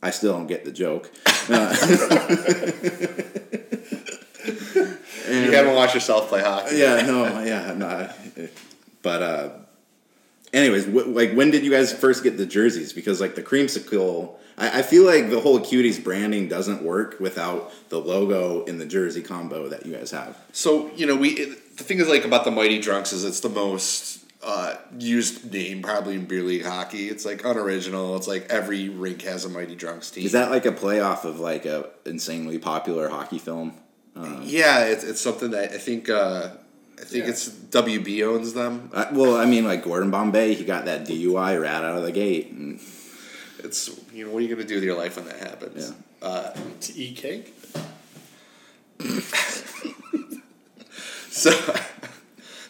I 0.02 0.10
still 0.10 0.32
don't 0.32 0.48
get 0.48 0.64
the 0.64 0.72
joke. 0.72 1.10
Uh, 1.48 1.74
You 5.32 5.52
haven't 5.52 5.74
watched 5.74 5.94
yourself 5.94 6.28
play 6.28 6.42
hockey. 6.42 6.76
yeah, 6.76 7.00
no, 7.06 7.42
yeah, 7.42 7.72
no. 7.74 8.10
But 9.02 9.22
uh, 9.22 9.48
anyways, 10.52 10.86
wh- 10.86 11.08
like 11.08 11.32
when 11.32 11.50
did 11.50 11.64
you 11.64 11.70
guys 11.70 11.92
first 11.92 12.22
get 12.22 12.36
the 12.36 12.46
jerseys? 12.46 12.92
Because 12.92 13.20
like 13.20 13.34
the 13.34 13.42
creamsicle, 13.42 14.34
I, 14.58 14.80
I 14.80 14.82
feel 14.82 15.04
like 15.04 15.30
the 15.30 15.40
whole 15.40 15.60
cuties 15.60 16.02
branding 16.02 16.48
doesn't 16.48 16.82
work 16.82 17.18
without 17.20 17.72
the 17.88 17.98
logo 17.98 18.64
in 18.64 18.78
the 18.78 18.86
jersey 18.86 19.22
combo 19.22 19.68
that 19.68 19.86
you 19.86 19.94
guys 19.94 20.10
have. 20.10 20.36
So 20.52 20.90
you 20.94 21.06
know, 21.06 21.16
we 21.16 21.30
it, 21.30 21.76
the 21.76 21.84
thing 21.84 21.98
is 21.98 22.08
like 22.08 22.24
about 22.24 22.44
the 22.44 22.50
Mighty 22.50 22.80
Drunks 22.80 23.12
is 23.12 23.24
it's 23.24 23.40
the 23.40 23.48
most 23.48 24.24
uh, 24.42 24.76
used 24.98 25.52
name 25.52 25.82
probably 25.82 26.14
in 26.14 26.26
beer 26.26 26.42
league 26.42 26.64
hockey. 26.64 27.08
It's 27.08 27.24
like 27.24 27.44
unoriginal. 27.44 28.16
It's 28.16 28.28
like 28.28 28.46
every 28.50 28.88
rink 28.88 29.22
has 29.22 29.44
a 29.44 29.48
Mighty 29.48 29.76
Drunks 29.76 30.10
team. 30.10 30.24
Is 30.24 30.32
that 30.32 30.50
like 30.50 30.66
a 30.66 30.72
playoff 30.72 31.24
of 31.24 31.40
like 31.40 31.64
a 31.64 31.90
insanely 32.04 32.58
popular 32.58 33.08
hockey 33.08 33.38
film? 33.38 33.74
Um, 34.14 34.42
yeah, 34.44 34.84
it's, 34.84 35.04
it's 35.04 35.20
something 35.20 35.52
that 35.52 35.72
I 35.72 35.78
think. 35.78 36.08
Uh, 36.08 36.50
I 37.02 37.04
think 37.04 37.24
Yeah. 37.24 37.30
it's 37.30 37.48
WB 37.48 38.22
owns 38.24 38.52
them. 38.54 38.88
I, 38.94 39.10
well, 39.12 39.36
I 39.36 39.44
mean, 39.44 39.64
like 39.64 39.82
Gordon 39.84 40.10
Bombay, 40.12 40.54
he 40.54 40.64
got 40.64 40.84
that 40.86 41.04
DUI 41.04 41.60
right 41.60 41.70
out 41.82 41.96
of 41.98 42.04
the 42.04 42.12
gate. 42.12 42.50
And, 42.52 42.78
It's 43.58 43.90
you 44.14 44.24
know 44.24 44.30
what 44.32 44.38
are 44.38 44.46
you 44.46 44.54
gonna 44.54 44.66
do 44.66 44.76
with 44.76 44.84
your 44.84 44.96
life 44.96 45.16
when 45.16 45.26
that 45.26 45.38
happens? 45.38 45.92
Uh, 46.22 46.50
To 46.80 46.94
eat 46.96 47.16
cake? 47.16 47.54
so 51.30 51.50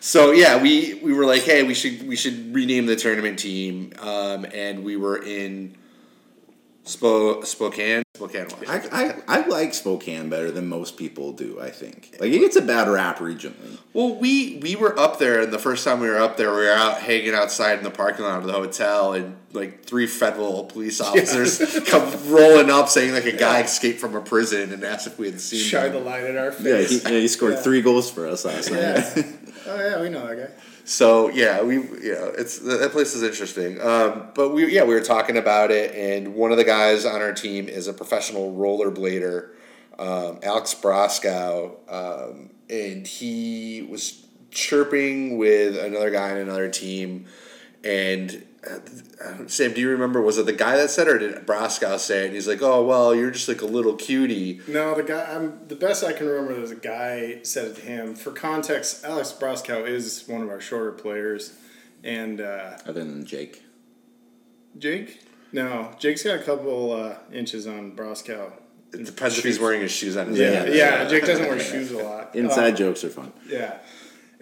so 0.01 0.33
yeah, 0.33 0.61
we 0.63 0.95
we 1.03 1.13
were 1.13 1.27
like, 1.27 1.43
hey, 1.43 1.63
we 1.63 1.75
should 1.75 2.07
we 2.09 2.17
should 2.17 2.55
rename 2.55 2.87
the 2.87 2.97
tournament 2.97 3.39
team, 3.39 3.93
um, 4.01 4.45
and 4.47 4.85
we 4.85 4.97
were 4.97 5.23
in 5.23 5.75
Spo- 6.85 7.45
Spokane, 7.45 8.03
Spokane, 8.31 8.49
Washington. 8.67 8.89
I, 8.93 9.15
I, 9.37 9.41
I 9.43 9.47
like 9.49 9.75
Spokane 9.75 10.29
better 10.29 10.51
than 10.51 10.69
most 10.69 10.97
people 10.97 11.33
do, 11.33 11.61
I 11.61 11.71
think. 11.71 12.17
Like, 12.21 12.33
it 12.33 12.39
gets 12.39 12.57
a 12.57 12.63
bad 12.63 12.89
rap 12.89 13.19
regionally. 13.19 13.79
Well, 13.93 14.15
we 14.17 14.59
we 14.63 14.77
were 14.77 14.99
up 14.99 15.19
there, 15.19 15.41
and 15.43 15.53
the 15.53 15.59
first 15.59 15.85
time 15.85 16.01
we 16.01 16.09
were 16.09 16.19
up 16.19 16.37
there, 16.37 16.51
we 16.51 16.63
were 16.65 16.71
out 16.73 17.01
hanging 17.03 17.35
outside 17.35 17.79
in 17.79 17.85
the 17.85 17.91
parking 17.91 18.25
lot 18.25 18.39
of 18.39 18.45
the 18.47 18.53
hotel, 18.53 19.13
and 19.13 19.37
like 19.53 19.85
three 19.85 20.07
federal 20.07 20.65
police 20.65 21.01
officers 21.01 21.59
come 21.87 22.11
rolling 22.33 22.71
up, 22.71 22.89
saying 22.89 23.13
like 23.13 23.27
a 23.27 23.37
guy 23.37 23.61
escaped 23.63 24.01
from 24.01 24.15
a 24.15 24.21
prison, 24.21 24.73
and 24.73 24.83
asked 24.85 25.07
if 25.07 25.19
we 25.19 25.27
had 25.27 25.41
seen 25.41 25.61
Shine 25.61 25.93
the 25.93 25.99
him. 25.99 26.05
light 26.07 26.25
in 26.25 26.37
our 26.39 26.53
Yeah, 26.61 26.79
he, 26.79 26.87
face. 26.87 27.05
yeah, 27.05 27.11
he 27.11 27.29
scored 27.29 27.55
Yeah. 27.55 27.61
three 27.63 27.83
goals 27.83 28.11
for 28.11 28.27
us 28.27 28.45
last 28.45 28.71
night. 28.71 28.81
Yeah. 28.81 29.23
oh 29.67 29.77
yeah, 29.77 30.01
we 30.01 30.09
know 30.09 30.27
that 30.27 30.37
guy. 30.37 30.55
So 30.85 31.29
yeah, 31.29 31.63
we 31.63 31.77
yeah, 31.77 32.31
it's 32.37 32.59
that 32.59 32.91
place 32.93 33.15
is 33.15 33.23
interesting. 33.23 33.81
Um, 33.81 34.29
but 34.35 34.51
we 34.51 34.73
yeah 34.73 34.85
we 34.85 34.95
were 34.95 35.01
talking 35.01 35.37
about 35.37 35.71
it, 35.71 35.95
and 35.95 36.35
one 36.35 36.51
of 36.51 36.57
the 36.57 36.65
guys 36.65 37.05
on 37.05 37.21
our 37.21 37.33
team 37.33 37.69
is 37.69 37.87
a 37.87 37.93
professional 37.93 38.53
rollerblader, 38.53 39.51
um, 39.99 40.41
Alex 40.43 40.75
Broskow, 40.75 41.77
um, 41.89 42.51
and 42.69 43.07
he 43.07 43.87
was 43.89 44.27
chirping 44.51 45.39
with 45.39 45.79
another 45.79 46.11
guy 46.11 46.33
on 46.33 46.39
another 46.39 46.69
team, 46.69 47.27
and. 47.85 48.47
Uh, 48.69 49.47
Sam, 49.49 49.73
do 49.73 49.81
you 49.81 49.89
remember? 49.91 50.21
Was 50.21 50.39
it 50.39 50.47
the 50.47 50.53
guy 50.53 50.77
that 50.77 50.89
said, 50.91 51.09
it, 51.09 51.11
or 51.15 51.19
did 51.19 51.35
Broskow 51.47 51.99
say 51.99 52.23
it? 52.23 52.27
And 52.27 52.35
he's 52.35 52.47
like, 52.47 52.63
"Oh 52.63 52.85
well, 52.85 53.13
you're 53.15 53.33
just 53.33 53.49
like 53.49 53.61
a 53.61 53.67
little 53.67 53.95
cutie." 53.95 54.61
No, 54.69 54.95
the 54.95 55.03
guy. 55.03 55.25
I'm 55.35 55.67
the 55.67 55.75
best 55.75 56.05
I 56.05 56.13
can 56.13 56.27
remember. 56.29 56.61
is 56.63 56.71
a 56.71 56.77
guy 56.77 57.41
said 57.43 57.67
it 57.69 57.75
to 57.77 57.81
him. 57.83 58.15
For 58.15 58.31
context, 58.31 59.05
Alex 59.05 59.33
Broskow 59.39 59.85
is 59.87 60.25
one 60.29 60.43
of 60.43 60.49
our 60.49 60.61
shorter 60.61 60.93
players, 60.93 61.55
and 62.05 62.41
uh, 62.41 62.79
Other 62.87 63.03
than 63.05 63.27
Jake. 63.27 63.63
Jake. 64.79 65.23
No, 65.53 65.91
Jake's 65.99 66.23
got 66.23 66.39
a 66.39 66.43
couple 66.43 66.93
uh, 66.93 67.17
inches 67.33 67.67
on 67.67 67.97
Broskow. 67.97 68.53
It 68.95 69.05
depends 69.07 69.39
if 69.39 69.45
he's 69.45 69.59
wearing 69.59 69.81
his 69.81 69.91
shoes 69.91 70.17
on 70.17 70.29
his 70.29 70.39
Yeah, 70.39 70.65
feet. 70.65 70.75
yeah. 70.77 71.05
Jake 71.09 71.25
doesn't 71.27 71.47
wear 71.47 71.59
shoes 71.59 71.91
a 71.93 71.99
lot. 71.99 72.35
Inside 72.37 72.71
Um, 72.71 72.77
jokes 72.77 73.03
are 73.05 73.11
fun. 73.11 73.33
Yeah. 73.49 73.79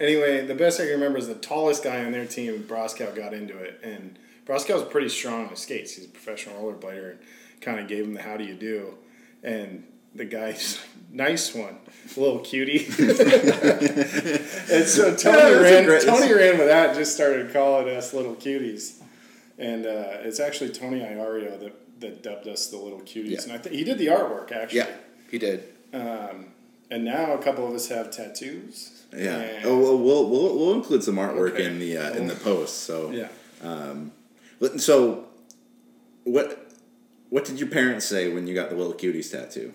Anyway, 0.01 0.45
the 0.47 0.55
best 0.55 0.81
I 0.81 0.85
can 0.85 0.93
remember 0.95 1.19
is 1.19 1.29
the 1.29 1.35
tallest 1.35 1.85
guy 1.85 2.03
on 2.05 2.11
their 2.13 2.25
team, 2.27 2.65
Broskow, 2.65 3.15
got 3.15 3.35
into 3.35 3.57
it. 3.59 3.79
And 3.85 4.19
Broskow's 4.47 4.83
pretty 4.91 5.11
strong 5.11 5.45
on 5.45 5.49
his 5.51 5.59
skates. 5.61 5.93
He's 5.95 6.07
a 6.07 6.09
professional 6.09 6.57
rollerblader 6.61 7.11
and 7.11 7.19
kind 7.61 7.79
of 7.79 7.87
gave 7.87 8.05
him 8.05 8.15
the 8.15 8.23
how 8.23 8.37
do 8.39 8.45
you 8.45 8.55
do. 8.55 8.95
And 9.43 9.85
the 10.15 10.25
guy's 10.25 10.79
like, 10.79 10.87
nice 11.13 11.55
one, 11.55 11.77
little 12.17 12.39
cutie. 12.39 12.87
and 14.73 14.87
so 14.87 15.15
Tony 15.17 15.37
Yeah, 15.39 15.61
ran 15.61 15.85
great- 15.85 16.03
Tony 16.03 16.33
ran 16.33 16.57
with 16.59 16.69
that 16.69 16.91
and 16.91 16.99
just 16.99 17.15
started 17.15 17.53
calling 17.53 17.89
us 17.95 18.15
little 18.15 18.35
cuties. 18.35 19.01
And 19.59 19.85
uh, 19.85 20.19
it's 20.23 20.41
actually 20.41 20.71
Tony 20.71 21.01
Iorio 21.01 21.61
that, 21.61 22.01
that 22.01 22.23
dubbed 22.23 22.49
us 22.49 22.69
the 22.69 22.79
little 22.79 23.01
cuties. 23.01 23.31
Yeah. 23.31 23.43
And 23.43 23.53
I 23.53 23.59
think 23.59 23.75
he 23.77 23.85
did 23.85 23.99
the 23.99 24.07
artwork, 24.07 24.51
actually. 24.53 24.79
yeah, 24.79 24.91
he 25.31 25.39
did. 25.39 25.65
Um, 25.93 26.47
and 26.91 27.05
now 27.05 27.35
a 27.35 27.43
couple 27.43 27.67
of 27.69 27.75
us 27.75 27.89
have 27.89 28.11
tattoos. 28.11 29.00
Yeah. 29.17 29.39
And- 29.41 29.67
Oh, 29.67 29.79
well, 29.79 29.99
we'll, 29.99 30.31
we'll, 30.31 30.59
we'll 30.59 30.75
include 30.75 31.03
some 31.03 31.17
artwork 31.17 31.53
Okay. 31.55 31.67
in 31.67 31.79
the 31.79 31.97
uh, 31.99 32.13
in 32.15 32.27
the 32.27 32.35
post. 32.37 32.79
So 32.85 33.11
Yeah. 33.11 33.29
But- 34.61 34.81
So, 34.81 35.27
what 36.25 36.71
what 37.31 37.45
did 37.45 37.59
your 37.61 37.69
parents 37.69 38.07
say 38.07 38.29
when 38.33 38.47
you 38.47 38.55
got 38.55 38.71
the 38.71 38.77
little 38.77 38.95
cuties 38.95 39.31
tattoo? 39.31 39.73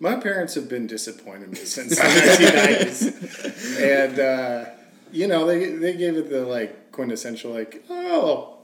My 0.00 0.16
parents 0.16 0.54
have 0.54 0.68
been 0.68 0.86
disappointed 0.86 1.50
me 1.50 1.58
since 1.58 1.96
the 1.96 2.02
1990s. 2.02 3.80
And, 3.82 4.18
uh, 4.18 4.64
you 5.12 5.26
know, 5.28 5.46
they, 5.46 5.74
they 5.76 5.96
gave 5.96 6.16
it 6.16 6.28
the, 6.30 6.42
like, 6.44 6.90
quintessential, 6.92 7.52
like, 7.52 7.84
oh, 7.88 8.58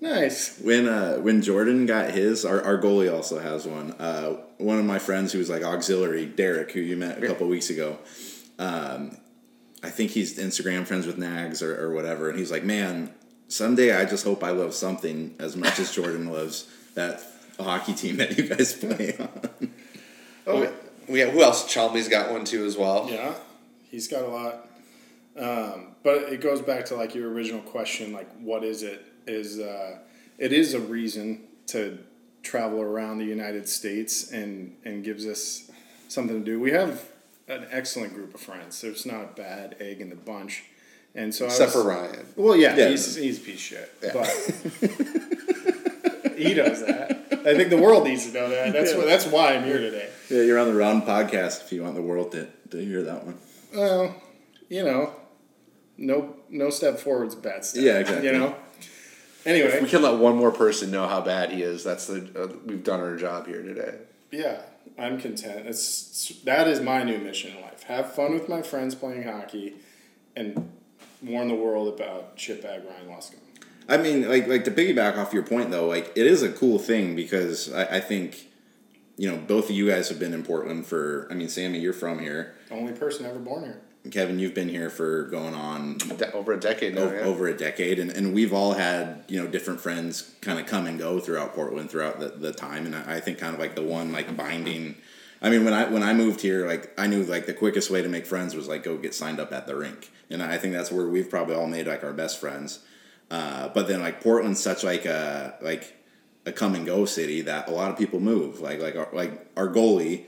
nice. 0.00 0.58
When 0.60 0.88
uh, 0.88 1.16
when 1.18 1.40
Jordan 1.42 1.86
got 1.86 2.10
his, 2.10 2.44
our, 2.44 2.60
our 2.62 2.78
goalie 2.78 3.12
also 3.12 3.38
has 3.38 3.66
one. 3.66 3.92
Uh, 3.92 4.38
one 4.58 4.78
of 4.78 4.84
my 4.84 4.98
friends 4.98 5.32
who 5.32 5.38
was 5.38 5.48
like 5.50 5.62
auxiliary, 5.62 6.26
Derek, 6.26 6.72
who 6.72 6.80
you 6.80 6.96
met 6.96 7.22
a 7.22 7.26
couple 7.26 7.46
weeks 7.48 7.70
ago. 7.70 7.98
Um, 8.58 9.16
I 9.82 9.90
think 9.90 10.12
he's 10.12 10.38
Instagram 10.38 10.86
friends 10.86 11.06
with 11.06 11.18
Nags 11.18 11.62
or, 11.62 11.80
or 11.80 11.92
whatever, 11.92 12.30
and 12.30 12.38
he's 12.38 12.50
like, 12.50 12.64
"Man, 12.64 13.12
someday 13.48 13.94
I 13.94 14.04
just 14.04 14.24
hope 14.24 14.44
I 14.44 14.50
love 14.50 14.74
something 14.74 15.34
as 15.38 15.56
much 15.56 15.78
as 15.78 15.92
Jordan 15.92 16.30
loves 16.30 16.68
that 16.94 17.22
hockey 17.58 17.94
team 17.94 18.16
that 18.18 18.36
you 18.36 18.44
guys 18.44 18.72
play 18.74 19.16
on." 19.18 19.70
Oh, 20.44 20.68
we 21.06 21.20
have, 21.20 21.30
who 21.30 21.40
else? 21.40 21.72
Chalmey's 21.72 22.08
got 22.08 22.32
one 22.32 22.44
too 22.44 22.64
as 22.64 22.76
well. 22.76 23.08
Yeah, 23.08 23.34
he's 23.92 24.08
got 24.08 24.22
a 24.22 24.26
lot. 24.26 24.68
Um, 25.38 25.94
but 26.02 26.32
it 26.32 26.40
goes 26.40 26.60
back 26.60 26.86
to, 26.86 26.96
like, 26.96 27.14
your 27.14 27.30
original 27.30 27.60
question, 27.60 28.12
like, 28.12 28.28
what 28.40 28.64
is 28.64 28.82
it? 28.82 29.06
Is 29.28 29.60
uh, 29.60 29.98
It 30.38 30.52
is 30.52 30.74
a 30.74 30.80
reason 30.80 31.42
to 31.68 31.98
travel 32.42 32.80
around 32.82 33.18
the 33.18 33.24
United 33.24 33.68
States 33.68 34.32
and, 34.32 34.74
and 34.84 35.04
gives 35.04 35.26
us 35.26 35.70
something 36.08 36.40
to 36.40 36.44
do. 36.44 36.58
We 36.58 36.72
have 36.72 37.08
an 37.48 37.66
excellent 37.70 38.14
group 38.14 38.34
of 38.34 38.40
friends. 38.40 38.80
There's 38.80 39.06
not 39.06 39.24
a 39.24 39.28
bad 39.36 39.76
egg 39.80 40.00
in 40.00 40.10
the 40.10 40.16
bunch. 40.16 40.64
And 41.14 41.34
so 41.34 41.44
I 41.44 41.48
Except 41.48 41.74
was- 41.74 41.82
for 41.84 41.88
Ryan. 41.90 42.26
Well, 42.36 42.56
yeah, 42.56 42.74
Yeah. 42.76 42.88
he's 42.88 43.16
he's 43.16 43.38
a 43.38 43.40
piece 43.40 43.54
of 43.54 43.60
shit, 43.60 43.92
but 44.00 44.26
he 46.36 46.54
knows 46.54 46.84
that. 46.86 47.18
I 47.44 47.54
think 47.56 47.70
the 47.70 47.78
world 47.78 48.04
needs 48.04 48.26
to 48.26 48.32
know 48.32 48.48
that. 48.48 48.72
That's 48.72 48.94
why 48.94 49.04
that's 49.04 49.26
why 49.26 49.54
I'm 49.54 49.64
here 49.64 49.78
today. 49.78 50.08
Yeah, 50.30 50.42
you're 50.42 50.58
on 50.58 50.68
the 50.68 50.74
Round 50.74 51.02
podcast 51.02 51.64
if 51.64 51.72
you 51.72 51.82
want 51.82 51.94
the 51.96 52.02
world 52.02 52.32
to, 52.32 52.46
to 52.70 52.78
hear 52.78 53.02
that 53.02 53.24
one. 53.24 53.36
Well, 53.74 54.14
you 54.68 54.84
know, 54.84 55.12
no 55.98 56.36
no 56.48 56.70
step 56.70 56.98
forward's 56.98 57.34
a 57.34 57.38
bad 57.38 57.64
step. 57.64 57.82
Yeah, 57.84 57.98
exactly. 57.98 58.28
You 58.28 58.38
know. 58.38 58.56
Anyway 59.44 59.80
we 59.82 59.88
can 59.88 60.02
let 60.02 60.18
one 60.18 60.36
more 60.36 60.52
person 60.52 60.90
know 60.92 61.08
how 61.08 61.20
bad 61.20 61.50
he 61.50 61.62
is. 61.62 61.82
That's 61.84 62.06
the 62.06 62.30
uh, 62.36 62.56
we've 62.64 62.84
done 62.84 63.00
our 63.00 63.16
job 63.16 63.46
here 63.48 63.62
today. 63.62 63.96
yeah. 64.30 64.60
I'm 64.98 65.18
content. 65.18 65.66
It's 65.66 66.40
that 66.44 66.68
is 66.68 66.80
my 66.80 67.02
new 67.02 67.18
mission 67.18 67.56
in 67.56 67.62
life. 67.62 67.82
Have 67.84 68.14
fun 68.14 68.34
with 68.34 68.48
my 68.48 68.62
friends 68.62 68.94
playing 68.94 69.24
hockey, 69.24 69.74
and 70.36 70.70
warn 71.22 71.48
the 71.48 71.54
world 71.54 71.88
about 71.88 72.36
Chip 72.36 72.62
shitbag 72.62 72.86
Ryan 72.86 73.08
Luscombe. 73.08 73.38
I 73.88 73.96
mean, 73.96 74.28
like 74.28 74.46
like 74.46 74.64
to 74.64 74.70
piggyback 74.70 75.16
off 75.16 75.32
your 75.32 75.42
point 75.42 75.70
though, 75.70 75.86
like 75.86 76.12
it 76.14 76.26
is 76.26 76.42
a 76.42 76.52
cool 76.52 76.78
thing 76.78 77.16
because 77.16 77.72
I, 77.72 77.96
I 77.96 78.00
think, 78.00 78.48
you 79.16 79.30
know, 79.30 79.38
both 79.38 79.70
of 79.70 79.76
you 79.76 79.88
guys 79.88 80.08
have 80.08 80.18
been 80.18 80.34
in 80.34 80.44
Portland 80.44 80.86
for. 80.86 81.26
I 81.30 81.34
mean, 81.34 81.48
Sammy, 81.48 81.80
you're 81.80 81.92
from 81.92 82.18
here. 82.18 82.54
Only 82.70 82.92
person 82.92 83.26
ever 83.26 83.38
born 83.38 83.64
here. 83.64 83.80
Kevin, 84.10 84.38
you've 84.40 84.54
been 84.54 84.68
here 84.68 84.90
for 84.90 85.24
going 85.24 85.54
on 85.54 85.98
De- 85.98 86.32
over 86.32 86.52
a 86.52 86.58
decade 86.58 86.94
now. 86.96 87.02
o- 87.02 87.12
yeah. 87.12 87.20
over 87.20 87.46
a 87.46 87.56
decade, 87.56 87.98
and, 88.00 88.10
and 88.10 88.34
we've 88.34 88.52
all 88.52 88.72
had 88.72 89.24
you 89.28 89.40
know 89.40 89.48
different 89.48 89.80
friends 89.80 90.32
kind 90.40 90.58
of 90.58 90.66
come 90.66 90.86
and 90.86 90.98
go 90.98 91.20
throughout 91.20 91.54
Portland 91.54 91.90
throughout 91.90 92.18
the, 92.18 92.28
the 92.28 92.52
time, 92.52 92.84
and 92.86 92.96
I, 92.96 93.16
I 93.16 93.20
think 93.20 93.38
kind 93.38 93.54
of 93.54 93.60
like 93.60 93.76
the 93.76 93.82
one 93.82 94.10
like 94.12 94.36
binding. 94.36 94.96
I 95.40 95.50
mean, 95.50 95.64
when 95.64 95.72
I 95.72 95.88
when 95.88 96.02
I 96.02 96.14
moved 96.14 96.40
here, 96.40 96.66
like 96.66 96.92
I 96.98 97.06
knew 97.06 97.22
like 97.22 97.46
the 97.46 97.54
quickest 97.54 97.90
way 97.90 98.02
to 98.02 98.08
make 98.08 98.26
friends 98.26 98.54
was 98.56 98.68
like 98.68 98.82
go 98.82 98.96
get 98.96 99.14
signed 99.14 99.38
up 99.38 99.52
at 99.52 99.66
the 99.68 99.76
rink, 99.76 100.10
and 100.30 100.42
I 100.42 100.58
think 100.58 100.74
that's 100.74 100.90
where 100.90 101.06
we've 101.06 101.30
probably 101.30 101.54
all 101.54 101.68
made 101.68 101.86
like 101.86 102.02
our 102.02 102.12
best 102.12 102.40
friends. 102.40 102.80
Uh, 103.30 103.68
but 103.68 103.86
then 103.88 104.00
like 104.00 104.20
Portland's 104.20 104.60
such 104.60 104.82
like 104.84 105.04
a 105.04 105.54
like 105.62 105.94
a 106.44 106.50
come 106.52 106.74
and 106.74 106.84
go 106.84 107.04
city 107.04 107.40
that 107.42 107.68
a 107.68 107.70
lot 107.70 107.90
of 107.90 107.96
people 107.96 108.18
move. 108.18 108.60
Like 108.60 108.80
like 108.80 108.96
our, 108.96 109.08
like 109.12 109.46
our 109.56 109.68
goalie, 109.68 110.24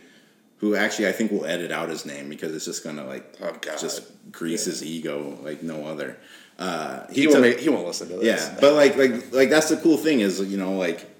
who 0.58 0.74
actually 0.76 1.08
I 1.08 1.12
think 1.12 1.30
will 1.32 1.44
edit 1.46 1.70
out 1.72 1.88
his 1.88 2.06
name 2.06 2.28
because 2.28 2.54
it's 2.54 2.64
just 2.64 2.84
gonna 2.84 3.04
like 3.06 3.34
Oh, 3.42 3.52
God. 3.60 3.78
just 3.78 4.02
grease 4.32 4.64
his 4.64 4.82
ego 4.84 5.38
like 5.42 5.62
no 5.62 5.86
other. 5.86 6.16
Uh, 6.58 7.06
He, 7.10 7.22
he 7.22 7.26
won't. 7.26 7.40
Make, 7.40 7.58
he 7.60 7.68
won't 7.68 7.86
listen 7.86 8.08
to 8.08 8.16
this. 8.16 8.24
yeah, 8.24 8.56
but 8.60 8.74
like 8.74 8.96
like 8.96 9.32
like 9.32 9.50
that's 9.50 9.68
the 9.70 9.76
cool 9.76 9.96
thing 9.96 10.20
is 10.20 10.40
you 10.40 10.56
know 10.56 10.72
like 10.76 11.10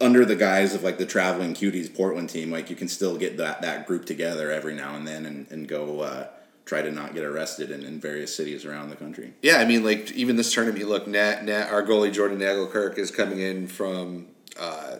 under 0.00 0.24
the 0.24 0.34
guise 0.36 0.74
of 0.74 0.82
like 0.82 0.96
the 0.98 1.04
traveling 1.06 1.54
cuties 1.54 1.94
Portland 1.94 2.30
team, 2.30 2.50
like 2.50 2.70
you 2.70 2.76
can 2.76 2.88
still 2.88 3.16
get 3.16 3.36
that 3.36 3.62
that 3.62 3.86
group 3.86 4.06
together 4.06 4.50
every 4.50 4.74
now 4.74 4.96
and 4.96 5.06
then 5.06 5.24
and 5.26 5.46
and 5.50 5.68
go 5.68 6.00
uh, 6.00 6.26
try 6.64 6.82
to 6.82 6.90
not 6.90 7.14
get 7.14 7.22
arrested 7.24 7.70
in, 7.70 7.82
in 7.84 8.00
various 8.00 8.34
cities 8.34 8.64
around 8.64 8.90
the 8.90 8.96
country. 8.96 9.34
Yeah, 9.42 9.56
I 9.58 9.64
mean, 9.66 9.84
like 9.84 10.10
even 10.12 10.36
this 10.36 10.52
tournament, 10.52 10.80
you 10.80 10.88
look, 10.88 11.06
Nat, 11.06 11.44
Nat, 11.44 11.68
our 11.70 11.82
goalie 11.84 12.12
Jordan 12.12 12.38
Nagelkirk 12.38 12.98
is 12.98 13.10
coming 13.10 13.40
in 13.40 13.66
from 13.68 14.26
uh, 14.58 14.96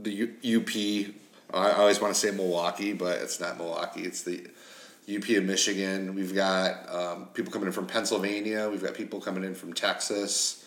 the 0.00 0.10
U- 0.42 0.60
UP. 0.60 1.14
I 1.52 1.72
always 1.72 2.00
want 2.00 2.14
to 2.14 2.20
say 2.20 2.30
Milwaukee, 2.30 2.92
but 2.92 3.18
it's 3.18 3.40
not 3.40 3.56
Milwaukee. 3.56 4.02
It's 4.02 4.22
the 4.22 4.46
UP 5.08 5.28
of 5.30 5.44
Michigan. 5.44 6.14
We've 6.14 6.34
got 6.34 6.94
um, 6.94 7.28
people 7.32 7.50
coming 7.52 7.66
in 7.66 7.72
from 7.72 7.86
Pennsylvania. 7.86 8.68
We've 8.68 8.82
got 8.82 8.94
people 8.94 9.20
coming 9.20 9.44
in 9.44 9.54
from 9.54 9.72
Texas. 9.72 10.64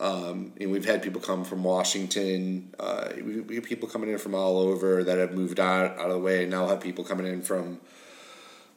Um, 0.00 0.52
and 0.60 0.72
we've 0.72 0.84
had 0.84 1.02
people 1.02 1.20
come 1.20 1.44
from 1.44 1.62
Washington. 1.62 2.74
Uh, 2.80 3.10
we, 3.16 3.40
we 3.40 3.54
have 3.56 3.64
people 3.64 3.88
coming 3.88 4.10
in 4.10 4.18
from 4.18 4.34
all 4.34 4.58
over 4.58 5.04
that 5.04 5.18
have 5.18 5.32
moved 5.32 5.60
out, 5.60 5.98
out 5.98 6.06
of 6.06 6.12
the 6.12 6.18
way. 6.18 6.46
Now 6.46 6.62
we'll 6.62 6.70
have 6.70 6.80
people 6.80 7.04
coming 7.04 7.26
in 7.26 7.42
from 7.42 7.80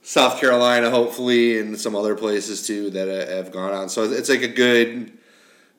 South 0.04 0.40
Carolina, 0.40 0.90
hopefully, 0.90 1.60
and 1.60 1.80
some 1.80 1.96
other 1.96 2.16
places 2.16 2.68
too 2.68 2.90
that 2.92 3.10
uh, 3.10 3.36
have 3.36 3.52
gone 3.52 3.74
on. 3.74 3.90
So 3.90 4.04
it's 4.04 4.30
like 4.30 4.44
a 4.44 4.48
good, 4.48 5.18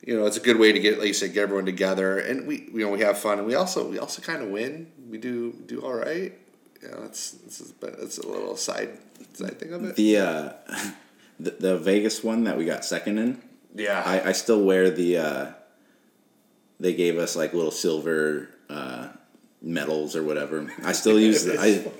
you 0.05 0.17
know, 0.17 0.25
it's 0.25 0.37
a 0.37 0.41
good 0.41 0.57
way 0.57 0.71
to 0.71 0.79
get, 0.79 0.97
like 0.97 1.07
you 1.07 1.13
said, 1.13 1.33
get 1.33 1.43
everyone 1.43 1.65
together, 1.65 2.19
and 2.19 2.47
we, 2.47 2.69
you 2.73 2.85
know, 2.85 2.89
we 2.89 3.01
have 3.01 3.17
fun, 3.17 3.37
and 3.37 3.47
we 3.47 3.55
also, 3.55 3.87
we 3.87 3.99
also 3.99 4.21
kind 4.21 4.41
of 4.41 4.49
win. 4.49 4.91
We 5.09 5.17
do 5.17 5.53
do 5.65 5.81
all 5.81 5.93
right. 5.93 6.33
You 6.81 6.87
know, 6.89 7.03
it's 7.03 7.35
it's 7.45 7.73
it's 7.81 8.17
a 8.17 8.27
little 8.27 8.55
side 8.55 8.97
side 9.33 9.59
thing 9.59 9.73
of 9.73 9.83
it. 9.83 9.95
The 9.95 10.17
uh, 10.17 10.53
the, 11.39 11.51
the 11.51 11.77
Vegas 11.77 12.23
one 12.23 12.45
that 12.45 12.57
we 12.57 12.65
got 12.65 12.85
second 12.85 13.17
in, 13.17 13.41
yeah, 13.75 14.01
I, 14.05 14.29
I 14.29 14.31
still 14.31 14.63
wear 14.63 14.89
the. 14.89 15.17
Uh, 15.17 15.51
they 16.79 16.93
gave 16.93 17.17
us 17.17 17.35
like 17.35 17.53
little 17.53 17.71
silver 17.71 18.49
uh, 18.69 19.09
medals 19.61 20.15
or 20.15 20.23
whatever. 20.23 20.71
I 20.83 20.93
still 20.93 21.19
use 21.19 21.43
the, 21.43 21.59
I. 21.59 21.91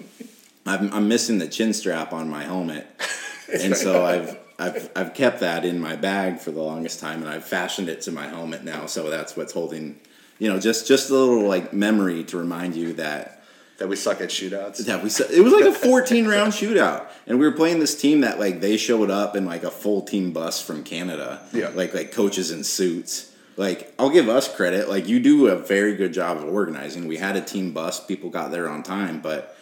I'm, 0.66 0.94
I'm 0.94 1.08
missing 1.08 1.40
the 1.40 1.48
chin 1.48 1.74
strap 1.74 2.14
on 2.14 2.30
my 2.30 2.44
helmet, 2.44 2.88
and 3.54 3.76
so 3.76 4.06
I've 4.06 4.38
I've 4.60 4.90
I've 4.96 5.14
kept 5.14 5.40
that 5.40 5.66
in 5.66 5.80
my 5.80 5.96
bag 5.96 6.40
for 6.40 6.52
the 6.52 6.62
longest 6.62 7.00
time, 7.00 7.22
and 7.22 7.30
I've 7.30 7.46
fashioned 7.46 7.90
it 7.90 8.02
to 8.02 8.12
my 8.12 8.28
helmet 8.28 8.64
now. 8.64 8.86
So 8.86 9.10
that's 9.10 9.36
what's 9.38 9.54
holding, 9.54 10.00
you 10.38 10.50
know, 10.52 10.60
just 10.60 10.88
just 10.88 11.10
a 11.10 11.14
little 11.14 11.48
like 11.48 11.74
memory 11.74 12.24
to 12.26 12.38
remind 12.38 12.76
you 12.76 12.94
that 12.94 13.42
that 13.78 13.88
we 13.88 13.96
suck 13.96 14.20
at 14.20 14.28
shootouts. 14.30 14.86
that 14.86 15.02
we 15.02 15.10
it 15.38 15.42
was 15.42 15.54
like 15.54 15.64
a 15.64 15.72
14 15.72 16.28
round 16.36 16.52
shootout, 16.52 17.08
and 17.28 17.40
we 17.40 17.46
were 17.48 17.54
playing 17.56 17.80
this 17.80 18.00
team 18.00 18.22
that 18.22 18.38
like 18.40 18.60
they 18.60 18.76
showed 18.76 19.10
up 19.10 19.36
in 19.38 19.46
like 19.46 19.64
a 19.64 19.72
full 19.72 20.02
team 20.02 20.32
bus 20.34 20.62
from 20.62 20.84
Canada, 20.84 21.42
Yeah. 21.54 21.70
like 21.70 21.94
like 21.94 22.12
coaches 22.12 22.52
in 22.52 22.64
suits. 22.66 23.28
Like 23.56 23.94
I'll 24.00 24.10
give 24.10 24.30
us 24.30 24.54
credit, 24.54 24.88
like 24.90 25.08
you 25.08 25.20
do 25.20 25.48
a 25.48 25.56
very 25.56 25.96
good 25.96 26.14
job 26.14 26.38
of 26.38 26.46
organizing. 26.46 27.08
We 27.08 27.18
had 27.18 27.36
a 27.36 27.42
team 27.42 27.72
bus, 27.72 28.06
people 28.06 28.30
got 28.30 28.52
there 28.52 28.70
on 28.70 28.84
time, 28.84 29.20
but 29.22 29.56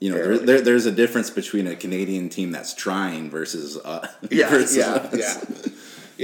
you 0.00 0.10
know 0.10 0.16
there, 0.16 0.38
there, 0.38 0.60
there's 0.62 0.86
a 0.86 0.90
difference 0.92 1.30
between 1.30 1.66
a 1.66 1.76
Canadian 1.76 2.28
team 2.28 2.50
that's 2.52 2.74
trying 2.74 3.30
versus 3.30 3.76
uh, 3.84 4.06
Yeah, 4.30 4.48
versus 4.48 4.76
yeah, 4.76 4.92
us. 4.92 5.14
yeah, 5.16 5.72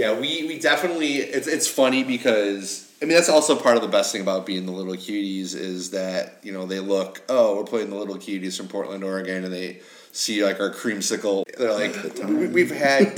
yeah. 0.12 0.18
We 0.18 0.46
we 0.48 0.58
definitely 0.58 1.16
it's 1.16 1.46
it's 1.46 1.68
funny 1.68 2.02
because 2.02 2.90
I 3.02 3.04
mean 3.04 3.14
that's 3.14 3.28
also 3.28 3.54
part 3.54 3.76
of 3.76 3.82
the 3.82 3.88
best 3.88 4.12
thing 4.12 4.22
about 4.22 4.46
being 4.46 4.64
the 4.66 4.72
little 4.72 4.94
cuties 4.94 5.54
is 5.54 5.90
that 5.90 6.38
you 6.42 6.52
know 6.52 6.66
they 6.66 6.80
look 6.80 7.22
oh 7.28 7.56
we're 7.56 7.64
playing 7.64 7.90
the 7.90 7.96
little 7.96 8.16
cuties 8.16 8.56
from 8.56 8.68
Portland, 8.68 9.04
Oregon, 9.04 9.44
and 9.44 9.52
they 9.52 9.80
see 10.12 10.42
like 10.42 10.58
our 10.58 10.70
creamsicle. 10.70 11.44
They're 11.56 11.72
like 11.72 11.94
we, 12.28 12.46
we've 12.48 12.70
had. 12.70 13.14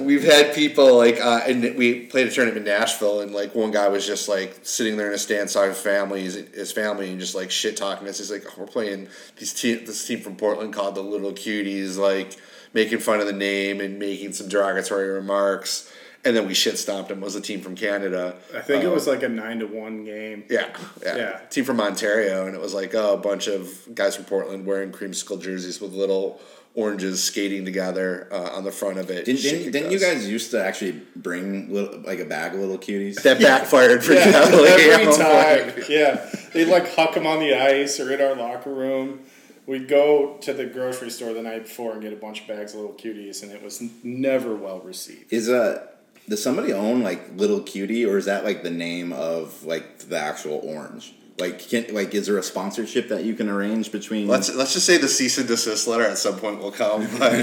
We've 0.00 0.24
had 0.24 0.54
people 0.54 0.96
like, 0.96 1.20
uh, 1.20 1.40
and 1.46 1.76
we 1.76 2.06
played 2.06 2.26
a 2.26 2.30
tournament 2.30 2.66
in 2.66 2.72
Nashville, 2.72 3.20
and 3.20 3.32
like 3.32 3.54
one 3.54 3.70
guy 3.70 3.88
was 3.88 4.06
just 4.06 4.28
like 4.28 4.58
sitting 4.62 4.96
there 4.96 5.08
in 5.08 5.14
a 5.14 5.18
stand, 5.18 5.50
saw 5.50 5.66
his 5.66 5.78
family, 5.78 6.22
his, 6.22 6.34
his 6.34 6.72
family, 6.72 7.10
and 7.10 7.20
just 7.20 7.34
like 7.34 7.50
shit 7.50 7.76
talking 7.76 8.08
us. 8.08 8.18
He's 8.18 8.30
like, 8.30 8.44
oh, 8.46 8.52
we're 8.58 8.66
playing 8.66 9.08
these 9.36 9.52
team, 9.52 9.84
this 9.84 10.06
team 10.06 10.20
from 10.20 10.36
Portland 10.36 10.72
called 10.72 10.94
the 10.94 11.02
Little 11.02 11.32
Cuties, 11.32 11.96
like 11.96 12.36
making 12.72 12.98
fun 12.98 13.20
of 13.20 13.26
the 13.26 13.32
name 13.32 13.80
and 13.80 13.98
making 13.98 14.32
some 14.32 14.48
derogatory 14.48 15.08
remarks, 15.08 15.90
and 16.24 16.36
then 16.36 16.46
we 16.46 16.54
shit 16.54 16.78
stomped 16.78 17.10
him. 17.10 17.18
It 17.18 17.24
was 17.24 17.36
a 17.36 17.40
team 17.40 17.60
from 17.60 17.76
Canada. 17.76 18.36
I 18.54 18.60
think 18.60 18.84
it 18.84 18.90
was 18.90 19.06
like 19.06 19.22
a 19.22 19.28
nine 19.28 19.60
to 19.60 19.66
one 19.66 20.04
game. 20.04 20.44
yeah, 20.50 20.68
yeah, 21.02 21.16
Yeah. 21.16 21.40
Team 21.50 21.64
from 21.64 21.80
Ontario, 21.80 22.46
and 22.46 22.54
it 22.54 22.60
was 22.60 22.74
like 22.74 22.94
oh, 22.94 23.14
a 23.14 23.16
bunch 23.16 23.46
of 23.46 23.68
guys 23.94 24.16
from 24.16 24.24
Portland 24.24 24.66
wearing 24.66 24.92
creamsicle 24.92 25.40
jerseys 25.40 25.80
with 25.80 25.92
little 25.92 26.40
oranges 26.76 27.24
skating 27.24 27.64
together 27.64 28.28
uh, 28.30 28.50
on 28.56 28.62
the 28.62 28.70
front 28.70 28.98
of 28.98 29.10
it. 29.10 29.24
Didn't, 29.24 29.42
didn't, 29.42 29.72
didn't 29.72 29.90
you 29.90 29.98
guys 29.98 30.28
used 30.28 30.50
to 30.52 30.62
actually 30.62 31.02
bring 31.16 31.72
little, 31.72 32.00
like 32.00 32.20
a 32.20 32.24
bag 32.24 32.54
of 32.54 32.60
little 32.60 32.78
cuties? 32.78 33.22
That 33.22 33.40
backfired 33.40 34.02
pretty 34.02 34.20
heavily. 34.20 34.68
Every 34.68 35.12
time, 35.12 35.72
point. 35.72 35.88
yeah, 35.88 36.30
they'd 36.52 36.66
like 36.66 36.94
huck 36.94 37.14
them 37.14 37.26
on 37.26 37.40
the 37.40 37.54
ice 37.54 37.98
or 37.98 38.12
in 38.12 38.20
our 38.20 38.36
locker 38.36 38.72
room. 38.72 39.20
We'd 39.66 39.88
go 39.88 40.36
to 40.42 40.52
the 40.52 40.66
grocery 40.66 41.10
store 41.10 41.32
the 41.32 41.42
night 41.42 41.64
before 41.64 41.92
and 41.92 42.02
get 42.02 42.12
a 42.12 42.16
bunch 42.16 42.42
of 42.42 42.46
bags 42.46 42.72
of 42.74 42.80
little 42.80 42.94
cuties, 42.94 43.42
and 43.42 43.50
it 43.50 43.62
was 43.62 43.82
never 44.04 44.54
well 44.54 44.80
received. 44.80 45.32
Is 45.32 45.48
uh 45.48 45.88
does 46.28 46.42
somebody 46.42 46.72
own 46.72 47.02
like 47.02 47.36
Little 47.36 47.60
Cutie 47.60 48.04
or 48.04 48.18
is 48.18 48.26
that 48.26 48.44
like 48.44 48.62
the 48.62 48.70
name 48.70 49.12
of 49.12 49.64
like 49.64 49.98
the 50.00 50.18
actual 50.18 50.60
orange? 50.62 51.14
Like 51.38 51.68
can 51.68 51.86
like 51.92 52.14
is 52.14 52.26
there 52.26 52.38
a 52.38 52.42
sponsorship 52.42 53.08
that 53.08 53.24
you 53.24 53.34
can 53.34 53.50
arrange 53.50 53.92
between 53.92 54.26
Let's 54.26 54.54
let's 54.54 54.72
just 54.72 54.86
say 54.86 54.96
the 54.96 55.08
cease 55.08 55.36
and 55.36 55.46
desist 55.46 55.86
letter 55.86 56.04
at 56.04 56.16
some 56.16 56.38
point 56.38 56.60
will 56.60 56.72
come. 56.72 57.06
But 57.18 57.34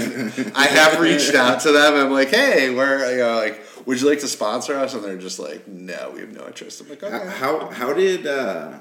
I 0.56 0.66
have 0.66 0.98
reached 0.98 1.34
out 1.34 1.60
to 1.60 1.70
them. 1.70 1.94
I'm 1.94 2.10
like, 2.10 2.30
hey, 2.30 2.70
we're 2.70 3.12
you 3.12 3.18
know 3.18 3.36
like, 3.36 3.62
would 3.86 4.00
you 4.00 4.08
like 4.08 4.18
to 4.20 4.28
sponsor 4.28 4.74
us? 4.74 4.94
And 4.94 5.04
they're 5.04 5.16
just 5.16 5.38
like, 5.38 5.68
no, 5.68 6.10
we 6.12 6.20
have 6.20 6.32
no 6.32 6.44
interest. 6.46 6.80
I'm 6.80 6.88
like, 6.88 7.02
how 7.02 7.06
okay. 7.06 7.28
how, 7.28 7.66
how 7.70 7.92
did 7.92 8.26
uh 8.26 8.80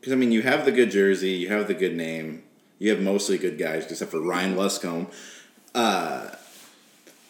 because 0.00 0.12
I 0.12 0.16
mean 0.16 0.32
you 0.32 0.42
have 0.42 0.64
the 0.64 0.72
good 0.72 0.90
jersey, 0.90 1.30
you 1.30 1.48
have 1.48 1.68
the 1.68 1.74
good 1.74 1.94
name, 1.94 2.42
you 2.80 2.90
have 2.90 3.00
mostly 3.00 3.38
good 3.38 3.56
guys 3.56 3.86
except 3.88 4.10
for 4.10 4.20
Ryan 4.20 4.56
Luscombe. 4.56 5.12
Uh 5.76 6.30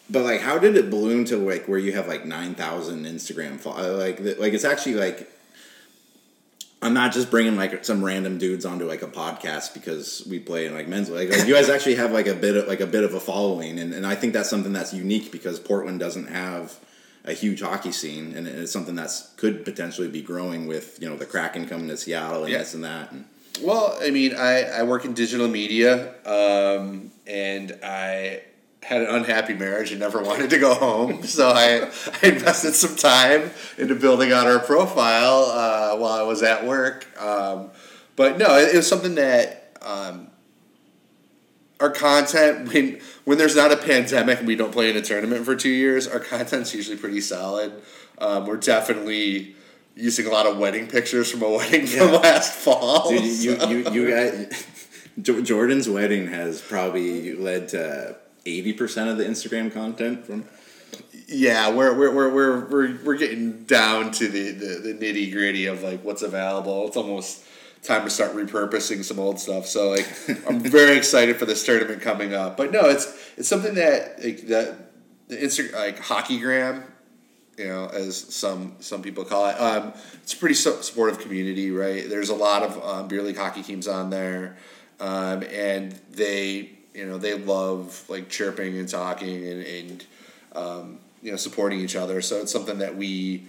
but 0.09 0.23
like 0.23 0.41
how 0.41 0.57
did 0.57 0.75
it 0.75 0.89
balloon 0.89 1.23
to 1.25 1.37
like 1.37 1.67
where 1.67 1.77
you 1.77 1.93
have 1.93 2.07
like 2.07 2.25
9000 2.25 3.05
Instagram 3.05 3.59
follow 3.59 3.95
like 3.95 4.19
like 4.39 4.53
it's 4.53 4.65
actually 4.65 4.95
like 4.95 5.31
I'm 6.83 6.93
not 6.95 7.13
just 7.13 7.29
bringing 7.29 7.55
like 7.57 7.85
some 7.85 8.03
random 8.03 8.37
dudes 8.39 8.65
onto 8.65 8.85
like 8.85 9.03
a 9.03 9.07
podcast 9.07 9.73
because 9.75 10.25
we 10.29 10.39
play 10.39 10.65
in 10.65 10.73
like 10.73 10.87
men's 10.87 11.09
like, 11.09 11.29
like 11.29 11.47
you 11.47 11.53
guys 11.53 11.69
actually 11.69 11.95
have 11.95 12.11
like 12.11 12.27
a 12.27 12.33
bit 12.33 12.55
of 12.57 12.67
like 12.67 12.79
a 12.79 12.87
bit 12.87 13.03
of 13.03 13.13
a 13.13 13.19
following 13.19 13.77
and, 13.79 13.93
and 13.93 14.05
I 14.05 14.15
think 14.15 14.33
that's 14.33 14.49
something 14.49 14.73
that's 14.73 14.93
unique 14.93 15.31
because 15.31 15.59
Portland 15.59 15.99
doesn't 15.99 16.27
have 16.27 16.79
a 17.23 17.33
huge 17.33 17.61
hockey 17.61 17.91
scene 17.91 18.33
and 18.35 18.47
it's 18.47 18.71
something 18.71 18.95
that's 18.95 19.29
could 19.37 19.63
potentially 19.63 20.07
be 20.07 20.23
growing 20.23 20.65
with 20.65 20.97
you 20.99 21.07
know 21.07 21.15
the 21.15 21.25
Kraken 21.27 21.67
coming 21.67 21.87
to 21.87 21.97
Seattle 21.97 22.43
and 22.45 22.51
Yeah. 22.51 22.57
this 22.59 22.73
and 22.73 22.83
that 22.83 23.11
and 23.11 23.25
Well, 23.61 23.95
I 24.01 24.09
mean, 24.09 24.33
I, 24.33 24.63
I 24.63 24.83
work 24.83 25.05
in 25.05 25.13
digital 25.13 25.47
media, 25.47 26.15
um, 26.25 27.11
and 27.27 27.77
I 27.83 28.41
had 28.83 29.01
an 29.01 29.07
unhappy 29.09 29.53
marriage 29.53 29.91
and 29.91 29.99
never 29.99 30.21
wanted 30.23 30.49
to 30.49 30.57
go 30.59 30.73
home. 30.73 31.23
So 31.23 31.49
I, 31.49 31.89
I 32.23 32.27
invested 32.27 32.73
some 32.73 32.95
time 32.95 33.51
into 33.77 33.95
building 33.95 34.31
out 34.31 34.47
our 34.47 34.59
profile 34.59 35.43
uh, 35.45 35.97
while 35.97 36.13
I 36.19 36.23
was 36.23 36.43
at 36.43 36.65
work. 36.65 37.07
Um, 37.21 37.69
but 38.15 38.37
no, 38.37 38.57
it, 38.57 38.73
it 38.73 38.77
was 38.77 38.87
something 38.87 39.15
that 39.15 39.77
um, 39.81 40.27
our 41.79 41.89
content 41.89 42.71
when 42.73 42.99
when 43.25 43.37
there's 43.37 43.55
not 43.55 43.71
a 43.71 43.77
pandemic 43.77 44.39
and 44.39 44.47
we 44.47 44.55
don't 44.55 44.71
play 44.71 44.89
in 44.89 44.97
a 44.97 45.01
tournament 45.01 45.45
for 45.45 45.55
two 45.55 45.69
years, 45.69 46.07
our 46.07 46.19
content's 46.19 46.73
usually 46.73 46.97
pretty 46.97 47.21
solid. 47.21 47.71
Um, 48.17 48.45
we're 48.45 48.57
definitely 48.57 49.55
using 49.95 50.25
a 50.27 50.29
lot 50.29 50.45
of 50.45 50.57
wedding 50.57 50.87
pictures 50.87 51.31
from 51.31 51.41
a 51.43 51.49
wedding 51.49 51.85
from 51.87 52.11
last 52.13 52.53
fall. 52.53 53.09
Dude, 53.09 53.23
you, 53.23 53.59
so- 53.59 53.69
you, 53.69 53.89
you 53.91 54.07
got 54.09 54.63
Jo- 55.21 55.41
Jordan's 55.41 55.89
wedding 55.89 56.27
has 56.27 56.61
probably 56.61 57.35
led 57.35 57.69
to 57.69 58.15
eighty 58.45 58.73
percent 58.73 59.09
of 59.09 59.17
the 59.17 59.23
Instagram 59.23 59.73
content 59.73 60.25
from. 60.25 60.45
yeah, 61.27 61.69
we're 61.69 61.97
we're, 61.97 62.13
we're, 62.13 62.33
we're, 62.33 62.65
we're, 62.69 62.99
we're 63.03 63.17
getting 63.17 63.63
down 63.63 64.11
to 64.11 64.27
the, 64.27 64.51
the, 64.51 64.93
the 64.93 64.93
nitty 64.93 65.31
gritty 65.31 65.65
of 65.65 65.83
like 65.83 66.03
what's 66.03 66.21
available. 66.21 66.87
It's 66.87 66.97
almost 66.97 67.45
time 67.83 68.03
to 68.03 68.09
start 68.09 68.33
repurposing 68.33 69.03
some 69.03 69.19
old 69.19 69.39
stuff. 69.39 69.65
So 69.65 69.89
like 69.89 70.07
I'm 70.47 70.59
very 70.59 70.97
excited 70.97 71.37
for 71.37 71.45
this 71.45 71.65
tournament 71.65 72.01
coming 72.01 72.33
up. 72.33 72.57
But 72.57 72.71
no, 72.71 72.89
it's 72.89 73.33
it's 73.37 73.47
something 73.47 73.75
that 73.75 74.23
like 74.23 74.47
that 74.47 74.91
the 75.27 75.37
Insta 75.37 75.73
like 75.73 75.99
hockeygram, 75.99 76.83
you 77.57 77.67
know, 77.67 77.87
as 77.87 78.17
some 78.17 78.75
some 78.79 79.01
people 79.01 79.23
call 79.23 79.47
it. 79.47 79.53
Um, 79.53 79.93
it's 80.21 80.33
a 80.33 80.37
pretty 80.37 80.55
su- 80.55 80.81
supportive 80.81 81.19
community, 81.19 81.71
right? 81.71 82.07
There's 82.07 82.29
a 82.29 82.35
lot 82.35 82.63
of 82.63 82.83
um, 82.83 83.07
beer 83.07 83.21
league 83.21 83.37
hockey 83.37 83.63
teams 83.63 83.87
on 83.87 84.09
there, 84.09 84.57
um, 84.99 85.43
and 85.43 85.93
they 86.11 86.71
you 86.93 87.05
know 87.05 87.17
they 87.17 87.35
love 87.35 88.03
like 88.09 88.29
chirping 88.29 88.77
and 88.77 88.87
talking 88.87 89.47
and, 89.47 89.63
and 89.63 90.05
um, 90.53 90.99
you 91.21 91.31
know 91.31 91.37
supporting 91.37 91.79
each 91.79 91.95
other. 91.95 92.21
So 92.21 92.41
it's 92.41 92.51
something 92.51 92.79
that 92.79 92.95
we 92.95 93.45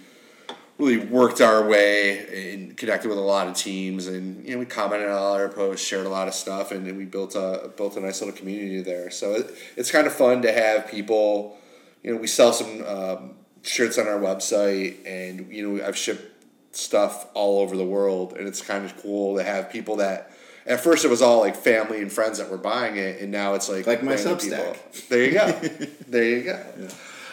really 0.79 0.99
worked 0.99 1.41
our 1.41 1.67
way 1.67 2.53
and 2.53 2.77
connected 2.77 3.09
with 3.09 3.19
a 3.19 3.21
lot 3.21 3.47
of 3.47 3.55
teams 3.55 4.07
and 4.07 4.45
you 4.47 4.55
know 4.55 4.59
we 4.59 4.65
commented 4.65 5.09
on 5.09 5.17
all 5.17 5.35
our 5.35 5.49
posts 5.49 5.87
shared 5.87 6.07
a 6.07 6.09
lot 6.09 6.27
of 6.27 6.35
stuff 6.35 6.73
and, 6.73 6.97
we 6.97 7.05
built 7.05 7.35
a 7.35 7.71
built 7.77 7.97
a 7.97 8.01
nice 8.01 8.21
little 8.21 8.37
community 8.37 8.83
there 8.83 9.11
so 9.11 9.35
it, 9.35 9.55
it's 9.77 9.91
kind 9.91 10.07
of 10.07 10.13
fun 10.13 10.43
to 10.43 10.53
have 10.53 10.89
people 10.89 11.57
you 12.03 12.13
know 12.13 12.21
we 12.21 12.27
sell 12.27 12.53
some 12.53 12.85
um, 12.85 13.35
shirts 13.63 13.99
on 13.99 14.09
our 14.09 14.19
website 14.19 14.97
and 15.07 15.53
you 15.53 15.77
know 15.77 15.87
i've 15.87 15.97
shipped 15.97 16.45
stuff 16.75 17.27
all 17.35 17.61
over 17.61 17.77
the 17.77 17.85
world 17.85 18.33
and 18.33 18.49
it's 18.49 18.61
kind 18.61 18.85
of 18.85 18.97
cool 19.01 19.37
to 19.37 19.43
have 19.43 19.71
people 19.71 19.97
that 19.97 20.32
at 20.67 20.81
first 20.81 21.05
it 21.05 21.09
was 21.09 21.21
all 21.23 21.41
like 21.41 21.57
family 21.57 22.01
and 22.01 22.13
friends 22.13 22.39
that 22.39 22.51
were 22.51 22.59
buying 22.59 22.97
it 22.97 23.21
and 23.21 23.31
now 23.33 23.55
it's 23.55 23.69
like 23.69 23.87
Like 23.87 24.03
my 24.03 24.15
Substack. 24.15 25.09
there 25.09 25.25
you 25.25 25.33
go 25.33 25.47
there 26.09 26.25
you 26.25 26.43
go 26.45 26.89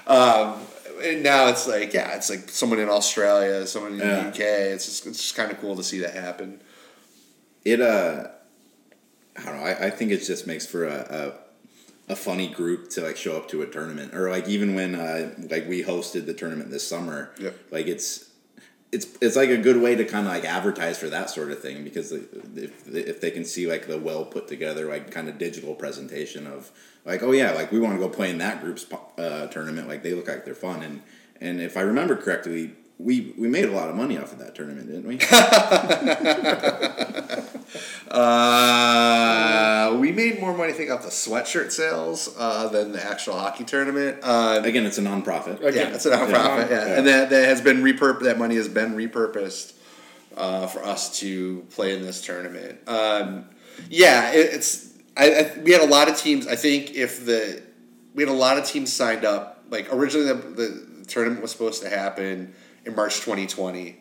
um, 0.08 0.60
and 1.04 1.22
now 1.24 1.48
it's 1.48 1.68
like 1.68 1.94
yeah, 1.94 2.16
it's 2.16 2.30
like 2.30 2.50
someone 2.50 2.80
in 2.80 2.90
Australia, 2.90 3.66
someone 3.68 3.94
in 3.94 4.00
Yeah. 4.00 4.22
the 4.24 4.28
UK. 4.30 4.40
It's 4.40 4.86
just 4.86 5.06
it's 5.08 5.20
just 5.22 5.36
kind 5.36 5.52
of 5.52 5.60
cool 5.62 5.76
to 5.76 5.84
see 5.84 6.00
that 6.00 6.14
happen. 6.14 6.60
It 7.64 7.80
uh, 7.80 8.28
I 9.38 9.46
don't 9.46 9.58
know. 9.58 9.64
I, 9.64 9.86
I 9.86 9.90
think 9.92 10.12
it 10.12 10.24
just 10.26 10.48
makes 10.48 10.66
for 10.66 10.86
a, 10.86 11.34
a 12.10 12.14
a 12.14 12.16
funny 12.16 12.48
group 12.48 12.90
to 12.92 13.02
like 13.02 13.16
show 13.18 13.38
up 13.38 13.48
to 13.50 13.62
a 13.62 13.68
tournament 13.68 14.16
or 14.16 14.30
like 14.32 14.48
even 14.48 14.74
when 14.74 14.96
uh 14.96 15.32
like 15.50 15.70
we 15.70 15.84
hosted 15.84 16.26
the 16.26 16.34
tournament 16.34 16.72
this 16.72 16.88
summer. 16.88 17.32
Yep. 17.40 17.56
Like 17.72 17.86
it's 17.88 18.29
it's 18.92 19.08
it's 19.22 19.36
like 19.36 19.50
a 19.50 19.58
good 19.58 19.82
way 19.82 19.96
to 19.96 20.04
kind 20.04 20.26
of 20.26 20.34
like 20.34 20.46
advertise 20.46 20.98
for 20.98 21.10
that 21.10 21.30
sort 21.30 21.52
of 21.52 21.60
thing 21.60 21.84
because 21.84 22.12
if 22.12 22.88
if 22.88 23.22
they 23.22 23.30
can 23.30 23.46
see 23.46 23.68
like 23.68 23.88
the 23.88 23.98
well 24.00 24.26
put 24.26 24.48
together 24.48 24.90
like 24.90 25.12
kind 25.12 25.30
of 25.30 25.38
digital 25.38 25.76
presentation 25.76 26.48
of 26.48 26.72
like 27.06 27.22
oh 27.22 27.32
yeah 27.32 27.52
like 27.52 27.72
we 27.72 27.80
want 27.80 27.94
to 27.94 28.00
go 28.00 28.10
play 28.10 28.30
in 28.30 28.40
that 28.40 28.62
group's 28.62 28.86
uh, 29.18 29.48
tournament 29.48 29.88
like 29.88 30.02
they 30.02 30.14
look 30.14 30.28
like 30.28 30.46
they're 30.46 30.56
fun. 30.56 30.82
And 30.82 31.02
and 31.40 31.62
if 31.62 31.78
I 31.78 31.82
remember 31.82 32.16
correctly 32.16 32.74
we 33.00 33.34
we 33.38 33.48
made 33.48 33.66
a 33.66 33.72
lot 33.72 33.90
of 33.90 33.96
money 33.96 34.18
off 34.18 34.34
of 34.34 34.40
that 34.40 34.54
tournament 34.54 34.88
didn't 34.88 35.08
we 35.08 35.18
Uh, 38.10 39.96
we 40.00 40.12
made 40.12 40.40
more 40.40 40.56
money, 40.58 40.74
I 40.74 40.76
think, 40.76 40.90
off 40.90 41.04
the 41.04 41.10
sweatshirt 41.10 41.72
sales 41.72 42.34
uh, 42.38 42.68
than 42.70 42.92
the 42.92 43.04
actual 43.06 43.34
hockey 43.36 43.64
tournament. 43.64 44.18
Uh, 44.24 44.62
again 44.64 44.86
it's 44.86 44.98
a 44.98 45.02
nonprofit 45.02 45.64
Again, 45.64 45.90
yeah, 45.90 45.96
it's 45.96 46.06
a 46.08 46.12
nonprofit. 46.12 46.70
Yeah, 46.70 46.88
Yeah. 46.88 46.98
and 46.98 47.08
that, 47.08 47.30
that 47.30 47.46
has 47.46 47.62
been 47.62 47.84
repurp. 47.84 48.22
That 48.22 48.38
money 48.40 48.56
has 48.56 48.68
been 48.68 48.96
repurposed 48.96 49.74
uh, 50.36 50.66
for 50.68 50.84
us 50.84 51.20
to 51.20 51.62
play 51.70 51.96
in 51.96 52.02
this 52.02 52.22
tournament. 52.22 52.80
Um, 52.88 53.46
yeah, 53.90 54.32
it, 54.32 54.54
it's. 54.56 54.90
I, 55.16 55.32
I, 55.32 55.60
we 55.64 55.72
had 55.72 55.82
a 55.82 55.88
lot 55.88 56.10
of 56.10 56.18
teams. 56.18 56.48
I 56.48 56.56
think 56.56 56.96
if 56.96 57.26
the 57.26 57.62
we 58.16 58.24
had 58.24 58.32
a 58.32 58.36
lot 58.36 58.58
of 58.58 58.66
teams 58.66 58.92
signed 58.92 59.26
up. 59.26 59.64
Like 59.70 59.94
originally, 59.94 60.26
the, 60.26 60.34
the 60.34 61.06
tournament 61.06 61.44
was 61.44 61.52
supposed 61.52 61.84
to 61.84 61.90
happen 61.90 62.56
in 62.86 62.96
March 62.96 63.18
2020, 63.18 63.98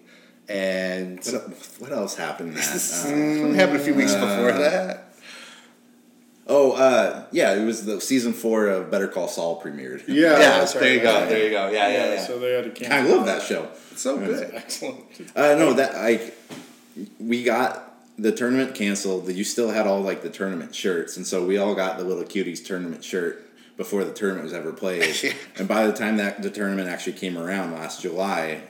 and 0.48 1.18
What, 1.24 1.78
what 1.78 1.92
else 1.92 2.16
happened? 2.16 2.56
That 2.56 2.64
uh, 3.52 3.54
happened 3.54 3.76
a 3.76 3.84
few 3.84 3.94
weeks 3.94 4.14
before 4.14 4.52
that. 4.52 5.12
oh, 6.46 6.72
uh, 6.72 7.26
yeah, 7.32 7.54
it 7.54 7.64
was 7.64 7.84
the 7.84 8.00
season 8.00 8.32
four 8.32 8.68
of 8.68 8.90
Better 8.90 9.08
Call 9.08 9.28
Saul 9.28 9.60
premiered. 9.62 10.04
Yeah, 10.08 10.14
Yeah, 10.14 10.38
that's 10.38 10.72
there 10.72 10.94
you 10.94 11.00
go. 11.00 11.26
There 11.26 11.44
you 11.44 11.50
go. 11.50 11.70
Yeah, 11.70 11.88
yeah, 11.88 12.14
yeah. 12.14 12.26
So 12.26 12.38
they 12.38 12.52
had 12.52 12.64
to 12.64 12.70
cancel. 12.70 13.12
I 13.12 13.16
love 13.16 13.26
that 13.26 13.42
show. 13.42 13.68
It's 13.90 14.02
so 14.02 14.18
good. 14.18 14.50
Excellent. 14.54 15.04
Uh, 15.36 15.54
no, 15.54 15.72
that 15.74 15.94
like 15.94 16.36
we 17.20 17.42
got 17.44 17.94
the 18.18 18.32
tournament 18.32 18.74
canceled. 18.74 19.28
You 19.30 19.44
still 19.44 19.70
had 19.70 19.86
all 19.86 20.00
like 20.00 20.22
the 20.22 20.30
tournament 20.30 20.74
shirts, 20.74 21.16
and 21.16 21.26
so 21.26 21.44
we 21.44 21.58
all 21.58 21.74
got 21.74 21.98
the 21.98 22.04
little 22.04 22.24
cuties 22.24 22.64
tournament 22.64 23.04
shirt 23.04 23.47
before 23.78 24.02
the 24.02 24.12
tournament 24.12 24.42
was 24.42 24.52
ever 24.52 24.72
played. 24.72 25.16
and 25.56 25.68
by 25.68 25.86
the 25.86 25.92
time 25.92 26.16
that 26.18 26.42
the 26.42 26.50
tournament 26.50 26.88
actually 26.88 27.12
came 27.12 27.38
around 27.38 27.72
last 27.72 28.02
July, 28.02 28.60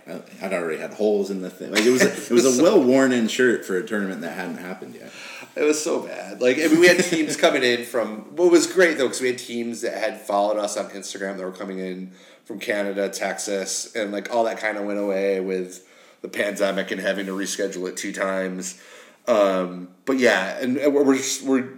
I'd 0.40 0.52
already 0.52 0.78
had 0.78 0.92
holes 0.94 1.30
in 1.30 1.40
the 1.40 1.48
thing. 1.50 1.72
Like 1.72 1.84
it 1.84 1.90
was, 1.90 2.02
a, 2.02 2.12
it 2.12 2.30
was 2.30 2.60
a 2.60 2.62
well 2.62 2.80
worn 2.80 3.10
in 3.10 3.26
shirt 3.26 3.64
for 3.64 3.78
a 3.78 3.84
tournament 3.84 4.20
that 4.20 4.36
hadn't 4.36 4.58
happened 4.58 4.94
yet. 4.94 5.10
It 5.56 5.62
was 5.62 5.82
so 5.82 6.02
bad. 6.02 6.42
Like 6.42 6.58
I 6.58 6.68
mean, 6.68 6.78
we 6.78 6.86
had 6.86 7.02
teams 7.02 7.36
coming 7.40 7.64
in 7.64 7.84
from. 7.84 8.36
What 8.36 8.52
was 8.52 8.66
great 8.66 8.98
though, 8.98 9.06
because 9.06 9.22
we 9.22 9.28
had 9.28 9.38
teams 9.38 9.80
that 9.80 9.94
had 9.94 10.20
followed 10.20 10.58
us 10.58 10.76
on 10.76 10.90
Instagram 10.90 11.38
that 11.38 11.44
were 11.44 11.52
coming 11.52 11.78
in 11.78 12.12
from 12.44 12.60
Canada, 12.60 13.08
Texas, 13.08 13.94
and 13.96 14.12
like 14.12 14.30
all 14.32 14.44
that 14.44 14.58
kind 14.58 14.76
of 14.76 14.84
went 14.84 15.00
away 15.00 15.40
with 15.40 15.88
the 16.20 16.28
pandemic 16.28 16.90
and 16.90 17.00
having 17.00 17.26
to 17.26 17.32
reschedule 17.32 17.88
it 17.88 17.96
two 17.96 18.12
times. 18.12 18.80
Um, 19.26 19.88
but 20.04 20.18
yeah, 20.18 20.58
and 20.58 20.76
we're, 20.92 21.16
just, 21.16 21.42
we're 21.42 21.68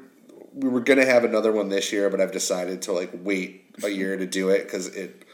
we 0.55 0.69
were 0.69 0.81
gonna 0.81 1.07
have 1.07 1.25
another 1.25 1.53
one 1.53 1.69
this 1.69 1.93
year, 1.93 2.11
but 2.11 2.21
I've 2.21 2.33
decided 2.33 2.83
to 2.83 2.93
like 2.93 3.11
wait 3.13 3.75
a 3.83 3.89
year 3.89 4.17
to 4.17 4.27
do 4.27 4.49
it 4.51 4.65
because 4.65 4.89
it 4.89 5.25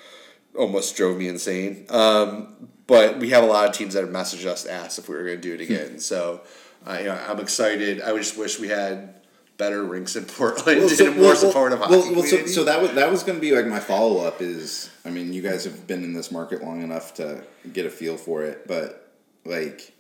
almost 0.56 0.96
drove 0.96 1.18
me 1.18 1.28
insane. 1.28 1.86
Um, 1.90 2.68
but 2.86 3.18
we 3.18 3.30
have 3.30 3.44
a 3.44 3.46
lot 3.46 3.68
of 3.68 3.74
teams 3.74 3.94
that 3.94 4.04
have 4.04 4.12
messaged 4.12 4.46
us, 4.46 4.64
asked 4.64 4.98
if 4.98 5.08
we 5.08 5.16
were 5.16 5.24
going 5.24 5.40
to 5.40 5.42
do 5.42 5.54
it 5.54 5.60
again. 5.60 5.98
so, 5.98 6.42
uh, 6.86 6.98
you 6.98 7.06
know, 7.06 7.20
I'm 7.28 7.40
excited. 7.40 8.00
I 8.00 8.16
just 8.16 8.38
wish 8.38 8.60
we 8.60 8.68
had 8.68 9.14
better 9.56 9.82
rinks 9.82 10.16
in 10.16 10.24
Portland 10.26 10.82
and 10.82 11.00
a 11.00 11.10
more 11.12 11.34
supportive 11.34 11.78
hockey 11.78 11.92
well, 11.92 12.14
well, 12.14 12.22
so, 12.22 12.46
so 12.46 12.64
that 12.64 12.80
was 12.80 12.92
that 12.92 13.10
was 13.10 13.22
going 13.22 13.38
to 13.38 13.40
be 13.40 13.52
like 13.52 13.66
my 13.66 13.80
follow 13.80 14.24
up. 14.24 14.40
Is 14.40 14.90
I 15.04 15.10
mean, 15.10 15.32
you 15.32 15.42
guys 15.42 15.64
have 15.64 15.86
been 15.86 16.04
in 16.04 16.12
this 16.12 16.30
market 16.30 16.62
long 16.62 16.82
enough 16.82 17.14
to 17.14 17.42
get 17.72 17.86
a 17.86 17.90
feel 17.90 18.16
for 18.16 18.44
it, 18.44 18.66
but 18.68 19.10
like, 19.44 19.92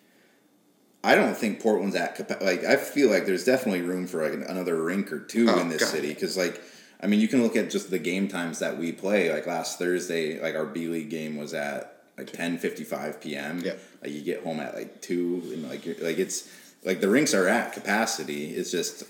I 1.06 1.14
don't 1.14 1.36
think 1.36 1.60
Portland's 1.60 1.96
at 1.96 2.42
like. 2.42 2.64
I 2.64 2.76
feel 2.76 3.08
like 3.10 3.26
there's 3.26 3.44
definitely 3.44 3.82
room 3.82 4.06
for 4.06 4.22
like 4.28 4.48
another 4.48 4.82
rink 4.82 5.12
or 5.12 5.20
two 5.20 5.48
Oh, 5.48 5.60
in 5.60 5.68
this 5.68 5.82
God. 5.82 5.90
city 5.90 6.08
because 6.14 6.36
like. 6.36 6.60
I 6.98 7.08
mean, 7.08 7.20
you 7.20 7.28
can 7.28 7.42
look 7.42 7.56
at 7.56 7.68
just 7.70 7.90
the 7.90 7.98
game 7.98 8.26
times 8.26 8.60
that 8.60 8.78
we 8.78 8.90
play. 8.90 9.30
Like 9.30 9.46
last 9.46 9.78
Thursday, 9.78 10.40
like 10.40 10.54
our 10.54 10.64
B 10.64 10.88
League 10.88 11.10
game 11.10 11.36
was 11.36 11.52
at 11.52 12.02
like 12.16 12.32
ten 12.32 12.56
fifty 12.56 12.84
five 12.84 13.20
p.m. 13.20 13.60
Yeah. 13.62 13.74
Like 14.02 14.12
you 14.12 14.22
get 14.22 14.42
home 14.42 14.60
at 14.60 14.74
like 14.74 15.02
two, 15.02 15.42
and 15.52 15.68
like 15.68 15.84
you're, 15.84 15.94
like 16.00 16.18
it's 16.18 16.48
like 16.84 17.00
the 17.02 17.08
rinks 17.10 17.34
are 17.34 17.46
at 17.48 17.74
capacity. 17.74 18.46
It's 18.54 18.70
just 18.70 19.04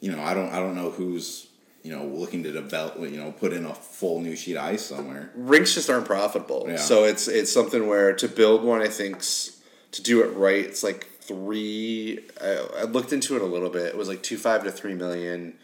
you 0.00 0.10
know, 0.10 0.22
I 0.22 0.32
don't 0.32 0.48
I 0.50 0.60
don't 0.60 0.74
know 0.74 0.90
who's 0.90 1.46
you 1.82 1.92
know 1.94 2.06
looking 2.06 2.42
to 2.44 2.52
develop 2.52 2.98
you 3.00 3.18
know 3.18 3.32
put 3.32 3.52
in 3.52 3.66
a 3.66 3.74
full 3.74 4.20
new 4.22 4.34
sheet 4.34 4.56
of 4.56 4.64
ice 4.64 4.86
somewhere. 4.86 5.30
rinks 5.36 5.74
just 5.74 5.90
aren't 5.90 6.06
profitable. 6.06 6.64
Yeah. 6.66 6.76
So 6.78 7.04
it's 7.04 7.28
it's 7.28 7.52
something 7.52 7.86
where 7.86 8.14
to 8.14 8.28
build 8.28 8.64
one, 8.64 8.80
I 8.80 8.88
think 8.88 9.16
s- 9.18 9.60
to 9.92 10.02
do 10.02 10.22
it 10.22 10.28
right, 10.34 10.64
it's 10.64 10.82
like 10.82 11.06
three. 11.26 12.20
I, 12.42 12.66
I 12.78 12.82
looked 12.84 13.12
into 13.12 13.36
it 13.36 13.42
a 13.42 13.46
little 13.46 13.70
bit. 13.70 13.86
It 13.86 13.96
was 13.96 14.08
like 14.08 14.22
two 14.22 14.38
five 14.38 14.64
to 14.64 14.72
three 14.72 14.94
million, 14.94 15.54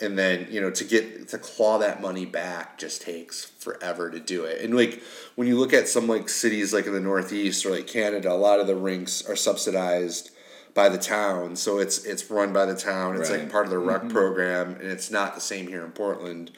and 0.00 0.18
then 0.18 0.48
you 0.50 0.60
know 0.60 0.70
to 0.70 0.84
get 0.84 1.28
to 1.28 1.38
claw 1.38 1.78
that 1.78 2.00
money 2.00 2.26
back 2.26 2.78
just 2.78 3.02
takes 3.02 3.44
forever 3.44 4.10
to 4.10 4.20
do 4.20 4.44
it. 4.44 4.62
And 4.62 4.76
like 4.76 5.02
when 5.34 5.48
you 5.48 5.58
look 5.58 5.72
at 5.72 5.88
some 5.88 6.06
like 6.06 6.28
cities 6.28 6.72
like 6.72 6.86
in 6.86 6.92
the 6.92 7.00
Northeast 7.00 7.64
or 7.66 7.70
like 7.70 7.86
Canada, 7.86 8.30
a 8.30 8.34
lot 8.34 8.60
of 8.60 8.66
the 8.66 8.76
rinks 8.76 9.26
are 9.28 9.36
subsidized 9.36 10.30
by 10.74 10.90
the 10.90 10.98
town, 10.98 11.56
so 11.56 11.78
it's 11.78 12.04
it's 12.04 12.30
run 12.30 12.52
by 12.52 12.66
the 12.66 12.76
town. 12.76 13.16
It's 13.16 13.30
Right. 13.30 13.40
like 13.40 13.50
part 13.50 13.64
of 13.64 13.70
the 13.70 13.78
rec 13.78 14.02
mm-hmm. 14.02 14.10
program, 14.10 14.72
and 14.74 14.90
it's 14.90 15.10
not 15.10 15.34
the 15.34 15.40
same 15.40 15.66
here 15.68 15.84
in 15.84 15.92
Portland. 15.92 16.50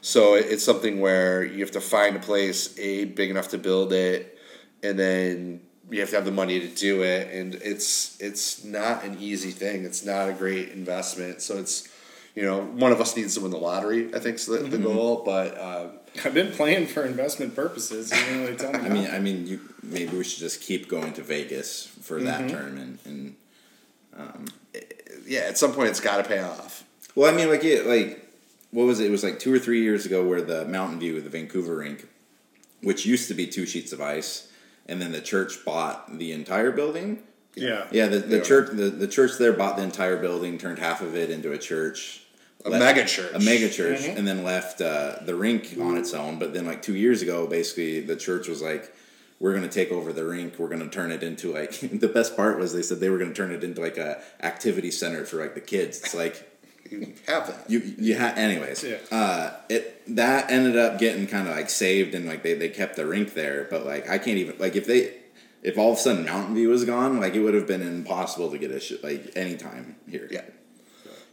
So 0.00 0.34
it's 0.34 0.64
something 0.64 1.00
where 1.00 1.44
you 1.44 1.60
have 1.60 1.72
to 1.72 1.80
find 1.80 2.16
a 2.16 2.20
place 2.20 2.78
a 2.78 3.04
big 3.06 3.28
enough 3.28 3.48
to 3.48 3.58
build 3.58 3.92
it, 3.92 4.38
and 4.82 4.98
then 4.98 5.60
you 5.90 6.00
have 6.00 6.10
to 6.10 6.16
have 6.16 6.24
the 6.24 6.32
money 6.32 6.58
to 6.60 6.68
do 6.68 7.02
it, 7.02 7.32
and 7.32 7.54
it's 7.56 8.20
it's 8.20 8.64
not 8.64 9.04
an 9.04 9.18
easy 9.20 9.50
thing. 9.50 9.84
It's 9.84 10.04
not 10.04 10.28
a 10.28 10.32
great 10.32 10.70
investment. 10.70 11.40
So 11.42 11.58
it's 11.58 11.88
you 12.34 12.42
know 12.42 12.62
one 12.62 12.92
of 12.92 13.00
us 13.00 13.16
needs 13.16 13.34
to 13.34 13.40
win 13.40 13.50
the 13.50 13.58
lottery. 13.58 14.14
I 14.14 14.18
think 14.18 14.36
is 14.36 14.46
the, 14.46 14.58
the 14.58 14.78
goal, 14.78 15.22
but 15.24 15.60
um, 15.60 15.90
I've 16.24 16.34
been 16.34 16.52
playing 16.52 16.86
for 16.86 17.04
investment 17.04 17.54
purposes. 17.54 18.10
You 18.10 18.16
didn't 18.24 18.40
really 18.42 18.56
tell 18.56 18.72
me. 18.72 18.78
I 18.84 18.88
mean, 18.88 19.10
I 19.10 19.18
mean, 19.18 19.46
you 19.46 19.60
maybe 19.82 20.16
we 20.16 20.24
should 20.24 20.40
just 20.40 20.60
keep 20.60 20.88
going 20.88 21.12
to 21.14 21.22
Vegas 21.22 21.86
for 22.02 22.20
that 22.22 22.40
Mm-hmm. 22.40 22.48
tournament 22.48 23.00
and. 23.04 23.36
yeah, 25.26 25.40
at 25.40 25.58
some 25.58 25.72
point 25.72 25.88
it's 25.88 26.00
got 26.00 26.18
to 26.18 26.24
pay 26.24 26.40
off. 26.40 26.84
Well, 27.14 27.32
I 27.32 27.36
mean, 27.36 27.48
like 27.48 27.64
it, 27.64 27.86
like 27.86 28.22
what 28.70 28.84
was 28.86 29.00
it? 29.00 29.06
It 29.06 29.10
was 29.10 29.24
like 29.24 29.38
two 29.38 29.52
or 29.52 29.58
three 29.58 29.82
years 29.82 30.06
ago 30.06 30.26
where 30.26 30.42
the 30.42 30.64
Mountain 30.66 31.00
View, 31.00 31.20
the 31.20 31.30
Vancouver 31.30 31.76
rink, 31.76 32.06
which 32.82 33.06
used 33.06 33.28
to 33.28 33.34
be 33.34 33.46
two 33.46 33.66
sheets 33.66 33.92
of 33.92 34.00
ice, 34.00 34.50
and 34.88 35.00
then 35.00 35.12
the 35.12 35.20
church 35.20 35.64
bought 35.64 36.18
the 36.18 36.32
entire 36.32 36.70
building. 36.70 37.22
Yeah. 37.54 37.86
Yeah, 37.90 38.06
the, 38.08 38.18
the 38.18 38.40
church 38.40 38.70
the, 38.72 38.90
the 38.90 39.08
church 39.08 39.38
there 39.38 39.52
bought 39.52 39.76
the 39.76 39.82
entire 39.82 40.16
building, 40.16 40.58
turned 40.58 40.78
half 40.78 41.00
of 41.00 41.16
it 41.16 41.30
into 41.30 41.52
a 41.52 41.58
church. 41.58 42.22
A 42.64 42.70
left- 42.70 42.84
mega 42.84 43.06
church. 43.06 43.32
A 43.34 43.38
mega 43.38 43.70
church, 43.70 44.04
and 44.04 44.26
then 44.26 44.44
left 44.44 44.80
uh, 44.80 45.16
the 45.22 45.34
rink 45.34 45.76
on 45.80 45.96
its 45.96 46.12
own. 46.12 46.38
But 46.38 46.52
then, 46.52 46.66
like 46.66 46.82
two 46.82 46.96
years 46.96 47.22
ago, 47.22 47.46
basically, 47.46 48.00
the 48.00 48.16
church 48.16 48.48
was 48.48 48.60
like, 48.60 48.92
"We're 49.38 49.52
going 49.52 49.62
to 49.62 49.72
take 49.72 49.92
over 49.92 50.12
the 50.12 50.24
rink. 50.24 50.58
We're 50.58 50.68
going 50.68 50.80
to 50.82 50.88
turn 50.88 51.12
it 51.12 51.22
into 51.22 51.52
like." 51.52 51.78
the 51.80 52.08
best 52.08 52.36
part 52.36 52.58
was 52.58 52.72
they 52.72 52.82
said 52.82 53.00
they 53.00 53.08
were 53.08 53.18
going 53.18 53.32
to 53.32 53.36
turn 53.36 53.52
it 53.52 53.62
into 53.62 53.80
like 53.80 53.96
a 53.96 54.20
activity 54.42 54.90
center 54.90 55.24
for 55.24 55.40
like 55.40 55.54
the 55.54 55.60
kids. 55.60 56.00
It's 56.00 56.14
like 56.14 56.55
You 56.90 57.14
have 57.26 57.46
that. 57.48 57.68
you 57.70 57.80
you 57.98 58.18
ha- 58.18 58.34
anyways. 58.36 58.82
Yeah. 58.84 58.98
Uh, 59.10 59.52
it 59.68 60.02
that 60.16 60.50
ended 60.50 60.76
up 60.76 60.98
getting 60.98 61.26
kind 61.26 61.48
of 61.48 61.54
like 61.56 61.70
saved 61.70 62.14
and 62.14 62.26
like 62.26 62.42
they 62.42 62.54
they 62.54 62.68
kept 62.68 62.96
the 62.96 63.06
rink 63.06 63.34
there, 63.34 63.66
but 63.70 63.84
like 63.86 64.08
I 64.08 64.18
can't 64.18 64.38
even 64.38 64.56
like 64.58 64.76
if 64.76 64.86
they 64.86 65.14
if 65.62 65.76
all 65.78 65.92
of 65.92 65.98
a 65.98 66.00
sudden 66.00 66.24
Mountain 66.24 66.54
View 66.54 66.68
was 66.68 66.84
gone, 66.84 67.18
like 67.20 67.34
it 67.34 67.40
would 67.40 67.54
have 67.54 67.66
been 67.66 67.82
impossible 67.82 68.50
to 68.50 68.58
get 68.58 68.70
a 68.70 68.78
sh- 68.80 69.02
like 69.02 69.32
anytime 69.36 69.96
here. 70.08 70.28
Yeah. 70.30 70.42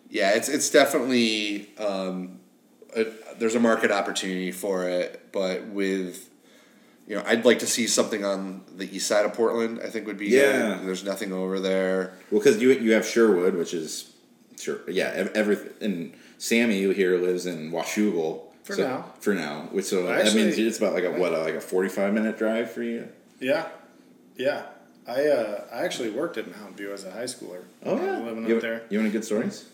Yeah, 0.10 0.32
it's 0.36 0.48
it's 0.50 0.70
definitely 0.70 1.70
um, 1.80 2.40
a, 2.96 3.06
there's 3.40 3.56
a 3.56 3.60
market 3.60 3.92
opportunity 3.92 4.52
for 4.52 4.88
it, 4.88 5.30
but 5.32 5.66
with 5.68 6.30
you 7.08 7.16
know, 7.16 7.24
I'd 7.26 7.44
like 7.46 7.60
to 7.60 7.68
see 7.68 7.86
something 7.88 8.24
on 8.24 8.62
the 8.78 8.86
east 8.96 9.08
side 9.08 9.26
of 9.26 9.34
Portland. 9.34 9.82
I 9.84 9.90
think 9.90 10.06
would 10.08 10.18
be 10.18 10.28
Yeah. 10.28 10.78
good. 10.78 10.88
There's 10.88 11.04
nothing 11.04 11.34
over 11.34 11.60
there. 11.60 12.14
Well, 12.32 12.40
because 12.42 12.62
you 12.62 12.72
you 12.74 12.94
have 12.94 13.06
Sherwood, 13.08 13.56
which 13.56 13.74
is 13.74 14.13
sure, 14.64 14.80
yeah, 14.90 15.12
ev- 15.14 15.32
everything. 15.36 15.72
And 15.82 16.14
Sammy 16.38 16.92
here 16.94 17.18
lives 17.18 17.46
in 17.46 17.72
Washougal 17.72 18.42
For 18.64 18.76
so- 18.76 18.88
now. 18.88 19.06
For 19.20 19.34
now, 19.34 19.68
which 19.72 19.86
so 19.86 20.04
that 20.08 20.22
Actually- 20.26 20.44
means 20.46 20.58
it's 20.58 20.78
about 20.78 20.94
like 20.94 21.04
a 21.04 21.12
what, 21.12 21.32
like 21.34 21.56
a 21.56 21.62
forty 21.62 21.90
five 21.90 22.14
minute 22.14 22.38
drive 22.38 22.72
for 22.72 22.84
you. 22.84 23.08
Yeah, 23.40 23.68
yeah. 24.38 24.64
I 25.06 25.26
uh, 25.28 25.64
I 25.74 25.84
actually 25.84 26.12
worked 26.12 26.38
at 26.38 26.48
Mountain 26.50 26.76
View 26.78 26.94
as 26.94 27.04
a 27.04 27.12
high 27.12 27.26
schooler. 27.26 27.64
Oh 27.86 27.98
yeah, 28.04 28.20
living 28.20 28.48
you, 28.48 28.56
up 28.56 28.62
there. 28.62 28.84
You 28.90 29.00
any 29.02 29.10
good 29.10 29.26
stories? 29.26 29.66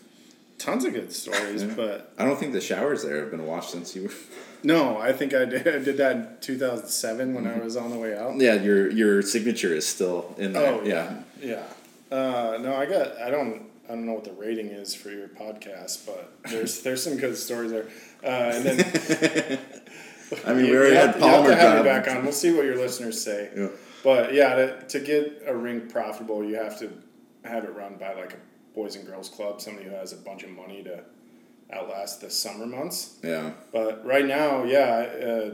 Tons 0.58 0.84
of 0.84 0.92
good 0.92 1.12
stories, 1.12 1.62
but 1.64 2.12
I 2.18 2.24
don't 2.26 2.38
think 2.38 2.52
the 2.52 2.60
showers 2.60 3.02
there 3.04 3.20
have 3.20 3.30
been 3.30 3.46
washed 3.46 3.70
since 3.70 3.94
you 3.96 4.02
were. 4.08 4.12
no, 4.64 4.98
I 4.98 5.12
think 5.12 5.32
I 5.32 5.44
did. 5.44 5.66
I 5.68 5.78
did 5.78 5.96
that 5.98 6.16
in 6.16 6.28
two 6.40 6.58
thousand 6.58 6.88
seven 6.88 7.32
when 7.32 7.46
I 7.46 7.58
was 7.58 7.76
on 7.76 7.90
the 7.90 7.96
way 7.96 8.18
out. 8.18 8.36
Yeah, 8.38 8.54
your 8.54 8.90
your 8.90 9.22
signature 9.22 9.72
is 9.72 9.86
still 9.86 10.34
in 10.36 10.52
there. 10.52 10.72
Oh 10.74 10.82
yeah. 10.84 11.20
yeah, 11.40 11.62
yeah. 12.10 12.16
Uh, 12.16 12.58
no, 12.60 12.74
I 12.74 12.86
got. 12.86 13.16
I 13.22 13.30
don't. 13.30 13.62
I 13.90 13.94
don't 13.94 14.06
know 14.06 14.12
what 14.12 14.22
the 14.22 14.32
rating 14.32 14.68
is 14.68 14.94
for 14.94 15.10
your 15.10 15.26
podcast, 15.26 16.06
but 16.06 16.32
there's 16.48 16.80
there's 16.82 17.02
some 17.02 17.16
good 17.16 17.36
stories 17.36 17.72
there. 17.72 17.88
Uh, 18.22 18.52
and 18.54 18.64
then 18.64 19.58
I 20.46 20.52
mean, 20.54 20.66
you, 20.66 20.70
we 20.70 20.76
already 20.76 20.92
you 20.92 21.00
had 21.00 21.06
have, 21.08 21.16
you 21.16 21.22
have 21.22 21.34
Palmer 21.34 21.48
to 21.48 21.56
have 21.56 21.74
come. 21.76 21.84
back 21.84 22.08
on. 22.08 22.22
We'll 22.22 22.32
see 22.32 22.52
what 22.52 22.66
your 22.66 22.76
listeners 22.76 23.20
say. 23.20 23.50
Yeah. 23.56 23.68
But 24.04 24.32
yeah, 24.32 24.54
to, 24.54 24.86
to 24.86 25.00
get 25.00 25.42
a 25.44 25.56
rink 25.56 25.90
profitable, 25.90 26.44
you 26.44 26.54
have 26.54 26.78
to 26.78 26.92
have 27.44 27.64
it 27.64 27.74
run 27.74 27.96
by 27.96 28.14
like 28.14 28.34
a 28.34 28.36
boys 28.76 28.94
and 28.94 29.04
girls 29.04 29.28
club, 29.28 29.60
somebody 29.60 29.88
who 29.88 29.94
has 29.94 30.12
a 30.12 30.18
bunch 30.18 30.44
of 30.44 30.50
money 30.50 30.84
to 30.84 31.02
outlast 31.72 32.20
the 32.20 32.30
summer 32.30 32.66
months. 32.66 33.18
Yeah. 33.24 33.50
But 33.72 34.06
right 34.06 34.24
now, 34.24 34.62
yeah, 34.62 35.08
uh, 35.20 35.50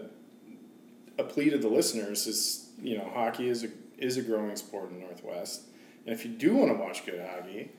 a 1.19 1.25
plea 1.25 1.49
to 1.49 1.57
the 1.57 1.69
listeners 1.69 2.27
is 2.27 2.69
you 2.83 2.99
know 2.99 3.11
hockey 3.15 3.49
is 3.49 3.65
a 3.65 3.69
is 3.97 4.19
a 4.19 4.23
growing 4.23 4.57
sport 4.57 4.91
in 4.91 5.01
Northwest, 5.01 5.63
and 6.05 6.15
if 6.15 6.27
you 6.27 6.33
do 6.33 6.55
want 6.55 6.71
to 6.71 6.77
watch 6.77 7.07
good 7.07 7.27
hockey 7.27 7.71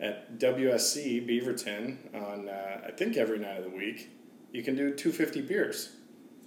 at 0.00 0.38
WSC 0.38 1.26
Beaverton 1.28 2.14
on 2.14 2.48
uh, 2.48 2.80
I 2.86 2.90
think 2.90 3.16
every 3.16 3.38
night 3.38 3.58
of 3.58 3.64
the 3.64 3.76
week, 3.76 4.10
you 4.52 4.62
can 4.62 4.76
do 4.76 4.94
two 4.94 5.12
fifty 5.12 5.40
beers, 5.40 5.92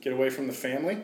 get 0.01 0.13
away 0.13 0.29
from 0.29 0.47
the 0.47 0.53
family, 0.53 0.99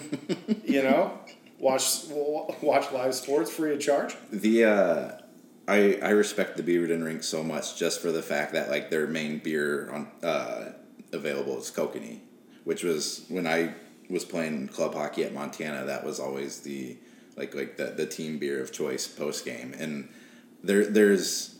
you 0.64 0.82
know, 0.82 1.18
watch 1.58 2.04
watch 2.08 2.92
live 2.92 3.14
sports 3.14 3.50
free 3.50 3.74
of 3.74 3.80
charge. 3.80 4.14
The 4.30 4.64
uh, 4.64 5.10
I 5.68 5.98
I 6.02 6.10
respect 6.10 6.56
the 6.56 6.62
Beaverton 6.62 7.04
rink 7.04 7.22
so 7.22 7.42
much 7.42 7.78
just 7.78 8.00
for 8.00 8.12
the 8.12 8.22
fact 8.22 8.52
that 8.52 8.70
like 8.70 8.90
their 8.90 9.06
main 9.06 9.38
beer 9.38 9.90
on 9.90 10.08
uh, 10.22 10.72
available 11.12 11.58
is 11.58 11.70
Kokanee, 11.70 12.20
which 12.64 12.82
was 12.82 13.24
when 13.28 13.46
I 13.46 13.74
was 14.10 14.24
playing 14.24 14.68
club 14.68 14.94
hockey 14.94 15.24
at 15.24 15.32
Montana. 15.32 15.84
That 15.84 16.04
was 16.04 16.20
always 16.20 16.60
the 16.60 16.96
like 17.36 17.54
like 17.54 17.76
the, 17.76 17.86
the 17.86 18.06
team 18.06 18.38
beer 18.38 18.60
of 18.60 18.72
choice 18.72 19.06
post 19.06 19.44
game, 19.44 19.74
and 19.78 20.08
there 20.62 20.84
there's 20.84 21.58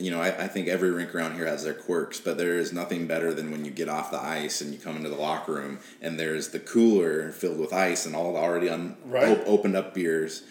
you 0.00 0.10
know, 0.10 0.20
I, 0.20 0.28
I 0.44 0.48
think 0.48 0.68
every 0.68 0.90
rink 0.90 1.14
around 1.14 1.34
here 1.34 1.46
has 1.46 1.64
their 1.64 1.74
quirks, 1.74 2.20
but 2.20 2.38
there 2.38 2.56
is 2.58 2.72
nothing 2.72 3.06
better 3.06 3.32
than 3.34 3.50
when 3.50 3.64
you 3.64 3.70
get 3.70 3.88
off 3.88 4.10
the 4.10 4.20
ice 4.20 4.60
and 4.60 4.72
you 4.72 4.78
come 4.78 4.96
into 4.96 5.08
the 5.08 5.16
locker 5.16 5.52
room 5.54 5.78
and 6.00 6.18
there's 6.18 6.48
the 6.48 6.58
cooler 6.60 7.30
filled 7.32 7.58
with 7.58 7.72
ice 7.72 8.06
and 8.06 8.14
all 8.16 8.32
the 8.32 8.38
already 8.38 8.68
un, 8.68 8.96
Right. 9.04 9.38
op- 9.38 9.46
opened 9.46 9.76
up 9.76 9.94
beers. 9.94 10.42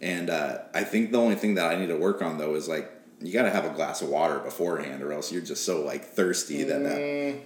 And 0.00 0.30
uh, 0.30 0.58
I 0.74 0.84
think 0.84 1.10
the 1.12 1.18
only 1.18 1.34
thing 1.34 1.54
that 1.54 1.70
I 1.72 1.76
need 1.76 1.88
to 1.88 1.96
work 1.96 2.22
on 2.22 2.38
though 2.38 2.54
is 2.54 2.68
like 2.68 2.90
you 3.20 3.32
got 3.32 3.42
to 3.42 3.50
have 3.50 3.64
a 3.64 3.70
glass 3.70 4.00
of 4.00 4.08
water 4.10 4.38
beforehand, 4.38 5.02
or 5.02 5.12
else 5.12 5.32
you're 5.32 5.42
just 5.42 5.64
so 5.64 5.82
like 5.84 6.04
thirsty 6.04 6.62
that. 6.62 6.84
that 6.84 7.40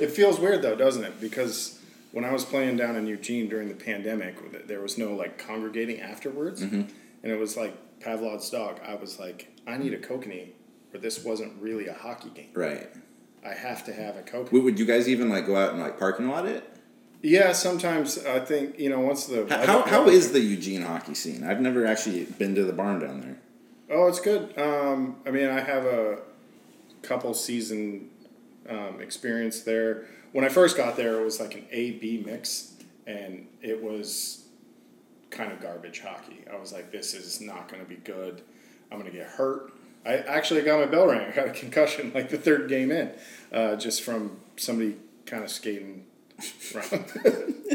It 0.00 0.10
feels 0.10 0.40
weird 0.40 0.62
though, 0.62 0.74
doesn't 0.74 1.04
it? 1.04 1.20
Because 1.20 1.78
when 2.10 2.24
I 2.24 2.32
was 2.32 2.44
playing 2.44 2.78
down 2.78 2.96
in 2.96 3.06
Eugene 3.06 3.48
during 3.48 3.68
the 3.68 3.74
pandemic, 3.74 4.66
there 4.66 4.80
was 4.80 4.98
no 4.98 5.14
like 5.14 5.38
congregating 5.38 6.00
afterwards, 6.00 6.62
Mm-hmm. 6.62 6.82
and 7.22 7.32
it 7.32 7.38
was 7.38 7.56
like 7.56 7.76
Pavlov's 8.00 8.50
dog. 8.50 8.80
I 8.84 8.94
was 8.96 9.20
like, 9.20 9.48
I 9.68 9.76
need 9.76 9.92
a 9.94 9.98
Kokanee, 9.98 10.48
or 10.92 10.98
this 10.98 11.24
wasn't 11.24 11.60
really 11.60 11.86
a 11.86 11.94
hockey 11.94 12.30
game. 12.30 12.50
right. 12.54 12.88
I 13.44 13.54
have 13.54 13.84
to 13.84 13.92
have 13.92 14.16
a 14.16 14.22
Kokanee. 14.22 14.50
Would, 14.52 14.64
would 14.64 14.78
you 14.78 14.84
guys 14.84 15.08
even 15.08 15.28
like 15.28 15.46
go 15.46 15.56
out 15.56 15.70
and 15.70 15.80
like 15.80 15.98
parking 15.98 16.28
lot 16.28 16.44
it? 16.44 16.64
Yeah, 17.22 17.52
sometimes 17.52 18.24
I 18.24 18.40
think 18.40 18.78
you 18.78 18.90
know 18.90 19.00
once 19.00 19.26
the 19.26 19.46
How, 19.48 19.82
how, 19.82 20.08
is 20.08 20.32
the 20.32 20.40
Eugene 20.40 20.82
hockey 20.82 21.14
scene? 21.14 21.44
I've 21.44 21.60
never 21.60 21.86
actually 21.86 22.24
been 22.24 22.54
to 22.56 22.64
the 22.64 22.72
barn 22.72 23.00
down 23.00 23.20
there. 23.20 23.38
Oh, 23.90 24.06
it's 24.08 24.20
good. 24.20 24.56
Um, 24.58 25.16
I 25.26 25.30
mean, 25.30 25.48
I 25.48 25.60
have 25.60 25.84
a 25.84 26.18
couple 27.02 27.32
season 27.34 28.10
um, 28.68 29.00
experience 29.00 29.62
there. 29.62 30.06
When 30.32 30.44
I 30.44 30.48
first 30.48 30.76
got 30.76 30.96
there, 30.96 31.20
it 31.20 31.24
was 31.24 31.40
like 31.40 31.54
an 31.54 31.64
A 31.70 31.92
B 31.92 32.22
mix, 32.24 32.74
and 33.06 33.46
it 33.62 33.82
was 33.82 34.44
kind 35.30 35.52
of 35.52 35.60
garbage 35.60 36.00
hockey. 36.00 36.44
I 36.52 36.56
was 36.56 36.72
like, 36.72 36.92
this 36.92 37.14
is 37.14 37.40
not 37.40 37.68
going 37.68 37.82
to 37.82 37.88
be 37.88 37.96
good. 37.96 38.42
I'm 38.90 38.98
going 38.98 39.10
to 39.10 39.16
get 39.16 39.26
hurt. 39.26 39.72
I 40.04 40.18
actually 40.18 40.62
got 40.62 40.80
my 40.80 40.86
bell 40.86 41.06
rang. 41.06 41.30
I 41.30 41.34
got 41.34 41.48
a 41.48 41.52
concussion 41.52 42.12
like 42.14 42.30
the 42.30 42.38
third 42.38 42.68
game 42.68 42.90
in, 42.90 43.12
uh, 43.52 43.76
just 43.76 44.02
from 44.02 44.38
somebody 44.56 44.96
kind 45.26 45.44
of 45.44 45.50
skating 45.50 46.06
around. 46.74 47.04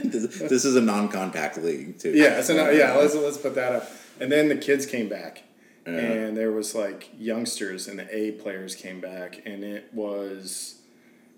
this, 0.03 0.39
this 0.39 0.65
is 0.65 0.75
a 0.75 0.81
non-contact 0.81 1.57
league 1.57 1.99
too. 1.99 2.11
Yeah, 2.11 2.41
so 2.41 2.71
yeah, 2.71 2.93
let's 2.93 3.15
let's 3.15 3.37
put 3.37 3.55
that 3.55 3.73
up. 3.73 3.91
And 4.19 4.31
then 4.31 4.47
the 4.47 4.55
kids 4.55 4.85
came 4.85 5.09
back, 5.09 5.43
and 5.85 6.37
there 6.37 6.51
was 6.51 6.75
like 6.75 7.09
youngsters, 7.17 7.87
and 7.87 7.99
the 7.99 8.15
A 8.15 8.31
players 8.31 8.75
came 8.75 9.01
back, 9.01 9.41
and 9.45 9.63
it 9.63 9.93
was 9.93 10.75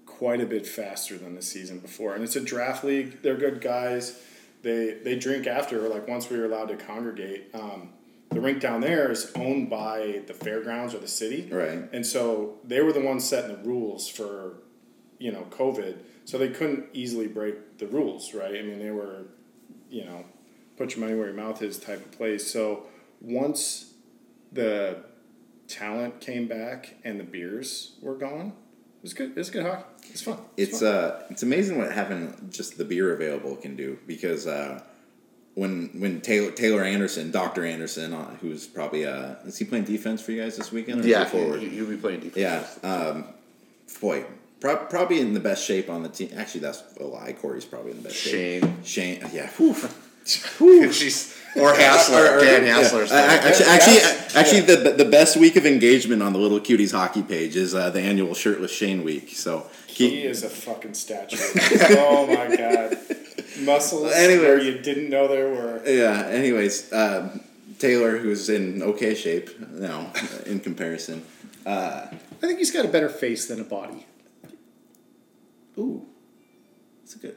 quite 0.05 0.39
a 0.39 0.45
bit 0.45 0.65
faster 0.67 1.17
than 1.17 1.35
the 1.35 1.41
season 1.41 1.79
before. 1.79 2.13
And 2.15 2.23
it's 2.23 2.35
a 2.35 2.41
draft 2.41 2.83
league; 2.83 3.21
they're 3.21 3.37
good 3.37 3.61
guys. 3.61 4.21
They 4.61 4.97
they 5.03 5.15
drink 5.17 5.47
after. 5.47 5.87
Like 5.89 6.07
once 6.07 6.29
we 6.29 6.37
were 6.37 6.45
allowed 6.45 6.69
to 6.69 6.75
congregate, 6.75 7.49
um, 7.53 7.89
the 8.35 8.41
rink 8.41 8.59
down 8.61 8.81
there 8.81 9.09
is 9.11 9.31
owned 9.35 9.69
by 9.69 10.21
the 10.27 10.33
fairgrounds 10.33 10.93
or 10.93 10.99
the 10.99 11.07
city, 11.07 11.47
Right. 11.51 11.89
and 11.91 12.05
so 12.05 12.59
they 12.63 12.81
were 12.81 12.93
the 12.93 13.01
ones 13.01 13.23
setting 13.27 13.55
the 13.55 13.63
rules 13.67 14.07
for, 14.07 14.57
you 15.19 15.31
know, 15.31 15.47
COVID. 15.49 15.95
So 16.25 16.37
they 16.37 16.49
couldn't 16.49 16.85
easily 16.93 17.27
break 17.27 17.77
the 17.77 17.87
rules, 17.87 18.33
right? 18.33 18.55
I 18.55 18.61
mean, 18.61 18.79
they 18.79 18.91
were, 18.91 19.27
you 19.89 20.05
know, 20.05 20.25
put 20.77 20.95
your 20.95 21.05
money 21.05 21.17
where 21.17 21.27
your 21.27 21.35
mouth 21.35 21.61
is 21.61 21.77
type 21.77 22.03
of 22.05 22.11
place. 22.11 22.51
So 22.51 22.83
once 23.21 23.93
the 24.51 24.97
talent 25.67 26.19
came 26.19 26.47
back 26.47 26.95
and 27.03 27.19
the 27.19 27.23
beers 27.23 27.93
were 28.01 28.15
gone, 28.15 28.47
it 28.47 29.01
was 29.03 29.13
good. 29.13 29.29
It 29.31 29.35
was 29.37 29.49
good 29.49 29.63
hockey. 29.65 29.85
It's 30.11 30.21
fun. 30.21 30.39
It's 30.57 30.79
fun. 30.79 30.87
uh, 30.93 31.23
it's 31.29 31.43
amazing 31.43 31.77
what 31.77 31.91
having 31.91 32.49
just 32.51 32.77
the 32.77 32.85
beer 32.85 33.13
available 33.13 33.55
can 33.55 33.75
do 33.75 33.99
because 34.07 34.47
uh, 34.47 34.81
when 35.55 35.89
when 35.99 36.21
Taylor 36.21 36.51
Taylor 36.51 36.83
Anderson, 36.83 37.31
Doctor 37.31 37.65
Anderson, 37.65 38.13
uh, 38.13 38.35
who's 38.41 38.67
probably 38.67 39.05
uh, 39.05 39.35
is 39.45 39.57
he 39.57 39.65
playing 39.65 39.85
defense 39.85 40.21
for 40.21 40.31
you 40.31 40.41
guys 40.43 40.55
this 40.57 40.71
weekend? 40.71 40.99
Or 41.01 41.03
he 41.03 41.11
Yeah, 41.11 41.25
forward. 41.25 41.61
you, 41.61 41.69
you'll 41.69 41.89
be 41.89 41.97
playing 41.97 42.19
defense. 42.19 42.37
Yeah, 42.83 42.89
um, 42.89 43.25
boy, 44.01 44.25
pro- 44.59 44.77
probably 44.85 45.19
in 45.21 45.33
the 45.33 45.39
best 45.39 45.65
shape 45.65 45.89
on 45.89 46.03
the 46.03 46.09
team. 46.09 46.29
Actually, 46.35 46.61
that's 46.61 46.83
a 46.99 47.03
lie. 47.03 47.33
Corey's 47.33 47.65
probably 47.65 47.91
in 47.91 47.97
the 47.97 48.03
best 48.03 48.15
shape. 48.17 48.63
Shane. 48.63 49.19
Shane, 49.21 49.29
yeah. 49.33 49.49
Whew. 49.57 49.75
She's 50.91 51.37
or 51.55 51.73
Hassler, 51.75 52.39
Dan 52.41 52.63
Hassler's. 52.63 53.11
Uh, 53.11 53.15
actually, 53.15 53.65
Yeah. 53.65 53.71
actually, 53.71 54.35
actually, 54.35 54.61
the 54.61 54.91
the 55.03 55.05
best 55.09 55.37
week 55.37 55.55
of 55.55 55.65
engagement 55.67 56.21
on 56.23 56.33
the 56.33 56.39
Little 56.39 56.59
Cuties 56.59 56.91
hockey 56.91 57.21
page 57.21 57.55
is 57.55 57.75
uh, 57.75 57.91
the 57.91 58.01
annual 58.01 58.33
shirtless 58.33 58.71
Shane 58.71 59.03
week. 59.03 59.29
So 59.35 59.67
he 59.87 60.09
keep, 60.09 60.25
is 60.25 60.43
a 60.43 60.49
fucking 60.49 60.95
statue. 60.95 61.37
oh 61.99 62.25
my 62.25 62.55
god, 62.57 62.97
muscles 63.59 64.11
Anyways. 64.11 64.41
where 64.41 64.59
you 64.61 64.79
didn't 64.79 65.09
know 65.09 65.27
there 65.27 65.49
were. 65.49 65.81
yeah. 65.85 66.27
Anyways, 66.27 66.91
um, 66.93 67.41
Taylor, 67.79 68.17
who's 68.17 68.49
in 68.49 68.81
okay 68.81 69.15
shape 69.15 69.59
now 69.71 70.11
in 70.45 70.59
comparison. 70.59 71.23
uh, 71.65 72.07
I 72.11 72.47
think 72.47 72.59
he's 72.59 72.71
got 72.71 72.85
a 72.85 72.89
better 72.89 73.09
face 73.09 73.47
than 73.47 73.59
a 73.59 73.63
body. 73.63 74.05
Ooh, 75.77 76.05
that's 77.01 77.15
a 77.15 77.19
good. 77.19 77.35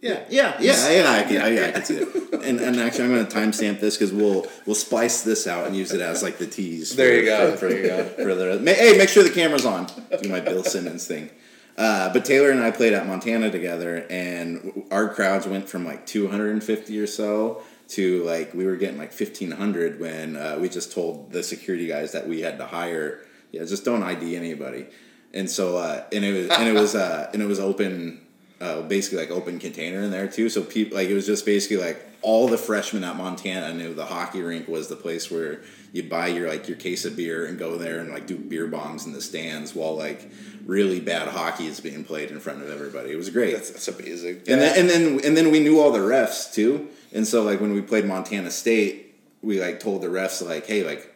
Yeah. 0.00 0.24
Yeah, 0.28 0.56
yeah, 0.58 0.90
yeah, 0.90 1.10
I 1.12 1.22
can, 1.22 1.40
I, 1.42 1.48
yeah, 1.50 1.66
I 1.68 1.70
can 1.72 1.84
see 1.84 1.96
it. 1.98 2.44
And, 2.44 2.58
and 2.60 2.76
actually, 2.80 3.04
I'm 3.04 3.10
going 3.14 3.26
to 3.26 3.36
timestamp 3.36 3.78
this 3.78 3.96
because 3.96 4.12
we'll 4.12 4.46
we'll 4.66 4.74
splice 4.74 5.22
this 5.22 5.46
out 5.46 5.64
and 5.66 5.76
use 5.76 5.92
it 5.92 6.00
as 6.00 6.24
like 6.24 6.38
the 6.38 6.46
tease. 6.46 6.96
There 6.96 7.20
you 7.20 7.24
go, 7.26 7.52
For, 7.52 7.56
for, 7.56 7.68
there 7.68 7.80
you 7.82 7.86
go. 7.88 8.04
for 8.24 8.34
the, 8.34 8.74
hey, 8.74 8.98
make 8.98 9.08
sure 9.08 9.22
the 9.22 9.30
camera's 9.30 9.64
on. 9.64 9.86
Do 10.20 10.28
my 10.28 10.40
Bill 10.40 10.64
Simmons 10.64 11.06
thing. 11.06 11.30
Uh, 11.76 12.12
but 12.12 12.24
Taylor 12.24 12.50
and 12.50 12.62
I 12.62 12.70
played 12.70 12.92
at 12.92 13.06
Montana 13.06 13.50
together, 13.50 14.06
and 14.10 14.84
our 14.90 15.08
crowds 15.08 15.46
went 15.46 15.68
from 15.68 15.84
like 15.84 16.06
250 16.06 16.98
or 16.98 17.06
so 17.06 17.62
to 17.88 18.22
like 18.24 18.54
we 18.54 18.64
were 18.64 18.76
getting 18.76 18.98
like 18.98 19.10
1500 19.10 20.00
when 20.00 20.36
uh, 20.36 20.58
we 20.60 20.68
just 20.68 20.92
told 20.92 21.32
the 21.32 21.42
security 21.42 21.86
guys 21.86 22.12
that 22.12 22.28
we 22.28 22.40
had 22.40 22.58
to 22.58 22.66
hire. 22.66 23.20
Yeah, 23.50 23.64
just 23.64 23.84
don't 23.84 24.02
ID 24.02 24.36
anybody. 24.36 24.86
And 25.34 25.50
so, 25.50 25.78
uh, 25.78 26.04
and 26.12 26.24
it 26.24 26.32
was, 26.32 26.58
and 26.58 26.68
it 26.68 26.74
was, 26.74 26.94
uh, 26.94 27.30
and 27.32 27.42
it 27.42 27.46
was 27.46 27.58
open, 27.58 28.20
uh, 28.60 28.82
basically 28.82 29.18
like 29.18 29.30
open 29.30 29.58
container 29.58 30.02
in 30.02 30.10
there 30.10 30.28
too. 30.28 30.48
So 30.48 30.62
people, 30.62 30.96
like, 30.96 31.08
it 31.08 31.14
was 31.14 31.26
just 31.26 31.46
basically 31.46 31.78
like 31.78 32.06
all 32.22 32.48
the 32.48 32.58
freshmen 32.58 33.04
at 33.04 33.16
Montana 33.16 33.74
knew 33.74 33.94
the 33.94 34.06
hockey 34.06 34.40
rink 34.42 34.68
was 34.68 34.88
the 34.88 34.96
place 34.96 35.30
where 35.30 35.60
you 35.92 36.02
buy 36.04 36.28
your 36.28 36.48
like 36.48 36.68
your 36.68 36.76
case 36.76 37.04
of 37.04 37.16
beer 37.16 37.44
and 37.46 37.58
go 37.58 37.76
there 37.76 37.98
and 38.00 38.10
like 38.10 38.26
do 38.26 38.36
beer 38.36 38.66
bongs 38.68 39.04
in 39.06 39.12
the 39.12 39.20
stands 39.20 39.74
while 39.74 39.96
like 39.96 40.30
really 40.64 41.00
bad 41.00 41.28
hockey 41.28 41.66
is 41.66 41.80
being 41.80 42.04
played 42.04 42.30
in 42.30 42.38
front 42.40 42.62
of 42.62 42.70
everybody. 42.70 43.10
It 43.10 43.16
was 43.16 43.28
great. 43.30 43.52
That's, 43.54 43.70
that's 43.70 43.88
amazing. 43.88 44.42
And 44.48 44.60
then 44.60 44.78
and 44.78 44.88
then 44.88 45.20
and 45.24 45.36
then 45.36 45.50
we 45.50 45.60
knew 45.60 45.80
all 45.80 45.90
the 45.90 45.98
refs 45.98 46.52
too. 46.52 46.88
And 47.12 47.26
so 47.26 47.42
like 47.42 47.60
when 47.60 47.72
we 47.72 47.82
played 47.82 48.04
Montana 48.06 48.50
State, 48.50 49.14
we 49.42 49.60
like 49.60 49.80
told 49.80 50.02
the 50.02 50.06
refs 50.08 50.46
like, 50.46 50.66
hey, 50.66 50.84
like 50.84 51.08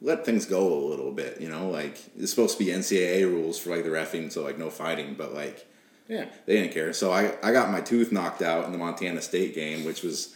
let 0.00 0.24
things 0.24 0.46
go 0.46 0.72
a 0.72 0.82
little 0.88 1.12
bit, 1.12 1.40
you 1.40 1.48
know, 1.48 1.68
like 1.68 1.98
it's 2.16 2.30
supposed 2.30 2.56
to 2.58 2.64
be 2.64 2.70
NCAA 2.70 3.24
rules 3.24 3.58
for 3.58 3.70
like 3.70 3.84
the 3.84 3.90
refing, 3.90 4.32
so 4.32 4.42
like 4.44 4.56
no 4.58 4.70
fighting, 4.70 5.14
but 5.14 5.34
like 5.34 5.66
Yeah. 6.08 6.26
they 6.46 6.54
didn't 6.54 6.72
care. 6.72 6.92
So 6.92 7.12
I 7.12 7.34
I 7.42 7.52
got 7.52 7.70
my 7.70 7.80
tooth 7.80 8.10
knocked 8.12 8.40
out 8.42 8.64
in 8.64 8.72
the 8.72 8.78
Montana 8.78 9.20
State 9.20 9.54
game, 9.54 9.84
which 9.84 10.02
was 10.02 10.34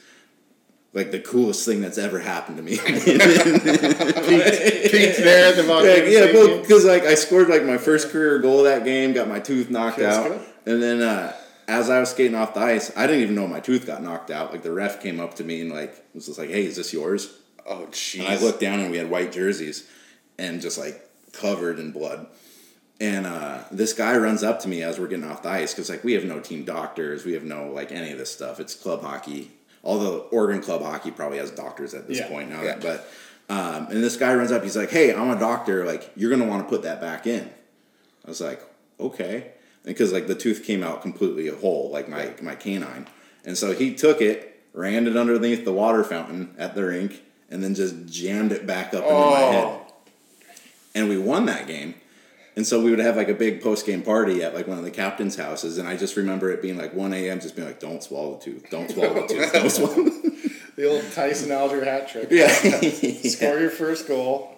like 0.92 1.10
the 1.10 1.20
coolest 1.20 1.64
thing 1.64 1.80
that's 1.80 1.98
ever 1.98 2.18
happened 2.18 2.58
to 2.58 2.62
me. 2.62 2.76
Peaked 2.76 2.96
there 5.18 5.48
at 5.48 5.56
the 5.56 5.64
yeah, 5.64 6.26
yeah, 6.26 6.32
well, 6.32 6.60
because 6.60 6.84
like 6.84 7.04
I 7.04 7.14
scored 7.14 7.48
like 7.48 7.64
my 7.64 7.78
first 7.78 8.10
career 8.10 8.38
goal 8.38 8.64
that 8.64 8.84
game, 8.84 9.12
got 9.12 9.28
my 9.28 9.40
tooth 9.40 9.70
knocked 9.70 9.98
Feels 9.98 10.14
out, 10.14 10.28
good. 10.28 10.42
and 10.66 10.82
then 10.82 11.00
uh, 11.02 11.34
as 11.68 11.88
I 11.88 12.00
was 12.00 12.10
skating 12.10 12.34
off 12.34 12.54
the 12.54 12.60
ice, 12.60 12.94
I 12.96 13.06
didn't 13.06 13.22
even 13.22 13.34
know 13.34 13.46
my 13.46 13.60
tooth 13.60 13.86
got 13.86 14.02
knocked 14.02 14.30
out. 14.30 14.52
Like 14.52 14.62
the 14.62 14.72
ref 14.72 15.02
came 15.02 15.18
up 15.20 15.34
to 15.34 15.44
me 15.44 15.62
and 15.62 15.70
like 15.70 16.04
was 16.14 16.26
just 16.26 16.38
like, 16.38 16.50
"Hey, 16.50 16.66
is 16.66 16.76
this 16.76 16.92
yours?" 16.92 17.38
oh, 17.66 17.86
jeez. 17.90 18.20
And 18.20 18.28
I 18.28 18.36
looked 18.38 18.60
down 18.60 18.80
and 18.80 18.90
we 18.90 18.98
had 18.98 19.10
white 19.10 19.32
jerseys, 19.32 19.88
and 20.38 20.60
just 20.60 20.78
like 20.78 21.08
covered 21.32 21.78
in 21.78 21.92
blood. 21.92 22.26
And 23.00 23.26
uh, 23.26 23.64
this 23.72 23.92
guy 23.92 24.16
runs 24.16 24.42
up 24.44 24.60
to 24.60 24.68
me 24.68 24.82
as 24.82 24.98
we're 24.98 25.08
getting 25.08 25.28
off 25.28 25.42
the 25.42 25.48
ice 25.48 25.74
because 25.74 25.90
like 25.90 26.04
we 26.04 26.12
have 26.12 26.24
no 26.24 26.40
team 26.40 26.64
doctors, 26.64 27.24
we 27.24 27.32
have 27.32 27.44
no 27.44 27.68
like 27.72 27.90
any 27.90 28.12
of 28.12 28.18
this 28.18 28.32
stuff. 28.32 28.60
It's 28.60 28.74
club 28.74 29.02
hockey. 29.02 29.50
Although 29.84 30.28
Oregon 30.30 30.60
club 30.62 30.82
hockey 30.82 31.10
probably 31.10 31.38
has 31.38 31.50
doctors 31.50 31.92
at 31.94 32.06
this 32.08 32.18
Yeah. 32.18 32.28
point 32.28 32.50
now, 32.50 32.62
Yeah. 32.62 32.78
but 32.80 33.08
um, 33.48 33.88
and 33.90 34.02
this 34.02 34.16
guy 34.16 34.32
runs 34.34 34.52
up. 34.52 34.62
He's 34.62 34.76
like, 34.76 34.90
"Hey, 34.90 35.12
I'm 35.12 35.28
a 35.28 35.38
doctor. 35.38 35.84
Like, 35.84 36.10
you're 36.16 36.30
gonna 36.30 36.46
want 36.48 36.62
to 36.66 36.68
put 36.68 36.82
that 36.84 37.00
back 37.00 37.26
in." 37.26 37.50
I 38.24 38.28
was 38.28 38.40
like, 38.40 38.62
"Okay," 39.00 39.48
because 39.84 40.12
like 40.12 40.26
the 40.28 40.34
tooth 40.36 40.64
came 40.64 40.82
out 40.82 41.02
completely 41.02 41.48
a 41.48 41.54
whole, 41.56 41.90
like 41.92 42.08
my 42.08 42.30
my 42.40 42.54
canine, 42.54 43.08
and 43.44 43.58
so 43.58 43.72
he 43.74 43.92
took 43.94 44.20
it, 44.22 44.60
ran 44.72 45.06
it 45.08 45.16
underneath 45.16 45.64
the 45.64 45.72
water 45.72 46.04
fountain 46.04 46.54
at 46.56 46.74
the 46.76 46.84
rink, 46.84 47.22
and 47.50 47.62
then 47.62 47.74
just 47.74 48.06
jammed 48.06 48.52
it 48.52 48.66
back 48.66 48.94
up 48.94 49.02
into 49.02 49.12
my 49.12 49.38
head. 49.40 49.78
And 50.94 51.08
we 51.08 51.18
won 51.18 51.46
that 51.46 51.66
game. 51.66 51.94
And 52.54 52.66
so 52.66 52.82
we 52.82 52.90
would 52.90 52.98
have 52.98 53.16
like 53.16 53.28
a 53.28 53.34
big 53.34 53.62
post 53.62 53.86
game 53.86 54.02
party 54.02 54.42
at 54.42 54.54
like 54.54 54.66
one 54.68 54.76
of 54.76 54.84
the 54.84 54.90
captain's 54.90 55.36
houses, 55.36 55.78
and 55.78 55.88
I 55.88 55.96
just 55.96 56.16
remember 56.16 56.50
it 56.50 56.60
being 56.60 56.76
like 56.76 56.92
1 56.92 57.14
a.m. 57.14 57.40
just 57.40 57.56
being 57.56 57.66
like, 57.66 57.80
"Don't 57.80 58.02
swallow 58.02 58.36
the 58.36 58.44
tooth, 58.44 58.66
don't 58.70 58.90
swallow 58.90 59.26
the 59.26 59.34
tooth, 59.34 59.52
don't 59.52 59.70
swallow." 59.70 59.94
The 60.76 60.84
old 60.90 61.10
Tyson 61.12 61.50
Alger 61.50 61.82
hat 61.84 62.08
trick. 62.08 62.28
yeah, 62.30 62.48
Score 62.50 63.58
your 63.58 63.70
first 63.70 64.06
goal, 64.06 64.54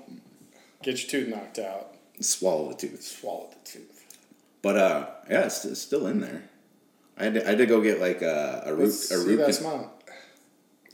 get 0.83 1.01
your 1.03 1.09
tooth 1.11 1.29
knocked 1.33 1.61
out, 1.61 1.95
swallow 2.21 2.71
the 2.71 2.75
tooth. 2.77 3.03
swallow 3.03 3.51
the 3.51 3.71
tooth. 3.71 4.17
But 4.61 4.77
uh, 4.77 5.07
yeah, 5.31 5.45
it's, 5.47 5.65
it's 5.65 5.81
still 5.81 6.09
in 6.09 6.21
there. 6.21 6.45
I 7.17 7.25
had 7.25 7.35
to, 7.35 7.45
I 7.47 7.49
had 7.51 7.59
to 7.59 7.67
go 7.67 7.81
get 7.81 8.01
like 8.01 8.23
a, 8.23 8.65
a 8.67 8.75
root 8.75 8.87
Let's 8.87 9.11
a 9.13 9.19
see 9.21 9.29
root. 9.29 9.37
that 9.37 9.45
con- 9.45 9.53
smile. 9.53 9.93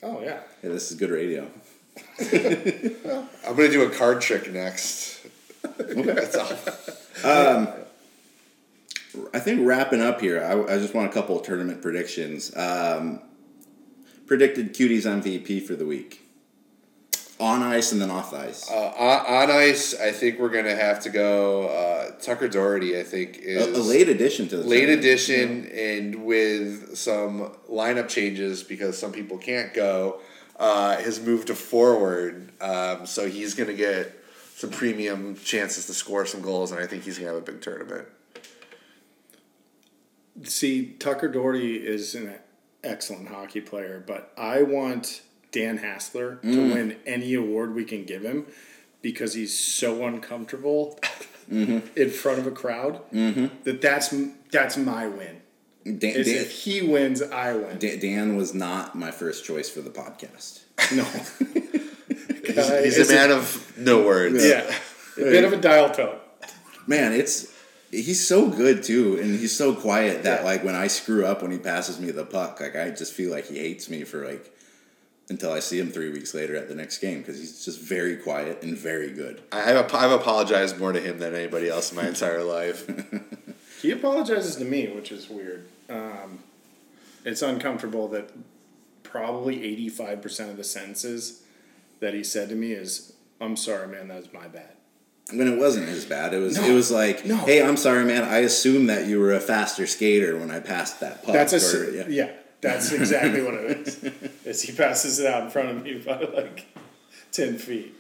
Oh 0.03 0.21
yeah. 0.21 0.41
yeah, 0.63 0.69
this 0.71 0.91
is 0.91 0.99
good 0.99 1.11
radio. 1.11 1.51
I'm 2.21 3.57
going 3.57 3.69
to 3.69 3.71
do 3.71 3.83
a 3.85 3.91
card 3.91 4.21
trick 4.21 4.51
next. 4.53 5.27
That's 5.63 6.37
all. 6.37 7.77
I 9.35 9.39
think 9.41 9.67
wrapping 9.67 10.01
up 10.01 10.21
here, 10.21 10.43
I, 10.43 10.75
I 10.75 10.79
just 10.79 10.95
want 10.95 11.11
a 11.11 11.13
couple 11.13 11.39
of 11.39 11.45
tournament 11.45 11.83
predictions. 11.83 12.55
Um, 12.57 13.21
predicted 14.27 14.75
Cuties 14.75 15.03
MVP 15.03 15.63
for 15.63 15.75
the 15.75 15.87
week. 15.87 16.27
On 17.39 17.63
ice 17.63 17.91
and 17.91 18.03
then 18.03 18.11
off 18.11 18.35
ice. 18.35 18.71
Uh, 18.71 18.75
on, 18.75 19.27
on 19.27 19.51
ice, 19.51 19.99
I 19.99 20.13
think 20.13 20.39
we're 20.39 20.51
going 20.51 20.67
to 20.67 20.77
have 20.77 21.01
to 21.01 21.11
go 21.11 21.69
uh, 21.69 22.11
Tucker 22.21 22.49
Doherty, 22.49 22.99
I 22.99 23.03
think, 23.03 23.39
is 23.39 23.67
a 23.67 23.83
late 23.83 24.11
addition 24.11 24.47
to 24.49 24.59
the 24.59 24.63
late 24.63 24.81
tournament. 24.81 24.99
addition 25.01 25.67
and 25.73 26.25
with 26.27 26.97
some 26.97 27.51
lineup 27.71 28.09
changes 28.09 28.63
because 28.63 28.99
some 28.99 29.11
people 29.11 29.39
can't 29.39 29.73
go, 29.73 30.21
uh, 30.59 30.99
has 30.99 31.19
moved 31.19 31.47
to 31.47 31.55
forward. 31.55 32.53
Um, 32.61 33.07
so 33.07 33.27
he's 33.27 33.55
going 33.55 33.71
to 33.71 33.77
get 33.77 34.20
some 34.61 34.69
premium 34.69 35.37
chances 35.37 35.87
to 35.87 35.95
score 35.95 36.27
some 36.27 36.43
goals, 36.43 36.71
and 36.71 36.79
I 36.79 36.87
think 36.87 37.05
he's 37.05 37.17
going 37.17 37.29
to 37.29 37.35
have 37.35 37.43
a 37.43 37.53
big 37.53 37.63
tournament. 37.63 38.07
See, 40.45 40.93
Tucker 40.99 41.29
Doherty 41.29 41.77
is 41.77 42.15
an 42.15 42.35
excellent 42.85 43.29
hockey 43.29 43.63
player, 43.63 44.05
but 44.07 44.35
I 44.37 44.61
want 44.63 45.23
Dan 45.51 45.79
Hassler 45.79 46.37
to 46.43 46.49
mm. 46.49 46.75
win 46.75 46.97
any 47.07 47.33
award 47.33 47.75
we 47.75 47.87
can 47.87 48.05
give 48.05 48.23
him 48.23 48.47
because 49.01 49.33
he's 49.33 49.59
so 49.59 50.05
uncomfortable 50.05 50.99
mm-hmm. 51.51 51.79
in 51.97 52.11
front 52.11 52.39
of 52.39 52.47
a 52.47 52.51
crowd 52.51 53.01
mm-hmm. 53.11 53.47
that 53.65 53.81
that's 53.81 54.15
that's 54.53 54.77
my 54.77 55.07
win. 55.07 55.41
Dan, 55.85 55.99
Dan, 55.99 56.15
if 56.17 56.53
he 56.53 56.83
wins, 56.83 57.23
I 57.23 57.55
win. 57.55 57.79
Dan, 57.79 57.99
Dan 57.99 58.37
was 58.37 58.53
not 58.53 58.95
my 58.95 59.11
first 59.11 59.43
choice 59.43 59.71
for 59.71 59.81
the 59.81 59.89
podcast. 59.89 60.61
no. 60.95 61.81
He's, 62.55 62.97
he's 62.97 63.11
a 63.11 63.15
man 63.15 63.31
of 63.31 63.73
no 63.79 64.05
words. 64.05 64.45
Yeah, 64.45 64.73
a 65.17 65.21
bit 65.31 65.45
of 65.45 65.53
a 65.53 65.57
dial 65.57 65.91
tone. 65.91 66.17
Man, 66.87 67.13
it's 67.13 67.53
he's 67.91 68.27
so 68.27 68.49
good 68.49 68.83
too, 68.83 69.19
and 69.21 69.39
he's 69.39 69.57
so 69.57 69.75
quiet 69.75 70.23
that 70.25 70.41
Yeah. 70.41 70.45
like 70.45 70.65
when 70.65 70.75
I 70.75 70.87
screw 70.87 71.25
up 71.27 71.43
when 71.43 71.51
he 71.51 71.59
passes 71.59 71.99
me 72.01 72.11
the 72.11 72.25
puck, 72.25 72.61
like 72.61 72.77
I 72.77 72.91
just 72.91 73.13
feel 73.13 73.31
like 73.31 73.47
he 73.47 73.59
hates 73.59 73.89
me 73.91 74.05
for 74.05 74.25
like 74.27 74.53
until 75.29 75.53
I 75.53 75.61
see 75.61 75.79
him 75.79 75.91
three 75.93 76.11
weeks 76.11 76.35
later 76.35 76.57
at 76.57 76.69
the 76.69 76.75
next 76.75 76.99
game 76.99 77.19
because 77.21 77.39
he's 77.39 77.65
just 77.65 77.81
very 77.81 78.17
quiet 78.17 78.63
and 78.65 78.77
very 78.77 79.13
good. 79.13 79.41
I- 79.53 79.79
I've, 79.79 79.95
I've 79.95 80.11
apologized 80.11 80.79
more 80.79 80.91
to 80.93 81.01
him 81.01 81.19
than 81.21 81.35
anybody 81.37 81.69
else 81.69 81.91
in 81.93 81.97
my 81.97 82.09
entire 82.09 82.43
life. 82.43 82.89
He 83.81 83.93
apologizes 83.93 84.57
to 84.57 84.65
me, 84.67 84.89
which 84.89 85.11
is 85.11 85.31
weird. 85.31 85.65
Um, 85.89 86.41
it's 87.25 87.41
uncomfortable 87.41 88.09
that 88.09 88.31
probably 89.03 89.65
eighty-five 89.65 90.21
percent 90.21 90.51
of 90.51 90.59
the 90.59 90.65
sentences 90.65 91.43
that 92.01 92.15
he 92.15 92.25
said 92.25 92.49
to 92.49 92.55
me 92.55 92.73
is, 92.73 93.13
"I'm 93.41 93.57
sorry, 93.57 93.89
man, 93.89 94.09
that 94.09 94.17
was 94.19 94.33
my 94.33 94.49
bad." 94.49 94.73
When 95.33 95.47
it 95.47 95.59
wasn't 95.59 95.89
his 95.89 96.05
bad, 96.05 96.35
it 96.35 96.39
was 96.39 96.57
No, 96.59 96.65
it 96.65 96.73
was 96.75 96.91
like, 96.91 97.25
no. 97.25 97.37
hey, 97.37 97.63
I'm 97.63 97.77
sorry, 97.77 98.05
man. 98.05 98.25
I 98.25 98.39
assumed 98.39 98.89
that 98.89 99.07
you 99.07 99.21
were 99.21 99.33
a 99.33 99.39
faster 99.39 99.87
skater 99.87 100.37
when 100.37 100.51
I 100.51 100.59
passed 100.59 100.99
that 101.01 101.23
puck. 101.23 101.33
That's 101.33 101.53
a 101.53 101.57
or- 101.57 102.01
s- 102.01 102.09
yeah. 102.09 102.31
That's 102.61 102.91
exactly 103.01 103.41
what 103.41 103.55
it 103.55 103.87
is. 103.87 104.05
Is 104.45 104.63
he 104.63 104.73
passes 104.73 105.21
it 105.21 105.27
out 105.27 105.45
in 105.45 105.51
front 105.51 105.69
of 105.71 105.83
me 105.85 105.99
by 106.05 106.21
like 106.21 106.67
ten 107.33 107.59
feet? 107.59 107.95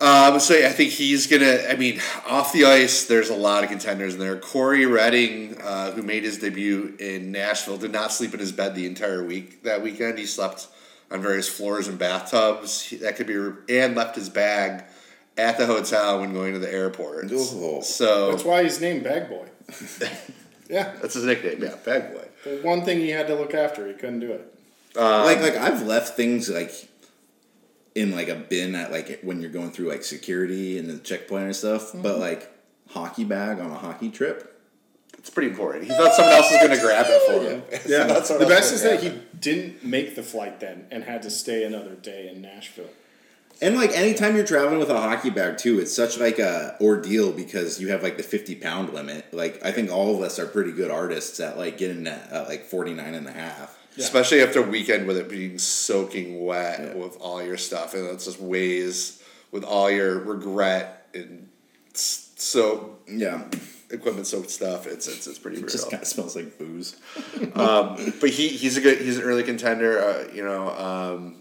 Um, 0.00 0.40
so 0.40 0.54
yeah, 0.54 0.68
I 0.68 0.72
think 0.72 0.92
he's 0.92 1.26
gonna. 1.26 1.58
I 1.68 1.76
mean, 1.76 2.00
off 2.26 2.52
the 2.52 2.64
ice, 2.64 3.04
there's 3.06 3.28
a 3.28 3.34
lot 3.36 3.64
of 3.64 3.70
contenders 3.70 4.14
in 4.14 4.20
there. 4.20 4.38
Corey 4.38 4.86
Redding, 4.86 5.60
uh, 5.60 5.92
who 5.92 6.02
made 6.02 6.24
his 6.24 6.38
debut 6.38 6.96
in 6.98 7.32
Nashville, 7.32 7.76
did 7.76 7.92
not 7.92 8.10
sleep 8.12 8.32
in 8.32 8.40
his 8.40 8.52
bed 8.52 8.74
the 8.74 8.86
entire 8.86 9.24
week 9.24 9.62
that 9.64 9.82
weekend. 9.82 10.18
He 10.18 10.24
slept 10.26 10.68
on 11.10 11.20
various 11.22 11.48
floors 11.48 11.88
and 11.88 11.98
bathtubs. 11.98 12.90
That 13.00 13.16
could 13.16 13.26
be, 13.26 13.34
and 13.74 13.94
left 13.96 14.16
his 14.16 14.28
bag 14.28 14.84
at 15.36 15.58
the 15.58 15.66
hotel 15.66 16.20
when 16.20 16.32
going 16.32 16.52
to 16.52 16.58
the 16.58 16.72
airport. 16.72 17.26
Oh. 17.32 17.80
So 17.82 18.30
That's 18.30 18.44
why 18.44 18.62
he's 18.62 18.80
named 18.80 19.04
Bag 19.04 19.28
Boy. 19.28 19.46
yeah, 20.68 20.94
that's 21.00 21.14
his 21.14 21.24
nickname. 21.24 21.62
Yeah, 21.62 21.76
bag 21.84 22.12
boy. 22.12 22.26
the 22.44 22.56
one 22.62 22.82
thing 22.84 22.98
he 22.98 23.10
had 23.10 23.26
to 23.28 23.34
look 23.34 23.54
after, 23.54 23.86
he 23.86 23.94
couldn't 23.94 24.20
do 24.20 24.32
it. 24.32 24.54
like 24.96 25.40
like 25.40 25.54
I've 25.56 25.82
left 25.82 26.16
things 26.16 26.48
like 26.50 26.72
in 27.94 28.10
like 28.12 28.28
a 28.28 28.34
bin 28.34 28.74
at 28.74 28.90
like 28.90 29.20
when 29.22 29.40
you're 29.40 29.50
going 29.50 29.70
through 29.70 29.88
like 29.88 30.02
security 30.04 30.78
and 30.78 30.88
the 30.90 30.98
checkpoint 30.98 31.44
and 31.44 31.56
stuff, 31.56 31.92
but 31.94 32.12
Mm-hmm. 32.12 32.20
like 32.20 32.52
hockey 32.90 33.24
bag 33.24 33.60
on 33.60 33.70
a 33.70 33.74
hockey 33.76 34.10
trip. 34.10 34.49
It's 35.20 35.30
pretty 35.30 35.50
important. 35.50 35.84
He 35.84 35.90
thought 35.90 36.14
someone 36.14 36.34
else 36.34 36.50
was 36.50 36.60
gonna 36.62 36.80
grab 36.80 37.06
it 37.08 37.22
for 37.26 37.42
him. 37.48 37.62
Yeah, 37.86 38.04
That's 38.12 38.30
the 38.30 38.46
best 38.46 38.72
is 38.72 38.82
that 38.82 39.02
he 39.02 39.12
didn't 39.38 39.84
make 39.84 40.16
the 40.16 40.22
flight 40.22 40.60
then 40.60 40.86
and 40.90 41.04
had 41.04 41.22
to 41.22 41.30
stay 41.30 41.62
another 41.64 41.94
day 41.94 42.28
in 42.28 42.40
Nashville. 42.40 42.88
And 43.62 43.76
like 43.76 43.90
anytime 43.92 44.34
you're 44.34 44.46
traveling 44.46 44.78
with 44.78 44.88
a 44.88 44.98
hockey 44.98 45.28
bag 45.28 45.58
too, 45.58 45.78
it's 45.78 45.94
such 45.94 46.18
like 46.18 46.38
a 46.38 46.74
ordeal 46.80 47.32
because 47.32 47.78
you 47.78 47.88
have 47.88 48.02
like 48.02 48.16
the 48.16 48.22
50 48.22 48.54
pound 48.56 48.94
limit. 48.94 49.32
Like 49.34 49.62
I 49.62 49.70
think 49.72 49.90
all 49.92 50.16
of 50.16 50.22
us 50.22 50.38
are 50.38 50.46
pretty 50.46 50.72
good 50.72 50.90
artists 50.90 51.38
at 51.40 51.58
like 51.58 51.76
getting 51.76 52.06
at, 52.06 52.32
at 52.32 52.48
like 52.48 52.64
49 52.64 53.14
and 53.14 53.26
a 53.28 53.32
half. 53.32 53.78
Especially 53.98 54.40
after 54.42 54.60
a 54.64 54.66
weekend 54.66 55.06
with 55.06 55.18
it 55.18 55.28
being 55.28 55.58
soaking 55.58 56.42
wet 56.42 56.80
Yeah. 56.80 56.94
with 56.94 57.18
all 57.20 57.42
your 57.42 57.58
stuff, 57.58 57.92
and 57.92 58.06
it 58.06 58.18
just 58.20 58.40
weighs 58.40 59.22
with 59.52 59.64
all 59.64 59.90
your 59.90 60.20
regret 60.20 61.08
and 61.12 61.48
so 61.92 62.96
Yeah. 63.06 63.42
Equipment 63.90 64.26
soaked 64.26 64.50
stuff. 64.50 64.86
It's 64.86 65.06
it's 65.08 65.26
it's 65.26 65.38
pretty 65.38 65.58
It 65.58 65.60
brutal. 65.62 65.78
just 65.78 65.90
kind 65.90 66.02
of 66.02 66.08
smells 66.08 66.36
like 66.36 66.58
booze. 66.58 66.96
but 67.54 68.30
he 68.30 68.48
he's 68.48 68.76
a 68.76 68.80
good 68.80 68.98
he's 69.00 69.18
an 69.18 69.22
early 69.24 69.42
contender. 69.42 69.98
Uh, 70.00 70.24
you 70.32 70.44
know, 70.44 70.70
um, 70.70 71.36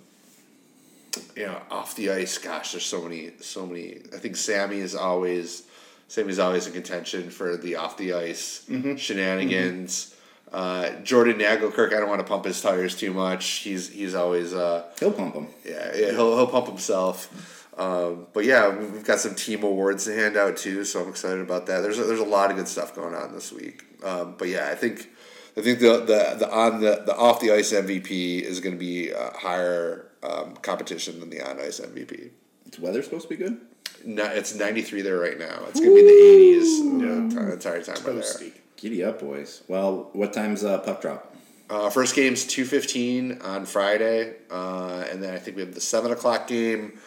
you 1.36 1.46
know, 1.46 1.62
off 1.72 1.96
the 1.96 2.12
ice. 2.12 2.38
Gosh, 2.38 2.72
there's 2.74 2.86
so 2.86 3.02
many 3.02 3.32
so 3.42 3.66
many. 3.66 3.98
I 4.14 4.18
think 4.18 4.36
Sammy 4.36 4.78
is 4.80 4.96
always 4.96 5.64
Sammy's 6.08 6.40
always 6.40 6.68
in 6.68 6.74
contention 6.74 7.30
for 7.30 7.58
the 7.58 7.76
off 7.76 7.98
the 7.98 8.14
ice 8.14 8.66
shenanigans. 8.98 10.16
Uh, 10.52 10.90
Jordan 11.04 11.38
Nagelkirk, 11.38 11.94
I 11.94 12.00
don't 12.00 12.10
want 12.10 12.22
to 12.22 12.28
pump 12.28 12.46
his 12.46 12.60
tires 12.60 12.96
too 12.98 13.14
much. 13.14 13.46
He's 13.46 13.90
he's 13.90 14.16
always 14.16 14.52
uh, 14.54 14.86
He'll 15.00 15.12
pump 15.12 15.36
them. 15.36 15.48
yeah, 15.64 15.92
yeah 15.96 16.12
he'll 16.12 16.36
he'll 16.36 16.48
pump 16.48 16.66
himself. 16.68 17.59
Um, 17.80 18.28
but 18.34 18.44
yeah, 18.44 18.70
we've 18.70 19.06
got 19.06 19.20
some 19.20 19.36
team 19.36 19.64
awards 19.64 20.04
to 20.04 20.14
hand 20.14 20.36
out 20.36 20.58
too, 20.58 20.84
so 20.84 21.02
I'm 21.02 21.10
excited 21.10 21.40
about 21.40 21.66
that. 21.68 21.80
There's 21.80 21.98
a, 21.98 22.04
there's 22.04 22.20
a 22.20 22.26
lot 22.26 22.52
of 22.52 22.58
good 22.58 22.68
stuff 22.68 22.94
going 22.94 23.16
on 23.16 23.34
this 23.34 23.54
week. 23.54 23.86
Um, 24.04 24.36
but 24.38 24.50
yeah, 24.50 24.68
I 24.70 24.76
think 24.76 25.10
I 25.56 25.62
think 25.62 25.80
the 25.80 26.00
the, 26.00 26.36
the 26.40 26.52
on 26.52 26.82
the, 26.82 27.04
the 27.06 27.16
off 27.16 27.40
the 27.40 27.54
ice 27.54 27.72
MVP 27.72 28.42
is 28.42 28.60
going 28.60 28.76
to 28.76 28.80
be 28.80 29.12
a 29.12 29.32
higher 29.32 30.10
um, 30.24 30.56
competition 30.58 31.22
than 31.22 31.30
the 31.30 31.42
on 31.42 31.58
ice 31.60 31.80
MVP. 31.80 32.32
Is 32.72 32.80
weather 32.80 33.02
supposed 33.02 33.30
to 33.30 33.30
be 33.30 33.38
good? 33.38 33.62
No, 34.06 34.26
it's 34.26 34.56
93 34.56 35.02
there 35.02 35.18
right 35.18 35.40
now. 35.40 35.64
It's 35.68 35.80
going 35.80 35.92
to 35.92 35.96
be 35.96 36.00
in 36.02 36.08
the 36.08 37.02
80s 37.02 37.02
yeah. 37.02 37.46
the 37.46 37.54
entire 37.54 37.82
time 37.82 37.98
we're 38.06 38.22
there. 38.22 38.52
Giddy 38.78 39.04
up, 39.04 39.20
boys. 39.20 39.64
Well, 39.68 40.10
what 40.14 40.32
time's 40.32 40.64
uh, 40.64 40.78
puck 40.80 41.02
drop? 41.02 41.36
Uh, 41.70 41.90
first 41.90 42.16
game's 42.16 42.46
two 42.46 42.66
fifteen 42.66 43.42
on 43.42 43.66
Friday, 43.66 44.36
uh, 44.50 45.06
and 45.12 45.22
then 45.22 45.36
I 45.36 45.38
think 45.38 45.56
we 45.56 45.62
have 45.62 45.76
the 45.76 45.82
seven 45.82 46.12
o'clock 46.12 46.48
game, 46.48 46.98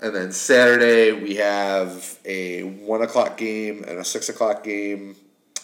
and 0.00 0.14
then 0.14 0.32
Saturday 0.32 1.12
we 1.12 1.36
have 1.36 2.18
a 2.24 2.62
one 2.62 3.02
o'clock 3.02 3.36
game 3.36 3.84
and 3.86 3.98
a 3.98 4.04
six 4.04 4.28
o'clock 4.28 4.64
game, 4.64 5.16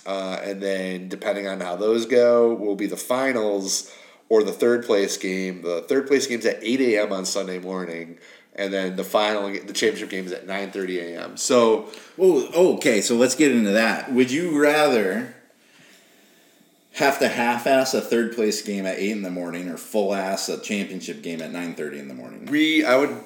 uh, 0.06 0.38
and 0.42 0.62
then 0.62 1.08
depending 1.08 1.46
on 1.46 1.60
how 1.60 1.76
those 1.76 2.06
go, 2.06 2.54
will 2.54 2.76
be 2.76 2.86
the 2.86 2.96
finals 2.96 3.94
or 4.28 4.42
the 4.42 4.52
third 4.52 4.84
place 4.84 5.16
game. 5.16 5.62
The 5.62 5.82
third 5.82 6.06
place 6.06 6.26
game's 6.26 6.46
at 6.46 6.58
eight 6.62 6.80
a.m. 6.80 7.12
on 7.12 7.24
Sunday 7.24 7.58
morning, 7.58 8.18
and 8.54 8.72
then 8.72 8.96
the 8.96 9.04
final, 9.04 9.48
the 9.48 9.72
championship 9.72 10.10
game 10.10 10.26
is 10.26 10.32
at 10.32 10.46
nine 10.46 10.70
thirty 10.70 10.98
a.m. 10.98 11.36
So 11.36 11.88
Oh, 12.18 12.74
okay. 12.76 13.00
So 13.00 13.16
let's 13.16 13.34
get 13.34 13.52
into 13.52 13.72
that. 13.72 14.12
Would 14.12 14.30
you 14.30 14.60
rather 14.60 15.34
have 16.94 17.18
to 17.18 17.28
half-ass 17.28 17.92
a 17.92 18.00
third 18.00 18.36
place 18.36 18.62
game 18.62 18.86
at 18.86 18.98
eight 18.98 19.10
in 19.10 19.22
the 19.22 19.30
morning, 19.30 19.68
or 19.68 19.76
full-ass 19.76 20.48
a 20.48 20.60
championship 20.60 21.22
game 21.22 21.42
at 21.42 21.50
nine 21.50 21.74
thirty 21.74 21.98
in 21.98 22.08
the 22.08 22.14
morning? 22.14 22.46
we, 22.46 22.84
I 22.84 22.96
would. 22.96 23.16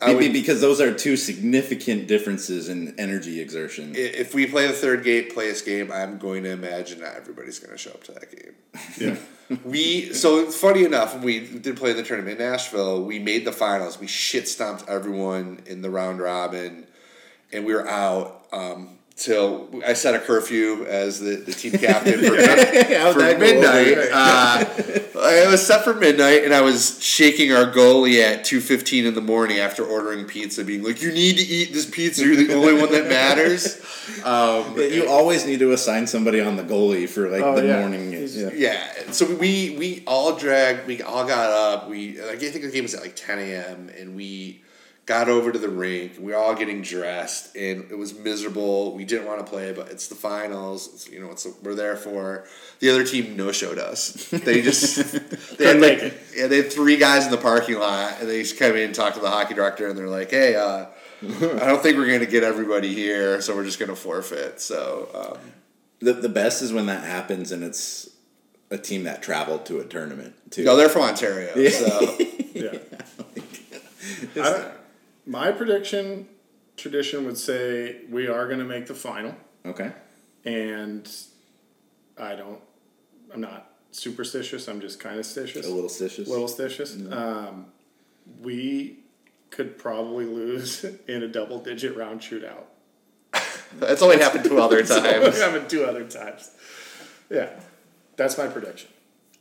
I 0.00 0.12
Maybe 0.12 0.26
would 0.26 0.32
because 0.34 0.60
those 0.60 0.80
are 0.80 0.92
two 0.92 1.16
significant 1.16 2.06
differences 2.06 2.68
in 2.68 2.94
energy 2.98 3.40
exertion. 3.40 3.92
if 3.94 4.34
we 4.34 4.46
play 4.46 4.66
the 4.66 4.74
third 4.74 5.02
gate 5.02 5.32
place 5.32 5.62
game, 5.62 5.90
I'm 5.90 6.18
going 6.18 6.42
to 6.42 6.50
imagine 6.50 7.00
not 7.00 7.14
everybody's 7.14 7.58
going 7.58 7.72
to 7.72 7.78
show 7.78 7.92
up 7.92 8.04
to 8.04 8.12
that 8.12 8.30
game. 8.30 8.54
Yeah. 8.98 9.16
We 9.64 10.12
so 10.12 10.50
funny 10.50 10.84
enough, 10.84 11.22
we 11.22 11.38
did 11.38 11.76
play 11.76 11.92
the 11.92 12.02
tournament 12.02 12.40
in 12.40 12.50
Nashville, 12.50 13.04
we 13.04 13.20
made 13.20 13.44
the 13.44 13.52
finals. 13.52 13.96
We 13.96 14.08
shit 14.08 14.48
stomped 14.48 14.88
everyone 14.88 15.60
in 15.66 15.82
the 15.82 15.88
round 15.88 16.18
robin, 16.18 16.84
and 17.52 17.64
we 17.64 17.72
were 17.72 17.86
out 17.88 18.48
um, 18.52 18.98
till 19.16 19.68
I 19.86 19.94
set 19.94 20.14
a 20.14 20.18
curfew 20.18 20.84
as 20.86 21.20
the, 21.20 21.36
the 21.36 21.52
team 21.52 21.72
captain 21.78 22.18
for, 22.20 22.36
How'd 22.36 23.14
for 23.14 23.20
that 23.20 23.38
midnight. 23.40 23.98
over? 23.98 24.10
Uh, 24.12 24.64
it 25.28 25.50
was 25.50 25.66
set 25.66 25.82
for 25.84 25.94
midnight, 25.94 26.44
and 26.44 26.52
I 26.54 26.60
was 26.60 27.02
shaking 27.02 27.52
our 27.52 27.64
goalie 27.72 28.22
at 28.22 28.44
two 28.44 28.60
fifteen 28.60 29.06
in 29.06 29.14
the 29.14 29.20
morning 29.22 29.58
after 29.58 29.84
ordering 29.84 30.26
pizza, 30.26 30.62
being 30.64 30.82
like, 30.82 31.00
"You 31.02 31.10
need 31.12 31.36
to 31.38 31.42
eat 31.42 31.72
this 31.72 31.88
pizza. 31.88 32.24
You're 32.24 32.36
the 32.36 32.54
only 32.54 32.74
one 32.74 32.92
that 32.92 33.08
matters." 33.08 33.80
Um, 34.24 34.76
you 34.78 35.08
always 35.08 35.44
need 35.46 35.58
to 35.58 35.72
assign 35.72 36.06
somebody 36.06 36.40
on 36.40 36.54
the 36.56 36.62
goalie 36.62 37.08
for 37.08 37.28
like 37.28 37.42
Oh, 37.42 37.56
the 37.60 37.66
yeah. 37.66 37.80
morning. 37.80 38.12
Yeah. 38.12 38.50
Yeah, 38.54 39.10
so 39.10 39.26
we 39.34 39.74
we 39.76 40.04
all 40.06 40.36
dragged. 40.36 40.86
We 40.86 41.02
all 41.02 41.26
got 41.26 41.50
up. 41.50 41.88
We 41.90 42.20
I 42.22 42.36
think 42.36 42.62
the 42.62 42.70
game 42.70 42.84
was 42.84 42.94
at 42.94 43.02
like 43.02 43.16
ten 43.16 43.40
a.m. 43.40 43.90
and 43.98 44.14
we 44.14 44.62
got 45.06 45.28
over 45.28 45.52
to 45.52 45.58
the 45.58 45.68
rink. 45.68 46.14
We 46.18 46.32
were 46.32 46.36
all 46.38 46.54
getting 46.54 46.82
dressed, 46.82 47.54
and 47.56 47.90
it 47.90 47.96
was 47.96 48.12
miserable. 48.18 48.92
We 48.94 49.04
didn't 49.04 49.26
want 49.26 49.38
to 49.38 49.50
play, 49.50 49.72
but 49.72 49.88
it's 49.88 50.08
the 50.08 50.14
finals. 50.16 50.88
It's, 50.92 51.08
you 51.08 51.20
know, 51.20 51.30
it's 51.30 51.46
we're 51.62 51.74
there 51.74 51.96
for. 51.96 52.44
The 52.80 52.90
other 52.90 53.04
team 53.04 53.36
no 53.36 53.52
showed 53.52 53.78
us. 53.78 54.28
They 54.30 54.62
just 54.62 55.12
they 55.58 55.66
had 55.66 55.80
like 55.80 55.98
it. 55.98 56.20
yeah 56.36 56.46
they 56.48 56.56
had 56.58 56.72
three 56.72 56.96
guys 56.96 57.24
in 57.24 57.30
the 57.30 57.38
parking 57.38 57.78
lot, 57.78 58.16
and 58.20 58.28
they 58.28 58.42
just 58.42 58.58
come 58.58 58.72
in 58.76 58.82
and 58.86 58.94
talk 58.94 59.14
to 59.14 59.20
the 59.20 59.30
hockey 59.30 59.54
director, 59.54 59.88
and 59.88 59.96
they're 59.98 60.08
like, 60.08 60.30
hey. 60.30 60.54
uh 60.56 60.86
I 61.22 61.64
don't 61.66 61.82
think 61.82 61.96
we're 61.96 62.06
going 62.06 62.20
to 62.20 62.26
get 62.26 62.44
everybody 62.44 62.92
here, 62.94 63.40
so 63.40 63.56
we're 63.56 63.64
just 63.64 63.78
going 63.78 63.88
to 63.88 63.96
forfeit. 63.96 64.60
So, 64.60 65.08
um, 65.14 65.38
The, 66.00 66.12
the 66.12 66.28
best 66.28 66.60
is 66.60 66.74
when 66.74 66.84
that 66.86 67.04
happens 67.04 67.52
and 67.52 67.64
it's 67.64 68.10
a 68.70 68.76
team 68.76 69.04
that 69.04 69.22
traveled 69.22 69.64
to 69.66 69.78
a 69.80 69.84
tournament 69.86 70.34
too. 70.50 70.64
no, 70.64 70.76
they're 70.76 70.90
from 70.90 71.02
Ontario. 71.02 71.54
So, 71.70 72.16
Yeah. 72.54 72.78
I 74.34 74.50
don't, 74.50 74.72
my 75.26 75.50
prediction 75.52 76.28
tradition 76.76 77.24
would 77.24 77.38
say 77.38 78.02
we 78.10 78.28
are 78.28 78.46
going 78.46 78.58
to 78.60 78.64
make 78.64 78.86
the 78.86 78.94
final, 78.94 79.34
okay. 79.64 79.92
and 80.44 81.10
I 82.16 82.34
don't. 82.34 82.60
I'm 83.34 83.40
not 83.40 83.70
superstitious. 83.90 84.68
I'm 84.68 84.80
just 84.80 85.00
kind 85.00 85.18
of 85.18 85.24
stitious. 85.24 85.64
A 85.64 85.68
little 85.68 85.90
stitious. 85.90 86.26
A 86.26 86.30
little 86.30 86.48
stitious. 86.48 87.12
Um, 87.12 87.66
we 88.40 89.00
could 89.50 89.78
probably 89.78 90.24
lose 90.26 90.84
in 91.08 91.22
a 91.22 91.28
double 91.28 91.58
digit 91.58 91.96
round 91.96 92.20
shootout. 92.20 92.64
That's 93.78 94.02
only 94.02 94.18
happened 94.18 94.44
two 94.44 94.60
other 94.60 94.78
It's 94.78 94.90
only 94.90 95.10
times. 95.10 95.38
happened 95.40 95.68
two 95.68 95.84
other 95.84 96.04
times. 96.04 96.50
Yeah, 97.28 97.50
that's 98.14 98.38
my 98.38 98.46
prediction. 98.46 98.88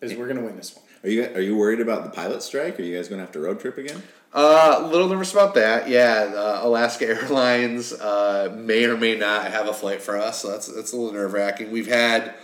Is 0.02 0.16
we're 0.16 0.28
gonna 0.28 0.42
win 0.42 0.58
this 0.58 0.76
one. 0.76 0.84
Are 1.04 1.10
you 1.10 1.24
are 1.36 1.40
you 1.40 1.56
worried 1.56 1.80
about 1.80 2.04
the 2.04 2.10
pilot 2.10 2.42
strike? 2.42 2.80
Are 2.80 2.84
you 2.84 2.96
guys 2.98 3.08
going 3.08 3.20
to 3.20 3.26
have 3.26 3.32
to 3.34 3.40
road 3.40 3.60
trip 3.60 3.78
again? 3.78 4.02
Uh, 4.36 4.80
a 4.82 4.88
little 4.88 5.08
nervous 5.08 5.32
about 5.32 5.54
that. 5.54 5.88
Yeah, 5.88 6.34
uh, 6.36 6.60
Alaska 6.64 7.08
Airlines 7.08 7.94
uh, 7.94 8.54
may 8.54 8.84
or 8.84 8.98
may 8.98 9.16
not 9.16 9.50
have 9.50 9.68
a 9.70 9.74
flight 9.74 10.02
for 10.02 10.18
us, 10.18 10.42
so 10.42 10.52
that's 10.52 10.68
that's 10.68 10.92
a 10.92 10.98
little 10.98 11.14
nerve 11.14 11.32
wracking. 11.32 11.72
We've 11.72 11.88
had 11.88 12.36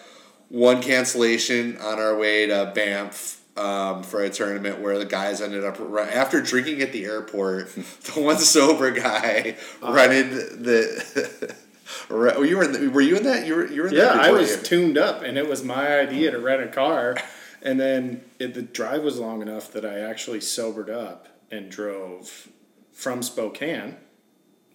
one 0.47 0.81
cancellation 0.81 1.77
on 1.79 1.99
our 1.99 2.17
way 2.17 2.47
to 2.47 2.71
Banff 2.73 3.41
um, 3.57 4.03
for 4.03 4.23
a 4.23 4.29
tournament 4.29 4.79
where 4.79 4.97
the 4.97 5.05
guys 5.05 5.41
ended 5.41 5.65
up 5.65 5.75
run, 5.79 6.07
after 6.07 6.41
drinking 6.41 6.81
at 6.81 6.93
the 6.93 7.03
airport. 7.03 7.73
the 7.75 8.21
one 8.21 8.37
sober 8.37 8.91
guy 8.91 9.57
rented 9.81 10.63
the. 10.63 11.55
Were 12.09 12.45
you 12.45 12.61
in? 12.61 12.71
The, 12.71 12.87
were 12.87 13.01
you 13.01 13.17
in 13.17 13.23
that? 13.23 13.45
You 13.45 13.55
were. 13.55 13.67
You 13.67 13.81
were 13.81 13.87
in 13.89 13.95
Yeah, 13.95 14.13
that 14.13 14.21
I 14.21 14.31
was 14.31 14.49
you- 14.49 14.63
tuned 14.63 14.97
up, 14.97 15.23
and 15.23 15.37
it 15.37 15.47
was 15.49 15.61
my 15.61 15.99
idea 15.99 16.31
to 16.31 16.39
rent 16.39 16.63
a 16.63 16.67
car. 16.67 17.17
And 17.61 17.77
then 17.79 18.23
it, 18.39 18.53
the 18.53 18.61
drive 18.61 19.03
was 19.03 19.19
long 19.19 19.41
enough 19.41 19.73
that 19.73 19.85
I 19.85 19.99
actually 19.99 20.39
sobered 20.39 20.89
up 20.89 21.27
and 21.51 21.69
drove 21.69 22.49
from 22.91 23.21
Spokane, 23.21 23.97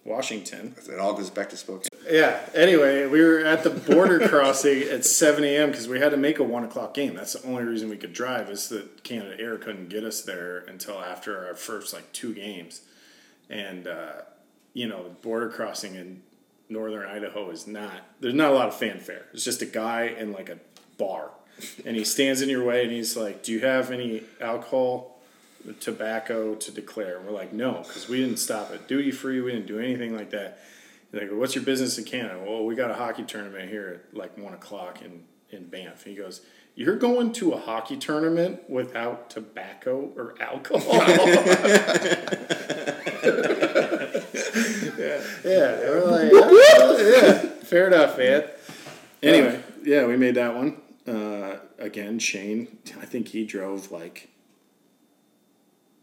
Washington. 0.05 0.75
It 0.89 0.99
all 0.99 1.13
goes 1.13 1.29
back 1.29 1.49
to 1.49 1.57
Spokane. 1.57 1.89
Yeah. 2.09 2.39
Anyway, 2.53 3.07
we 3.07 3.21
were 3.21 3.39
at 3.39 3.63
the 3.63 3.69
border 3.69 4.27
crossing 4.29 4.83
at 4.83 5.03
7 5.03 5.43
a.m. 5.43 5.71
because 5.71 5.87
we 5.87 5.99
had 5.99 6.11
to 6.11 6.17
make 6.17 6.39
a 6.39 6.43
one 6.43 6.63
o'clock 6.63 6.93
game. 6.93 7.15
That's 7.15 7.33
the 7.33 7.47
only 7.47 7.63
reason 7.63 7.89
we 7.89 7.97
could 7.97 8.13
drive 8.13 8.49
is 8.49 8.69
that 8.69 9.03
Canada 9.03 9.35
Air 9.39 9.57
couldn't 9.57 9.89
get 9.89 10.03
us 10.03 10.21
there 10.21 10.59
until 10.59 10.99
after 11.01 11.45
our 11.47 11.55
first 11.55 11.93
like 11.93 12.11
two 12.13 12.33
games, 12.33 12.81
and 13.49 13.87
uh, 13.87 14.21
you 14.73 14.87
know 14.87 15.15
border 15.21 15.49
crossing 15.49 15.95
in 15.95 16.21
northern 16.69 17.07
Idaho 17.07 17.49
is 17.49 17.67
not. 17.67 18.03
There's 18.21 18.33
not 18.33 18.51
a 18.51 18.55
lot 18.55 18.67
of 18.69 18.75
fanfare. 18.75 19.25
It's 19.33 19.43
just 19.43 19.61
a 19.61 19.65
guy 19.65 20.15
in 20.17 20.31
like 20.31 20.49
a 20.49 20.59
bar, 20.97 21.31
and 21.85 21.97
he 21.97 22.05
stands 22.05 22.41
in 22.41 22.49
your 22.49 22.63
way 22.63 22.83
and 22.83 22.91
he's 22.91 23.17
like, 23.17 23.43
"Do 23.43 23.51
you 23.51 23.59
have 23.59 23.91
any 23.91 24.23
alcohol?" 24.39 25.16
Tobacco 25.73 26.55
to 26.55 26.71
declare. 26.71 27.17
And 27.17 27.25
we're 27.25 27.33
like, 27.33 27.53
no, 27.53 27.83
because 27.85 28.07
we 28.09 28.21
didn't 28.21 28.37
stop 28.37 28.71
it. 28.71 28.87
duty 28.87 29.11
free. 29.11 29.41
We 29.41 29.51
didn't 29.51 29.67
do 29.67 29.79
anything 29.79 30.15
like 30.15 30.31
that. 30.31 30.59
Like, 31.13 31.29
what's 31.31 31.55
your 31.55 31.63
business 31.63 31.97
in 31.97 32.03
Canada? 32.03 32.39
Well, 32.45 32.65
we 32.65 32.75
got 32.75 32.91
a 32.91 32.95
hockey 32.95 33.23
tournament 33.23 33.69
here 33.69 34.01
at 34.11 34.17
like 34.17 34.37
one 34.37 34.53
o'clock 34.53 35.01
in, 35.01 35.23
in 35.49 35.67
Banff. 35.67 36.05
And 36.05 36.15
he 36.15 36.21
goes, 36.21 36.41
You're 36.75 36.97
going 36.97 37.31
to 37.33 37.53
a 37.53 37.59
hockey 37.59 37.97
tournament 37.97 38.69
without 38.69 39.29
tobacco 39.29 40.11
or 40.15 40.35
alcohol? 40.41 40.93
yeah, 44.97 45.21
yeah. 45.43 45.79
We're 45.89 46.05
like, 46.05 46.31
"Oh, 46.33 46.97
yeah, 46.99 47.39
fair 47.63 47.87
enough, 47.87 48.17
man. 48.17 48.45
Anyway, 49.23 49.61
yeah, 49.83 50.05
we 50.05 50.17
made 50.17 50.35
that 50.35 50.55
one. 50.55 50.77
Uh, 51.07 51.57
again, 51.79 52.19
Shane, 52.19 52.77
I 53.01 53.05
think 53.05 53.29
he 53.29 53.45
drove 53.45 53.91
like 53.91 54.29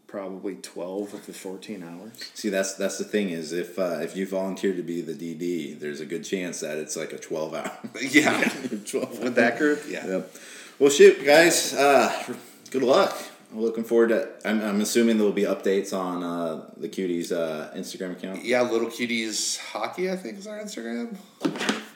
probably 0.07 0.55
twelve 0.55 1.13
of 1.13 1.25
the 1.25 1.33
fourteen 1.33 1.83
hours. 1.83 2.31
See, 2.33 2.49
that's 2.49 2.75
that's 2.75 2.97
the 2.97 3.03
thing 3.03 3.29
is 3.29 3.51
if 3.51 3.77
uh, 3.77 3.99
if 4.01 4.15
you 4.15 4.27
volunteer 4.27 4.73
to 4.73 4.83
be 4.83 5.01
the 5.01 5.13
DD, 5.13 5.79
there's 5.79 6.01
a 6.01 6.05
good 6.05 6.23
chance 6.23 6.59
that 6.61 6.77
it's 6.77 6.95
like 6.95 7.13
a 7.13 7.17
twelve 7.17 7.53
hour. 7.53 7.71
Yeah. 8.01 8.41
twelve 8.85 9.19
With 9.19 9.35
that 9.35 9.57
group, 9.57 9.83
yeah. 9.87 10.05
Yep. 10.05 10.35
Well, 10.79 10.89
shoot, 10.89 11.23
guys. 11.25 11.73
Uh, 11.73 12.35
good 12.71 12.83
luck. 12.83 13.15
I'm 13.51 13.61
looking 13.61 13.85
forward 13.85 14.09
to. 14.09 14.27
I'm, 14.43 14.61
I'm 14.61 14.81
assuming 14.81 15.17
there 15.17 15.25
will 15.25 15.31
be 15.31 15.43
updates 15.43 15.97
on 15.97 16.23
uh, 16.23 16.69
the 16.75 16.89
cuties 16.89 17.31
uh, 17.31 17.73
Instagram 17.73 18.11
account. 18.11 18.43
Yeah, 18.43 18.61
Little 18.63 18.89
Cuties 18.89 19.57
Hockey, 19.59 20.11
I 20.11 20.17
think 20.17 20.37
is 20.37 20.47
our 20.47 20.59
Instagram. 20.59 21.15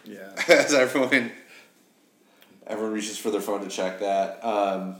Yeah. 0.06 0.31
As 0.48 0.73
everyone, 0.73 1.31
everyone 2.65 2.94
reaches 2.94 3.18
for 3.18 3.30
their 3.30 3.41
phone 3.41 3.61
to 3.61 3.68
check 3.68 3.99
that. 3.99 4.44
Um, 4.44 4.95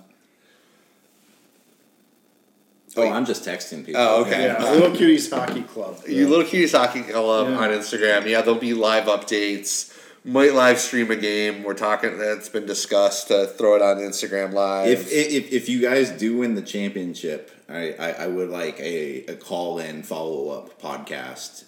Oh, 2.98 3.08
I'm 3.08 3.26
just 3.26 3.44
texting 3.46 3.86
people. 3.86 4.02
Oh, 4.02 4.22
okay. 4.24 4.46
Yeah, 4.46 4.72
Little 4.72 4.90
Cuties 4.92 5.30
Hockey 5.30 5.62
Club. 5.62 6.02
You 6.08 6.28
Little 6.28 6.46
Cuties 6.46 6.72
Hockey 6.78 7.02
Club 7.04 7.50
Yeah. 7.50 7.58
on 7.58 7.70
Instagram. 7.70 8.26
Yeah, 8.28 8.42
there'll 8.42 8.60
be 8.60 8.74
live 8.74 9.06
updates. 9.06 9.96
Might 10.26 10.54
live 10.54 10.80
stream 10.80 11.10
a 11.12 11.16
game. 11.16 11.64
We're 11.64 11.76
talking. 11.76 12.18
That's 12.18 12.50
been 12.50 12.66
discussed 12.66 13.30
to 13.30 13.48
throw 13.48 13.76
it 13.76 13.82
on 13.82 13.98
Instagram 13.98 14.52
live. 14.54 14.90
If, 14.90 15.12
if 15.12 15.52
if 15.54 15.70
you 15.70 15.82
guys 15.82 16.10
do 16.10 16.38
win 16.38 16.56
the 16.56 16.62
championship, 16.62 17.52
I, 17.70 17.94
I, 17.94 18.12
I 18.12 18.28
would 18.28 18.50
like 18.50 18.80
a, 18.82 19.26
a 19.28 19.36
call 19.36 19.80
in 19.80 20.04
follow 20.04 20.50
up 20.50 20.82
podcast. 20.82 21.64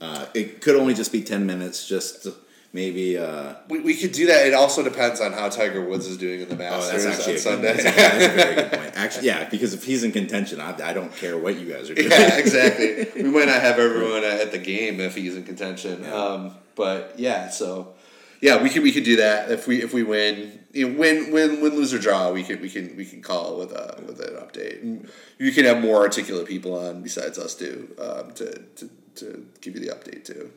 Uh, 0.00 0.26
it 0.32 0.60
could 0.62 0.74
only 0.76 0.94
just 0.94 1.12
be 1.12 1.22
ten 1.22 1.44
minutes, 1.44 1.86
just 1.86 2.26
maybe. 2.72 3.18
Uh, 3.18 3.54
we, 3.68 3.80
we 3.80 3.94
could 3.94 4.12
do 4.12 4.26
that. 4.26 4.46
It 4.46 4.54
also 4.54 4.82
depends 4.82 5.20
on 5.20 5.32
how 5.32 5.48
Tiger 5.48 5.84
Woods 5.84 6.06
is 6.06 6.16
doing 6.16 6.40
in 6.40 6.48
the 6.48 6.54
oh, 6.54 6.58
Masters 6.58 7.04
that's 7.04 7.18
actually 7.18 7.32
on 7.32 7.36
a, 7.36 7.40
Sunday. 7.40 7.76
good, 7.76 7.84
that's, 7.84 7.98
a, 7.98 8.00
that's 8.00 8.24
a 8.24 8.36
very 8.36 8.54
good 8.54 8.72
point. 8.78 8.92
Actually, 8.96 9.26
yeah, 9.26 9.48
because 9.48 9.74
if 9.74 9.84
he's 9.84 10.04
in 10.04 10.12
contention, 10.12 10.60
I, 10.60 10.90
I 10.90 10.92
don't 10.92 11.14
care 11.14 11.36
what 11.38 11.58
you 11.58 11.72
guys 11.72 11.90
are 11.90 11.94
doing. 11.94 12.10
yeah, 12.10 12.36
exactly. 12.38 13.06
We 13.22 13.30
might 13.30 13.46
not 13.46 13.60
have 13.60 13.78
everyone 13.78 14.24
at 14.24 14.52
the 14.52 14.58
game 14.58 15.00
if 15.00 15.14
he's 15.14 15.36
in 15.36 15.44
contention. 15.44 16.04
Um, 16.12 16.54
but 16.74 17.14
yeah, 17.18 17.50
so 17.50 17.94
yeah, 18.40 18.60
we 18.60 18.70
could 18.70 18.82
we 18.82 18.92
could 18.92 19.04
do 19.04 19.16
that 19.16 19.50
if 19.50 19.66
we 19.66 19.82
if 19.82 19.94
we 19.94 20.02
win. 20.02 20.58
You 20.72 20.88
know, 20.88 20.98
win 20.98 21.32
win 21.32 21.60
win 21.60 21.76
lose 21.76 21.92
or 21.92 21.98
draw. 21.98 22.32
We 22.32 22.42
can 22.42 22.60
we 22.60 22.70
can 22.70 22.96
we 22.96 23.04
can 23.04 23.22
call 23.22 23.58
with 23.58 23.72
a 23.72 24.02
with 24.06 24.20
an 24.20 24.34
update. 24.34 24.82
And 24.82 25.08
you 25.38 25.52
can 25.52 25.64
have 25.64 25.80
more 25.80 26.00
articulate 26.00 26.46
people 26.46 26.76
on 26.76 27.02
besides 27.02 27.38
us 27.38 27.54
too 27.54 27.94
um, 28.00 28.32
to, 28.32 28.58
to 28.58 28.90
to 29.16 29.46
give 29.60 29.74
you 29.74 29.80
the 29.80 29.94
update 29.94 30.24
too. 30.24 30.50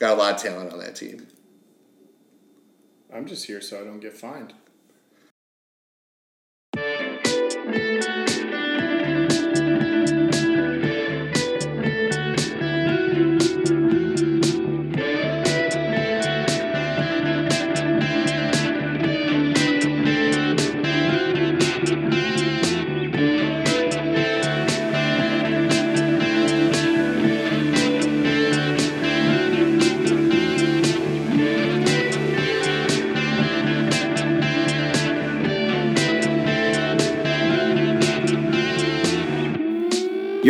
Got 0.00 0.14
a 0.14 0.16
lot 0.16 0.34
of 0.34 0.42
talent 0.42 0.72
on 0.72 0.78
that 0.78 0.96
team. 0.96 1.28
I'm 3.14 3.26
just 3.26 3.46
here 3.46 3.60
so 3.60 3.78
I 3.78 3.84
don't 3.84 4.00
get 4.00 4.16
fined. 4.16 4.54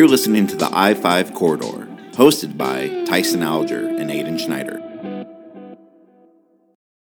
You're 0.00 0.08
listening 0.08 0.46
to 0.46 0.56
the 0.56 0.70
I 0.72 0.94
5 0.94 1.34
Corridor, 1.34 1.86
hosted 2.12 2.56
by 2.56 3.04
Tyson 3.04 3.42
Alger 3.42 3.86
and 3.86 4.08
Aiden 4.08 4.40
Schneider. 4.40 4.79